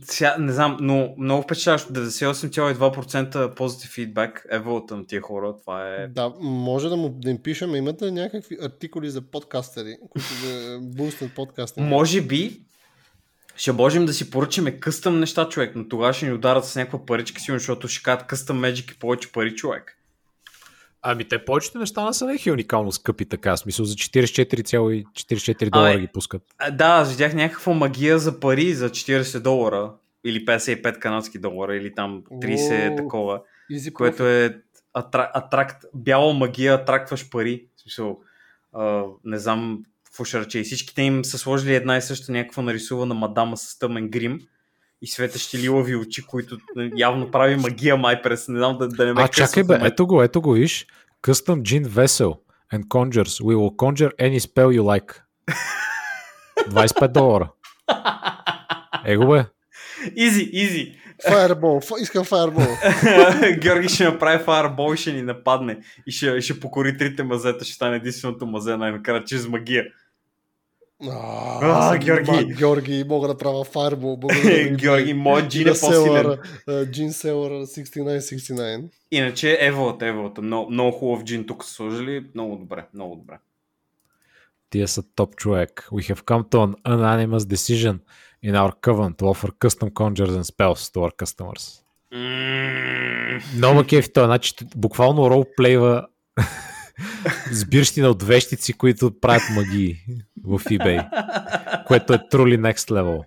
Сега, 0.04 0.36
не 0.40 0.52
знам, 0.52 0.78
но 0.82 1.16
много 1.18 1.44
впечатляващо. 1.44 1.94
98,2% 1.94 3.56
позитив 3.56 3.92
фидбак 3.92 4.46
е 4.52 4.60
вълта 4.60 4.98
на 4.98 5.08
тия 5.08 5.22
хора. 5.22 5.56
Това 5.62 5.96
е... 5.96 6.08
Да, 6.08 6.34
може 6.42 6.90
да 6.90 6.96
му 6.96 7.10
да 7.10 7.30
им 7.30 7.38
пишем. 7.38 7.76
Имате 7.76 8.12
някакви 8.12 8.58
артикули 8.62 9.10
за 9.10 9.22
подкастери, 9.22 9.98
които 10.10 10.28
да 10.46 10.80
бустнат 10.82 11.36
подкастинг? 11.36 11.90
Може 11.90 12.22
би 12.22 12.62
ще 13.56 13.72
можем 13.72 14.06
да 14.06 14.14
си 14.14 14.30
поръчаме 14.30 14.80
къстъм 14.80 15.20
неща, 15.20 15.50
човек, 15.50 15.76
но 15.76 15.88
тогава 15.88 16.14
ще 16.14 16.26
ни 16.26 16.34
ударат 16.34 16.66
с 16.66 16.76
някаква 16.76 17.06
паричка 17.06 17.42
си, 17.42 17.52
защото 17.52 17.88
ще 17.88 18.04
кажат 18.04 18.28
къстъм 18.28 18.62
Magic 18.62 18.96
и 18.96 19.00
повече 19.00 19.32
пари, 19.32 19.56
човек. 19.56 19.98
Ами 21.04 21.28
те 21.28 21.46
повечето 21.46 21.80
неща 21.80 22.06
не 22.06 22.14
са 22.14 22.28
леки 22.28 22.52
уникално 22.52 22.92
скъпи 22.92 23.26
така. 23.26 23.58
Смисъл 23.58 23.86
за 23.86 23.96
44,44 23.96 25.70
долара 25.70 26.00
ги 26.00 26.08
пускат. 26.14 26.42
Да, 26.72 26.86
аз 26.86 27.12
видях 27.12 27.34
някаква 27.34 27.74
магия 27.74 28.20
за 28.20 28.40
пари 28.40 28.74
за 28.74 28.90
40 28.90 29.40
долара 29.40 29.94
или 30.24 30.46
55 30.46 31.00
канадски 31.00 31.40
долара 31.40 31.76
или 31.76 31.96
там 31.96 32.24
30 32.32 32.94
О, 32.94 32.96
такова, 32.96 33.42
Easy 33.72 33.94
което 33.94 34.28
е 34.28 34.58
атра, 34.94 35.32
атракт, 35.34 35.86
бяла 35.94 36.34
магия, 36.34 36.74
атракваш 36.74 37.30
пари. 37.30 37.66
Смисъл, 37.78 38.20
а, 38.74 39.04
не 39.24 39.38
знам 39.38 39.84
какво 40.06 40.24
ще 40.24 40.40
рече. 40.40 40.60
И 40.60 40.64
всичките 40.64 41.02
им 41.02 41.26
са 41.26 41.38
сложили 41.38 41.76
една 41.76 41.98
и 41.98 42.02
съща 42.02 42.32
някаква 42.32 42.64
нарисувана 42.64 43.14
мадама 43.14 43.58
с 43.58 43.80
тъмен 43.80 44.10
грим 44.10 44.40
и 45.04 45.08
светещи 45.08 45.58
лилави 45.58 45.96
очи, 45.96 46.26
които 46.28 46.58
нали, 46.76 46.92
явно 46.98 47.32
прави 47.32 47.56
магия 47.56 47.98
май 47.98 48.22
през, 48.22 48.48
не 48.48 48.58
знам 48.58 48.78
да, 48.78 48.88
да 48.88 49.06
не 49.06 49.14
ме 49.14 49.22
А, 49.22 49.28
чакай 49.28 49.64
бе, 49.64 49.80
ето 49.82 50.08
го, 50.08 50.24
ето 50.24 50.42
го, 50.42 50.52
виж. 50.52 50.86
Custom 51.24 51.62
Gin 51.62 51.86
Vessel 51.86 52.38
and 52.74 52.88
Conjures. 52.88 53.44
We 53.44 53.56
will 53.56 53.76
conjure 53.76 54.12
any 54.16 54.40
spell 54.40 54.80
you 54.80 54.82
like. 54.82 55.22
25 56.70 57.08
долара. 57.08 57.50
Его 59.06 59.28
бе. 59.32 59.46
Изи, 60.16 60.50
изи. 60.54 60.98
Fireball, 61.30 61.84
ф- 61.84 62.02
искам 62.02 62.26
Fireball. 62.26 63.60
Георги 63.60 63.90
ще 63.90 64.04
направи 64.04 64.44
фаербол 64.44 64.94
и 64.94 64.98
ще 64.98 65.14
ни 65.14 65.22
нападне 65.22 65.78
и 66.08 66.12
ще, 66.12 66.42
ще 66.42 66.60
покори 66.60 66.98
трите 66.98 67.24
мазета, 67.24 67.66
ще 67.66 67.74
стане 67.74 67.96
единственото 67.96 68.46
мазе 68.46 68.78
най-накрая 68.78 69.24
чрез 69.24 69.48
магия. 69.48 69.86
А, 71.12 71.98
Георги. 71.98 72.54
Георги, 72.54 73.04
мога 73.08 73.28
да 73.28 73.38
правя 73.38 73.66
ви. 74.44 74.76
Георги, 74.76 75.14
моят 75.14 75.50
джин 75.50 75.68
е 75.68 75.72
по-силен. 75.72 76.38
Джин 76.92 77.14
Селър 77.14 77.52
6969. 77.52 78.84
Иначе 79.12 79.58
Еволата, 79.62 80.08
Еволата. 80.08 80.42
Много, 80.42 80.72
много 80.72 80.98
хубав 80.98 81.24
джин 81.24 81.46
тук 81.46 81.66
са 81.66 81.74
сложили. 81.74 82.26
Много 82.36 82.56
добре, 82.56 82.86
много 82.94 83.16
добре. 83.16 83.38
Тия 84.70 84.88
са 84.88 85.04
топ 85.16 85.36
човек. 85.36 85.88
We 85.92 86.14
have 86.14 86.24
come 86.24 86.50
to 86.50 86.58
an 86.58 86.76
unanimous 86.84 87.46
decision 87.56 88.00
in 88.44 88.56
our 88.56 88.72
coven 88.82 89.14
to 89.14 89.24
offer 89.26 89.50
custom 89.60 89.90
conjures 89.90 90.36
and 90.40 90.44
spells 90.44 90.92
to 90.94 91.00
our 91.00 91.12
customers. 91.24 91.84
Mm. 92.14 93.58
Много 93.58 93.84
кефи 93.84 94.14
това, 94.14 94.26
значи 94.26 94.54
буквално 94.76 95.30
ролплейва 95.30 96.08
сбирщина 97.52 98.10
от 98.10 98.24
вещици, 98.24 98.74
които 98.74 99.20
правят 99.20 99.44
магии 99.56 99.98
в 100.44 100.60
eBay, 100.60 101.08
което 101.88 102.14
е 102.14 102.18
truly 102.18 102.74
next 102.74 102.92
level. 102.92 103.24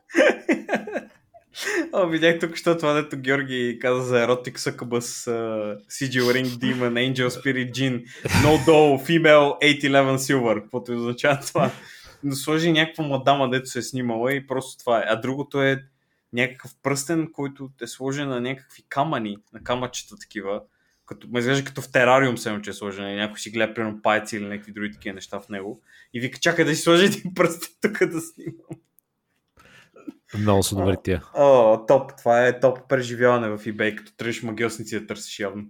О, 1.92 2.08
видях 2.08 2.38
тук, 2.38 2.56
що 2.56 2.76
това, 2.76 2.92
дето 2.92 3.16
Георги 3.16 3.78
каза 3.80 4.02
за 4.02 4.16
Erotic 4.16 4.58
Succubus, 4.58 5.30
uh, 5.30 5.78
Sigil 5.88 6.22
Ring 6.22 6.46
Demon, 6.46 7.12
Angel 7.12 7.28
Spirit 7.28 7.70
Jin, 7.70 8.04
No 8.26 8.66
Doll, 8.66 9.06
Female 9.06 9.78
811 9.80 10.16
Silver, 10.16 10.62
каквото 10.62 10.92
означава 10.92 11.40
това. 11.46 11.70
Да 12.24 12.36
сложи 12.36 12.72
някаква 12.72 13.04
мадама, 13.04 13.50
дето 13.50 13.70
се 13.70 13.78
е 13.78 13.82
снимала 13.82 14.32
и 14.32 14.46
просто 14.46 14.78
това 14.78 14.98
е. 14.98 15.04
А 15.06 15.16
другото 15.16 15.62
е 15.62 15.82
някакъв 16.32 16.70
пръстен, 16.82 17.28
който 17.32 17.70
е 17.82 17.86
сложен 17.86 18.28
на 18.28 18.40
някакви 18.40 18.82
камъни, 18.88 19.36
на 19.52 19.62
камъчета 19.64 20.16
такива, 20.20 20.60
като, 21.06 21.28
ме 21.28 21.38
изглежда 21.38 21.64
като 21.64 21.82
в 21.82 21.92
терариум 21.92 22.38
се 22.38 22.60
че 22.62 22.70
е 22.70 22.72
сложен, 22.72 23.10
и 23.10 23.16
някой 23.16 23.38
си 23.38 23.50
гледа 23.50 23.74
примерно 23.74 24.02
пайци 24.02 24.36
или 24.36 24.46
някакви 24.46 24.72
други 24.72 24.92
такива 24.92 25.14
неща 25.14 25.40
в 25.40 25.48
него. 25.48 25.82
И 26.14 26.20
вика, 26.20 26.38
чакай 26.38 26.64
да 26.64 26.74
си 26.74 26.82
сложи 26.82 27.04
един 27.04 27.22
пръстен 27.34 27.70
тук 27.80 28.10
да 28.10 28.20
снимам. 28.20 28.80
Много 30.38 30.62
са 30.62 30.76
добри 30.76 30.96
тия. 31.04 31.22
О, 31.34 31.86
топ. 31.86 32.16
Това 32.18 32.46
е 32.46 32.60
топ 32.60 32.88
преживяване 32.88 33.48
в 33.48 33.58
eBay, 33.58 33.94
като 33.94 34.16
тръгнеш 34.16 34.42
магиосници 34.42 35.00
да 35.00 35.06
търсиш 35.06 35.38
явно. 35.38 35.64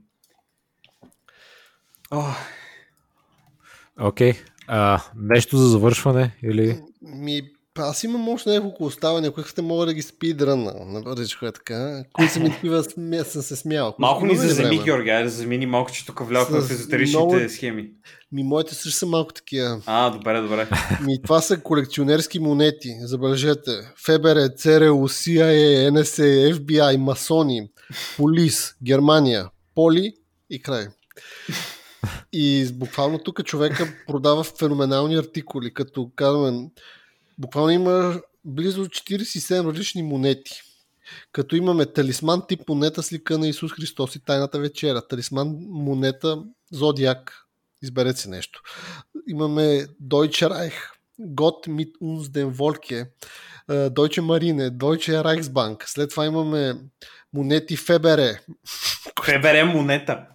Окей. 4.01 4.33
Okay. 4.33 5.01
нещо 5.17 5.57
за 5.57 5.69
завършване 5.69 6.37
или... 6.43 6.81
Ми, 7.03 7.53
аз 7.79 8.05
имам 8.05 8.29
още 8.29 8.51
няколко 8.51 8.85
оставания, 8.85 9.31
които 9.31 9.51
сте 9.51 9.63
мога 9.63 9.87
да 9.87 9.95
ги 9.95 10.03
спидръна, 10.03 10.75
набързичко 10.87 11.47
е 11.47 11.53
така, 11.53 12.05
които 12.13 12.33
са 12.33 12.41
ми 12.41 12.51
такива, 12.51 12.85
смя, 12.85 13.25
съм 13.25 13.43
се 13.43 13.57
смял. 13.57 13.95
малко 13.99 14.27
ни 14.27 14.37
заземи? 14.37 14.83
Георги. 14.85 15.11
Да 15.11 15.29
замини 15.29 15.67
малко, 15.67 15.93
че 15.93 16.07
тук 16.07 16.21
влякохме 16.21 16.61
С 16.61 16.69
в 16.69 16.71
езотеричните 16.71 17.17
много- 17.27 17.49
схеми. 17.49 17.91
Ми, 18.33 18.43
моите 18.43 18.75
също 18.75 18.99
са 18.99 19.07
малко 19.07 19.33
такива. 19.33 19.81
А, 19.87 20.11
добре, 20.11 20.41
добре. 20.41 20.69
Ми, 21.05 21.23
това 21.23 21.41
са 21.41 21.61
колекционерски 21.61 22.39
монети, 22.39 22.89
забележете. 23.01 23.71
ФБР, 24.07 24.49
ЦРУ, 24.57 25.09
CIA, 25.09 25.91
NSA, 25.91 26.55
FBI, 26.55 26.97
масони, 26.97 27.69
полис, 28.17 28.75
Германия, 28.83 29.49
поли 29.75 30.13
и 30.51 30.63
край. 30.63 30.87
И 32.33 32.69
буквално 32.73 33.19
тук 33.19 33.45
човека 33.45 33.89
продава 34.07 34.45
феноменални 34.45 35.17
артикули, 35.17 35.75
като 35.75 36.11
казваме, 36.17 36.69
буквално 37.39 37.71
има 37.71 38.21
близо 38.45 38.87
47 38.87 39.67
различни 39.67 40.03
монети. 40.03 40.63
Като 41.33 41.57
имаме 41.57 41.87
талисман 41.87 42.43
тип 42.49 42.69
монета 42.69 43.03
с 43.03 43.13
лика 43.13 43.39
на 43.39 43.49
Исус 43.49 43.73
Христос 43.73 44.17
и 44.17 44.25
Тайната 44.25 44.59
вечера, 44.59 45.09
талисман 45.09 45.57
монета 45.69 46.43
Зодиак, 46.73 47.47
изберете 47.83 48.21
си 48.21 48.29
нещо. 48.29 48.63
Имаме 49.29 49.87
Deutsche 50.03 50.49
Reich, 50.49 50.75
Gott 51.21 51.69
mit 51.69 51.93
uns 52.03 52.29
den 52.29 52.51
Volke, 52.51 53.09
е, 53.71 53.73
Deutsche 53.73 54.21
Marine, 54.21 54.71
Deutsche 54.71 55.23
Reichsbank. 55.23 55.85
След 55.87 56.11
това 56.11 56.27
имаме 56.27 56.75
монети 57.33 57.77
ФБР, 57.77 58.39
Пребере 59.15 59.65
монета. 59.65 60.27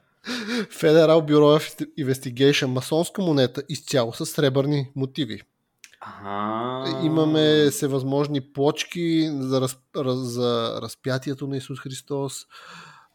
Bureau 1.21 1.57
of 1.57 1.87
Investigation, 1.99 2.65
масонска 2.65 3.21
монета, 3.21 3.63
изцяло 3.69 4.13
с 4.13 4.25
сребърни 4.25 4.89
мотиви. 4.95 5.41
Имаме 7.03 7.69
всевъзможни 7.71 8.41
плочки 8.41 9.29
за, 9.33 9.61
раз, 9.61 9.77
раз, 9.97 10.17
за 10.17 10.79
разпятието 10.81 11.47
на 11.47 11.57
Исус 11.57 11.79
Христос, 11.79 12.33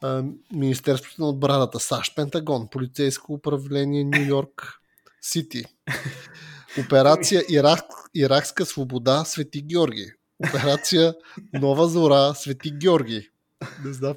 а, 0.02 0.24
Министерството 0.52 1.22
на 1.22 1.28
отбраната, 1.28 1.80
САЩ, 1.80 2.16
Пентагон, 2.16 2.68
полицейско 2.68 3.32
управление 3.32 4.04
Нью 4.04 4.26
Йорк 4.26 4.80
Сити, 5.20 5.64
операция 6.86 7.42
Ирак, 7.50 7.84
Иракска 8.14 8.66
свобода 8.66 9.24
Свети 9.24 9.62
Георги, 9.62 10.12
Операция 10.48 11.14
Нова 11.52 11.88
Зора, 11.88 12.34
Свети 12.34 12.70
Георги. 12.70 13.28
Не 13.84 13.92
знам. 13.92 14.14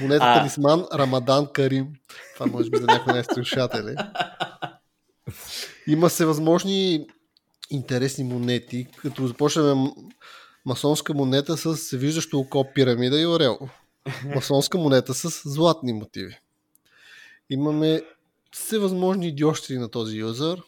Монета 0.00 0.24
А. 0.24 0.38
талисман 0.38 0.86
Рамадан 0.94 1.46
Карим. 1.52 1.92
Това 2.34 2.46
може 2.46 2.70
би 2.70 2.76
за 2.76 2.86
някои 2.86 3.12
не 3.12 3.24
слушатели. 3.24 3.94
Има 5.86 6.10
се 6.10 6.24
възможни 6.24 7.06
интересни 7.72 8.24
монети, 8.24 8.86
като 8.96 9.26
започнем 9.26 9.76
масонска 10.64 11.14
монета 11.14 11.56
с 11.56 11.96
виждащо 11.96 12.38
око 12.38 12.66
пирамида 12.74 13.20
и 13.20 13.26
орел. 13.26 13.58
Масонска 14.34 14.78
монета 14.78 15.14
с 15.14 15.50
златни 15.50 15.92
мотиви. 15.92 16.38
Имаме 17.50 18.02
всевъзможни 18.52 19.28
идиощи 19.28 19.78
на 19.78 19.88
този 19.88 20.16
юзър. 20.16 20.62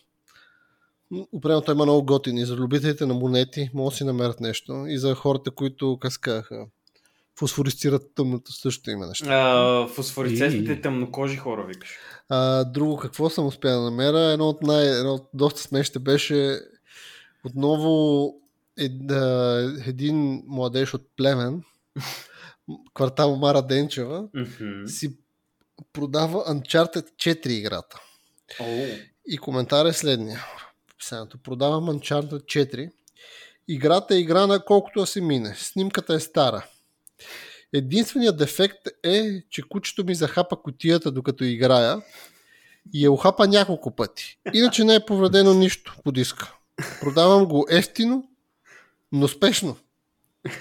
Определено 1.32 1.62
той 1.62 1.74
има 1.74 1.84
много 1.84 2.06
готини. 2.06 2.44
За 2.44 2.56
любителите 2.56 3.06
на 3.06 3.14
монети 3.14 3.70
могат 3.74 3.92
да 3.92 3.96
си 3.96 4.04
намерят 4.04 4.40
нещо. 4.40 4.84
И 4.88 4.98
за 4.98 5.14
хората, 5.14 5.50
които 5.50 5.98
каскаха 6.00 6.66
фосфорисцират 7.38 8.02
тъмното 8.14 8.52
също 8.52 8.90
има 8.90 9.06
нещо. 9.06 9.26
А, 9.28 9.86
фосфорицентните 9.88 10.72
И- 10.72 10.80
тъмнокожи 10.80 11.36
хора, 11.36 11.64
викаш. 11.66 11.90
А, 12.28 12.64
друго, 12.64 12.96
какво 12.96 13.30
съм 13.30 13.46
успял 13.46 13.78
да 13.78 13.84
намеря? 13.84 14.20
Едно 14.20 14.48
от, 14.48 14.62
най, 14.62 14.98
едно 14.98 15.14
от 15.14 15.28
доста 15.34 15.60
смешните 15.60 15.98
беше 15.98 16.60
отново 17.44 18.32
ед, 18.78 19.10
а, 19.10 19.58
един 19.86 20.42
младеж 20.46 20.94
от 20.94 21.08
племен, 21.16 21.62
квартал 22.94 23.36
Мара 23.36 23.62
Денчева, 23.62 24.24
Мгм. 24.34 24.86
си 24.86 25.16
продава 25.92 26.44
Uncharted 26.44 27.10
4 27.14 27.46
играта. 27.48 28.00
О, 28.60 28.86
И 29.26 29.38
коментар 29.38 29.86
е 29.86 29.92
следния. 29.92 30.38
в 30.88 30.94
описанието. 30.94 31.38
Продавам 31.38 31.84
Uncharted 31.84 32.42
4. 32.42 32.90
Играта 33.68 34.14
е 34.14 34.18
играна 34.18 34.64
колкото 34.64 35.00
да 35.00 35.06
се 35.06 35.20
мине. 35.20 35.54
Снимката 35.56 36.14
е 36.14 36.20
стара. 36.20 36.66
Единственият 37.72 38.36
дефект 38.36 38.78
е, 39.02 39.42
че 39.50 39.62
кучето 39.62 40.04
ми 40.04 40.14
захапа 40.14 40.62
котията 40.62 41.10
докато 41.10 41.44
играя 41.44 42.02
и 42.94 43.04
я 43.04 43.12
ухапа 43.12 43.48
няколко 43.48 43.96
пъти. 43.96 44.38
Иначе 44.54 44.84
не 44.84 44.94
е 44.94 45.06
повредено 45.06 45.54
нищо 45.54 45.96
по 46.04 46.12
диска. 46.12 46.54
Продавам 47.00 47.44
го 47.44 47.66
ефтино, 47.70 48.24
но 49.12 49.28
спешно. 49.28 49.76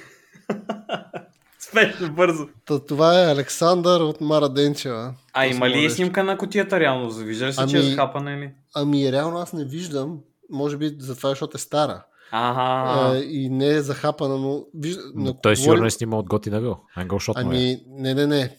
Спешно, 1.60 2.14
бързо. 2.14 2.48
Та, 2.65 2.85
това 2.85 3.22
е 3.22 3.31
Александър 3.31 4.02
от 4.02 4.22
Мара 4.22 4.49
Денчева. 4.49 5.14
А 5.34 5.45
има 5.48 5.69
ли 5.69 5.73
младеж. 5.73 5.94
снимка 5.94 6.23
на 6.23 6.38
котията 6.38 6.80
реално? 6.80 7.10
Завижда 7.10 7.48
ли 7.48 7.53
се, 7.53 7.68
че 7.68 7.77
е 7.77 7.80
Ами- 7.80 7.90
захапана 7.90 8.31
или? 8.34 8.52
Ами 8.76 9.11
реално 9.11 9.38
аз 9.38 9.53
не 9.53 9.65
виждам. 9.65 10.19
Може 10.49 10.77
би 10.77 10.95
затова, 10.99 11.30
защото 11.30 11.57
е 11.57 11.60
стара. 11.60 12.06
Ага. 12.31 12.61
А, 12.99 13.18
и 13.18 13.49
не 13.49 13.68
е 13.68 13.81
захапана, 13.81 14.38
но... 14.38 14.65
Виж, 14.73 14.98
Но 15.15 15.34
той 15.34 15.56
сигурно 15.56 15.85
е 15.85 15.91
снимал 15.91 16.19
от 16.19 16.30
готин 16.30 16.53
ъгъл. 16.53 16.80
Ангъл 16.95 17.19
шот 17.19 17.38
ами... 17.40 17.57
е. 17.57 17.60
Ами, 17.60 18.02
не, 18.02 18.14
не, 18.14 18.27
не. 18.27 18.56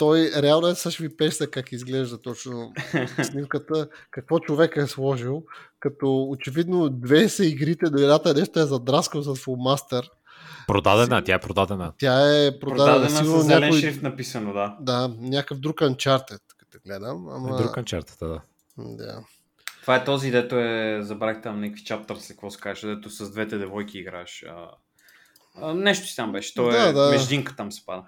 Той 0.00 0.30
реално 0.36 0.68
е 0.68 0.74
също 0.74 1.02
ви 1.02 1.16
песня 1.16 1.46
как 1.46 1.72
изглежда 1.72 2.20
точно 2.20 2.72
снимката, 3.22 3.88
какво 4.10 4.38
човек 4.38 4.76
е 4.76 4.86
сложил, 4.86 5.42
като 5.80 6.22
очевидно 6.22 6.88
две 6.90 7.28
са 7.28 7.44
игрите, 7.44 7.90
до 7.90 8.02
едната 8.02 8.34
нещо 8.34 8.60
е 8.60 8.66
задраскал 8.66 9.22
с 9.22 9.34
фулмастер. 9.34 10.10
Продадена, 10.66 11.24
тя 11.24 11.34
е 11.34 11.40
продадена. 11.40 11.92
Тя 11.98 12.46
е 12.46 12.58
продадена, 12.60 12.96
Продадена 12.96 13.18
сигурно 13.18 13.40
с 13.42 13.46
зелен 13.46 13.60
някой, 13.60 13.80
шрифт 13.80 14.02
написано, 14.02 14.52
да. 14.52 14.76
да, 14.80 15.10
някакъв 15.18 15.58
друг 15.58 15.76
Uncharted, 15.76 16.40
като 16.58 16.78
гледам. 16.86 17.28
Ама, 17.28 17.56
Друг 17.56 17.78
анчартата, 17.78 18.26
да. 18.26 18.40
да. 18.78 19.24
Това 19.80 19.96
е 19.96 20.04
този, 20.04 20.30
дето 20.30 20.56
е, 20.58 20.98
забравих 21.02 21.42
там 21.42 21.60
някакви 21.60 21.84
чаптърс, 21.84 22.28
какво 22.28 22.50
се 22.50 22.60
каже, 22.60 22.86
дето 22.86 23.10
с 23.10 23.30
двете 23.30 23.58
девойки 23.58 23.98
играеш. 23.98 24.44
А, 24.48 24.70
а, 25.62 25.74
нещо 25.74 26.06
си 26.06 26.16
там 26.16 26.32
беше, 26.32 26.54
то 26.54 26.68
Да, 26.68 26.88
е 26.88 26.92
да. 26.92 27.10
междинка 27.10 27.56
там 27.56 27.72
се 27.72 27.86
пада. 27.86 28.02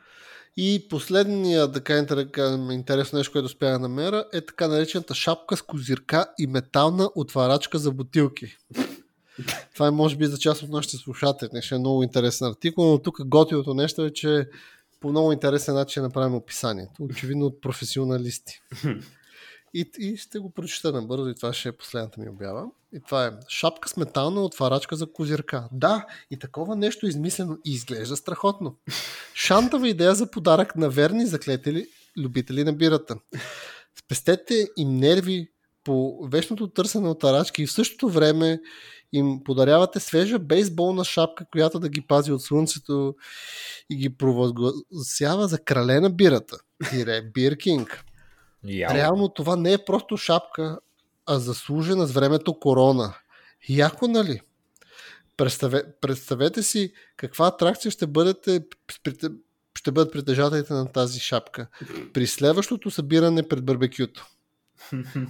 И 0.57 0.87
последния 0.91 1.73
така 1.73 1.93
интер- 1.93 2.73
интересно 2.73 3.19
нещо, 3.19 3.33
което 3.33 3.47
успях 3.47 3.73
да 3.73 3.79
намеря, 3.79 4.25
е 4.33 4.41
така 4.41 4.69
наречената 4.69 5.15
шапка 5.15 5.57
с 5.57 5.63
козирка 5.63 6.27
и 6.39 6.47
метална 6.47 7.11
отварачка 7.15 7.79
за 7.79 7.91
бутилки. 7.93 8.57
Това 9.75 9.87
е 9.87 9.91
може 9.91 10.17
би 10.17 10.27
за 10.27 10.39
част 10.39 10.63
от 10.63 10.71
нашите 10.71 10.97
слушатели. 10.97 11.63
Ще 11.63 11.75
е 11.75 11.79
много 11.79 12.03
интересен 12.03 12.47
артикул, 12.47 12.85
но 12.85 12.99
тук 12.99 13.27
готиното 13.27 13.75
нещо 13.75 14.05
е, 14.05 14.11
че 14.11 14.49
по 15.01 15.09
много 15.09 15.33
интересен 15.33 15.75
начин 15.75 16.03
е 16.03 16.07
направено 16.07 16.37
описанието. 16.37 16.93
Очевидно 17.01 17.47
от 17.47 17.61
професионалисти. 17.61 18.61
И, 19.75 19.91
и 19.99 20.17
ще 20.17 20.39
го 20.39 20.51
прочета 20.51 20.93
набързо 20.93 21.29
и 21.29 21.35
това 21.35 21.53
ще 21.53 21.69
е 21.69 21.73
последната 21.73 22.21
ми 22.21 22.29
обява. 22.29 22.67
И 22.95 23.01
това 23.01 23.27
е 23.27 23.31
шапка 23.49 23.89
с 23.89 23.97
метална 23.97 24.45
отварачка 24.45 24.97
за 24.97 25.13
козирка. 25.13 25.69
Да, 25.73 26.07
и 26.31 26.39
такова 26.39 26.77
нещо 26.77 27.07
измислено 27.07 27.59
и 27.65 27.73
изглежда 27.73 28.17
страхотно. 28.17 28.77
Шантава 29.35 29.89
идея 29.89 30.15
за 30.15 30.31
подарък 30.31 30.77
на 30.77 30.91
верни 30.91 31.27
заклетели 31.27 31.87
любители 32.17 32.65
на 32.65 32.73
бирата. 32.73 33.17
Спестете 34.05 34.69
им 34.77 34.97
нерви 34.97 35.49
по 35.85 36.27
вечното 36.27 36.69
търсене 36.69 37.09
от 37.09 37.25
арачки 37.25 37.63
и 37.63 37.67
в 37.67 37.73
същото 37.73 38.09
време 38.09 38.61
им 39.13 39.41
подарявате 39.45 40.01
свежа 40.01 40.39
бейсболна 40.39 41.05
шапка, 41.05 41.45
която 41.53 41.81
да 41.81 41.89
ги 41.89 42.01
пази 42.01 42.33
от 42.33 42.43
слънцето 42.43 43.15
и 43.91 43.97
ги 43.97 44.17
провъзгласява 44.17 45.49
за 45.49 45.59
крале 45.59 46.01
на 46.01 46.11
бирата. 46.11 46.59
Тире 46.91 47.23
Бир 47.23 47.57
Яо. 48.65 48.95
Реално 48.95 49.29
това 49.29 49.57
не 49.57 49.73
е 49.73 49.85
просто 49.85 50.17
шапка, 50.17 50.79
а 51.27 51.39
заслужена 51.39 52.07
с 52.07 52.13
времето 52.13 52.59
корона. 52.61 53.15
Яко, 53.69 54.09
нали? 54.09 54.41
Представе, 55.37 55.85
представете 56.01 56.63
си 56.63 56.93
каква 57.17 57.47
атракция 57.47 57.91
ще 57.91 58.07
бъдете 58.07 58.65
ще 59.75 59.93
бъдат 59.93 60.13
притежателите 60.13 60.73
на 60.73 60.93
тази 60.93 61.21
шапка 61.21 61.67
при 62.13 62.27
следващото 62.27 62.91
събиране 62.91 63.49
пред 63.49 63.65
барбекюто. 63.65 64.27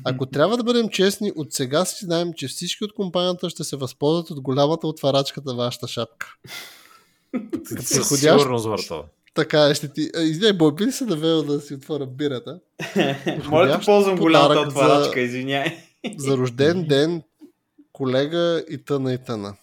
Ако 0.04 0.26
трябва 0.30 0.56
да 0.56 0.64
бъдем 0.64 0.88
честни, 0.88 1.32
от 1.36 1.52
сега 1.52 1.84
си 1.84 2.04
знаем, 2.04 2.32
че 2.36 2.48
всички 2.48 2.84
от 2.84 2.94
компанията 2.94 3.50
ще 3.50 3.64
се 3.64 3.76
възползват 3.76 4.30
от 4.30 4.40
голямата 4.40 4.86
отварачка 4.86 5.40
на 5.44 5.54
вашата 5.54 5.88
шапка. 5.88 6.34
Със 7.80 8.08
подходящ- 8.08 8.38
сигурност 8.38 8.66
върта. 8.66 9.02
Така 9.34 9.68
е, 9.68 9.74
ще 9.74 9.88
ти... 9.92 10.10
а, 10.16 10.20
Извиняй, 10.22 10.52
бой, 10.52 10.74
би 10.74 10.86
ли 10.86 10.92
се 10.92 11.04
навел 11.04 11.42
да 11.42 11.60
си 11.60 11.74
отворя 11.74 12.06
бирата? 12.06 12.60
Моля 13.50 13.66
да 13.66 13.80
ползвам 13.80 14.16
голямата 14.16 14.60
отварачка, 14.60 15.20
за- 15.20 15.20
извиняй. 15.20 15.78
за 16.16 16.36
рожден 16.36 16.84
ден, 16.84 17.22
колега 17.92 18.64
и 18.70 18.84
тъна 18.84 19.12
и 19.12 19.18
тъна. 19.18 19.54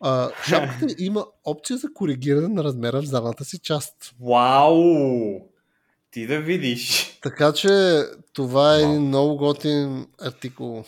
А, 0.00 0.30
шапката 0.48 0.94
има 0.98 1.26
опция 1.44 1.76
за 1.76 1.92
коригиране 1.94 2.48
на 2.48 2.64
размера 2.64 3.02
в 3.02 3.06
задната 3.06 3.44
си 3.44 3.58
част. 3.58 3.94
Вау! 4.20 5.40
Ти 6.10 6.26
да 6.26 6.40
видиш. 6.40 7.18
Така 7.22 7.52
че 7.52 8.02
това 8.32 8.76
е 8.76 8.82
Вау. 8.82 8.90
един 8.90 9.02
много 9.02 9.36
готин 9.36 10.06
артикул. 10.22 10.84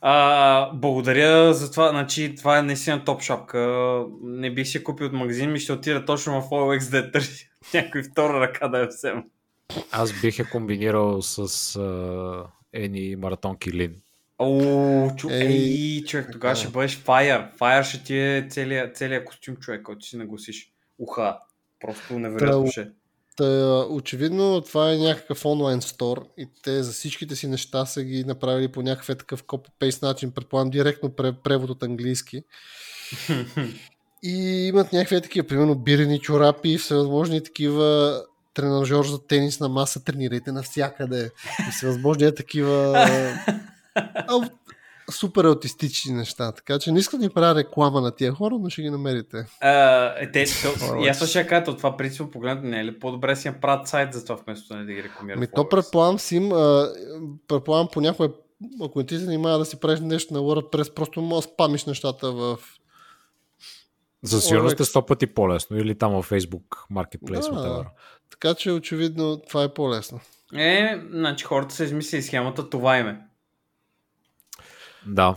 А, 0.00 0.70
благодаря 0.74 1.54
за 1.54 1.70
това. 1.70 1.88
Значи, 1.88 2.34
това 2.34 2.58
е 2.58 2.62
наистина 2.62 3.04
топ 3.04 3.22
шапка. 3.22 4.04
Не 4.22 4.50
бих 4.54 4.68
си 4.68 4.84
купил 4.84 5.06
от 5.06 5.12
магазин, 5.12 5.52
ми 5.52 5.58
ще 5.58 5.72
отида 5.72 6.04
точно 6.04 6.42
в 6.42 6.50
OLX 6.50 6.90
да 6.90 7.10
търся. 7.10 7.46
Някой 7.74 8.02
втора 8.02 8.40
ръка 8.40 8.68
да 8.68 8.78
я 8.78 8.86
взема. 8.86 9.22
Аз 9.92 10.20
бих 10.20 10.38
я 10.38 10.50
комбинирал 10.50 11.22
с 11.22 11.76
а, 11.76 12.44
Ени 12.72 13.16
маратонки 13.16 13.72
Лин. 13.72 13.94
О, 14.38 15.10
чу... 15.16 15.30
Ей, 15.30 15.46
Ей, 15.46 16.04
човек, 16.04 16.28
тогава 16.32 16.56
ще 16.56 16.68
бъдеш 16.68 16.98
Fire. 16.98 17.58
Fire 17.58 17.82
ще 17.82 18.04
ти 18.04 18.18
е 18.18 18.46
целият, 18.50 18.96
целият 18.96 19.24
костюм, 19.24 19.56
човек, 19.56 19.82
който 19.82 20.06
си 20.06 20.16
нагласиш. 20.16 20.72
Уха. 20.98 21.38
Просто 21.80 22.18
невероятно 22.18 22.66
ще. 22.66 22.88
Та, 23.40 23.86
очевидно 23.90 24.60
това 24.60 24.92
е 24.92 24.96
някакъв 24.96 25.44
онлайн 25.44 25.82
стор 25.82 26.26
и 26.38 26.48
те 26.62 26.82
за 26.82 26.92
всичките 26.92 27.36
си 27.36 27.48
неща 27.48 27.86
са 27.86 28.02
ги 28.04 28.24
направили 28.24 28.68
по 28.68 28.82
някакъв 28.82 29.08
е 29.08 29.14
такъв 29.14 29.44
копи-пейст 29.44 30.02
начин, 30.02 30.30
предполагам 30.30 30.70
директно 30.70 31.08
пре- 31.08 31.42
превод 31.44 31.70
от 31.70 31.82
английски. 31.82 32.42
И 34.22 34.66
имат 34.66 34.92
някакви 34.92 35.20
такива, 35.20 35.46
примерно 35.46 35.74
бирени 35.74 36.20
чорапи, 36.20 36.78
всевъзможни 36.78 37.42
такива 37.42 38.20
тренажер 38.54 39.04
за 39.04 39.26
тенис 39.26 39.60
на 39.60 39.68
маса, 39.68 40.04
тренирайте 40.04 40.52
навсякъде. 40.52 41.30
И 41.68 41.72
всевъзможни 41.72 42.26
е 42.26 42.34
такива 42.34 43.06
а, 43.94 44.50
супер 45.10 45.44
аутистични 45.44 46.14
неща. 46.14 46.52
Така 46.52 46.78
че 46.78 46.92
не 46.92 46.98
искам 46.98 47.20
да 47.20 47.26
ни 47.26 47.30
правя 47.30 47.54
реклама 47.54 48.00
на 48.00 48.10
тия 48.10 48.32
хора, 48.32 48.58
но 48.60 48.70
ще 48.70 48.82
ги 48.82 48.90
намерите. 48.90 49.46
А, 49.60 49.70
е, 50.06 50.30
те, 50.30 50.44
то, 50.62 50.96
и 51.04 51.08
аз 51.08 51.28
ще 51.28 51.46
кажа, 51.46 51.70
от 51.70 51.76
това 51.76 51.96
принцип 51.96 52.32
погледнато 52.32 52.68
не 52.68 52.80
е 52.80 52.84
ли 52.84 52.98
по-добре 52.98 53.36
си 53.36 53.48
направят 53.48 53.88
сайт 53.88 54.12
за 54.12 54.24
това, 54.24 54.38
вместо 54.44 54.74
нали, 54.74 54.86
да 54.86 54.92
ги 54.92 55.02
рекламират. 55.02 55.40
Ми 55.40 55.46
то 55.54 55.68
предполагам 55.68 56.18
си 56.18 56.36
им, 56.36 56.48
предполагам 57.48 57.88
понякога, 57.92 58.28
ако 58.82 58.98
не 58.98 59.06
ти 59.06 59.14
се 59.18 59.24
занимава 59.24 59.58
да 59.58 59.64
си 59.64 59.80
правиш 59.80 60.00
нещо 60.00 60.34
на 60.34 60.40
WordPress, 60.40 60.94
просто 60.94 61.22
може 61.22 61.46
да 61.46 61.52
спамиш 61.52 61.84
нещата 61.84 62.32
в... 62.32 62.58
За 64.22 64.40
сигурност 64.40 64.80
е 64.80 64.84
сто 64.84 65.06
пъти 65.06 65.26
по-лесно. 65.26 65.78
Или 65.78 65.98
там 65.98 66.12
във 66.12 66.30
Facebook 66.30 66.92
Marketplace. 66.92 67.50
Да. 67.50 67.56
whatever. 67.56 67.84
Така 68.30 68.54
че 68.54 68.72
очевидно 68.72 69.42
това 69.48 69.62
е 69.62 69.74
по-лесно. 69.74 70.20
Е, 70.54 71.02
значи 71.10 71.44
хората 71.44 71.74
са 71.74 71.84
измислили 71.84 72.22
схемата, 72.22 72.70
това 72.70 72.98
име. 72.98 73.20
Да. 75.06 75.34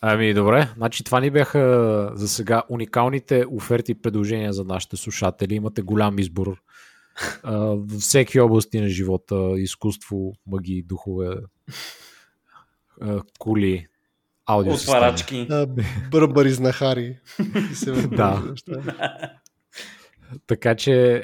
Ами 0.00 0.34
добре, 0.34 0.68
значи 0.76 1.04
това 1.04 1.20
ни 1.20 1.30
бяха 1.30 2.10
за 2.14 2.28
сега 2.28 2.62
уникалните 2.68 3.44
оферти 3.52 3.92
и 3.92 4.02
предложения 4.02 4.52
за 4.52 4.64
нашите 4.64 4.96
слушатели. 4.96 5.54
Имате 5.54 5.82
голям 5.82 6.18
избор 6.18 6.56
във 7.44 8.00
всеки 8.00 8.40
области 8.40 8.80
на 8.80 8.88
живота, 8.88 9.52
изкуство, 9.56 10.32
магии, 10.46 10.82
духове, 10.82 11.34
кули, 13.38 13.86
аудиосистеми. 14.46 14.96
Отварачки. 14.96 15.48
Бърбари 16.10 16.50
знахари. 16.50 17.18
И 17.72 17.74
се 17.74 17.92
Да. 17.92 18.54
Така 20.46 20.74
че, 20.74 21.22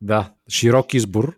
да, 0.00 0.32
широк 0.48 0.94
избор. 0.94 1.37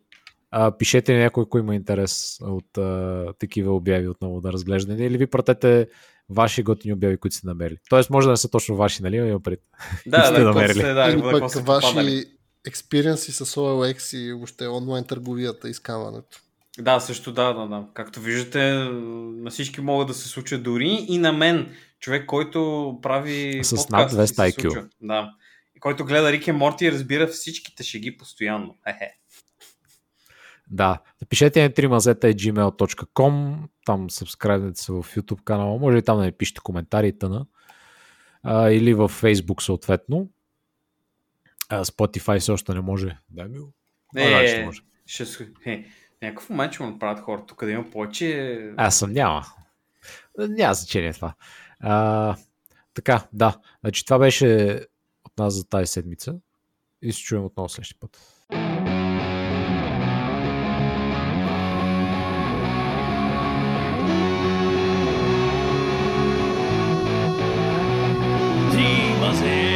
А, 0.50 0.76
пишете 0.78 1.18
някой, 1.18 1.42
ако 1.42 1.58
има 1.58 1.74
интерес 1.74 2.38
от 2.40 2.78
а, 2.78 3.26
такива 3.38 3.74
обяви 3.74 4.08
отново 4.08 4.40
да 4.40 4.52
разглеждане 4.52 5.04
или 5.04 5.18
ви 5.18 5.26
пратете 5.26 5.88
ваши 6.28 6.62
готини 6.62 6.94
обяви, 6.94 7.16
които 7.16 7.36
сте 7.36 7.46
намерили. 7.46 7.78
Тоест, 7.88 8.10
може 8.10 8.26
да 8.26 8.30
не 8.30 8.36
са 8.36 8.50
точно 8.50 8.76
ваши, 8.76 9.02
нали? 9.02 9.16
Има 9.16 9.40
пред. 9.40 9.60
Да, 10.06 10.24
сте 10.24 10.40
да, 10.40 10.44
намерили. 10.44 10.78
сте, 10.78 10.92
да, 10.92 11.10
Или 11.10 11.20
пък 11.20 11.66
ваши 11.66 12.24
експириенси 12.66 13.32
с 13.32 13.44
OLX 13.44 14.16
и 14.16 14.32
въобще 14.32 14.66
онлайн 14.66 15.04
търговията 15.04 15.68
и 15.68 15.74
скамането. 15.74 16.38
Да, 16.78 17.00
също 17.00 17.32
да, 17.32 17.52
да, 17.52 17.66
да. 17.66 17.84
Както 17.94 18.20
виждате, 18.20 18.72
на 18.72 19.50
всички 19.50 19.80
могат 19.80 20.08
да 20.08 20.14
се 20.14 20.28
случат 20.28 20.62
дори 20.62 21.06
и 21.08 21.18
на 21.18 21.32
мен, 21.32 21.74
човек, 22.00 22.26
който 22.26 22.98
прави 23.02 23.64
С 23.64 23.88
над 23.88 24.12
200 24.12 24.24
се 24.24 24.34
IQ. 24.34 24.88
Да. 25.00 25.30
И 25.76 25.80
който 25.80 26.04
гледа 26.04 26.32
Рик 26.32 26.46
и 26.46 26.52
Морти 26.52 26.84
и 26.84 26.92
разбира 26.92 27.26
всичките 27.26 27.82
шеги 27.82 28.16
постоянно. 28.16 28.76
Хе-хе. 28.84 29.19
Да, 30.70 30.98
напишете 31.22 31.62
ни 31.62 31.70
3mazeta.gmail.com, 31.70 33.56
там 33.84 34.10
сабскрайбнете 34.10 34.80
се 34.80 34.92
в 34.92 35.02
YouTube 35.02 35.42
канала, 35.44 35.78
може 35.78 35.98
и 35.98 36.02
там 36.02 36.18
да 36.18 36.24
ни 36.24 36.32
пишете 36.32 36.60
коментари 36.60 37.08
и 37.08 37.18
тъна. 37.18 37.46
А, 38.42 38.70
или 38.70 38.94
в 38.94 39.08
Facebook 39.08 39.62
съответно. 39.62 40.28
А, 41.68 41.84
Spotify 41.84 42.40
все 42.40 42.52
още 42.52 42.74
не 42.74 42.80
може. 42.80 43.18
Дай 43.30 43.48
ми 43.48 43.58
го. 43.58 43.72
А, 44.16 44.30
да, 44.30 44.48
ще 44.48 44.64
може. 44.64 44.80
ще, 45.06 45.48
е, 45.64 45.84
някакъв 46.22 46.50
момент 46.50 46.72
ще 46.72 46.82
му 46.82 46.90
направят 46.90 47.20
хората 47.20 47.46
тук 47.46 47.64
да 47.64 47.70
има 47.70 47.90
повече. 47.90 48.58
Аз 48.76 48.98
съм 48.98 49.12
няма. 49.12 49.46
Няма 50.38 50.74
значение 50.74 51.12
това. 51.12 51.34
А, 51.80 52.36
така, 52.94 53.26
да. 53.32 53.56
Значи 53.80 54.04
това 54.04 54.18
беше 54.18 54.80
от 55.24 55.38
нас 55.38 55.54
за 55.54 55.68
тази 55.68 55.86
седмица. 55.86 56.34
И 57.02 57.12
се 57.12 57.22
чуем 57.22 57.44
отново 57.44 57.68
следващия 57.68 57.96
път. 58.00 58.18
Yeah. 69.42 69.69